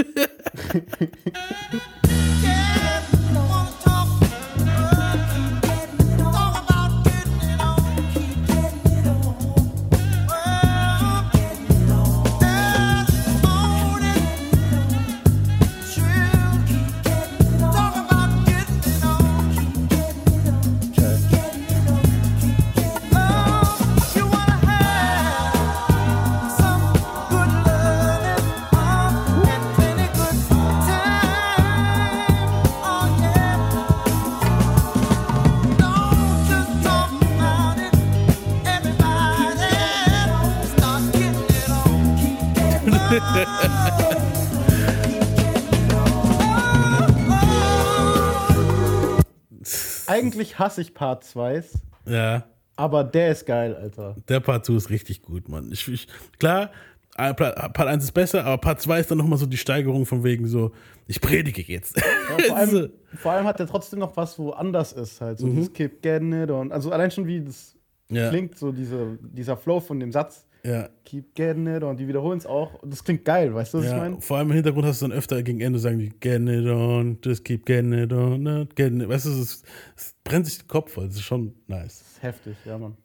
Eigentlich 50.07 50.59
hasse 50.59 50.81
ich 50.81 50.93
Part 50.93 51.23
2, 51.23 51.63
ja, 52.05 52.45
aber 52.75 53.03
der 53.03 53.31
ist 53.31 53.45
geil, 53.45 53.75
Alter. 53.75 54.15
der 54.29 54.39
Part 54.39 54.65
2 54.65 54.73
ist 54.75 54.89
richtig 54.89 55.21
gut, 55.21 55.49
Mann. 55.49 55.69
Ich, 55.71 55.87
ich, 55.87 56.07
klar, 56.39 56.71
äh, 57.17 57.33
Part 57.33 57.79
1 57.79 58.03
ist 58.03 58.13
besser, 58.13 58.45
aber 58.45 58.57
Part 58.59 58.81
2 58.81 58.99
ist 59.01 59.11
dann 59.11 59.17
nochmal 59.17 59.37
so 59.37 59.45
die 59.45 59.57
Steigerung 59.57 60.05
von 60.05 60.23
wegen 60.23 60.47
so, 60.47 60.71
ich 61.07 61.19
predige 61.19 61.61
jetzt. 61.61 61.97
Ja, 61.97 62.03
vor, 62.47 62.55
allem, 62.55 62.89
vor 63.15 63.31
allem 63.33 63.45
hat 63.47 63.59
er 63.59 63.67
trotzdem 63.67 63.99
noch 63.99 64.15
was, 64.15 64.39
wo 64.39 64.51
anders 64.51 64.93
ist 64.93 65.19
halt. 65.19 65.39
So 65.39 65.47
dieses 65.47 65.73
Keep 65.73 66.01
getting 66.01 66.31
it 66.43 66.51
on. 66.51 66.71
Also 66.71 66.91
allein 66.91 67.11
schon 67.11 67.27
wie 67.27 67.41
das 67.41 67.73
Mhm. 68.09 68.15
Ja. 68.15 68.29
klingt, 68.29 68.57
so 68.57 68.71
diese, 68.71 69.17
dieser 69.21 69.57
Flow 69.57 69.81
von 69.81 69.99
dem 69.99 70.13
Satz. 70.13 70.45
Ja, 70.67 70.89
Keep 71.05 71.33
getting 71.33 71.65
it 71.67 71.81
on. 71.81 71.95
Die 71.95 72.09
wiederholen 72.09 72.37
es 72.37 72.45
auch. 72.45 72.73
Und 72.83 72.91
das 72.91 73.01
klingt 73.01 73.23
geil, 73.23 73.53
weißt 73.55 73.73
du, 73.73 73.77
was 73.77 73.85
ich 73.85 73.91
ja. 73.91 73.97
meine? 73.97 74.19
Vor 74.19 74.37
allem 74.37 74.49
im 74.49 74.55
Hintergrund 74.55 74.85
hast 74.85 75.01
du 75.01 75.07
dann 75.07 75.17
öfter 75.17 75.41
gegen 75.41 75.61
Ende 75.61 75.79
sagen 75.79 75.97
die 75.97 76.09
Getting 76.09 76.47
it 76.47 76.67
on, 76.67 77.17
just 77.23 77.45
keep 77.45 77.65
getting 77.65 77.93
it 77.93 78.11
on, 78.11 78.43
not 78.43 78.75
getting 78.75 78.99
it. 78.99 79.07
Weißt 79.07 79.27
du, 79.27 79.29
es, 79.29 79.63
es 79.95 80.15
brennt 80.25 80.45
sich 80.45 80.57
den 80.57 80.67
Kopf 80.67 80.91
voll. 80.91 81.07
Das 81.07 81.15
ist 81.15 81.21
schon 81.21 81.53
nice. 81.67 81.99
Das 81.99 82.11
ist 82.11 82.23
heftig, 82.23 82.57
ja, 82.65 82.77
Mann. 82.77 82.97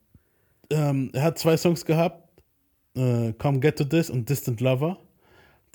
ähm, 0.71 1.11
er 1.13 1.23
hat 1.23 1.39
zwei 1.39 1.57
Songs 1.57 1.85
gehabt, 1.85 2.29
äh, 2.97 3.33
Come 3.35 3.61
Get 3.61 3.79
to 3.79 3.85
This 3.85 4.11
und 4.11 4.29
Distant 4.29 4.61
Lover. 4.61 4.99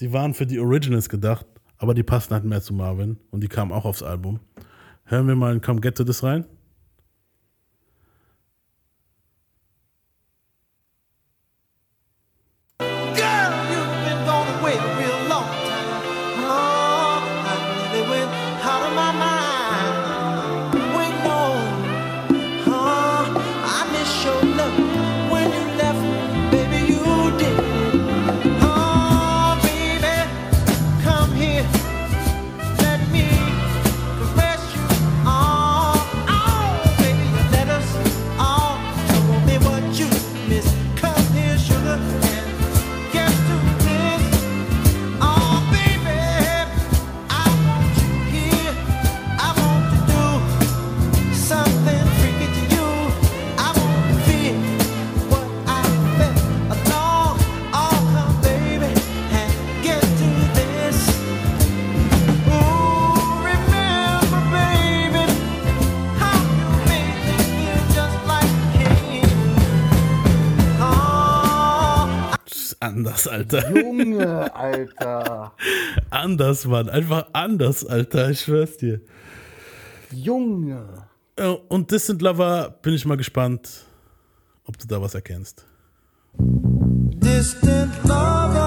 Die 0.02 0.12
waren 0.12 0.34
für 0.34 0.46
die 0.46 0.60
Originals 0.60 1.08
gedacht, 1.08 1.46
aber 1.78 1.94
die 1.94 2.04
passen 2.04 2.34
halt 2.34 2.44
mehr 2.44 2.62
zu 2.62 2.74
Marvin 2.74 3.18
und 3.32 3.42
die 3.42 3.48
kamen 3.48 3.72
auch 3.72 3.86
aufs 3.86 4.04
Album. 4.04 4.42
Hören 5.06 5.26
wir 5.30 5.36
mal 5.38 5.54
in 5.54 5.62
Come 5.62 5.80
Get 5.80 5.96
to 5.96 6.04
This 6.04 6.22
rein. 6.22 6.44
Anders, 73.26 73.28
Alter. 73.28 73.72
Junge, 73.76 74.56
Alter. 74.56 75.54
Anders, 76.10 76.66
Mann. 76.66 76.90
Einfach 76.90 77.28
anders, 77.34 77.86
Alter. 77.86 78.30
Ich 78.30 78.42
schwör's 78.42 78.78
dir. 78.78 79.02
Junge. 80.12 80.86
Und 81.68 81.92
Distant 81.92 82.22
Lover 82.22 82.76
bin 82.82 82.94
ich 82.94 83.06
mal 83.06 83.18
gespannt, 83.18 83.86
ob 84.66 84.78
du 84.78 84.88
da 84.88 85.02
was 85.02 85.14
erkennst. 85.16 85.66
distant 86.40 87.94
lover, 88.04 88.67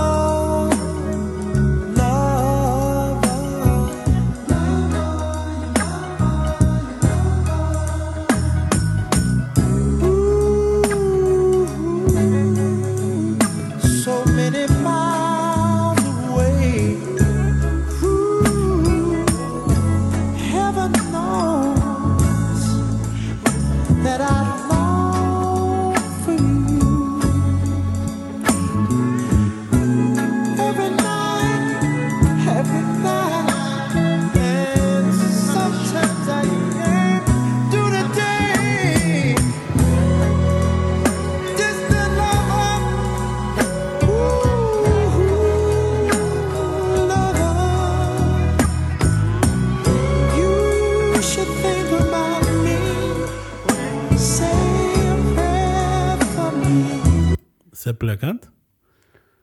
me. 57.85 57.93
Seppel 57.93 58.09
erkannt? 58.09 58.51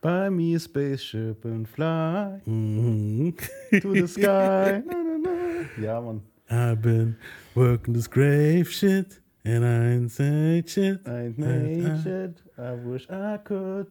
Buy 0.02 0.30
me 0.30 0.56
a 0.56 0.60
spaceship 0.60 1.44
and 1.46 1.68
fly 1.68 2.40
Mhm. 2.46 3.36
to 3.82 3.94
the 3.94 4.08
sky. 4.08 4.82
Na, 4.86 4.94
na, 5.04 5.18
na. 5.18 5.84
Ja, 5.84 6.02
Mann. 6.02 6.22
I've 6.50 6.82
been 6.82 7.16
working 7.56 7.94
this 7.94 8.08
grave 8.10 8.70
shit 8.70 9.22
and 9.44 9.64
I 9.66 9.94
ain't 9.96 10.12
saying 10.12 10.68
shit. 10.68 11.00
I 11.08 11.26
ain't 11.26 11.38
made 11.38 12.02
shit. 12.04 12.44
I 12.58 12.74
wish 12.86 13.08
I 13.10 13.38
could 13.44 13.88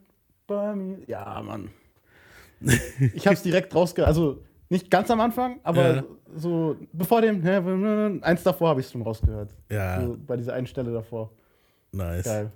buy 0.46 0.74
me. 0.74 0.98
Ja, 1.08 1.42
Mann. 1.42 1.70
Ich 3.14 3.26
hab's 3.26 3.42
direkt 3.42 3.74
rausge... 3.74 4.06
Also, 4.06 4.42
nicht 4.70 4.90
ganz 4.90 5.10
am 5.10 5.20
Anfang, 5.20 5.60
aber 5.62 5.96
Ja. 5.96 6.04
so 6.36 6.76
bevor 6.92 7.20
dem... 7.20 7.42
Eins 8.22 8.42
davor 8.42 8.68
habe 8.70 8.80
ich 8.80 8.88
schon 8.88 9.02
rausgehört. 9.02 9.54
Ja, 9.70 10.00
So 10.00 10.16
bei 10.26 10.36
dieser 10.36 10.54
einen 10.54 10.66
Stelle 10.66 10.92
davor. 10.92 11.30
nice. 11.92 12.24
Geil. 12.24 12.50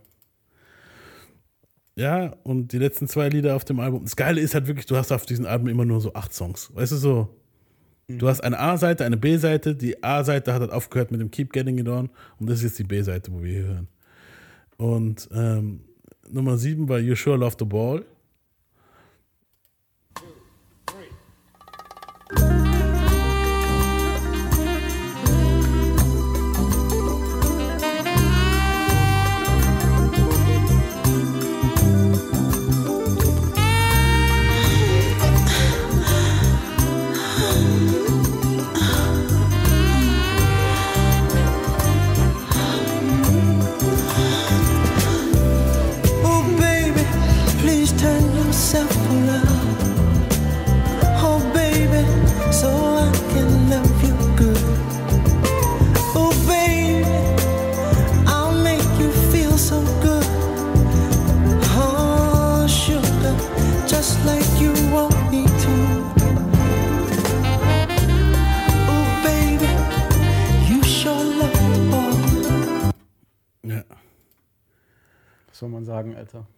Ja, 1.96 2.36
und 2.44 2.72
die 2.72 2.78
letzten 2.78 3.08
zwei 3.08 3.28
Lieder 3.28 3.56
auf 3.56 3.64
dem 3.64 3.80
Album. 3.80 4.04
Das 4.04 4.16
Geile 4.16 4.40
ist 4.40 4.54
halt 4.54 4.66
wirklich, 4.66 4.86
du 4.86 4.96
hast 4.96 5.12
auf 5.12 5.26
diesen 5.26 5.44
Alben 5.46 5.68
immer 5.68 5.84
nur 5.84 6.00
so 6.00 6.14
acht 6.14 6.32
Songs. 6.32 6.70
Weißt 6.74 6.92
du 6.92 6.96
so? 6.96 7.28
Du 8.08 8.28
hast 8.28 8.40
eine 8.40 8.58
A-Seite, 8.58 9.04
eine 9.04 9.16
B-Seite. 9.16 9.76
Die 9.76 10.02
A-Seite 10.02 10.52
hat 10.52 10.60
halt 10.60 10.72
aufgehört 10.72 11.10
mit 11.10 11.20
dem 11.20 11.30
Keep 11.30 11.52
Getting 11.52 11.78
It 11.78 11.88
On. 11.88 12.10
Und 12.38 12.50
das 12.50 12.58
ist 12.58 12.64
jetzt 12.64 12.78
die 12.80 12.84
B-Seite, 12.84 13.32
wo 13.32 13.42
wir 13.42 13.52
hier 13.52 13.64
hören. 13.64 13.88
Und 14.78 15.28
ähm, 15.32 15.80
Nummer 16.28 16.56
sieben 16.58 16.88
war 16.88 16.98
You 16.98 17.14
Sure 17.14 17.36
Love 17.36 17.56
the 17.58 17.64
Ball. 17.64 18.04
Oh, 22.36 22.59
soll 75.60 75.68
man 75.68 75.84
sagen, 75.84 76.16
Alter? 76.16 76.48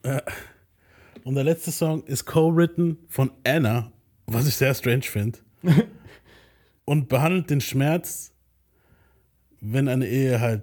Und 1.25 1.35
der 1.35 1.45
letzte 1.45 1.71
Song 1.71 2.05
ist 2.05 2.25
co-written 2.25 2.99
von 3.09 3.31
Anna, 3.45 3.93
was 4.27 4.47
ich 4.47 4.55
sehr 4.55 4.75
strange 4.75 5.03
finde. 5.03 5.39
und 6.85 7.09
behandelt 7.09 7.51
den 7.51 7.61
Schmerz, 7.61 8.33
wenn 9.61 9.89
eine 9.89 10.09
Ehe 10.09 10.41
halt 10.41 10.63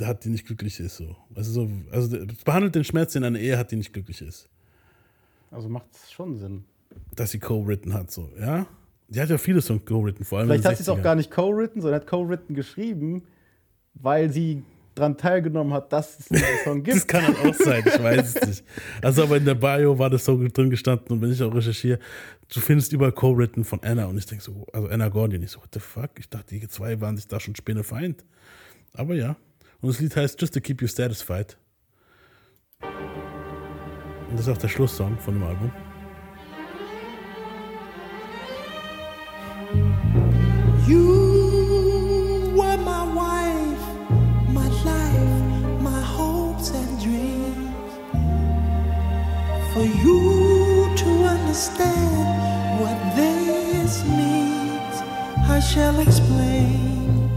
hat, 0.00 0.24
die 0.24 0.30
nicht 0.30 0.46
glücklich 0.46 0.80
ist. 0.80 0.96
So. 0.96 1.16
Also, 1.34 1.52
so, 1.52 1.70
also 1.90 2.16
behandelt 2.44 2.74
den 2.74 2.84
Schmerz, 2.84 3.12
den 3.12 3.24
eine 3.24 3.40
Ehe 3.40 3.58
hat, 3.58 3.70
die 3.70 3.76
nicht 3.76 3.92
glücklich 3.92 4.22
ist. 4.22 4.48
Also 5.50 5.68
macht 5.68 5.86
es 5.92 6.10
schon 6.10 6.38
Sinn. 6.38 6.64
Dass 7.14 7.30
sie 7.30 7.38
co-written 7.38 7.94
hat, 7.94 8.10
so, 8.10 8.30
ja. 8.40 8.66
Die 9.08 9.20
hat 9.20 9.28
ja 9.28 9.38
viele 9.38 9.60
Songs 9.60 9.84
co-written, 9.84 10.24
vor 10.24 10.38
allem 10.38 10.48
Vielleicht 10.48 10.64
hat 10.64 10.76
sie 10.76 10.82
es 10.82 10.88
auch 10.88 10.98
60ern. 10.98 11.02
gar 11.02 11.14
nicht 11.16 11.30
co-written, 11.30 11.82
sondern 11.82 12.00
hat 12.00 12.08
co-written 12.08 12.54
geschrieben, 12.54 13.24
weil 13.94 14.32
sie 14.32 14.62
dran 14.94 15.16
teilgenommen 15.16 15.72
hat, 15.72 15.92
dass 15.92 16.18
es 16.18 16.28
diesen 16.28 16.46
Song 16.64 16.82
gibt. 16.82 16.96
Das 16.96 17.06
kann 17.06 17.26
halt 17.26 17.38
auch 17.38 17.54
sein, 17.54 17.82
ich 17.86 18.02
weiß 18.02 18.36
es 18.36 18.46
nicht. 18.46 18.64
Also 19.00 19.22
aber 19.22 19.36
in 19.36 19.44
der 19.44 19.54
Bio 19.54 19.98
war 19.98 20.10
das 20.10 20.24
so 20.24 20.36
drin 20.48 20.70
gestanden 20.70 21.08
und 21.08 21.22
wenn 21.22 21.32
ich 21.32 21.42
auch 21.42 21.54
recherchiere, 21.54 21.98
du 22.52 22.60
findest 22.60 22.92
überall 22.92 23.12
Co-Written 23.12 23.64
von 23.64 23.80
Anna 23.82 24.06
und 24.06 24.18
ich 24.18 24.26
denke 24.26 24.44
so, 24.44 24.66
also 24.72 24.88
Anna 24.88 25.08
Gordon, 25.08 25.42
ich 25.42 25.50
so, 25.50 25.60
what 25.60 25.70
the 25.72 25.80
fuck? 25.80 26.10
Ich 26.18 26.28
dachte, 26.28 26.58
die 26.58 26.68
zwei 26.68 27.00
waren 27.00 27.16
sich 27.16 27.26
da 27.26 27.40
schon 27.40 27.54
Spinnefeind. 27.54 28.24
Aber 28.94 29.14
ja. 29.14 29.36
Und 29.80 29.88
das 29.88 30.00
Lied 30.00 30.14
heißt 30.14 30.40
Just 30.40 30.54
to 30.54 30.60
Keep 30.60 30.82
You 30.82 30.88
Satisfied. 30.88 31.56
Und 32.80 34.38
das 34.38 34.46
ist 34.46 34.48
auch 34.48 34.58
der 34.58 34.68
Schlusssong 34.68 35.18
von 35.18 35.34
dem 35.34 35.42
Album. 35.42 35.72
You 40.86 41.41
understand 51.62 52.80
what 52.80 53.16
this 53.16 54.04
means, 54.04 54.94
I 55.48 55.60
shall 55.60 56.00
explain. 56.00 57.30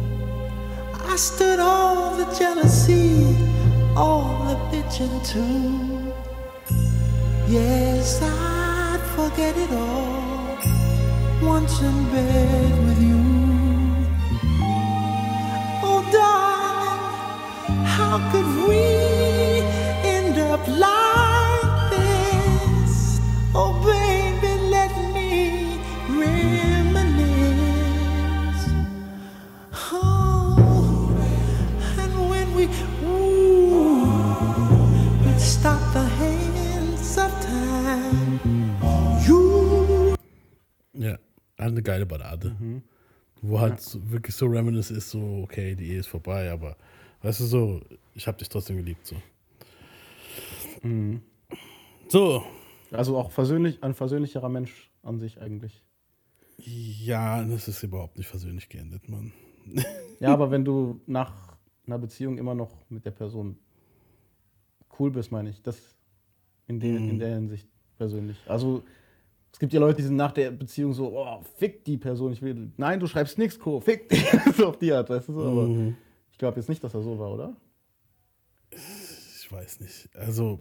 I 1.06 1.15
stood 1.15 1.60
all 1.60 2.15
the 2.15 2.26
jealousy, 2.38 3.35
all 3.95 4.45
the 4.49 4.56
bitching 4.72 5.15
too. 5.27 6.11
Yes, 7.47 8.19
I'd 8.23 9.02
forget 9.15 9.56
it 9.57 9.72
all 9.72 10.57
once 11.43 11.80
in 11.81 12.06
bed 12.06 12.85
with 12.85 13.02
you. 13.02 13.23
Oh, 15.84 16.02
darling, 16.11 17.85
how 17.85 18.18
could 18.31 18.68
we 18.68 19.24
eine 41.72 41.84
geile 41.84 42.06
Ballade. 42.06 42.56
Wo 43.42 43.60
halt 43.60 43.80
so, 43.82 44.12
wirklich 44.12 44.36
so 44.36 44.48
reminisce 44.48 44.92
ist, 44.92 45.10
so, 45.12 45.42
okay, 45.44 45.76
die 45.76 45.92
Ehe 45.92 46.00
ist 46.00 46.08
vorbei, 46.08 46.52
aber 46.52 46.78
weißt 47.22 47.42
du 47.42 47.44
so, 47.46 47.82
ich 48.14 48.28
hab 48.28 48.38
dich 48.38 48.50
trotzdem 48.50 48.78
geliebt, 48.78 49.06
so. 49.06 49.16
So, 52.10 52.44
Also 52.92 53.18
auch 53.18 53.32
versöhnlich, 53.32 53.84
ein 53.84 53.94
versöhnlicherer 53.94 54.50
Mensch 54.50 54.92
an 55.04 55.20
sich 55.20 55.42
eigentlich. 55.42 55.84
ja, 56.58 57.44
das 57.44 57.68
ist 57.68 57.84
überhaupt 57.84 58.18
nicht 58.18 58.28
versöhnlich 58.28 58.70
geendet, 58.70 59.10
Mann. 59.10 59.32
Ja, 60.22 60.32
aber 60.32 60.50
wenn 60.50 60.64
du 60.64 61.02
nach 61.08 61.58
einer 61.86 61.98
Beziehung 61.98 62.38
immer 62.38 62.56
noch 62.56 62.90
mit 62.90 63.06
der 63.06 63.12
Person 63.12 63.58
cool 64.98 65.12
bist, 65.12 65.30
meine 65.30 65.50
ich, 65.50 65.62
das 65.62 65.78
in, 66.68 66.80
de, 66.80 66.96
in 66.96 67.20
der 67.20 67.36
Hinsicht 67.36 67.68
persönlich. 67.98 68.38
Also 68.48 68.84
es 69.56 69.60
gibt 69.60 69.72
ja 69.72 69.80
Leute, 69.80 69.95
die 69.95 70.03
sind 70.03 70.18
nach 70.18 70.34
der 70.34 70.52
Beziehung 70.52 70.91
so, 70.91 71.18
oh, 71.18 71.41
fick 71.57 71.86
die 71.86 71.95
Person, 71.95 72.34
ich 72.34 72.41
will, 72.41 72.73
nein, 72.76 72.99
du 72.99 73.07
schreibst 73.07 73.38
nichts, 73.38 73.57
Co, 73.57 73.80
fick 73.80 74.10
die, 74.10 74.22
so 74.57 74.68
auf 74.68 74.77
die 74.77 74.91
Art, 74.91 75.10
weißt 75.10 75.30
du 75.30 75.34
so, 75.34 75.40
aber 75.44 75.94
ich 76.30 76.38
glaube 76.38 76.60
jetzt 76.60 76.68
nicht, 76.68 76.84
dass 76.84 76.94
er 76.94 77.02
so 77.02 77.18
war, 77.18 77.32
oder? 77.32 77.56
Ich 78.69 79.49
weiß 79.49 79.80
nicht. 79.80 80.10
Also, 80.14 80.60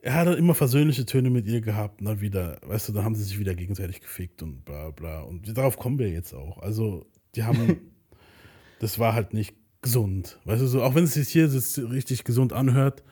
er 0.00 0.14
hat 0.14 0.38
immer 0.38 0.54
versöhnliche 0.54 1.04
Töne 1.04 1.28
mit 1.28 1.46
ihr 1.46 1.60
gehabt, 1.60 2.00
dann 2.00 2.22
wieder, 2.22 2.58
weißt 2.62 2.88
du, 2.88 2.92
dann 2.94 3.04
haben 3.04 3.14
sie 3.14 3.24
sich 3.24 3.38
wieder 3.38 3.54
gegenseitig 3.54 4.00
gefickt 4.00 4.42
und 4.42 4.64
bla 4.64 4.90
bla. 4.90 5.20
Und 5.20 5.54
darauf 5.54 5.76
kommen 5.76 5.98
wir 5.98 6.08
jetzt 6.08 6.32
auch. 6.32 6.56
Also, 6.62 7.04
die 7.34 7.44
haben, 7.44 7.92
das 8.80 8.98
war 8.98 9.12
halt 9.12 9.34
nicht 9.34 9.54
gesund. 9.82 10.40
Weißt 10.46 10.62
du, 10.62 10.66
so, 10.66 10.82
auch 10.82 10.94
wenn 10.94 11.04
es 11.04 11.12
sich 11.12 11.28
hier 11.28 11.52
richtig 11.92 12.24
gesund 12.24 12.54
anhört, 12.54 13.02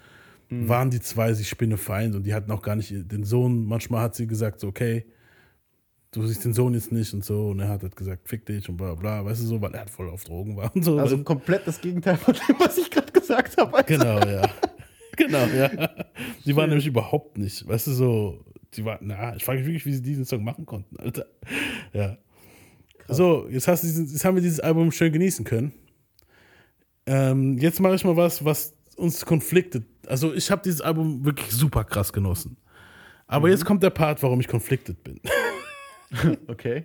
waren 0.51 0.91
die 0.91 1.01
zwei 1.01 1.33
sich 1.33 1.49
Spinnefeind 1.49 2.15
und 2.15 2.25
die 2.25 2.35
hatten 2.35 2.51
auch 2.51 2.63
gar 2.63 2.77
nicht 2.77 2.93
den 2.93 3.25
Sohn. 3.25 3.67
Manchmal 3.67 4.03
hat 4.03 4.15
sie 4.15 4.27
gesagt, 4.27 4.61
so, 4.61 4.69
okay, 4.69 5.05
du 6.13 6.27
siehst 6.27 6.45
den 6.45 6.55
Sohn 6.55 6.75
jetzt 6.75 6.93
nicht 6.93 7.13
und 7.15 7.25
so. 7.25 7.49
Und 7.49 7.61
er 7.61 7.69
hat 7.69 7.83
halt 7.83 7.97
gesagt, 7.97 8.29
fick 8.29 8.47
dich 8.47 8.69
und 8.69 8.77
bla 8.77 8.95
bla, 8.95 9.25
weißt 9.25 9.43
du 9.43 9.47
so, 9.47 9.61
weil 9.61 9.73
er 9.73 9.81
halt 9.81 9.91
voll 9.91 10.09
auf 10.09 10.25
Drogen 10.25 10.57
war 10.57 10.75
und 10.75 10.85
so. 10.85 10.99
Also 10.99 11.19
komplett 11.23 11.67
das 11.67 11.81
Gegenteil 11.81 12.17
von 12.17 12.35
dem, 12.35 12.57
was 12.59 12.79
ich 12.79 12.91
gerade 12.91 13.13
gesagt 13.13 13.57
habe. 13.57 13.75
Alter. 13.75 13.99
Genau, 13.99 14.19
ja. 14.21 14.49
genau, 15.17 15.47
ja. 15.47 15.71
Die 16.45 16.57
waren 16.57 16.69
nämlich 16.69 16.87
überhaupt 16.87 17.39
nicht, 17.39 17.67
weißt 17.67 17.89
du, 17.89 17.93
so, 17.93 18.45
die 18.75 18.85
waren, 18.85 18.99
na, 19.03 19.37
ich 19.37 19.45
frage 19.45 19.59
mich 19.59 19.67
wirklich, 19.67 19.87
wie 19.87 19.95
sie 19.95 20.03
diesen 20.03 20.25
Song 20.25 20.45
machen 20.45 20.67
konnten, 20.67 20.97
Alter. 20.99 21.27
Ja. 21.93 22.19
So, 23.09 23.47
jetzt, 23.49 23.69
hast 23.69 23.83
du 23.83 23.87
diesen, 23.87 24.07
jetzt 24.07 24.25
haben 24.25 24.35
wir 24.35 24.43
dieses 24.43 24.61
Album 24.61 24.91
schön 24.91 25.13
genießen 25.13 25.45
können. 25.45 25.73
Ähm, 27.07 27.57
jetzt 27.59 27.79
mache 27.79 27.95
ich 27.95 28.05
mal 28.05 28.17
was, 28.17 28.45
was 28.45 28.75
uns 28.97 29.25
konfliktet. 29.25 29.85
Also, 30.07 30.33
ich 30.35 30.51
habe 30.51 30.63
dieses 30.63 30.81
Album 30.81 31.25
wirklich 31.25 31.51
super 31.51 31.85
krass 31.85 32.13
genossen. 32.13 32.57
Aber 33.27 33.49
jetzt 33.49 33.65
kommt 33.65 33.83
der 33.83 33.91
Part, 33.91 34.23
warum 34.23 34.41
ich 34.41 34.49
konfliktet 34.49 35.03
bin. 35.03 35.21
Okay. 36.47 36.85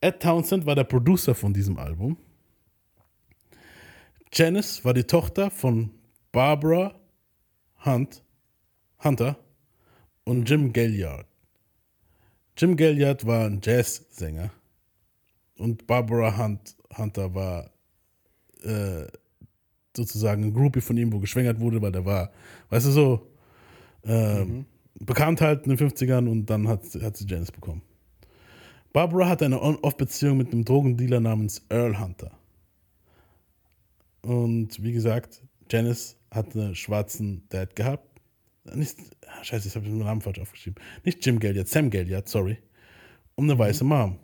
Ed 0.00 0.22
Townsend 0.22 0.64
war 0.64 0.74
der 0.74 0.84
Producer 0.84 1.34
von 1.34 1.52
diesem 1.52 1.76
Album. 1.76 2.16
Janice 4.32 4.82
war 4.84 4.94
die 4.94 5.04
Tochter 5.04 5.50
von 5.50 5.90
Barbara 6.32 6.94
Hunt, 7.84 8.22
Hunter 9.04 9.38
und 10.24 10.48
Jim 10.48 10.72
Galliard. 10.72 11.26
Jim 12.56 12.76
Galliard 12.76 13.26
war 13.26 13.46
ein 13.46 13.60
Jazzsänger 13.62 14.50
und 15.56 15.86
Barbara 15.86 16.36
Hunt, 16.36 16.76
Hunter 16.96 17.34
war 17.34 17.70
äh, 18.62 19.06
sozusagen 19.98 20.44
ein 20.44 20.54
Groupie 20.54 20.80
von 20.80 20.96
ihm, 20.96 21.12
wo 21.12 21.18
geschwängert 21.18 21.60
wurde, 21.60 21.82
weil 21.82 21.92
der 21.92 22.04
war, 22.04 22.30
weißt 22.70 22.86
du 22.86 22.90
so, 22.90 23.26
ähm, 24.04 24.64
bekannt 24.98 25.40
halt 25.40 25.66
in 25.66 25.76
den 25.76 25.78
50ern 25.78 26.28
und 26.28 26.46
dann 26.46 26.66
hat, 26.66 26.82
hat 27.02 27.16
sie 27.16 27.26
Janice 27.26 27.52
bekommen. 27.52 27.82
Barbara 28.92 29.28
hat 29.28 29.42
eine 29.42 29.62
On-Off-Beziehung 29.62 30.38
mit 30.38 30.52
einem 30.52 30.64
Drogendealer 30.64 31.20
namens 31.20 31.62
Earl 31.68 32.00
Hunter. 32.00 32.32
Und 34.22 34.82
wie 34.82 34.92
gesagt, 34.92 35.42
Janice 35.70 36.16
hat 36.30 36.54
einen 36.56 36.74
schwarzen 36.74 37.46
Dad 37.50 37.76
gehabt. 37.76 38.04
Nicht, 38.74 38.96
ah, 39.26 39.44
scheiße, 39.44 39.66
jetzt 39.66 39.76
habe 39.76 39.86
ich 39.86 39.92
den 39.92 39.98
Namen 39.98 40.20
falsch 40.20 40.40
aufgeschrieben. 40.40 40.82
Nicht 41.04 41.24
Jim 41.24 41.38
Galliard, 41.38 41.68
Sam 41.68 41.90
Galliard, 41.90 42.28
sorry. 42.28 42.58
Und 43.34 43.50
eine 43.50 43.58
weiße 43.58 43.84
Mom. 43.84 44.18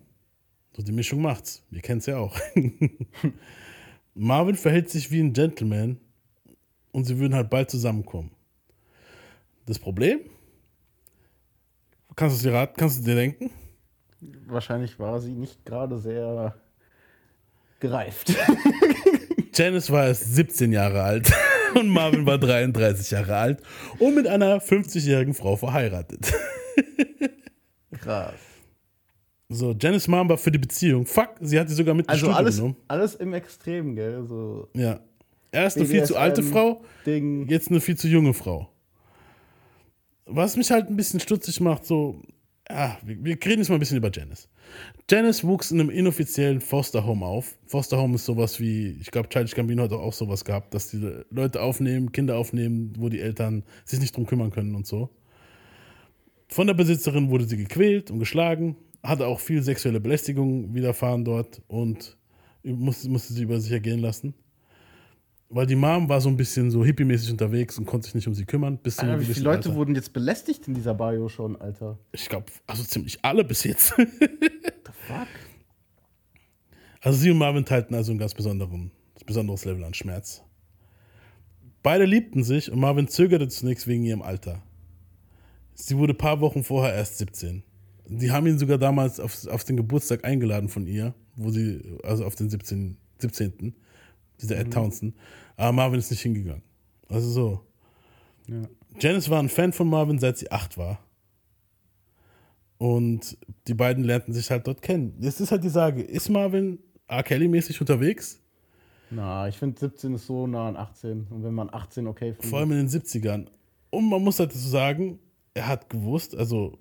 So 0.76 0.82
die 0.82 0.92
Mischung 0.92 1.22
macht's. 1.22 1.62
Wir 1.70 1.80
kennen 1.80 2.00
es 2.00 2.06
ja 2.06 2.18
auch. 2.18 2.36
Marvin 4.14 4.54
verhält 4.54 4.90
sich 4.90 5.10
wie 5.10 5.20
ein 5.20 5.32
Gentleman 5.32 5.98
und 6.92 7.04
sie 7.04 7.18
würden 7.18 7.34
halt 7.34 7.50
bald 7.50 7.70
zusammenkommen. 7.70 8.30
Das 9.66 9.78
Problem? 9.78 10.20
Kannst 12.16 12.40
du 12.44 12.48
dir 12.48 12.54
raten? 12.54 12.74
Kannst 12.76 13.00
du 13.00 13.04
dir 13.04 13.16
denken? 13.16 13.50
Wahrscheinlich 14.46 14.98
war 14.98 15.20
sie 15.20 15.32
nicht 15.32 15.64
gerade 15.64 15.98
sehr 15.98 16.54
gereift. 17.80 18.32
Janice 19.54 19.90
war 19.90 20.06
erst 20.06 20.34
17 20.34 20.72
Jahre 20.72 21.02
alt 21.02 21.32
und 21.74 21.88
Marvin 21.88 22.24
war 22.26 22.38
33 22.38 23.10
Jahre 23.10 23.36
alt 23.36 23.62
und 23.98 24.14
mit 24.14 24.26
einer 24.26 24.60
50-jährigen 24.60 25.34
Frau 25.34 25.56
verheiratet. 25.56 26.32
Krass. 28.00 28.34
So, 29.50 29.74
Janice 29.78 30.08
Mom 30.08 30.28
war 30.28 30.38
für 30.38 30.50
die 30.50 30.58
Beziehung. 30.58 31.04
Fuck, 31.06 31.34
sie 31.40 31.58
hat 31.60 31.68
sie 31.68 31.74
sogar 31.74 31.94
mit 31.94 32.08
Also 32.08 32.30
alles, 32.30 32.56
genommen. 32.56 32.76
alles 32.88 33.14
im 33.16 33.34
Extrem, 33.34 33.94
gell? 33.94 34.24
So 34.26 34.68
Ja. 34.74 35.00
Erst 35.52 35.76
eine 35.76 35.86
viel 35.86 36.02
zu 36.04 36.16
alte 36.16 36.40
BDSM 36.42 36.52
Frau, 36.52 36.82
Ding. 37.06 37.46
jetzt 37.48 37.70
eine 37.70 37.80
viel 37.80 37.96
zu 37.96 38.08
junge 38.08 38.34
Frau. 38.34 38.68
Was 40.26 40.56
mich 40.56 40.70
halt 40.70 40.88
ein 40.88 40.96
bisschen 40.96 41.20
stutzig 41.20 41.60
macht, 41.60 41.84
so, 41.84 42.20
ja, 42.68 42.98
wir, 43.04 43.22
wir 43.22 43.34
reden 43.34 43.58
jetzt 43.58 43.68
mal 43.68 43.76
ein 43.76 43.78
bisschen 43.80 43.98
über 43.98 44.10
Janice. 44.12 44.48
Janice 45.08 45.44
wuchs 45.44 45.70
in 45.70 45.78
einem 45.78 45.90
inoffiziellen 45.90 46.60
Foster 46.60 47.06
Home 47.06 47.24
auf. 47.24 47.56
Foster 47.66 47.98
Home 47.98 48.16
ist 48.16 48.24
sowas 48.24 48.58
wie, 48.58 48.96
ich 49.00 49.10
glaube, 49.12 49.28
Childish 49.28 49.54
Gambino 49.54 49.82
hat 49.84 49.92
auch 49.92 50.12
sowas 50.14 50.44
gehabt, 50.44 50.74
dass 50.74 50.88
die 50.88 51.08
Leute 51.30 51.60
aufnehmen, 51.62 52.10
Kinder 52.10 52.36
aufnehmen, 52.36 52.94
wo 52.98 53.08
die 53.10 53.20
Eltern 53.20 53.62
sich 53.84 54.00
nicht 54.00 54.16
drum 54.16 54.26
kümmern 54.26 54.50
können 54.50 54.74
und 54.74 54.86
so. 54.86 55.10
Von 56.48 56.66
der 56.66 56.74
Besitzerin 56.74 57.30
wurde 57.30 57.44
sie 57.44 57.58
gequält 57.58 58.10
und 58.10 58.18
geschlagen, 58.18 58.76
hatte 59.04 59.26
auch 59.26 59.38
viel 59.38 59.62
sexuelle 59.62 60.00
Belästigung 60.00 60.74
widerfahren 60.74 61.24
dort 61.24 61.62
und 61.68 62.16
musste, 62.62 63.08
musste 63.10 63.34
sie 63.34 63.42
über 63.42 63.60
sich 63.60 63.70
ergehen 63.70 64.00
lassen. 64.00 64.34
Weil 65.50 65.66
die 65.66 65.76
Mom 65.76 66.08
war 66.08 66.20
so 66.20 66.28
ein 66.30 66.36
bisschen 66.36 66.70
so 66.70 66.84
hippie-mäßig 66.84 67.30
unterwegs 67.30 67.78
und 67.78 67.84
konnte 67.84 68.06
sich 68.06 68.14
nicht 68.14 68.26
um 68.26 68.34
sie 68.34 68.46
kümmern. 68.46 68.78
Bis 68.78 68.98
Alter, 68.98 69.20
wie 69.20 69.26
viele 69.26 69.44
Leute 69.44 69.68
Alter. 69.68 69.74
wurden 69.76 69.94
jetzt 69.94 70.12
belästigt 70.12 70.66
in 70.66 70.74
dieser 70.74 70.94
Bio 70.94 71.28
schon, 71.28 71.60
Alter? 71.60 71.98
Ich 72.12 72.28
glaube, 72.28 72.46
also 72.66 72.82
ziemlich 72.82 73.22
alle 73.22 73.44
bis 73.44 73.62
jetzt. 73.62 73.94
The 73.96 74.92
fuck? 75.06 75.28
Also 77.00 77.18
sie 77.18 77.30
und 77.30 77.38
Marvin 77.38 77.66
teilten 77.66 77.94
also 77.94 78.10
einen 78.10 78.18
ganz 78.18 78.34
besonderes 78.34 79.64
Level 79.64 79.84
an 79.84 79.92
Schmerz. 79.92 80.42
Beide 81.82 82.06
liebten 82.06 82.42
sich 82.42 82.72
und 82.72 82.80
Marvin 82.80 83.08
zögerte 83.08 83.46
zunächst 83.48 83.86
wegen 83.86 84.02
ihrem 84.04 84.22
Alter. 84.22 84.62
Sie 85.74 85.98
wurde 85.98 86.14
ein 86.14 86.18
paar 86.18 86.40
Wochen 86.40 86.64
vorher 86.64 86.94
erst 86.94 87.18
17. 87.18 87.62
Die 88.06 88.30
haben 88.30 88.46
ihn 88.46 88.58
sogar 88.58 88.78
damals 88.78 89.18
auf, 89.18 89.46
auf 89.46 89.64
den 89.64 89.76
Geburtstag 89.76 90.24
eingeladen 90.24 90.68
von 90.68 90.86
ihr, 90.86 91.14
wo 91.36 91.50
sie, 91.50 91.98
also 92.02 92.24
auf 92.24 92.34
den 92.34 92.50
17. 92.50 92.96
17. 93.18 93.74
Dieser 94.40 94.58
Ed 94.58 94.72
Townsend. 94.72 95.14
Aber 95.56 95.72
Marvin 95.72 95.98
ist 95.98 96.10
nicht 96.10 96.22
hingegangen. 96.22 96.62
Also 97.08 97.30
so. 97.30 97.60
Janice 98.98 99.30
war 99.30 99.40
ein 99.40 99.48
Fan 99.48 99.72
von 99.72 99.88
Marvin, 99.88 100.18
seit 100.18 100.38
sie 100.38 100.50
acht 100.50 100.76
war. 100.76 100.98
Und 102.76 103.38
die 103.68 103.74
beiden 103.74 104.04
lernten 104.04 104.32
sich 104.32 104.50
halt 104.50 104.66
dort 104.66 104.82
kennen. 104.82 105.14
Jetzt 105.20 105.40
ist 105.40 105.50
halt 105.50 105.64
die 105.64 105.70
Frage, 105.70 106.02
ist 106.02 106.28
Marvin 106.28 106.78
R. 107.06 107.22
Kelly-mäßig 107.22 107.80
unterwegs? 107.80 108.40
Na, 109.10 109.48
ich 109.48 109.56
finde 109.56 109.78
17 109.78 110.14
ist 110.14 110.26
so 110.26 110.46
nah 110.46 110.68
an 110.68 110.76
18. 110.76 111.28
Und 111.30 111.44
wenn 111.44 111.54
man 111.54 111.72
18 111.72 112.06
okay 112.06 112.32
findet. 112.32 112.50
Vor 112.50 112.58
allem 112.58 112.72
in 112.72 112.78
den 112.78 112.88
70ern. 112.88 113.46
Und 113.90 114.08
man 114.08 114.22
muss 114.22 114.40
halt 114.40 114.52
so 114.52 114.68
sagen, 114.68 115.18
er 115.54 115.68
hat 115.68 115.88
gewusst, 115.88 116.36
also 116.36 116.78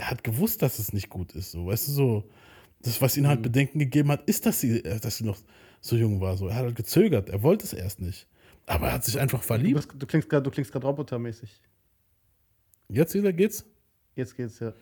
er 0.00 0.10
hat 0.10 0.24
gewusst, 0.24 0.62
dass 0.62 0.78
es 0.78 0.92
nicht 0.92 1.10
gut 1.10 1.32
ist. 1.32 1.52
So, 1.52 1.66
weißt 1.66 1.88
du, 1.88 1.92
so, 1.92 2.30
das, 2.82 3.00
was 3.02 3.16
ihm 3.16 3.26
halt 3.26 3.42
Bedenken 3.42 3.78
gegeben 3.78 4.10
hat, 4.10 4.22
ist, 4.28 4.46
dass 4.46 4.60
sie, 4.60 4.82
äh, 4.84 4.98
dass 4.98 5.18
sie 5.18 5.24
noch 5.24 5.38
so 5.80 5.96
jung 5.96 6.20
war. 6.20 6.36
So. 6.36 6.48
Er 6.48 6.56
hat 6.56 6.64
halt 6.64 6.76
gezögert, 6.76 7.28
er 7.28 7.42
wollte 7.42 7.64
es 7.64 7.72
erst 7.72 8.00
nicht. 8.00 8.26
Aber 8.66 8.86
er 8.86 8.94
hat 8.94 9.04
sich 9.04 9.18
einfach 9.18 9.40
du, 9.40 9.46
verliebt. 9.46 9.76
bist, 9.76 9.88
du 9.98 10.06
klingst 10.06 10.28
gerade 10.28 10.42
du 10.42 10.50
klingst 10.50 10.72
gerade 10.72 10.86
robotermäßig. 10.86 11.60
Jetzt 12.88 13.14
wieder 13.14 13.32
geht's. 13.32 13.64
Jetzt 14.16 14.36
geht's 14.36 14.58
ja. 14.58 14.72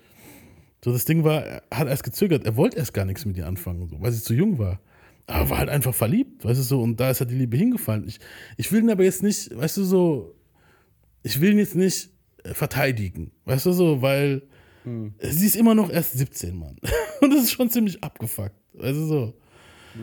So, 0.85 0.93
das 0.93 1.05
Ding 1.05 1.25
war, 1.25 1.43
er 1.43 1.63
hat 1.73 1.89
erst 1.89 2.05
gezögert, 2.05 2.45
er 2.45 2.57
wollte 2.57 2.79
erst 2.79 2.95
gar 2.95 3.05
nichts 3.05 3.25
mit 3.25 3.37
ihr 3.37 3.47
anfangen, 3.47 3.89
so, 3.89 4.01
weil 4.01 4.13
sie 4.13 4.23
zu 4.23 4.35
jung 4.35 4.59
war. 4.59 4.81
Aber 5.27 5.51
war 5.51 5.59
halt 5.59 5.69
einfach 5.69 5.95
verliebt, 5.95 6.45
weißt 6.45 6.59
du 6.61 6.63
so, 6.63 6.81
und 6.81 6.99
da 7.01 7.11
ist 7.11 7.21
halt 7.21 7.31
die 7.31 7.35
Liebe 7.35 7.57
hingefallen. 7.57 8.07
Ich, 8.07 8.21
ich 8.57 8.71
will 8.71 8.83
ihn 8.83 8.91
aber 8.91 9.03
jetzt 9.03 9.23
nicht, 9.23 9.55
weißt 9.55 9.77
du 9.79 9.85
so, 9.85 10.35
ich 11.23 11.41
will 11.41 11.53
ihn 11.53 11.59
jetzt 11.59 11.75
nicht 11.75 12.11
äh, 12.45 12.55
verteidigen, 12.55 13.33
weißt 13.45 13.67
du 13.67 13.73
so, 13.73 14.01
weil 14.01 14.43
sie 14.85 15.47
ist 15.47 15.57
immer 15.57 15.75
noch 15.75 15.91
erst 15.91 16.13
17, 16.13 16.59
Mann. 16.59 16.77
Und 17.21 17.31
das 17.33 17.45
ist 17.45 17.53
schon 17.53 17.71
ziemlich 17.71 18.03
abgefuckt, 18.03 18.55
du 18.73 19.07
so. 19.07 19.35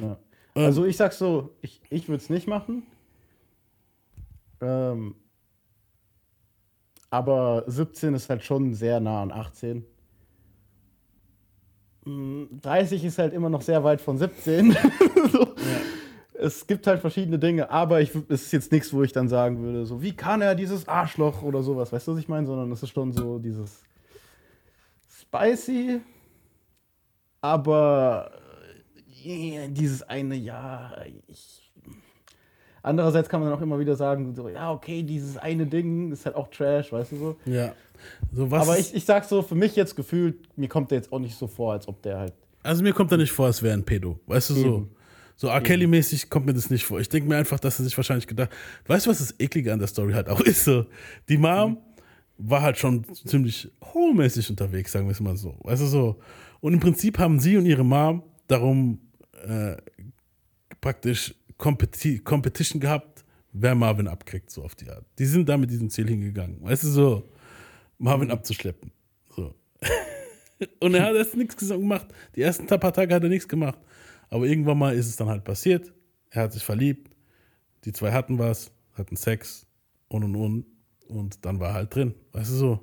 Ja. 0.02 0.18
Also 0.56 0.86
ich 0.86 0.96
sag 0.96 1.14
so, 1.14 1.56
ich, 1.62 1.82
ich 1.90 2.08
würde 2.08 2.24
es 2.24 2.30
nicht 2.30 2.48
machen. 2.48 2.84
Ähm, 4.62 5.16
aber 7.10 7.64
17 7.68 8.14
ist 8.14 8.30
halt 8.30 8.44
schon 8.44 8.74
sehr 8.74 9.00
nah 9.00 9.22
an 9.22 9.32
18. 9.32 9.86
Mm, 12.06 12.44
30 12.62 13.04
ist 13.04 13.18
halt 13.18 13.34
immer 13.34 13.50
noch 13.50 13.62
sehr 13.62 13.84
weit 13.84 14.02
von 14.02 14.18
17. 14.18 14.72
so. 15.32 15.56
Es 16.34 16.68
gibt 16.68 16.88
halt 16.88 17.00
verschiedene 17.00 17.40
Dinge, 17.40 17.70
aber 17.70 18.02
ich, 18.02 18.12
es 18.30 18.44
ist 18.44 18.52
jetzt 18.52 18.72
nichts, 18.72 18.94
wo 18.94 19.04
ich 19.04 19.12
dann 19.12 19.28
sagen 19.30 19.62
würde, 19.62 19.86
so 19.86 20.02
wie 20.02 20.14
kann 20.14 20.42
er 20.42 20.56
dieses 20.56 20.88
Arschloch 20.88 21.42
oder 21.42 21.64
sowas, 21.64 21.92
weißt 21.92 22.08
du, 22.08 22.14
was 22.14 22.20
ich 22.20 22.28
meine? 22.28 22.46
Sondern 22.46 22.72
es 22.72 22.84
ist 22.84 22.92
schon 22.92 23.12
so 23.12 23.40
dieses 23.40 23.84
spicy, 25.38 26.02
aber 27.42 28.32
äh, 29.24 29.70
dieses 29.70 30.04
eine 30.04 30.36
Jahr, 30.36 30.96
ich. 31.28 31.62
Andererseits 32.82 33.28
kann 33.28 33.40
man 33.40 33.50
dann 33.50 33.58
auch 33.58 33.64
immer 33.64 33.80
wieder 33.80 33.96
sagen, 33.96 34.36
so, 34.36 34.48
ja, 34.48 34.72
okay, 34.72 35.02
dieses 35.02 35.38
eine 35.38 35.66
Ding 35.66 36.12
ist 36.12 36.26
halt 36.28 36.36
auch 36.36 36.50
Trash, 36.50 36.92
weißt 36.92 37.14
du 37.14 37.18
so. 37.18 37.36
Ja. 37.46 37.74
So, 38.32 38.52
was 38.52 38.62
Aber 38.62 38.78
ich, 38.78 38.94
ich 38.94 39.06
sag 39.06 39.26
so, 39.26 39.42
für 39.42 39.56
mich 39.56 39.76
jetzt 39.76 39.96
gefühlt, 39.96 40.56
mir 40.56 40.68
kommt 40.68 40.92
der 40.92 41.00
jetzt 41.00 41.12
auch 41.12 41.18
nicht 41.18 41.36
so 41.36 41.48
vor, 41.48 41.74
als 41.74 41.88
ob 41.88 42.04
der 42.04 42.20
halt. 42.20 42.34
Also 42.62 42.84
mir 42.84 42.94
kommt 42.94 43.12
er 43.12 43.18
nicht 43.18 43.32
vor, 43.32 43.48
als 43.48 43.64
wäre 43.64 43.74
ein 43.74 43.84
Pedo. 43.84 44.20
Weißt 44.28 44.52
du 44.52 44.54
so? 44.54 44.76
Eben. 44.76 44.96
So 45.36 45.48
R. 45.48 45.62
Kelly-mäßig 45.62 46.30
kommt 46.30 46.46
mir 46.46 46.54
das 46.54 46.70
nicht 46.70 46.86
vor. 46.86 47.00
Ich 47.00 47.10
denke 47.10 47.28
mir 47.28 47.36
einfach, 47.36 47.60
dass 47.60 47.80
er 47.80 47.86
sich 47.86 47.98
wahrscheinlich 47.98 48.28
gedacht 48.28 48.52
Weißt 48.88 49.06
du, 49.06 49.10
was 49.10 49.18
das 49.18 49.36
Eklige 49.38 49.74
an 49.74 49.80
der 49.80 49.88
Story 49.88 50.14
halt 50.14 50.30
auch 50.30 50.40
ist? 50.42 50.64
So, 50.64 50.86
die 51.28 51.38
Mom 51.38 51.78
war 52.38 52.62
halt 52.62 52.78
schon 52.78 53.06
ziemlich 53.14 53.72
hochmäßig 53.84 54.50
unterwegs, 54.50 54.92
sagen 54.92 55.06
wir 55.06 55.12
es 55.12 55.20
mal 55.20 55.38
so. 55.38 55.58
Weißt 55.64 55.82
du 55.82 55.88
so? 55.88 56.20
Und 56.60 56.74
im 56.74 56.80
Prinzip 56.80 57.18
haben 57.20 57.40
sie 57.40 57.58
und 57.58 57.66
ihre 57.66 57.84
Mom 57.84 58.24
darum 58.48 59.00
äh, 59.48 59.78
praktisch 60.82 61.34
Competi 61.58 62.20
Competition 62.20 62.80
gehabt, 62.80 63.24
wer 63.54 63.76
Marvin 63.76 64.08
abkriegt, 64.08 64.50
so 64.50 64.64
auf 64.64 64.76
die 64.76 64.90
Art. 64.90 65.06
Die 65.18 65.26
sind 65.26 65.48
da 65.48 65.58
mit 65.58 65.72
diesem 65.72 65.90
Ziel 65.90 66.08
hingegangen. 66.08 66.62
Weißt 66.62 66.84
du 66.84 66.88
so? 66.88 67.30
Marvin 67.98 68.32
abzuschleppen. 68.32 68.92
So. 69.36 69.56
Und 70.80 70.94
er 70.94 71.04
hat 71.04 71.16
erst 71.16 71.36
nichts 71.36 71.56
gemacht. 71.56 72.08
Die 72.36 72.42
ersten 72.42 72.68
paar 72.68 72.94
Tage 72.94 73.14
hat 73.14 73.24
er 73.24 73.30
nichts 73.30 73.48
gemacht. 73.48 73.80
Aber 74.30 74.46
irgendwann 74.46 74.78
mal 74.78 74.96
ist 74.96 75.08
es 75.08 75.16
dann 75.16 75.28
halt 75.28 75.44
passiert. 75.44 75.94
Er 76.30 76.44
hat 76.44 76.54
sich 76.54 76.64
verliebt. 76.64 77.10
Die 77.86 77.94
zwei 77.94 78.12
hatten 78.12 78.40
was, 78.40 78.72
hatten 78.94 79.16
Sex 79.16 79.66
und 80.08 80.24
und 80.24 80.36
und. 80.36 80.66
Und 81.08 81.46
dann 81.46 81.60
war 81.60 81.70
er 81.70 81.74
halt 81.76 81.96
drin. 81.96 82.14
Weißt 82.32 82.52
du 82.52 82.56
so? 82.56 82.80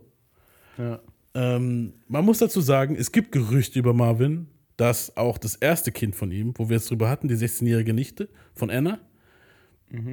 Ja. 0.79 1.01
Ähm, 1.35 1.95
man 2.09 2.25
muss 2.25 2.39
dazu 2.39 2.61
sagen, 2.61 2.95
es 2.95 3.13
gibt 3.13 3.33
Gerüchte 3.33 3.79
über 3.79 3.95
Marvin, 3.95 4.49
dass 4.77 5.17
auch 5.17 5.39
das 5.39 5.57
erste 5.57 5.93
Kind 5.93 6.15
von 6.17 6.31
ihm, 6.31 6.55
wo 6.57 6.69
wir 6.69 6.77
es 6.77 6.87
drüber 6.87 7.09
hatten, 7.09 7.29
die 7.29 7.37
16-jährige 7.37 7.95
Nichte 7.95 8.29
von 8.55 8.71
Anna, 8.71 8.99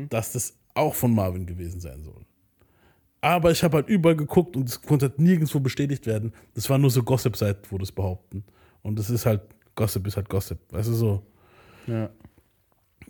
dass 0.09 0.33
das 0.33 0.57
auch 0.73 0.93
von 0.95 1.13
Marvin 1.13 1.45
gewesen 1.45 1.79
sein 1.79 2.03
soll. 2.03 2.25
Aber 3.21 3.51
ich 3.51 3.63
habe 3.63 3.77
halt 3.77 3.89
überall 3.89 4.15
geguckt 4.15 4.55
und 4.55 4.69
es 4.69 4.81
konnte 4.81 5.07
halt 5.07 5.19
nirgendwo 5.19 5.59
bestätigt 5.59 6.05
werden. 6.05 6.33
Das 6.53 6.69
war 6.69 6.77
nur 6.77 6.89
so 6.89 7.03
Gossip-Seiten, 7.03 7.63
wo 7.69 7.77
das 7.77 7.91
behaupten. 7.91 8.43
Und 8.81 8.97
das 8.97 9.09
ist 9.09 9.25
halt, 9.25 9.41
Gossip 9.75 10.07
ist 10.07 10.15
halt 10.15 10.29
Gossip. 10.29 10.59
Weißt 10.71 10.89
du 10.89 10.93
so? 10.93 11.23
Ja. 11.87 12.09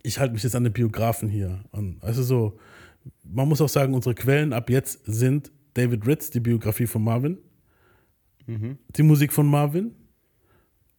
ich 0.03 0.19
halte 0.19 0.33
mich 0.33 0.43
jetzt 0.43 0.55
an 0.55 0.63
den 0.63 0.73
Biografen 0.73 1.27
hier 1.29 1.63
an. 1.71 1.97
Also 2.01 2.23
so, 2.23 2.57
man 3.23 3.47
muss 3.47 3.61
auch 3.61 3.69
sagen, 3.69 3.93
unsere 3.93 4.15
Quellen 4.15 4.53
ab 4.53 4.69
jetzt 4.69 5.01
sind 5.05 5.51
David 5.73 6.05
Ritz, 6.07 6.29
die 6.29 6.39
Biografie 6.39 6.87
von 6.87 7.03
Marvin, 7.03 7.37
die 8.95 9.03
Musik 9.03 9.31
von 9.31 9.45
Marvin 9.45 9.93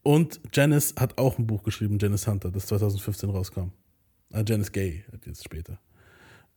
und 0.03 0.41
Janice 0.53 0.95
hat 0.97 1.19
auch 1.19 1.39
ein 1.39 1.47
Buch 1.47 1.65
geschrieben, 1.65 1.99
Janice 2.01 2.29
Hunter, 2.29 2.51
das 2.51 2.67
2015 2.67 3.29
rauskam. 3.29 3.73
Ah, 4.33 4.43
Janice 4.47 4.71
Gay 4.71 5.05
hat 5.13 5.27
jetzt 5.27 5.45
später. 5.45 5.79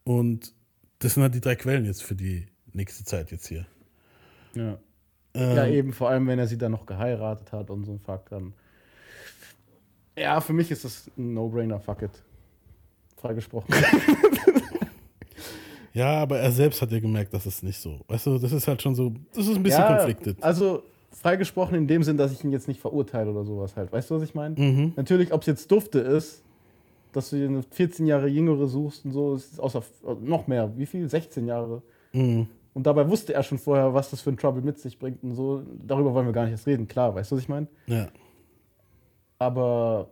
Und 0.03 0.53
das 0.99 1.15
sind 1.15 1.23
halt 1.23 1.33
die 1.33 1.41
drei 1.41 1.55
Quellen 1.55 1.85
jetzt 1.85 2.03
für 2.03 2.15
die 2.15 2.47
nächste 2.73 3.03
Zeit 3.03 3.31
jetzt 3.31 3.47
hier. 3.47 3.65
Ja. 4.53 4.77
Ähm, 5.33 5.55
ja, 5.55 5.65
eben, 5.65 5.93
vor 5.93 6.09
allem, 6.09 6.27
wenn 6.27 6.37
er 6.37 6.47
sie 6.47 6.59
dann 6.59 6.71
noch 6.71 6.85
geheiratet 6.85 7.51
hat 7.51 7.71
und 7.71 7.85
so 7.85 7.93
ein 7.93 7.99
Fuck 7.99 8.29
dann. 8.29 8.53
Ja, 10.15 10.39
für 10.41 10.53
mich 10.53 10.69
ist 10.69 10.85
das 10.85 11.09
ein 11.17 11.33
No-Brainer, 11.33 11.79
fuck 11.79 12.03
it. 12.03 12.11
Freigesprochen. 13.17 13.73
Ja, 15.93 16.21
aber 16.21 16.39
er 16.39 16.51
selbst 16.51 16.81
hat 16.81 16.91
ja 16.91 16.99
gemerkt, 16.99 17.33
dass 17.33 17.45
es 17.45 17.61
nicht 17.63 17.79
so. 17.79 17.99
Weißt 18.07 18.25
du, 18.25 18.37
das 18.39 18.51
ist 18.51 18.67
halt 18.67 18.81
schon 18.81 18.95
so, 18.95 19.13
das 19.33 19.47
ist 19.47 19.55
ein 19.55 19.63
bisschen 19.63 19.81
ja, 19.81 19.95
konfliktet. 19.95 20.37
Also, 20.41 20.83
freigesprochen 21.11 21.77
in 21.77 21.87
dem 21.87 22.03
Sinn, 22.03 22.17
dass 22.17 22.31
ich 22.31 22.43
ihn 22.43 22.51
jetzt 22.51 22.67
nicht 22.67 22.81
verurteile 22.81 23.29
oder 23.29 23.43
sowas 23.43 23.75
halt. 23.75 23.91
Weißt 23.91 24.09
du, 24.09 24.15
was 24.15 24.23
ich 24.23 24.33
meine? 24.33 24.59
Mhm. 24.59 24.93
Natürlich, 24.95 25.31
ob 25.31 25.41
es 25.41 25.47
jetzt 25.47 25.71
Dufte 25.71 25.99
ist, 25.99 26.43
dass 27.11 27.29
du 27.29 27.35
dir 27.37 27.47
eine 27.47 27.61
14 27.61 28.07
Jahre 28.07 28.27
jüngere 28.27 28.67
suchst 28.67 29.05
und 29.05 29.11
so, 29.11 29.35
ist 29.35 29.59
außer 29.59 29.83
noch 30.21 30.47
mehr. 30.47 30.71
Wie 30.75 30.87
viel? 30.87 31.07
16 31.07 31.47
Jahre. 31.47 31.83
Mhm. 32.11 32.47
Und 32.73 32.87
dabei 32.87 33.07
wusste 33.07 33.35
er 33.35 33.43
schon 33.43 33.59
vorher, 33.59 33.93
was 33.93 34.09
das 34.09 34.21
für 34.21 34.31
ein 34.31 34.37
Trouble 34.37 34.63
mit 34.63 34.79
sich 34.79 34.97
bringt 34.97 35.21
und 35.23 35.35
so. 35.35 35.61
Darüber 35.85 36.13
wollen 36.13 36.25
wir 36.25 36.33
gar 36.33 36.43
nicht 36.43 36.53
erst 36.53 36.65
reden, 36.65 36.87
klar, 36.87 37.13
weißt 37.13 37.31
du, 37.31 37.35
was 37.35 37.43
ich 37.43 37.49
meine? 37.49 37.67
Ja. 37.85 38.07
Aber 39.37 40.09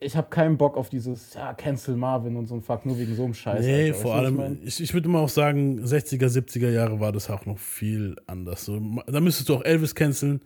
ich 0.00 0.16
habe 0.16 0.28
keinen 0.30 0.56
Bock 0.56 0.76
auf 0.76 0.88
dieses, 0.88 1.34
ja, 1.34 1.52
Cancel 1.52 1.96
Marvin 1.96 2.36
und 2.36 2.46
so 2.46 2.54
ein 2.54 2.62
Fuck, 2.62 2.86
nur 2.86 2.98
wegen 2.98 3.14
so 3.14 3.24
einem 3.24 3.34
Scheiß. 3.34 3.64
Nee, 3.64 3.88
Alter, 3.88 3.94
vor 3.98 4.14
allem, 4.14 4.34
Ich 4.34 4.38
mein? 4.40 4.58
ich, 4.64 4.80
ich 4.80 4.94
würde 4.94 5.08
mal 5.08 5.20
auch 5.20 5.28
sagen, 5.28 5.80
60er, 5.84 6.26
70er 6.26 6.70
Jahre 6.70 7.00
war 7.00 7.12
das 7.12 7.28
auch 7.28 7.44
noch 7.44 7.58
viel 7.58 8.16
anders. 8.26 8.64
So, 8.64 8.80
da 9.06 9.20
müsstest 9.20 9.48
du 9.48 9.56
auch 9.56 9.64
Elvis 9.64 9.94
canceln. 9.94 10.40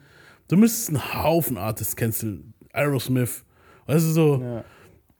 Du 0.48 0.56
müsstest 0.56 0.88
einen 0.88 1.22
Haufen 1.22 1.56
Artists 1.56 1.94
canceln. 1.94 2.54
Aerosmith. 2.72 3.44
Weißt 3.86 4.06
du 4.06 4.10
so, 4.10 4.42
ja. 4.42 4.64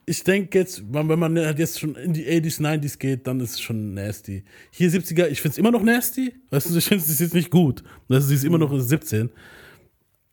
ich 0.04 0.24
denke 0.24 0.58
jetzt, 0.58 0.82
wenn 0.92 1.06
man 1.18 1.38
halt 1.38 1.58
jetzt 1.58 1.78
schon 1.78 1.94
in 1.94 2.12
die 2.12 2.26
80s, 2.26 2.60
90s 2.60 2.98
geht, 2.98 3.26
dann 3.26 3.38
ist 3.40 3.52
es 3.52 3.60
schon 3.60 3.94
nasty. 3.94 4.44
Hier 4.70 4.90
70er, 4.90 5.28
ich 5.28 5.40
finde 5.40 5.52
es 5.52 5.58
immer 5.58 5.70
noch 5.70 5.82
nasty. 5.82 6.34
Weißt 6.50 6.70
du, 6.70 6.76
ich 6.76 6.84
finde 6.84 7.04
es 7.04 7.18
jetzt 7.20 7.34
nicht 7.34 7.50
gut. 7.50 7.84
Das 8.08 8.30
ist 8.30 8.44
immer 8.44 8.58
noch 8.58 8.76
17. 8.76 9.30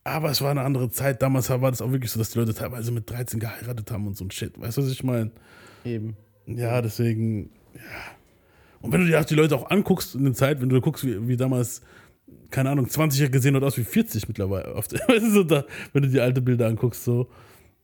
Aber 0.05 0.29
es 0.29 0.39
war 0.41 0.51
eine 0.51 0.61
andere 0.61 0.91
Zeit. 0.91 1.23
Damals 1.23 1.49
war 1.49 1.71
das 1.71 1.81
auch 1.81 1.91
wirklich 1.91 2.11
so, 2.11 2.19
dass 2.19 2.29
die 2.29 2.37
Leute 2.37 2.53
teilweise 2.53 2.91
mit 2.91 3.09
13 3.09 3.39
geheiratet 3.39 3.89
haben 3.89 4.05
und 4.05 4.15
so 4.15 4.23
ein 4.23 4.31
Shit. 4.31 4.59
Weißt 4.59 4.77
du, 4.77 4.83
was 4.83 4.91
ich 4.91 5.03
meine? 5.03 5.31
Eben. 5.83 6.15
Ja, 6.45 6.79
deswegen, 6.83 7.49
ja. 7.73 7.81
Und 8.81 8.91
wenn 8.91 9.01
du 9.01 9.07
dir 9.07 9.19
auch 9.19 9.25
die 9.25 9.33
Leute 9.33 9.55
auch 9.55 9.71
anguckst 9.71 10.13
in 10.13 10.25
der 10.25 10.35
Zeit, 10.35 10.61
wenn 10.61 10.69
du 10.69 10.79
guckst, 10.79 11.03
wie, 11.03 11.27
wie 11.27 11.35
damals, 11.35 11.81
keine 12.51 12.69
Ahnung, 12.69 12.87
20 12.87 13.31
gesehen 13.31 13.55
hat 13.55 13.63
aus 13.63 13.77
wie 13.79 13.83
40 13.83 14.27
mittlerweile. 14.27 14.75
Oft. 14.75 14.93
Weißt 15.09 15.25
du, 15.25 15.31
so 15.31 15.43
da, 15.43 15.65
wenn 15.91 16.03
du 16.03 16.09
die 16.09 16.21
alte 16.21 16.39
Bilder 16.39 16.67
anguckst, 16.67 17.03
so. 17.03 17.27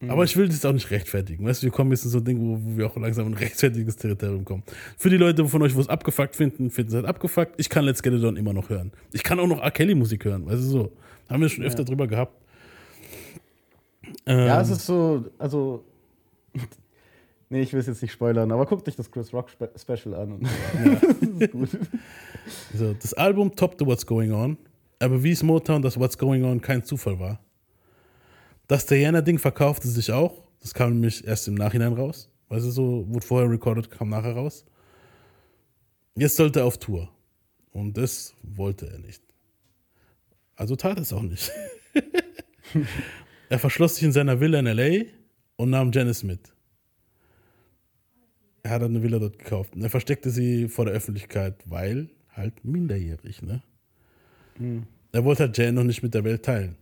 Aber 0.08 0.24
ich 0.24 0.36
will 0.36 0.48
das 0.48 0.66
auch 0.66 0.74
nicht 0.74 0.90
rechtfertigen. 0.90 1.46
Weißt 1.46 1.62
du, 1.62 1.66
wir 1.66 1.72
kommen 1.72 1.92
jetzt 1.92 2.06
in 2.06 2.10
so 2.10 2.18
ein 2.20 2.26
Ding, 2.26 2.40
wo, 2.40 2.60
wo 2.60 2.78
wir 2.78 2.88
auch 2.88 2.98
langsam 2.98 3.28
in 3.28 3.34
ein 3.34 3.38
rechtfertiges 3.38 3.96
Territorium 3.96 4.46
kommen. 4.46 4.64
Für 4.98 5.12
die 5.12 5.18
Leute 5.18 5.48
von 5.48 5.62
euch, 5.62 5.76
wo 5.76 5.80
es 5.80 5.90
abgefuckt 5.90 6.36
finden, 6.36 6.72
finden 6.72 6.90
es 6.90 6.96
halt 6.96 7.06
abgefuckt. 7.06 7.54
Ich 7.58 7.70
kann 7.70 7.86
Let's 7.86 8.02
Get 8.02 8.14
It 8.14 8.24
On 8.24 8.36
immer 8.36 8.54
noch 8.54 8.70
hören. 8.70 8.92
Ich 9.12 9.24
kann 9.24 9.40
auch 9.40 9.48
noch 9.48 9.62
R. 9.62 9.72
Kelly 9.72 9.94
Musik 9.94 10.26
hören, 10.26 10.46
weißt 10.46 10.58
du 10.58 10.68
so. 10.68 10.92
Haben 11.32 11.42
wir 11.42 11.50
schon 11.50 11.64
öfter 11.64 11.84
drüber 11.84 12.08
gehabt. 12.08 12.36
Ähm, 14.26 14.48
Ja, 14.48 14.62
es 14.62 14.70
ist 14.70 14.86
so, 14.86 15.26
also 15.38 15.84
Nee, 17.52 17.64
ich 17.64 17.74
will 17.74 17.82
es 17.82 17.88
jetzt 17.88 18.02
nicht 18.02 18.14
spoilern, 18.14 18.50
aber 18.50 18.66
guckt 18.66 18.88
euch 18.88 18.96
das 18.96 19.12
Chris 19.12 19.34
Rock 19.34 19.50
Spe 19.50 19.70
Special 19.76 20.16
an. 20.16 20.40
das 20.42 21.42
ist 21.42 21.52
gut. 21.52 21.70
So, 22.74 22.94
das 22.94 23.14
Album 23.14 23.54
toppte 23.54 23.86
What's 23.86 24.06
Going 24.06 24.32
On, 24.32 24.58
aber 25.00 25.18
bewies 25.18 25.44
Motown, 25.44 25.82
dass 25.82 26.00
What's 26.00 26.18
Going 26.18 26.46
On 26.46 26.62
kein 26.62 26.82
Zufall 26.82 27.20
war. 27.20 27.42
Das 28.68 28.86
Diana-Ding 28.86 29.38
verkaufte 29.38 29.90
sich 29.90 30.14
auch. 30.14 30.46
Das 30.62 30.74
kam 30.74 30.94
nämlich 30.94 31.28
erst 31.28 31.50
im 31.50 31.56
Nachhinein 31.56 31.92
raus. 31.92 32.30
Weißt 32.48 32.66
du, 32.66 32.72
so 32.72 33.06
wurde 33.10 33.26
vorher 33.26 33.50
recorded, 33.50 33.92
kam 33.92 34.08
nachher 34.08 34.34
raus. 34.34 34.64
Jetzt 36.16 36.38
sollte 36.38 36.60
er 36.62 36.66
auf 36.66 36.78
Tour. 36.78 37.10
Und 37.74 37.98
das 37.98 38.34
wollte 38.44 38.90
er 38.90 39.00
nicht. 39.00 39.22
Also 40.62 40.76
tat 40.76 41.00
es 41.00 41.12
auch 41.12 41.24
nicht. 41.24 41.52
er 43.50 43.58
verschloss 43.58 43.96
sich 43.96 44.04
in 44.04 44.12
seiner 44.12 44.40
Villa 44.40 44.60
in 44.60 44.68
L.A. 44.68 45.06
und 45.56 45.72
nahm 45.72 45.92
Janice 45.92 46.22
mit. 46.22 46.54
Er 48.62 48.70
hat 48.70 48.84
eine 48.84 49.02
Villa 49.02 49.18
dort 49.18 49.40
gekauft. 49.40 49.76
Und 49.76 49.82
er 49.82 49.90
versteckte 49.90 50.30
sie 50.30 50.70
vor 50.70 50.86
der 50.86 50.94
Öffentlichkeit, 50.94 51.56
weil 51.66 52.12
halt 52.30 52.64
minderjährig, 52.64 53.42
ne? 53.42 53.64
Er 55.12 55.26
wollte 55.26 55.46
halt 55.46 55.58
Jan 55.58 55.74
noch 55.74 55.84
nicht 55.84 56.04
mit 56.04 56.14
der 56.14 56.24
Welt 56.24 56.46
teilen. 56.46 56.76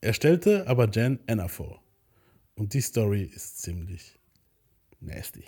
Er 0.00 0.14
stellte 0.14 0.66
aber 0.66 0.88
Jan 0.90 1.18
Anna 1.26 1.48
vor. 1.48 1.82
Und 2.54 2.72
die 2.72 2.80
Story 2.80 3.24
ist 3.24 3.60
ziemlich 3.60 4.18
nasty. 5.00 5.44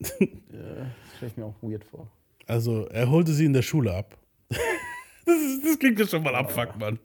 Das 0.00 0.10
stelle 0.16 1.30
ich 1.30 1.36
mir 1.36 1.44
auch 1.44 1.62
weird 1.62 1.84
vor. 1.84 2.10
Also, 2.48 2.86
er 2.86 3.08
holte 3.08 3.32
sie 3.32 3.44
in 3.44 3.52
der 3.52 3.62
Schule 3.62 3.94
ab. 3.94 4.18
das, 5.28 5.38
ist, 5.38 5.64
das 5.64 5.78
klingt 5.78 5.98
ja 5.98 6.06
schon 6.06 6.22
mal 6.22 6.34
abfuck, 6.34 6.78
Mann. 6.78 6.98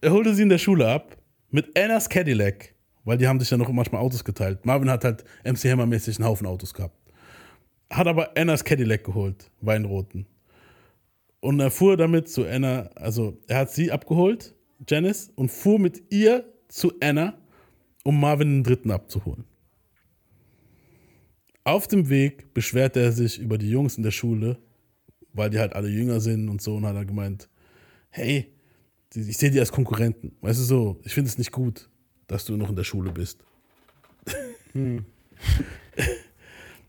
Er 0.00 0.10
holte 0.10 0.34
sie 0.34 0.42
in 0.42 0.48
der 0.48 0.58
Schule 0.58 0.88
ab 0.88 1.16
mit 1.50 1.78
Annas 1.78 2.08
Cadillac, 2.08 2.74
weil 3.04 3.18
die 3.18 3.28
haben 3.28 3.40
sich 3.40 3.50
ja 3.50 3.56
noch 3.56 3.70
manchmal 3.70 4.02
Autos 4.02 4.24
geteilt. 4.24 4.66
Marvin 4.66 4.90
hat 4.90 5.04
halt 5.04 5.24
MC 5.44 5.70
Hammer-mäßig 5.70 6.18
einen 6.18 6.28
Haufen 6.28 6.46
Autos 6.46 6.74
gehabt. 6.74 6.96
Hat 7.90 8.06
aber 8.06 8.36
Annas 8.36 8.64
Cadillac 8.64 9.04
geholt, 9.04 9.50
Weinroten. 9.60 10.26
Und 11.40 11.60
er 11.60 11.70
fuhr 11.70 11.96
damit 11.96 12.28
zu 12.28 12.46
Anna, 12.46 12.90
also 12.94 13.38
er 13.48 13.58
hat 13.58 13.70
sie 13.70 13.90
abgeholt, 13.90 14.54
Janice, 14.88 15.30
und 15.34 15.50
fuhr 15.50 15.78
mit 15.78 16.02
ihr 16.12 16.44
zu 16.68 16.92
Anna, 17.00 17.34
um 18.04 18.20
Marvin 18.20 18.48
den 18.48 18.64
Dritten 18.64 18.90
abzuholen. 18.90 19.44
Auf 21.64 21.86
dem 21.86 22.08
Weg 22.08 22.54
beschwerte 22.54 23.00
er 23.00 23.12
sich 23.12 23.38
über 23.38 23.58
die 23.58 23.70
Jungs 23.70 23.96
in 23.96 24.02
der 24.02 24.10
Schule, 24.10 24.58
weil 25.32 25.50
die 25.50 25.58
halt 25.58 25.74
alle 25.74 25.88
jünger 25.88 26.20
sind 26.20 26.48
und 26.48 26.62
so, 26.62 26.76
und 26.76 26.86
hat 26.86 26.96
er 26.96 27.04
gemeint, 27.04 27.48
hey, 28.10 28.52
ich 29.14 29.36
sehe 29.36 29.50
die 29.50 29.60
als 29.60 29.72
Konkurrenten. 29.72 30.36
Weißt 30.40 30.60
du 30.60 30.64
so, 30.64 31.00
ich 31.04 31.12
finde 31.14 31.28
es 31.28 31.38
nicht 31.38 31.52
gut, 31.52 31.88
dass 32.26 32.44
du 32.44 32.56
noch 32.56 32.70
in 32.70 32.76
der 32.76 32.84
Schule 32.84 33.12
bist. 33.12 33.44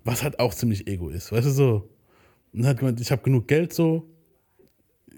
Was 0.04 0.24
halt 0.24 0.40
auch 0.40 0.54
ziemlich 0.54 0.88
ego 0.88 1.10
ist, 1.10 1.32
weißt 1.32 1.48
du 1.48 1.52
so. 1.52 1.90
Und 2.54 2.66
hat 2.66 2.78
gemeint, 2.78 3.02
ich 3.02 3.12
habe 3.12 3.24
genug 3.24 3.48
Geld 3.48 3.74
so, 3.74 4.10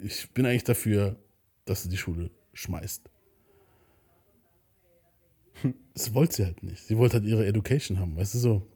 ich 0.04 0.32
bin 0.32 0.46
eigentlich 0.46 0.64
dafür, 0.64 1.18
dass 1.66 1.84
du 1.84 1.90
die 1.90 1.98
Schule 1.98 2.32
schmeißt. 2.54 3.10
Das 5.94 6.14
wollte 6.14 6.36
sie 6.36 6.46
halt 6.46 6.62
nicht. 6.64 6.84
Sie 6.84 6.98
wollte 6.98 7.18
halt 7.18 7.26
ihre 7.26 7.46
Education 7.46 8.00
haben, 8.00 8.16
weißt 8.16 8.36
du 8.36 8.40
so. 8.40 8.68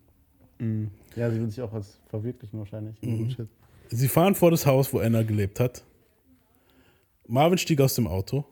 Ja, 1.16 1.30
sie 1.32 1.40
will 1.40 1.50
sich 1.50 1.62
auch 1.62 1.74
als 1.74 2.00
verwirklichen 2.08 2.60
wahrscheinlich. 2.60 3.02
Mhm. 3.02 3.30
Shit. 3.30 3.48
Sie 3.92 4.08
fahren 4.08 4.36
vor 4.36 4.52
das 4.52 4.66
Haus, 4.66 4.94
wo 4.94 5.00
Anna 5.00 5.24
gelebt 5.24 5.60
hat. 5.60 5.84
Marvin 7.28 7.58
stieg 7.58 7.82
aus 7.82 7.96
dem 7.96 8.08
Auto, 8.08 8.46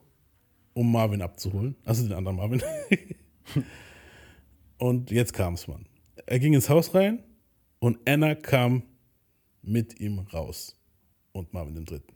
um 0.73 0.91
Marvin 0.91 1.21
abzuholen. 1.21 1.75
Also 1.85 2.03
den 2.03 2.13
anderen 2.13 2.37
Marvin. 2.37 2.61
und 4.77 5.11
jetzt 5.11 5.33
kam 5.33 5.53
es, 5.53 5.67
Mann. 5.67 5.85
Er 6.25 6.39
ging 6.39 6.53
ins 6.53 6.69
Haus 6.69 6.93
rein 6.93 7.23
und 7.79 7.99
Anna 8.07 8.35
kam 8.35 8.83
mit 9.61 9.99
ihm 9.99 10.19
raus. 10.19 10.75
Und 11.33 11.53
Marvin 11.53 11.75
den 11.75 11.85
Dritten. 11.85 12.13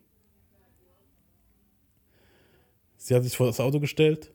Sie 2.98 3.14
hat 3.14 3.24
sich 3.24 3.38
vor 3.38 3.48
das 3.48 3.60
Auto 3.60 3.80
gestellt. 3.80 4.34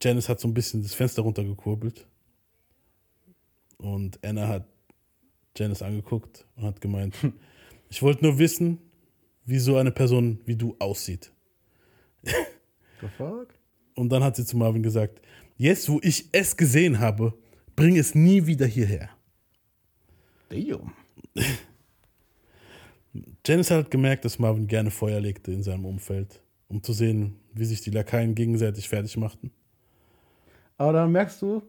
Janice 0.00 0.28
hat 0.28 0.40
so 0.40 0.48
ein 0.48 0.54
bisschen 0.54 0.82
das 0.82 0.94
Fenster 0.94 1.22
runtergekurbelt. 1.22 2.06
Und 3.76 4.18
Anna 4.24 4.48
hat 4.48 4.66
Janice 5.58 5.82
angeguckt 5.82 6.46
und 6.56 6.64
hat 6.64 6.80
gemeint, 6.80 7.14
ich 7.90 8.02
wollte 8.02 8.24
nur 8.24 8.38
wissen, 8.38 8.78
wie 9.44 9.58
so 9.58 9.76
eine 9.76 9.90
Person 9.90 10.40
wie 10.44 10.56
du 10.56 10.76
aussieht. 10.78 11.32
The 12.22 13.08
fuck? 13.16 13.54
Und 13.94 14.10
dann 14.10 14.22
hat 14.22 14.36
sie 14.36 14.44
zu 14.44 14.56
Marvin 14.56 14.82
gesagt, 14.82 15.20
jetzt 15.56 15.88
wo 15.88 15.98
ich 16.02 16.28
es 16.32 16.56
gesehen 16.56 17.00
habe, 17.00 17.34
bring 17.74 17.96
es 17.96 18.14
nie 18.14 18.46
wieder 18.46 18.66
hierher. 18.66 19.10
Damn. 20.48 20.92
Janice 23.46 23.70
hat 23.70 23.90
gemerkt, 23.90 24.24
dass 24.24 24.38
Marvin 24.38 24.66
gerne 24.66 24.90
Feuer 24.90 25.20
legte 25.20 25.52
in 25.52 25.62
seinem 25.62 25.84
Umfeld, 25.84 26.42
um 26.68 26.82
zu 26.82 26.92
sehen, 26.92 27.40
wie 27.54 27.64
sich 27.64 27.80
die 27.80 27.90
Lakaien 27.90 28.34
gegenseitig 28.34 28.88
fertig 28.88 29.16
machten. 29.16 29.50
Aber 30.76 30.92
dann 30.92 31.10
merkst 31.10 31.42
du, 31.42 31.62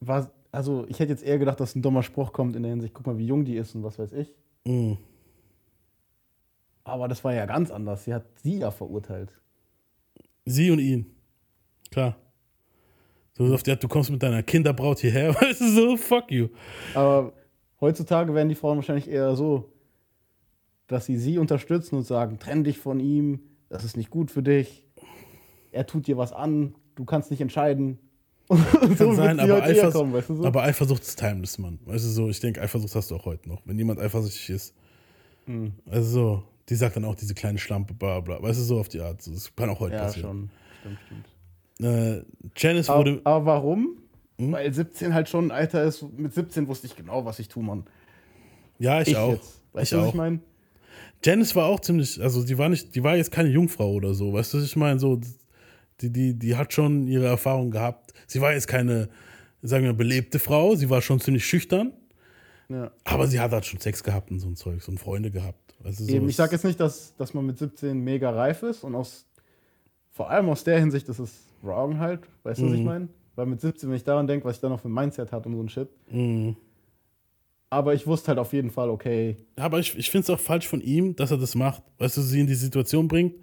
war, 0.00 0.30
also 0.50 0.86
ich 0.88 0.98
hätte 0.98 1.12
jetzt 1.12 1.22
eher 1.22 1.38
gedacht, 1.38 1.60
dass 1.60 1.74
ein 1.74 1.82
dummer 1.82 2.02
Spruch 2.02 2.32
kommt 2.32 2.56
in 2.56 2.62
der 2.62 2.70
Hinsicht, 2.70 2.94
guck 2.94 3.06
mal, 3.06 3.18
wie 3.18 3.26
jung 3.26 3.44
die 3.44 3.56
ist 3.56 3.74
und 3.74 3.82
was 3.82 3.98
weiß 3.98 4.12
ich. 4.12 4.34
Mm. 4.64 4.94
Aber 6.84 7.06
das 7.06 7.22
war 7.22 7.34
ja 7.34 7.44
ganz 7.44 7.70
anders. 7.70 8.04
Sie 8.04 8.14
hat 8.14 8.24
sie 8.42 8.58
ja 8.58 8.70
verurteilt. 8.70 9.38
Sie 10.46 10.70
und 10.70 10.78
ihn. 10.78 11.06
Klar. 11.90 12.16
So 13.34 13.56
die 13.56 13.70
Art, 13.70 13.84
du 13.84 13.88
kommst 13.88 14.10
mit 14.10 14.22
deiner 14.22 14.42
Kinderbraut 14.42 14.98
hierher, 14.98 15.34
weißt 15.40 15.60
du 15.60 15.68
so, 15.70 15.96
fuck 15.96 16.30
you. 16.32 16.48
Aber 16.94 17.32
heutzutage 17.80 18.34
werden 18.34 18.48
die 18.48 18.56
Frauen 18.56 18.78
wahrscheinlich 18.78 19.08
eher 19.08 19.36
so, 19.36 19.72
dass 20.88 21.06
sie 21.06 21.18
sie 21.18 21.38
unterstützen 21.38 21.96
und 21.96 22.04
sagen, 22.04 22.38
trenn 22.38 22.64
dich 22.64 22.78
von 22.78 22.98
ihm, 22.98 23.40
das 23.68 23.84
ist 23.84 23.96
nicht 23.96 24.10
gut 24.10 24.30
für 24.30 24.42
dich. 24.42 24.84
Er 25.70 25.86
tut 25.86 26.06
dir 26.06 26.16
was 26.16 26.32
an, 26.32 26.74
du 26.96 27.04
kannst 27.04 27.30
nicht 27.30 27.40
entscheiden. 27.40 27.98
So 28.48 29.12
sein, 29.12 29.40
aber, 29.40 29.58
eher 29.58 29.62
Eifersucht, 29.62 29.92
kommen, 29.92 30.12
weißt 30.14 30.30
du 30.30 30.36
so? 30.36 30.44
aber 30.46 30.62
Eifersucht 30.62 31.02
ist 31.02 31.18
timeless, 31.18 31.58
Mann. 31.58 31.78
Weißt 31.84 32.04
du 32.04 32.08
so, 32.08 32.28
ich 32.30 32.40
denke, 32.40 32.62
Eifersucht 32.62 32.94
hast 32.94 33.10
du 33.10 33.16
auch 33.16 33.26
heute 33.26 33.48
noch. 33.48 33.60
Wenn 33.66 33.76
jemand 33.76 34.00
eifersüchtig 34.00 34.50
ist. 34.50 34.74
Hm. 35.44 35.72
Also 35.90 36.08
so, 36.10 36.42
die 36.68 36.74
sagt 36.74 36.96
dann 36.96 37.04
auch 37.04 37.14
diese 37.14 37.34
kleine 37.34 37.58
Schlampe, 37.58 37.92
bla 37.94 38.20
bla. 38.20 38.42
Weißt 38.42 38.58
du, 38.58 38.64
so 38.64 38.80
auf 38.80 38.88
die 38.88 39.00
Art. 39.00 39.20
So, 39.20 39.32
Das 39.32 39.54
kann 39.54 39.68
auch 39.68 39.80
heute 39.80 39.96
ja, 39.96 40.04
passieren. 40.04 40.50
schon. 40.82 40.96
Stimmt, 40.96 40.98
stimmt. 41.06 41.26
Äh, 41.80 42.22
Janice 42.56 42.88
Aber, 42.88 42.98
wurde. 43.00 43.10
Hm? 43.12 43.20
aber 43.24 43.46
warum? 43.46 43.98
Weil 44.38 44.72
17 44.72 45.12
halt 45.14 45.28
schon 45.28 45.46
ein 45.46 45.50
Alter 45.50 45.82
ist. 45.84 46.04
Mit 46.16 46.32
17 46.32 46.68
wusste 46.68 46.86
ich 46.86 46.96
genau, 46.96 47.24
was 47.24 47.38
ich 47.40 47.48
tue, 47.48 47.62
Mann. 47.62 47.84
ja, 48.78 49.00
ich, 49.02 49.16
auch. 49.16 49.32
Jetzt. 49.32 49.60
Weißt 49.72 49.84
ich 49.84 49.90
du, 49.90 49.96
was 49.96 50.04
auch. 50.04 50.08
ich 50.10 50.14
meine? 50.14 50.40
Janice 51.24 51.56
war 51.56 51.66
auch 51.66 51.80
ziemlich, 51.80 52.22
also 52.22 52.44
die 52.44 52.56
war 52.56 52.68
nicht, 52.68 52.94
die 52.94 53.02
war 53.02 53.16
jetzt 53.16 53.32
keine 53.32 53.48
Jungfrau 53.48 53.92
oder 53.92 54.14
so, 54.14 54.32
weißt 54.32 54.54
du, 54.54 54.58
was 54.58 54.64
ich 54.64 54.76
meine? 54.76 55.00
So, 55.00 55.20
die, 56.00 56.10
die, 56.10 56.34
die 56.38 56.56
hat 56.56 56.72
schon 56.72 57.08
ihre 57.08 57.26
Erfahrung 57.26 57.70
gehabt. 57.72 58.12
Sie 58.28 58.40
war 58.40 58.52
jetzt 58.52 58.68
keine, 58.68 59.08
sagen 59.62 59.84
wir, 59.84 59.92
belebte 59.94 60.38
Frau, 60.38 60.76
sie 60.76 60.88
war 60.88 61.02
schon 61.02 61.18
ziemlich 61.18 61.44
schüchtern, 61.44 61.92
Ja. 62.68 62.92
aber 63.04 63.26
sie 63.26 63.40
hat 63.40 63.50
halt 63.50 63.66
schon 63.66 63.80
Sex 63.80 64.04
gehabt 64.04 64.30
und 64.30 64.38
so 64.38 64.46
ein 64.46 64.54
Zeug, 64.54 64.86
und 64.86 65.00
Freunde 65.00 65.30
gehabt. 65.32 65.74
Weißt 65.80 65.98
du, 66.00 66.04
so, 66.04 66.12
Eben, 66.12 66.28
ich 66.28 66.36
sage 66.36 66.52
jetzt 66.52 66.64
nicht, 66.64 66.78
dass, 66.78 67.16
dass 67.16 67.34
man 67.34 67.44
mit 67.46 67.58
17 67.58 67.98
mega 67.98 68.30
reif 68.30 68.62
ist 68.62 68.84
und 68.84 68.94
aus, 68.94 69.26
vor 70.12 70.30
allem 70.30 70.48
aus 70.50 70.62
der 70.62 70.78
Hinsicht 70.78 71.08
ist 71.08 71.18
es 71.18 71.32
wrong 71.62 71.98
halt, 71.98 72.20
weißt 72.44 72.60
du, 72.60 72.66
was 72.66 72.72
ich 72.74 72.78
Mhm. 72.80 72.84
meine? 72.84 73.08
Weil 73.34 73.46
mit 73.46 73.60
17, 73.60 73.88
wenn 73.88 73.96
ich 73.96 74.04
daran 74.04 74.26
denke, 74.26 74.44
was 74.44 74.56
ich 74.56 74.60
da 74.60 74.68
noch 74.68 74.80
für 74.80 74.88
ein 74.88 74.92
Mindset 74.94 75.32
hatte 75.32 75.48
und 75.48 75.54
so 75.56 75.62
ein 75.62 75.68
Shit. 75.68 75.88
Mhm. 76.10 76.56
Aber 77.70 77.94
ich 77.94 78.06
wusste 78.06 78.28
halt 78.28 78.38
auf 78.38 78.52
jeden 78.52 78.70
Fall, 78.70 78.88
okay, 78.90 79.36
Aber 79.56 79.78
ich, 79.78 79.96
ich 79.96 80.10
finde 80.10 80.24
es 80.24 80.30
auch 80.30 80.40
falsch 80.40 80.66
von 80.66 80.80
ihm, 80.80 81.14
dass 81.16 81.30
er 81.30 81.36
das 81.38 81.54
macht. 81.54 81.82
Weißt 81.98 82.16
du, 82.16 82.22
sie 82.22 82.40
in 82.40 82.46
die 82.46 82.54
Situation 82.54 83.08
bringt, 83.08 83.34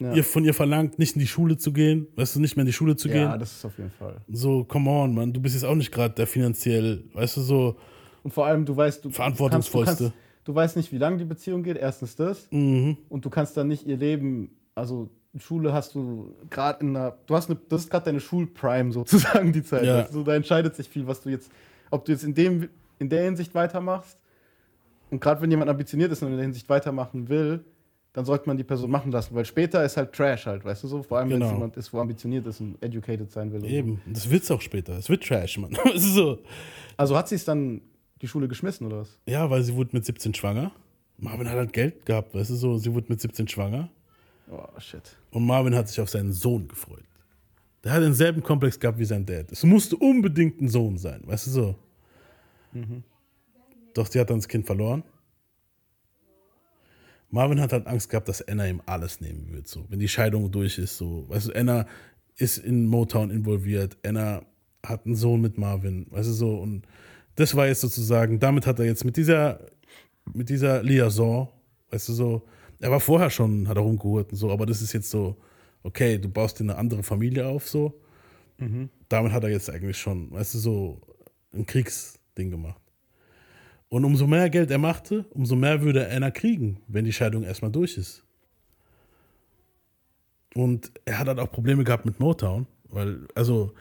Ja. 0.00 0.14
ihr 0.14 0.24
von 0.24 0.44
ihr 0.44 0.54
verlangt, 0.54 0.98
nicht 0.98 1.14
in 1.14 1.20
die 1.20 1.26
Schule 1.26 1.58
zu 1.58 1.72
gehen, 1.72 2.08
weißt 2.16 2.34
du, 2.34 2.40
nicht 2.40 2.56
mehr 2.56 2.62
in 2.62 2.66
die 2.66 2.72
Schule 2.72 2.96
zu 2.96 3.08
ja, 3.08 3.14
gehen. 3.14 3.38
das 3.38 3.52
ist 3.52 3.64
auf 3.66 3.76
jeden 3.76 3.90
Fall. 3.90 4.16
So, 4.28 4.64
come 4.64 4.90
on, 4.90 5.14
Mann, 5.14 5.32
du 5.32 5.40
bist 5.40 5.54
jetzt 5.54 5.64
auch 5.64 5.74
nicht 5.74 5.92
gerade 5.92 6.14
der 6.14 6.26
finanziell, 6.26 7.04
weißt 7.12 7.36
du, 7.36 7.40
so, 7.42 7.76
Und 8.22 8.32
vor 8.32 8.46
allem, 8.46 8.64
du 8.64 8.74
weißt, 8.74 9.04
du 9.04 9.10
Verantwortungsvollste. 9.10 9.86
kannst, 9.86 10.00
du, 10.00 10.04
kannst, 10.06 10.48
du 10.48 10.54
weißt 10.54 10.76
nicht, 10.78 10.90
wie 10.92 10.98
lange 10.98 11.18
die 11.18 11.26
Beziehung 11.26 11.62
geht, 11.62 11.76
erstens 11.76 12.16
das. 12.16 12.48
mhm. 12.50 12.96
Und 13.10 13.24
du 13.24 13.30
kannst 13.30 13.56
dann 13.56 13.68
nicht 13.68 13.86
ihr 13.86 13.98
Leben, 13.98 14.50
also 14.74 15.10
Schule 15.38 15.72
hast 15.72 15.94
du 15.94 16.34
gerade 16.48 16.80
in 16.80 16.96
einer, 16.96 17.16
du 17.26 17.36
hast 17.36 17.50
eine, 17.50 17.58
das 17.68 17.82
ist 17.82 17.90
gerade 17.90 18.06
deine 18.06 18.20
Schulprime 18.20 18.92
sozusagen 18.92 19.52
die 19.52 19.62
Zeit. 19.62 19.84
Ja. 19.84 20.02
Du, 20.02 20.24
da 20.24 20.34
entscheidet 20.34 20.74
sich 20.74 20.88
viel, 20.88 21.06
was 21.06 21.20
du 21.20 21.28
jetzt, 21.28 21.50
ob 21.90 22.04
du 22.04 22.12
jetzt 22.12 22.24
in 22.24 22.34
dem, 22.34 22.68
in 22.98 23.08
der 23.08 23.24
Hinsicht 23.24 23.54
weitermachst. 23.54 24.18
Und 25.10 25.20
gerade 25.20 25.40
wenn 25.42 25.50
jemand 25.50 25.70
ambitioniert 25.70 26.12
ist 26.12 26.22
und 26.22 26.28
in 26.28 26.36
der 26.36 26.44
Hinsicht 26.44 26.68
weitermachen 26.68 27.28
will, 27.28 27.64
dann 28.12 28.24
sollte 28.24 28.48
man 28.48 28.56
die 28.56 28.64
Person 28.64 28.90
machen 28.90 29.12
lassen, 29.12 29.34
weil 29.34 29.44
später 29.44 29.84
ist 29.84 29.96
halt 29.96 30.12
Trash 30.12 30.46
halt, 30.46 30.64
weißt 30.64 30.82
du 30.84 30.88
so? 30.88 31.02
Vor 31.02 31.18
allem, 31.18 31.30
wenn 31.30 31.36
es 31.42 31.46
Genau. 31.48 31.54
jemand 31.58 31.76
ist, 31.76 31.92
wo 31.92 32.00
ambitioniert 32.00 32.46
ist 32.46 32.60
und 32.60 32.82
educated 32.82 33.30
sein 33.30 33.52
will. 33.52 33.60
und 33.60 33.68
so. 33.68 33.74
Eben, 33.74 34.00
das 34.06 34.28
wird's 34.30 34.50
auch 34.50 34.60
später. 34.60 34.98
Es 34.98 35.08
wird 35.08 35.22
Trash, 35.24 35.58
Mann. 35.58 35.76
Es 35.94 36.02
so. 36.14 36.38
Also 36.96 37.16
hat 37.16 37.28
sie 37.28 37.36
es 37.36 37.44
dann 37.44 37.80
die 38.20 38.28
Schule 38.28 38.48
geschmissen 38.48 38.86
oder 38.86 38.98
was? 39.00 39.18
Ja, 39.26 39.48
weil 39.48 39.62
sie 39.62 39.74
wurde 39.74 39.90
mit 39.92 40.04
17 40.04 40.34
schwanger. 40.34 40.72
Marvin 41.18 41.48
hat 41.48 41.56
halt 41.56 41.72
Geld 41.72 42.04
gehabt, 42.06 42.34
weißt 42.34 42.50
du 42.50 42.54
so. 42.54 42.78
Sie 42.78 42.92
wurde 42.92 43.06
mit 43.08 43.20
17 43.20 43.46
schwanger. 43.46 43.88
Oh 44.50 44.64
shit. 44.78 45.16
Und 45.30 45.46
Marvin 45.46 45.74
hat 45.76 45.88
sich 45.88 46.00
auf 46.00 46.10
seinen 46.10 46.32
Sohn 46.32 46.66
gefreut. 46.66 47.04
Der 47.84 47.92
hat 47.92 48.02
denselben 48.02 48.42
Komplex 48.42 48.78
gehabt 48.80 48.98
wie 48.98 49.04
sein 49.04 49.24
Dad. 49.24 49.52
Es 49.52 49.62
musste 49.64 49.96
unbedingt 49.96 50.60
ein 50.60 50.68
Sohn 50.68 50.98
sein, 50.98 51.22
weißt 51.24 51.46
du 51.46 51.50
so. 51.50 51.74
Doch 53.94 54.08
die 54.08 54.18
hat 54.20 54.30
dann 54.30 54.38
das 54.38 54.48
Kind 54.48 54.66
verloren. 54.66 55.02
Marvin 57.30 57.60
hat 57.60 57.72
halt 57.72 57.86
Angst 57.86 58.10
gehabt, 58.10 58.28
dass 58.28 58.42
Anna 58.42 58.66
ihm 58.66 58.82
alles 58.86 59.20
nehmen 59.20 59.52
wird. 59.52 59.68
So. 59.68 59.86
Wenn 59.88 60.00
die 60.00 60.08
Scheidung 60.08 60.50
durch 60.50 60.78
ist, 60.78 60.96
so. 60.96 61.28
Weißt 61.28 61.48
du, 61.48 61.52
Anna 61.52 61.86
ist 62.36 62.58
in 62.58 62.86
Motown 62.86 63.30
involviert. 63.30 63.96
Anna 64.04 64.42
hat 64.84 65.06
einen 65.06 65.14
Sohn 65.14 65.40
mit 65.40 65.58
Marvin, 65.58 66.06
weißt 66.10 66.28
du 66.28 66.32
so. 66.32 66.56
Und 66.56 66.86
das 67.36 67.54
war 67.54 67.66
jetzt 67.66 67.80
sozusagen, 67.80 68.38
damit 68.40 68.66
hat 68.66 68.78
er 68.78 68.86
jetzt 68.86 69.04
mit 69.04 69.16
dieser, 69.16 69.60
mit 70.32 70.48
dieser 70.48 70.82
Liaison, 70.82 71.48
weißt 71.90 72.08
du 72.08 72.12
so, 72.12 72.42
er 72.80 72.90
war 72.90 73.00
vorher 73.00 73.30
schon, 73.30 73.68
hat 73.68 73.76
er 73.76 73.82
rumgehurt 73.82 74.32
und 74.32 74.38
so, 74.38 74.50
aber 74.50 74.66
das 74.66 74.80
ist 74.80 74.92
jetzt 74.92 75.10
so, 75.10 75.36
okay, 75.82 76.18
du 76.18 76.28
baust 76.28 76.58
dir 76.58 76.64
eine 76.64 76.76
andere 76.76 77.02
Familie 77.02 77.46
auf, 77.46 77.68
so. 77.68 78.00
Damit 79.08 79.32
hat 79.32 79.42
er 79.42 79.50
jetzt 79.50 79.70
eigentlich 79.70 79.96
schon, 79.96 80.30
weißt 80.30 80.54
du, 80.54 80.58
so 80.58 81.00
ein 81.54 81.64
Kriegsding 81.64 82.50
gemacht. 82.50 82.79
Und 83.90 84.04
umso 84.04 84.26
mehr 84.28 84.48
Geld 84.50 84.70
er 84.70 84.78
machte, 84.78 85.26
umso 85.30 85.56
mehr 85.56 85.82
würde 85.82 86.06
er 86.06 86.16
Anna 86.16 86.30
kriegen, 86.30 86.80
wenn 86.86 87.04
die 87.04 87.12
Scheidung 87.12 87.42
erstmal 87.42 87.72
durch 87.72 87.98
ist. 87.98 88.24
Und 90.54 90.92
er 91.04 91.18
hat 91.18 91.26
halt 91.26 91.40
auch 91.40 91.50
Probleme 91.50 91.82
gehabt 91.82 92.06
mit 92.06 92.18
Motown, 92.20 92.66
weil, 92.88 93.26
also, 93.34 93.72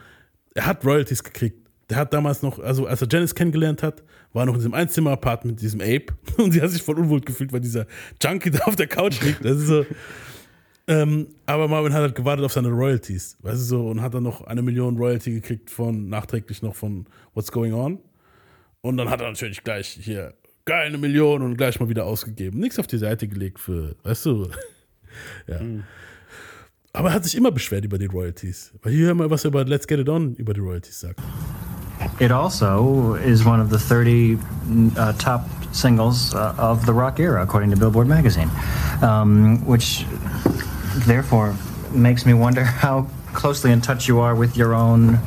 er 0.56 0.66
hat 0.66 0.84
Royalties 0.84 1.24
gekriegt. 1.24 1.58
Der 1.90 1.98
hat 1.98 2.14
damals 2.14 2.42
noch, 2.42 2.60
also 2.60 2.86
als 2.86 3.02
er 3.02 3.08
Janice 3.10 3.34
kennengelernt 3.34 3.82
hat, 3.82 4.04
war 4.34 4.44
er 4.44 4.46
noch 4.48 4.54
in 4.54 4.60
diesem 4.60 4.74
Einzimmer-Apartment 4.74 5.58
mit 5.58 5.62
diesem 5.62 5.82
Ape 5.82 6.08
und 6.38 6.52
sie 6.52 6.62
hat 6.62 6.72
sich 6.72 6.82
voll 6.82 7.00
unwohl 7.00 7.22
gefühlt, 7.22 7.54
weil 7.54 7.62
dieser 7.62 7.86
Junkie 8.22 8.52
da 8.52 8.66
auf 8.66 8.76
der 8.76 8.88
Couch 8.88 9.22
liegt. 9.22 9.46
Das 9.46 9.58
ist 9.58 9.68
so. 9.68 9.86
Ähm, 10.88 11.28
aber 11.46 11.68
Marvin 11.68 11.94
hat 11.94 12.02
halt 12.02 12.16
gewartet 12.16 12.46
auf 12.46 12.54
seine 12.54 12.70
Royalties, 12.70 13.38
weißt 13.44 13.60
du 13.60 13.64
so, 13.64 13.88
und 13.90 14.02
hat 14.02 14.16
dann 14.16 14.24
noch 14.24 14.42
eine 14.46 14.64
Million 14.64 14.98
Royalty 14.98 15.34
gekriegt 15.34 15.70
von, 15.70 16.10
nachträglich 16.10 16.64
noch 16.64 16.76
von 16.76 17.06
What's 17.36 17.52
Going 17.52 17.74
On. 17.74 18.00
Und 18.82 18.98
dann 18.98 19.10
hat 19.10 19.22
er 19.22 19.28
natürlich 19.28 19.64
gleich 19.64 19.88
hier 20.02 20.34
geil 20.66 20.88
eine 20.88 20.98
Million 20.98 21.42
und 21.42 21.58
gleich 21.58 21.80
mal 21.80 21.90
wieder 21.90 22.06
ausgegeben. 22.06 22.60
Nichts 22.60 22.80
auf 22.80 22.88
die 22.88 22.98
Seite 22.98 23.28
gelegt 23.28 23.60
für, 23.60 23.96
weißt 24.04 24.26
du. 24.28 24.50
ja. 25.48 25.60
Aber 26.94 27.10
er 27.10 27.16
hat 27.16 27.24
sich 27.24 27.36
immer 27.36 27.52
beschwert 27.52 27.86
über 27.86 27.98
die 27.98 28.06
Royalties. 28.06 28.72
Weil 28.82 28.94
hier 28.94 29.08
hör 29.08 29.16
mal, 29.16 29.30
was 29.30 29.44
er 29.44 29.50
über 29.50 29.66
Let's 29.66 29.88
Get 29.88 30.00
It 30.00 30.10
On 30.10 30.36
über 30.36 30.54
die 30.54 30.62
Royalties 30.62 31.00
sagt. 31.00 31.20
It 32.20 32.32
also 32.32 33.16
is 33.16 33.46
one 33.46 33.62
of 33.62 33.70
the 33.70 33.78
30 33.78 34.38
uh, 34.98 35.14
top 35.14 35.42
singles 35.72 36.34
uh, 36.34 36.54
of 36.58 36.86
the 36.86 36.94
rock 36.94 37.20
era, 37.20 37.42
according 37.42 37.72
to 37.72 37.78
Billboard 37.78 38.08
magazine, 38.08 38.50
um, 39.02 39.66
which 39.66 40.06
therefore 41.06 41.54
makes 41.94 42.26
me 42.26 42.34
wonder 42.34 42.64
how 42.82 43.06
closely 43.34 43.72
in 43.72 43.82
touch 43.82 44.08
you 44.08 44.20
are 44.20 44.36
with 44.36 44.56
your 44.56 44.74
own, 44.74 45.20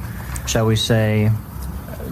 shall 0.46 0.66
we 0.66 0.76
say, 0.76 1.30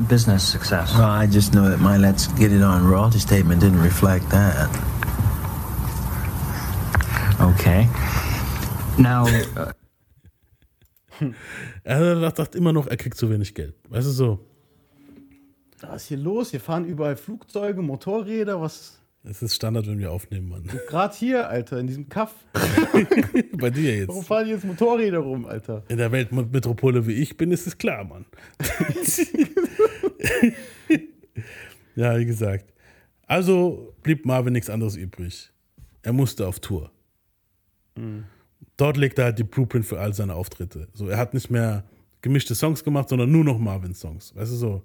business 0.08 0.42
success. 0.42 0.92
Well, 0.94 1.08
I 1.08 1.26
just 1.26 1.52
know 1.52 1.68
that 1.68 1.80
my 1.80 1.96
Let's 1.96 2.26
Get 2.38 2.52
It 2.52 2.62
On 2.62 2.86
royalty 2.86 3.18
statement 3.18 3.60
didn't 3.60 3.82
reflect 3.82 4.28
that. 4.30 4.68
Okay. 7.40 7.88
Now, 8.98 9.26
uh, 9.56 9.72
Er 11.84 12.30
sagt 12.34 12.54
immer 12.54 12.72
noch, 12.72 12.86
er 12.86 12.96
kriegt 12.96 13.16
zu 13.16 13.30
wenig 13.30 13.54
Geld. 13.54 13.74
Weißt 13.88 14.06
du 14.06 14.12
so? 14.12 14.46
Was 15.80 16.02
ist 16.02 16.08
hier 16.08 16.18
los? 16.18 16.50
Hier 16.50 16.60
fahren 16.60 16.84
überall 16.84 17.16
Flugzeuge, 17.16 17.80
Motorräder, 17.82 18.60
was. 18.60 18.98
Das 19.22 19.42
ist 19.42 19.54
Standard, 19.54 19.86
wenn 19.86 19.98
wir 19.98 20.10
aufnehmen, 20.12 20.48
Mann. 20.48 20.70
Gerade 20.88 21.14
hier, 21.14 21.48
Alter, 21.48 21.78
in 21.78 21.86
diesem 21.86 22.08
Kaff. 22.08 22.34
Bei 23.52 23.68
dir 23.70 24.06
Warum 24.06 24.16
jetzt. 24.20 24.28
fahren 24.28 24.46
hier 24.46 24.54
jetzt 24.54 24.64
Motorräder 24.64 25.18
rum, 25.18 25.44
Alter? 25.46 25.82
In 25.88 25.98
der 25.98 26.10
Weltmetropole 26.10 27.06
wie 27.06 27.12
ich 27.14 27.36
bin, 27.36 27.50
ist 27.52 27.66
es 27.66 27.76
klar, 27.76 28.04
Mann. 28.04 28.24
ja, 31.96 32.18
wie 32.18 32.26
gesagt. 32.26 32.72
Also 33.26 33.94
blieb 34.02 34.26
Marvin 34.26 34.52
nichts 34.52 34.70
anderes 34.70 34.96
übrig. 34.96 35.50
Er 36.02 36.12
musste 36.12 36.46
auf 36.46 36.60
Tour. 36.60 36.90
Dort 38.76 38.96
legte 38.96 39.22
er 39.22 39.26
halt 39.26 39.38
die 39.38 39.44
Blueprint 39.44 39.84
für 39.84 40.00
all 40.00 40.14
seine 40.14 40.34
Auftritte. 40.34 40.88
So, 40.94 41.08
er 41.08 41.18
hat 41.18 41.34
nicht 41.34 41.50
mehr 41.50 41.84
gemischte 42.22 42.54
Songs 42.54 42.82
gemacht, 42.82 43.08
sondern 43.08 43.30
nur 43.30 43.44
noch 43.44 43.58
Marvin-Songs. 43.58 44.34
Weißt 44.34 44.52
du 44.52 44.56
so? 44.56 44.82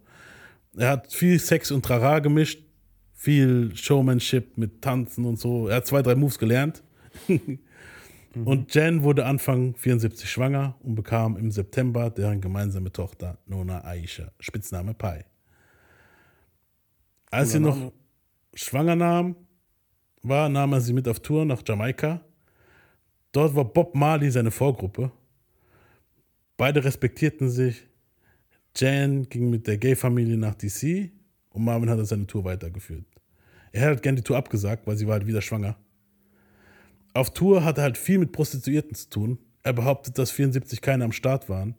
Er 0.77 0.89
hat 0.89 1.13
viel 1.13 1.39
Sex 1.39 1.71
und 1.71 1.85
Trara 1.85 2.19
gemischt, 2.19 2.61
viel 3.13 3.75
Showmanship 3.75 4.57
mit 4.57 4.81
Tanzen 4.81 5.25
und 5.25 5.39
so. 5.39 5.67
Er 5.67 5.77
hat 5.77 5.87
zwei, 5.87 6.01
drei 6.01 6.15
Moves 6.15 6.37
gelernt. 6.37 6.83
Und 8.43 8.73
Jen 8.75 9.03
wurde 9.03 9.25
Anfang 9.25 9.75
74 9.75 10.29
schwanger 10.29 10.75
und 10.81 10.95
bekam 10.95 11.37
im 11.37 11.51
September 11.51 12.09
deren 12.09 12.41
gemeinsame 12.41 12.91
Tochter 12.91 13.37
Nona 13.45 13.83
Aisha, 13.85 14.31
Spitzname 14.39 14.93
Pai. 14.93 15.23
Als 17.31 17.53
sie 17.53 17.59
noch 17.59 17.91
schwanger 18.53 18.95
nahm, 18.95 19.35
war, 20.21 20.49
nahm 20.49 20.73
er 20.73 20.81
sie 20.81 20.93
mit 20.93 21.07
auf 21.07 21.19
Tour 21.19 21.45
nach 21.45 21.61
Jamaika. 21.65 22.21
Dort 23.31 23.55
war 23.55 23.65
Bob 23.65 23.95
Marley 23.95 24.31
seine 24.31 24.51
Vorgruppe. 24.51 25.11
Beide 26.57 26.83
respektierten 26.83 27.49
sich. 27.49 27.87
Jan 28.75 29.23
ging 29.29 29.49
mit 29.49 29.67
der 29.67 29.77
Gay-Familie 29.77 30.37
nach 30.37 30.55
DC 30.55 31.11
und 31.51 31.63
Marvin 31.63 31.89
hat 31.89 32.05
seine 32.05 32.27
Tour 32.27 32.43
weitergeführt. 32.43 33.05
Er 33.71 33.91
hat 33.91 34.03
gern 34.03 34.17
die 34.17 34.21
Tour 34.21 34.37
abgesagt, 34.37 34.85
weil 34.87 34.97
sie 34.97 35.07
war 35.07 35.13
halt 35.13 35.27
wieder 35.27 35.41
schwanger. 35.41 35.77
Auf 37.15 37.31
Tour 37.31 37.63
hat 37.63 37.77
er 37.77 37.85
halt 37.85 37.97
viel 37.97 38.19
mit 38.19 38.33
Prostituierten 38.33 38.93
zu 38.93 39.09
tun. 39.09 39.39
Er 39.63 39.71
behauptet, 39.71 40.17
dass 40.17 40.31
74 40.31 40.81
keine 40.81 41.05
am 41.05 41.13
Start 41.13 41.47
waren. 41.47 41.75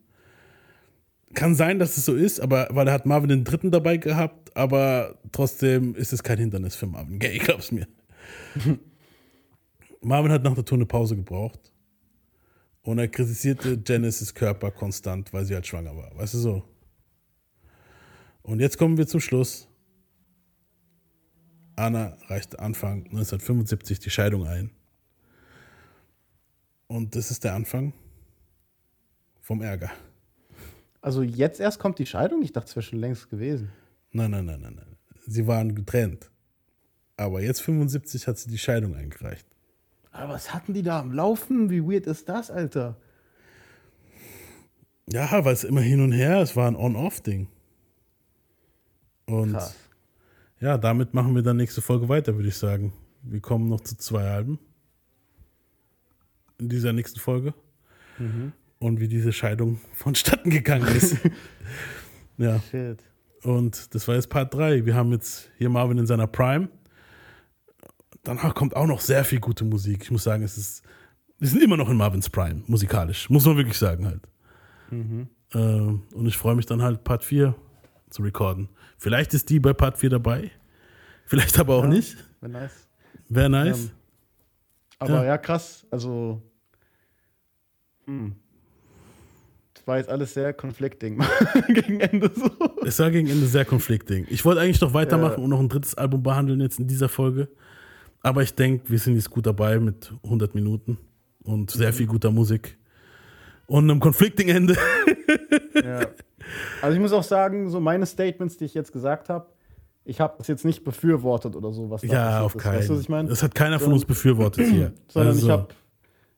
Kann 1.35 1.55
sein, 1.55 1.79
dass 1.79 1.99
es 1.99 2.07
so 2.07 2.15
ist, 2.15 2.41
aber 2.41 2.69
weil 2.71 2.89
er 2.89 2.95
hat 2.95 3.05
Marvin 3.05 3.29
den 3.29 3.45
Dritten 3.45 3.71
dabei 3.71 3.99
gehabt, 3.99 4.57
aber 4.57 5.19
trotzdem 5.33 5.95
ist 5.95 6.15
es 6.15 6.23
kein 6.23 6.39
Hindernis 6.39 6.75
für 6.75 6.87
Marvin 6.87 7.19
Gaye, 7.19 7.37
glaub's 7.39 7.71
mir. 7.71 7.87
Marvin 10.01 10.33
hat 10.33 10.43
nach 10.43 10.55
der 10.55 10.65
Tour 10.65 10.79
eine 10.79 10.87
Pause 10.87 11.17
gebraucht 11.17 11.71
und 12.81 12.99
er 12.99 13.09
kritisierte 13.09 13.79
Janices 13.87 14.33
Körper 14.33 14.71
konstant, 14.71 15.35
weil 15.35 15.45
sie 15.45 15.53
halt 15.53 15.67
schwanger 15.67 15.95
war. 15.95 16.17
Weißt 16.17 16.33
du 16.33 16.39
so? 16.39 16.63
Und 18.41 18.61
jetzt 18.61 18.79
kommen 18.79 18.97
wir 18.97 19.07
zum 19.07 19.21
Schluss. 19.21 19.69
Anna 21.75 22.17
reichte 22.29 22.59
Anfang 22.59 23.05
1975 23.05 23.99
die 23.99 24.11
Scheidung 24.11 24.47
ein. 24.47 24.71
Und 26.89 27.17
das 27.17 27.31
ist 27.31 27.45
der 27.45 27.55
Anfang 27.55 27.93
vom 29.41 29.63
Ärger. 29.63 29.91
Also 31.01 31.23
jetzt 31.23 31.61
erst 31.61 31.79
kommt 31.79 31.99
die 31.99 32.07
Scheidung? 32.07 32.43
Ich 32.43 32.53
dachte, 32.53 32.69
es 32.69 32.77
wäre 32.77 32.83
schon 32.85 32.99
längst 32.99 33.31
gewesen. 33.31 33.71
Nein, 34.13 34.31
nein, 34.31 34.47
nein, 34.47 34.61
nein, 34.61 34.75
nein. 34.77 34.97
Sie 35.27 35.47
waren 35.47 35.75
getrennt. 35.75 36.31
Aber 37.17 37.41
jetzt 37.41 37.63
75 37.63 38.27
hat 38.27 38.39
sie 38.39 38.51
die 38.51 38.59
Scheidung 38.59 38.95
eingereicht. 38.95 39.47
Aber 40.11 40.35
was 40.35 40.53
hatten 40.55 40.75
die 40.75 40.83
da 40.83 41.01
am 41.01 41.13
Laufen? 41.13 41.71
Wie 41.71 41.83
weird 41.83 42.07
ist 42.07 42.29
das, 42.29 42.51
Alter? 42.51 42.97
Ja, 45.09 45.45
weil 45.45 45.53
es 45.53 45.65
immer 45.65 45.81
hin 45.81 46.01
und 46.01 46.13
her, 46.13 46.41
es 46.41 46.57
war 46.57 46.67
ein 46.67 46.77
On-Off-Ding. 46.77 47.49
Und 49.27 49.53
Krass. 49.53 49.77
ja, 50.61 50.79
damit 50.79 51.15
machen 51.15 51.35
wir 51.35 51.43
dann 51.43 51.57
nächste 51.57 51.83
Folge 51.83 52.09
weiter, 52.09 52.35
würde 52.35 52.49
ich 52.49 52.57
sagen. 52.57 52.93
Wir 53.23 53.41
kommen 53.41 53.69
noch 53.69 53.81
zu 53.81 53.97
zwei 53.97 54.25
Alben. 54.25 54.59
In 56.59 56.69
dieser 56.69 56.93
nächsten 56.93 57.20
Folge. 57.20 57.55
Und 58.78 59.01
wie 59.01 59.09
diese 59.09 59.33
Scheidung 59.33 59.81
vonstatten 59.95 60.51
gegangen 60.51 60.87
ist. 60.97 61.16
ja. 62.39 62.61
Shit. 62.70 63.03
Und 63.43 63.95
das 63.95 64.09
war 64.09 64.15
jetzt 64.15 64.28
Part 64.31 64.55
3. 64.55 64.87
Wir 64.87 64.95
haben 64.95 65.12
jetzt 65.12 65.51
hier 65.59 65.69
Marvin 65.69 65.99
in 65.99 66.07
seiner 66.07 66.27
Prime. 66.27 66.69
Danach 68.24 68.55
kommt 68.55 68.74
auch 68.74 68.87
noch 68.87 69.01
sehr 69.01 69.24
viel 69.24 69.39
gute 69.39 69.65
Musik. 69.65 70.03
Ich 70.05 70.11
muss 70.11 70.24
sagen, 70.24 70.43
es 70.43 70.57
ist, 70.59 70.83
wir 71.39 71.47
sind 71.49 71.62
immer 71.62 71.77
noch 71.77 71.89
in 71.89 71.97
Marvins 71.97 72.28
Prime, 72.28 72.62
musikalisch. 72.66 73.31
Muss 73.31 73.45
man 73.47 73.57
wirklich 73.57 73.78
sagen 73.78 74.07
halt. 74.07 74.23
Ähm, 74.91 76.03
und 76.12 76.27
ich 76.27 76.37
freue 76.37 76.57
mich 76.57 76.66
dann 76.66 76.83
halt, 76.83 77.05
Part 77.05 77.23
4 77.23 77.55
zu 78.11 78.23
recorden. 78.23 78.69
Vielleicht 78.99 79.33
ist 79.35 79.49
die 79.51 79.61
bei 79.61 79.73
Part 79.74 79.99
4 79.99 80.11
dabei. 80.11 80.51
Vielleicht 81.27 81.59
aber 81.61 81.74
auch 81.77 81.85
Ja. 81.85 81.91
nicht. 81.91 82.16
Wäre 82.41 82.53
nice. 82.53 82.89
Wäre 83.28 83.51
nice. 83.51 83.85
Ähm, 83.85 83.91
Aber 84.98 85.10
Ja. 85.23 85.24
ja. 85.24 85.39
krass. 85.39 85.86
Also. 85.90 86.43
Hm. 88.06 88.35
Das 89.74 89.86
war 89.86 89.98
jetzt 89.98 90.09
alles 90.10 90.35
sehr 90.35 90.52
conflicting 90.52 91.23
gegen 91.68 92.01
Ende 92.01 92.31
so. 92.35 92.51
Es 92.85 92.98
war 92.98 93.10
gegen 93.10 93.28
Ende 93.28 93.47
sehr 93.47 93.64
konflikting. 93.64 94.27
Ich 94.31 94.44
wollte 94.44 94.60
eigentlich 94.60 94.81
noch 94.81 94.94
weitermachen 94.94 95.39
Ja. 95.39 95.44
und 95.44 95.51
noch 95.51 95.60
ein 95.60 95.68
drittes 95.68 95.94
Album 95.97 96.23
behandeln 96.23 96.60
jetzt 96.60 96.78
in 96.81 96.86
dieser 96.86 97.09
Folge. 97.09 97.48
Aber 98.20 98.43
ich 98.43 98.55
denke, 98.55 98.89
wir 98.90 98.98
sind 98.98 99.14
jetzt 99.14 99.31
gut 99.31 99.47
dabei 99.47 99.78
mit 99.78 100.12
100 100.24 100.55
Minuten 100.55 100.98
und 101.44 101.70
sehr 101.70 101.93
viel 101.93 102.06
guter 102.06 102.31
Musik. 102.32 102.78
Und 103.66 103.89
einem 103.90 104.01
conflicting 104.01 104.48
Ende. 104.48 104.77
Ja. 105.74 106.06
Also 106.82 106.94
ich 106.97 107.01
muss 107.01 107.12
auch 107.12 107.23
sagen, 107.23 107.70
so 107.70 107.78
meine 107.81 108.06
Statements, 108.06 108.56
die 108.56 108.64
ich 108.64 108.74
jetzt 108.74 108.93
gesagt 108.93 109.28
habe, 109.28 109.47
ich 110.07 110.20
habe 110.20 110.35
das 110.39 110.47
jetzt 110.49 110.65
nicht 110.65 110.85
befürwortet 110.85 111.57
oder 111.57 111.73
so, 111.73 111.91
was 111.91 112.01
da 112.03 112.07
ja, 112.09 112.41
auf 112.43 112.57
keinen. 112.57 112.77
Weißt 112.78 112.89
du, 112.89 112.95
was 112.95 113.01
ich 113.01 113.09
meine? 113.09 113.28
Das 113.28 113.43
hat 113.43 113.55
keiner 113.55 113.78
von 113.78 113.87
Sondern- 113.87 113.95
uns 113.99 114.05
befürwortet 114.07 114.66
hier. 114.69 114.93
Sondern 115.09 115.33
Also, 115.33 115.47
ich 115.47 115.53
habe 115.53 115.66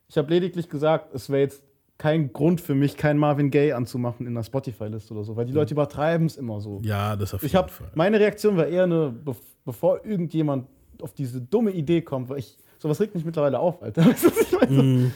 ich 0.07 0.17
hab 0.17 0.29
lediglich 0.29 0.69
gesagt, 0.69 1.13
es 1.13 1.29
wäre 1.29 1.41
jetzt 1.41 1.61
kein 1.97 2.31
Grund 2.33 2.61
für 2.61 2.75
mich, 2.75 2.95
keinen 2.97 3.19
Marvin 3.19 3.51
Gaye 3.51 3.73
anzumachen 3.73 4.25
in 4.25 4.33
einer 4.33 4.43
Spotify-Liste 4.43 5.13
oder 5.13 5.23
so, 5.23 5.35
weil 5.35 5.45
die 5.45 5.51
Leute 5.53 5.73
übertreiben 5.73 6.25
es 6.27 6.37
immer 6.37 6.61
so. 6.61 6.81
Ja, 6.83 7.15
das 7.15 7.33
auf 7.33 7.43
Ich 7.43 7.51
jeden 7.51 7.63
habe 7.63 7.71
Fall. 7.71 7.91
meine 7.93 8.19
Reaktion 8.19 8.55
war 8.57 8.65
eher 8.67 8.83
eine, 8.85 9.13
bev- 9.25 9.35
bevor 9.65 10.05
irgendjemand 10.05 10.67
auf 11.01 11.13
diese 11.13 11.41
dumme 11.41 11.71
Idee 11.71 12.01
kommt, 12.01 12.29
weil 12.29 12.39
ich 12.39 12.57
sowas 12.77 12.99
regt 13.01 13.15
mich 13.15 13.25
mittlerweile 13.25 13.59
auf, 13.59 13.83
Alter. 13.83 14.05
Weißt 14.09 14.23
du, 14.23 14.27
was 14.29 14.41
ich 14.41 14.51
meine? 14.59 14.83
Mhm. 14.83 15.11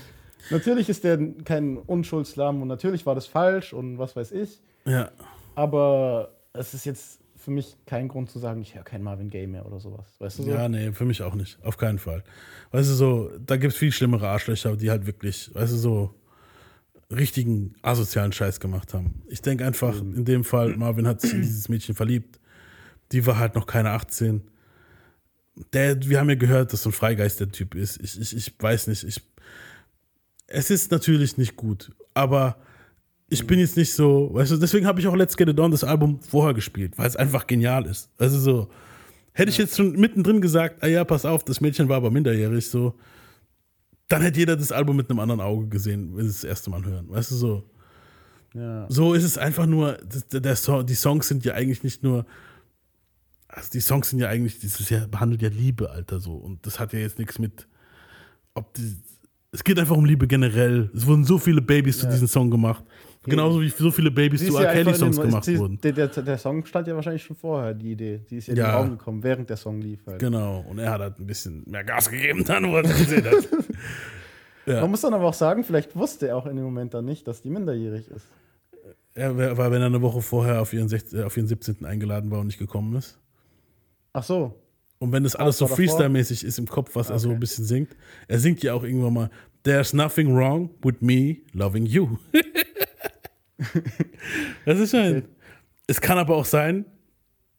Natürlich 0.49 0.89
ist 0.89 1.05
der 1.05 1.17
kein 1.45 1.77
Unschuldslamm 1.77 2.61
und 2.61 2.67
natürlich 2.67 3.05
war 3.05 3.15
das 3.15 3.25
falsch 3.27 3.71
und 3.73 3.97
was 3.97 4.15
weiß 4.17 4.34
ich, 4.34 4.61
Ja, 4.85 5.09
aber 5.55 6.31
es 6.51 6.73
ist 6.73 6.85
jetzt 6.85 7.19
für 7.43 7.51
mich 7.51 7.75
kein 7.85 8.07
Grund 8.07 8.29
zu 8.29 8.39
sagen, 8.39 8.61
ich 8.61 8.73
höre 8.73 8.83
keinen 8.83 9.03
Marvin 9.03 9.29
Gaye 9.29 9.47
mehr 9.47 9.65
oder 9.65 9.79
sowas. 9.79 10.15
Weißt 10.19 10.39
du 10.39 10.43
so? 10.43 10.49
ja, 10.49 10.69
nee, 10.69 10.93
für 10.93 11.03
mich 11.03 11.21
auch 11.21 11.35
nicht. 11.35 11.61
Auf 11.63 11.77
keinen 11.77 11.99
Fall. 11.99 12.23
Weißt 12.71 12.89
du, 12.89 12.93
so, 12.93 13.31
da 13.45 13.57
gibt 13.57 13.73
es 13.73 13.79
viel 13.79 13.91
schlimmere 13.91 14.29
Arschlöcher, 14.29 14.77
die 14.77 14.89
halt 14.89 15.05
wirklich, 15.05 15.53
weißt 15.53 15.73
du, 15.73 15.77
so 15.77 16.15
richtigen 17.11 17.75
asozialen 17.81 18.31
Scheiß 18.31 18.61
gemacht 18.61 18.93
haben. 18.93 19.21
Ich 19.27 19.41
denke 19.41 19.65
einfach, 19.65 19.99
in 19.99 20.23
dem 20.23 20.45
Fall, 20.45 20.77
Marvin 20.77 21.05
hat 21.05 21.19
sich 21.19 21.33
in 21.33 21.41
dieses 21.41 21.67
Mädchen 21.67 21.95
verliebt. 21.95 22.39
Die 23.11 23.25
war 23.25 23.37
halt 23.37 23.55
noch 23.55 23.67
keine 23.67 23.91
18. 23.91 24.41
Der, 25.73 26.01
wir 26.01 26.19
haben 26.19 26.29
ja 26.29 26.35
gehört, 26.35 26.71
dass 26.71 26.83
so 26.83 26.89
ein 26.89 26.93
Freigeist 26.93 27.41
der 27.41 27.51
Typ 27.51 27.75
ist. 27.75 28.01
Ich, 28.01 28.19
ich, 28.19 28.35
ich 28.35 28.55
weiß 28.57 28.87
nicht, 28.87 29.03
ich. 29.03 29.21
Es 30.47 30.69
ist 30.69 30.91
natürlich 30.91 31.37
nicht 31.37 31.55
gut, 31.57 31.91
aber 32.13 32.57
ich 33.29 33.47
bin 33.47 33.59
jetzt 33.59 33.77
nicht 33.77 33.93
so, 33.93 34.29
weißt 34.33 34.51
du, 34.51 34.57
deswegen 34.57 34.85
habe 34.85 34.99
ich 34.99 35.07
auch 35.07 35.15
Let's 35.15 35.37
Get 35.37 35.49
It 35.49 35.59
On, 35.59 35.71
das 35.71 35.83
Album, 35.83 36.19
vorher 36.21 36.53
gespielt, 36.53 36.97
weil 36.97 37.07
es 37.07 37.15
einfach 37.15 37.47
genial 37.47 37.85
ist. 37.85 38.09
Also 38.17 38.39
so, 38.39 38.69
hätte 39.33 39.49
ich 39.49 39.57
jetzt 39.57 39.77
schon 39.77 39.93
mittendrin 39.93 40.41
gesagt, 40.41 40.83
ah 40.83 40.87
ja, 40.87 41.03
pass 41.03 41.25
auf, 41.25 41.43
das 41.43 41.61
Mädchen 41.61 41.89
war 41.89 41.97
aber 41.97 42.11
minderjährig, 42.11 42.67
so, 42.67 42.95
dann 44.07 44.21
hätte 44.21 44.39
jeder 44.39 44.55
das 44.55 44.71
Album 44.71 44.95
mit 44.95 45.09
einem 45.09 45.19
anderen 45.19 45.41
Auge 45.41 45.67
gesehen, 45.67 46.15
wenn 46.15 46.25
sie 46.25 46.31
es 46.31 46.41
das 46.41 46.49
erste 46.49 46.69
Mal 46.69 46.85
hören. 46.85 47.09
Weißt 47.09 47.31
du, 47.31 47.35
so. 47.35 47.63
Ja. 48.53 48.85
So 48.89 49.13
ist 49.13 49.23
es 49.23 49.37
einfach 49.37 49.65
nur, 49.65 49.97
der, 50.31 50.39
der 50.39 50.55
Song, 50.55 50.85
die 50.85 50.93
Songs 50.93 51.27
sind 51.27 51.43
ja 51.43 51.53
eigentlich 51.53 51.83
nicht 51.83 52.03
nur, 52.03 52.25
also 53.47 53.69
die 53.71 53.79
Songs 53.79 54.09
sind 54.09 54.19
ja 54.19 54.29
eigentlich, 54.29 54.59
das 54.59 54.79
ist 54.79 54.89
ja, 54.91 55.07
behandelt 55.07 55.41
ja 55.41 55.49
Liebe, 55.49 55.89
Alter, 55.89 56.19
so. 56.19 56.35
Und 56.35 56.65
das 56.65 56.79
hat 56.79 56.93
ja 56.93 56.99
jetzt 56.99 57.17
nichts 57.17 57.39
mit, 57.39 57.67
ob 58.53 58.73
die, 58.75 58.97
es 59.51 59.63
geht 59.63 59.79
einfach 59.79 59.95
um 59.95 60.05
Liebe 60.05 60.27
generell. 60.27 60.91
Es 60.95 61.07
wurden 61.07 61.23
so 61.23 61.37
viele 61.37 61.61
Babys 61.61 61.99
zu 61.99 62.07
diesem 62.07 62.27
Song 62.27 62.51
gemacht. 62.51 62.83
Genauso 63.25 63.61
wie 63.61 63.69
so 63.69 63.89
viele 63.91 64.11
Babys 64.11 64.41
Sie 64.41 64.47
zu 64.47 64.53
ja 64.53 64.63
R. 64.63 64.73
in 64.79 64.85
Kelly-Songs 64.85 65.15
den- 65.17 65.25
gemacht 65.29 65.57
wurden. 65.57 65.79
Der, 65.81 65.91
der, 65.93 66.07
der 66.07 66.37
Song 66.37 66.65
stand 66.65 66.87
ja 66.87 66.95
wahrscheinlich 66.95 67.23
schon 67.23 67.35
vorher, 67.37 67.73
die 67.73 67.91
Idee. 67.93 68.21
Die 68.29 68.37
ist 68.37 68.47
ja, 68.47 68.53
in 68.53 68.59
Ja. 68.59 68.65
den 68.71 68.75
Raum 68.75 68.89
gekommen, 68.97 69.23
während 69.23 69.49
der 69.49 69.57
Song 69.57 69.79
lief. 69.81 69.99
Halt. 70.05 70.19
Genau. 70.19 70.65
Und 70.69 70.79
er 70.79 70.91
hat 70.91 70.99
halt 71.01 71.19
ein 71.19 71.25
bisschen 71.27 71.63
mehr 71.65 71.83
Gas 71.83 72.09
gegeben, 72.09 72.43
dann, 72.45 72.69
wo 72.71 72.75
er 72.77 72.85
es 72.85 72.97
gesehen 72.97 73.25
hat. 73.25 73.47
Ja. 74.65 74.79
Man 74.79 74.91
muss 74.91 75.01
dann 75.01 75.13
aber 75.13 75.25
auch 75.25 75.33
sagen, 75.33 75.65
vielleicht 75.65 75.93
wusste 75.93 76.29
er 76.29 76.37
auch 76.37 76.45
in 76.45 76.55
dem 76.55 76.63
Moment 76.63 76.93
dann 76.93 77.03
nicht, 77.03 77.27
dass 77.27 77.41
die 77.41 77.49
minderjährig 77.49 78.09
ist. 78.09 78.25
Er 79.13 79.57
war, 79.57 79.71
wenn 79.71 79.81
er 79.81 79.87
eine 79.87 80.01
Woche 80.01 80.21
vorher 80.21 80.61
auf 80.61 80.71
ihren, 80.71 80.87
16, 80.87 81.19
äh, 81.19 81.23
auf 81.23 81.35
ihren 81.35 81.47
17. 81.47 81.83
eingeladen 81.83 82.31
war 82.31 82.39
und 82.39 82.47
nicht 82.47 82.59
gekommen 82.59 82.95
ist. 82.95 83.19
Ach 84.13 84.23
so. 84.23 84.57
Und 84.99 85.11
wenn 85.11 85.23
das 85.25 85.35
alles 85.35 85.57
so? 85.57 85.67
Freestyle-mäßig 85.67 86.45
ist 86.45 86.59
im 86.59 86.67
Kopf, 86.67 86.91
was 86.95 87.09
er 87.09 87.19
so 87.19 87.27
Okay. 87.27 87.35
ein 87.35 87.39
bisschen 87.41 87.65
singt, 87.65 87.89
er 88.29 88.39
singt 88.39 88.63
ja 88.63 88.73
auch 88.73 88.83
irgendwann 88.85 89.13
mal, 89.13 89.29
There's 89.63 89.91
nothing 89.91 90.33
wrong 90.33 90.69
with 90.81 90.95
me 91.01 91.39
loving 91.51 91.85
you. 91.85 92.17
das 94.65 94.80
ist 94.80 94.91
schon. 94.91 95.23
Es 95.88 95.99
kann 95.99 96.18
aber 96.18 96.35
auch 96.35 96.45
sein, 96.45 96.85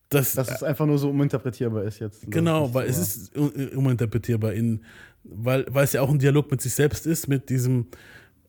dass. 0.08 0.32
Dass 0.32 0.50
es 0.50 0.62
einfach 0.62 0.86
nur 0.86 0.98
so 0.98 1.10
uminterpretierbar 1.10 1.84
ist 1.84 1.98
jetzt. 2.00 2.30
genau, 2.30 2.66
Das 2.66 2.74
weil 2.74 2.88
es 2.88 3.26
so- 3.34 3.48
ist 3.48 3.76
uminterpretierbar 3.76 4.52
in, 4.52 4.84
weil, 5.24 5.66
weil 5.70 5.84
es 5.84 5.92
ja 5.92 6.00
auch 6.02 6.10
ein 6.10 6.18
Dialog 6.18 6.50
mit 6.50 6.60
sich 6.60 6.74
selbst 6.74 7.06
ist, 7.06 7.28
mit 7.28 7.50
diesem, 7.50 7.86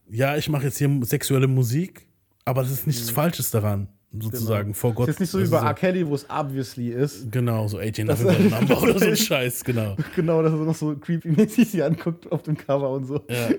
ja, 0.10 0.38
ich 0.38 0.50
mache 0.50 0.66
jetzt 0.66 0.78
hier 0.78 0.90
sexuelle 1.04 1.48
Musik, 1.48 2.08
aber 2.46 2.62
das 2.62 2.72
ist 2.72 2.88
nichts 2.88 3.10
Falsches 3.10 3.52
daran, 3.52 3.88
sozusagen, 4.18 4.74
vor 4.74 4.94
Gott. 4.94 5.08
Mhm. 5.08 5.12
Genau. 5.12 5.12
Ist 5.12 5.14
jetzt 5.16 5.20
nicht 5.22 5.30
so 5.32 5.38
wie 5.40 5.44
Das 5.44 5.52
bei 5.52 5.58
ist 5.58 5.64
R. 5.66 5.74
Kelly, 5.74 6.08
wo 6.08 6.16
es 6.16 6.26
obviously 6.30 6.90
ist. 6.90 7.32
Genau, 7.32 7.68
so 7.68 7.78
AJ 7.80 8.04
Number 8.06 8.82
oder 8.82 9.00
so 9.00 9.06
ein 9.06 9.16
Scheiß, 9.18 9.64
genau. 9.64 9.96
Genau, 10.16 10.42
dass 10.42 10.54
er 10.54 10.60
noch 10.60 10.76
so 10.76 10.92
creepy-mäßig 10.96 11.66
sie 11.70 11.84
anguckt 11.84 12.32
auf 12.32 12.44
dem 12.44 12.56
Cover 12.58 12.90
und 12.92 13.06
so. 13.06 13.22
Ja, 13.30 13.50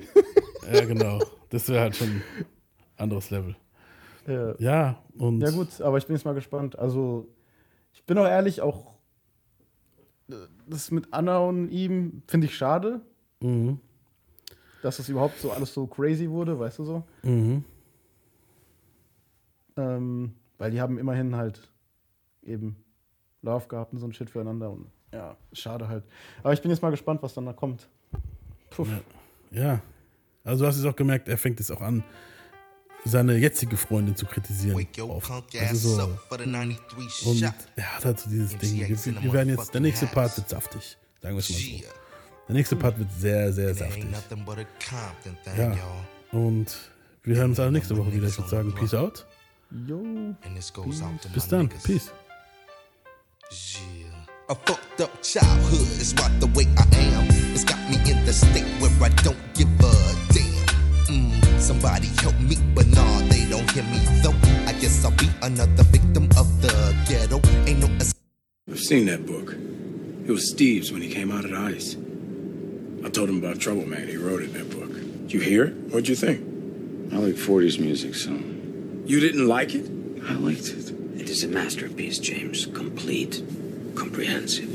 ja 0.73 0.85
genau. 0.85 1.23
Das 1.51 1.68
wäre 1.68 1.81
halt 1.81 1.97
schon 1.97 2.09
ein 2.09 2.23
anderes 2.97 3.31
Level. 3.31 3.56
Ja. 4.26 4.54
Ja, 4.58 5.02
und 5.18 5.40
Ja, 5.40 5.50
gut, 5.50 5.80
aber 5.80 5.98
ich 5.98 6.06
bin 6.06 6.16
jetzt 6.16 6.24
mal 6.24 6.34
gespannt. 6.34 6.78
Also, 6.78 7.28
ich 7.92 8.02
bin 8.04 8.18
auch 8.18 8.26
ehrlich, 8.26 8.60
auch 8.60 8.94
äh, 10.30 10.34
das 10.66 10.90
mit 10.90 11.12
Anna 11.12 11.38
und 11.38 11.70
ihm 11.70 12.22
finde 12.26 12.46
ich 12.46 12.56
schade, 12.56 13.00
Mhm. 13.40 13.78
dass 14.82 14.96
das 14.96 15.08
überhaupt 15.08 15.38
so 15.38 15.50
alles 15.52 15.72
so 15.74 15.86
crazy 15.86 16.28
wurde, 16.30 16.58
weißt 16.58 16.78
du 16.80 16.84
so? 16.84 17.04
Mhm. 17.22 17.64
Ähm, 19.76 20.34
weil 20.58 20.70
die 20.70 20.80
haben 20.80 20.98
immerhin 20.98 21.36
halt 21.36 21.60
eben 22.42 22.76
Love 23.42 23.66
gehabt 23.68 23.92
und 23.92 23.98
so 23.98 24.06
ein 24.06 24.12
Shit 24.12 24.30
füreinander 24.30 24.70
und 24.70 24.86
ja, 25.12 25.36
schade 25.52 25.88
halt. 25.88 26.04
Aber 26.42 26.52
ich 26.52 26.62
bin 26.62 26.70
jetzt 26.70 26.82
mal 26.82 26.90
gespannt, 26.90 27.22
was 27.22 27.34
dann 27.34 27.46
da 27.46 27.52
kommt. 27.52 27.88
Puff. 28.70 28.88
Ja. 29.50 29.80
Also 30.44 30.64
du 30.64 30.68
hast 30.68 30.76
es 30.78 30.84
auch 30.84 30.96
gemerkt, 30.96 31.28
er 31.28 31.38
fängt 31.38 31.58
jetzt 31.58 31.70
auch 31.70 31.80
an, 31.82 32.02
seine 33.06 33.36
jetzige 33.36 33.76
Freundin 33.76 34.16
zu 34.16 34.26
kritisieren. 34.26 34.86
Also 35.60 35.94
so. 35.94 36.02
up 36.02 36.18
for 36.28 36.38
the 36.38 36.44
93 36.44 37.26
Und 37.26 37.42
er 37.76 37.96
hat 37.96 38.04
halt 38.04 38.20
so 38.20 38.30
dieses 38.30 38.56
Ding. 38.58 38.76
Wir, 38.76 39.32
werden 39.32 39.50
jetzt, 39.50 39.72
der 39.72 39.80
nächste 39.80 40.06
Part 40.06 40.36
wird 40.36 40.48
saftig. 40.48 40.96
Sagen 41.22 41.34
wir 41.34 41.40
es 41.40 41.50
mal 41.50 41.58
so. 41.58 41.84
Der 42.48 42.54
nächste 42.54 42.76
Part 42.76 42.98
wird 42.98 43.08
sehr, 43.18 43.52
sehr 43.52 43.74
saftig. 43.74 44.04
Ja. 45.56 45.76
Und 46.32 46.76
wir 47.22 47.36
hören 47.36 47.50
uns 47.50 47.60
alle 47.60 47.72
nächste 47.72 47.96
Woche 47.96 48.12
wieder. 48.12 48.28
Ich 48.28 48.38
würde 48.38 48.50
sagen, 48.50 48.74
Peace 48.74 48.94
out. 48.94 49.26
Jo. 49.86 49.98
And 49.98 50.54
this 50.54 50.72
goes 50.72 51.02
out 51.02 51.20
to 51.22 51.28
Bis 51.30 51.48
dann. 51.48 51.68
Peace. 51.82 52.12
Yeah. 53.50 54.26
A 54.48 54.54
fucked 54.54 55.00
up 55.00 55.22
childhood 55.22 55.88
is 56.00 56.14
what 56.14 56.30
the 56.40 56.46
way 56.54 56.66
I 56.76 56.86
am. 57.14 57.26
It's 57.52 57.64
got 57.64 57.78
me 57.90 57.96
in 58.08 58.24
the 58.24 58.32
state 58.32 58.66
where 58.80 58.90
I 59.02 59.08
don't 59.22 59.36
give 59.54 59.68
a 59.80 60.25
somebody 61.60 62.08
help 62.22 62.38
me, 62.40 62.56
but 62.74 62.86
nah, 62.88 63.18
they 63.28 63.44
don't 63.48 63.70
hear 63.70 63.84
me 63.84 63.98
though. 64.22 64.34
I 64.66 64.72
guess 64.72 65.04
I'll 65.04 65.10
be 65.12 65.28
another 65.42 65.82
victim 65.84 66.24
of 66.36 66.62
the 66.62 66.94
ghetto. 67.08 67.40
Ain't 67.66 67.80
no 67.80 67.88
I've 68.68 68.80
seen 68.80 69.06
that 69.06 69.26
book. 69.26 69.54
It 70.26 70.32
was 70.32 70.50
Steve's 70.50 70.90
when 70.92 71.00
he 71.00 71.08
came 71.08 71.30
out 71.30 71.44
of 71.44 71.52
the 71.52 71.56
ice. 71.56 71.96
I 73.04 73.10
told 73.10 73.28
him 73.28 73.38
about 73.38 73.60
Trouble 73.60 73.86
Man. 73.86 74.08
He 74.08 74.16
wrote 74.16 74.42
it 74.42 74.46
in 74.46 74.52
that 74.54 74.70
book. 74.70 74.92
Did 74.92 75.32
you 75.32 75.40
hear 75.40 75.64
it? 75.64 75.74
What'd 75.90 76.08
you 76.08 76.16
think? 76.16 76.40
I 77.12 77.18
like 77.18 77.34
40s 77.36 77.78
music, 77.78 78.16
so 78.16 78.32
You 79.06 79.20
didn't 79.20 79.46
like 79.46 79.74
it? 79.74 79.88
I 80.28 80.32
liked 80.34 80.68
it. 80.68 80.90
It 81.20 81.30
is 81.30 81.44
a 81.44 81.48
masterpiece, 81.48 82.18
James. 82.18 82.66
Complete, 82.66 83.42
comprehensive. 83.94 84.68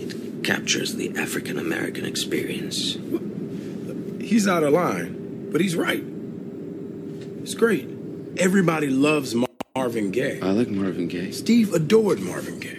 It 0.00 0.44
captures 0.44 0.94
the 0.94 1.16
African 1.18 1.58
American 1.58 2.04
experience. 2.04 2.96
He's 4.20 4.46
out 4.46 4.62
of 4.62 4.72
line, 4.72 5.17
but 5.50 5.60
he's 5.60 5.76
right. 5.76 6.02
It's 7.42 7.54
great. 7.54 7.88
Everybody 8.36 8.88
loves 8.88 9.34
Marvin 9.74 10.10
Gaye. 10.10 10.40
I 10.40 10.50
like 10.50 10.68
Marvin 10.68 11.08
Gaye. 11.08 11.30
Steve 11.30 11.72
adored 11.72 12.20
Marvin 12.20 12.60
Gaye. 12.60 12.77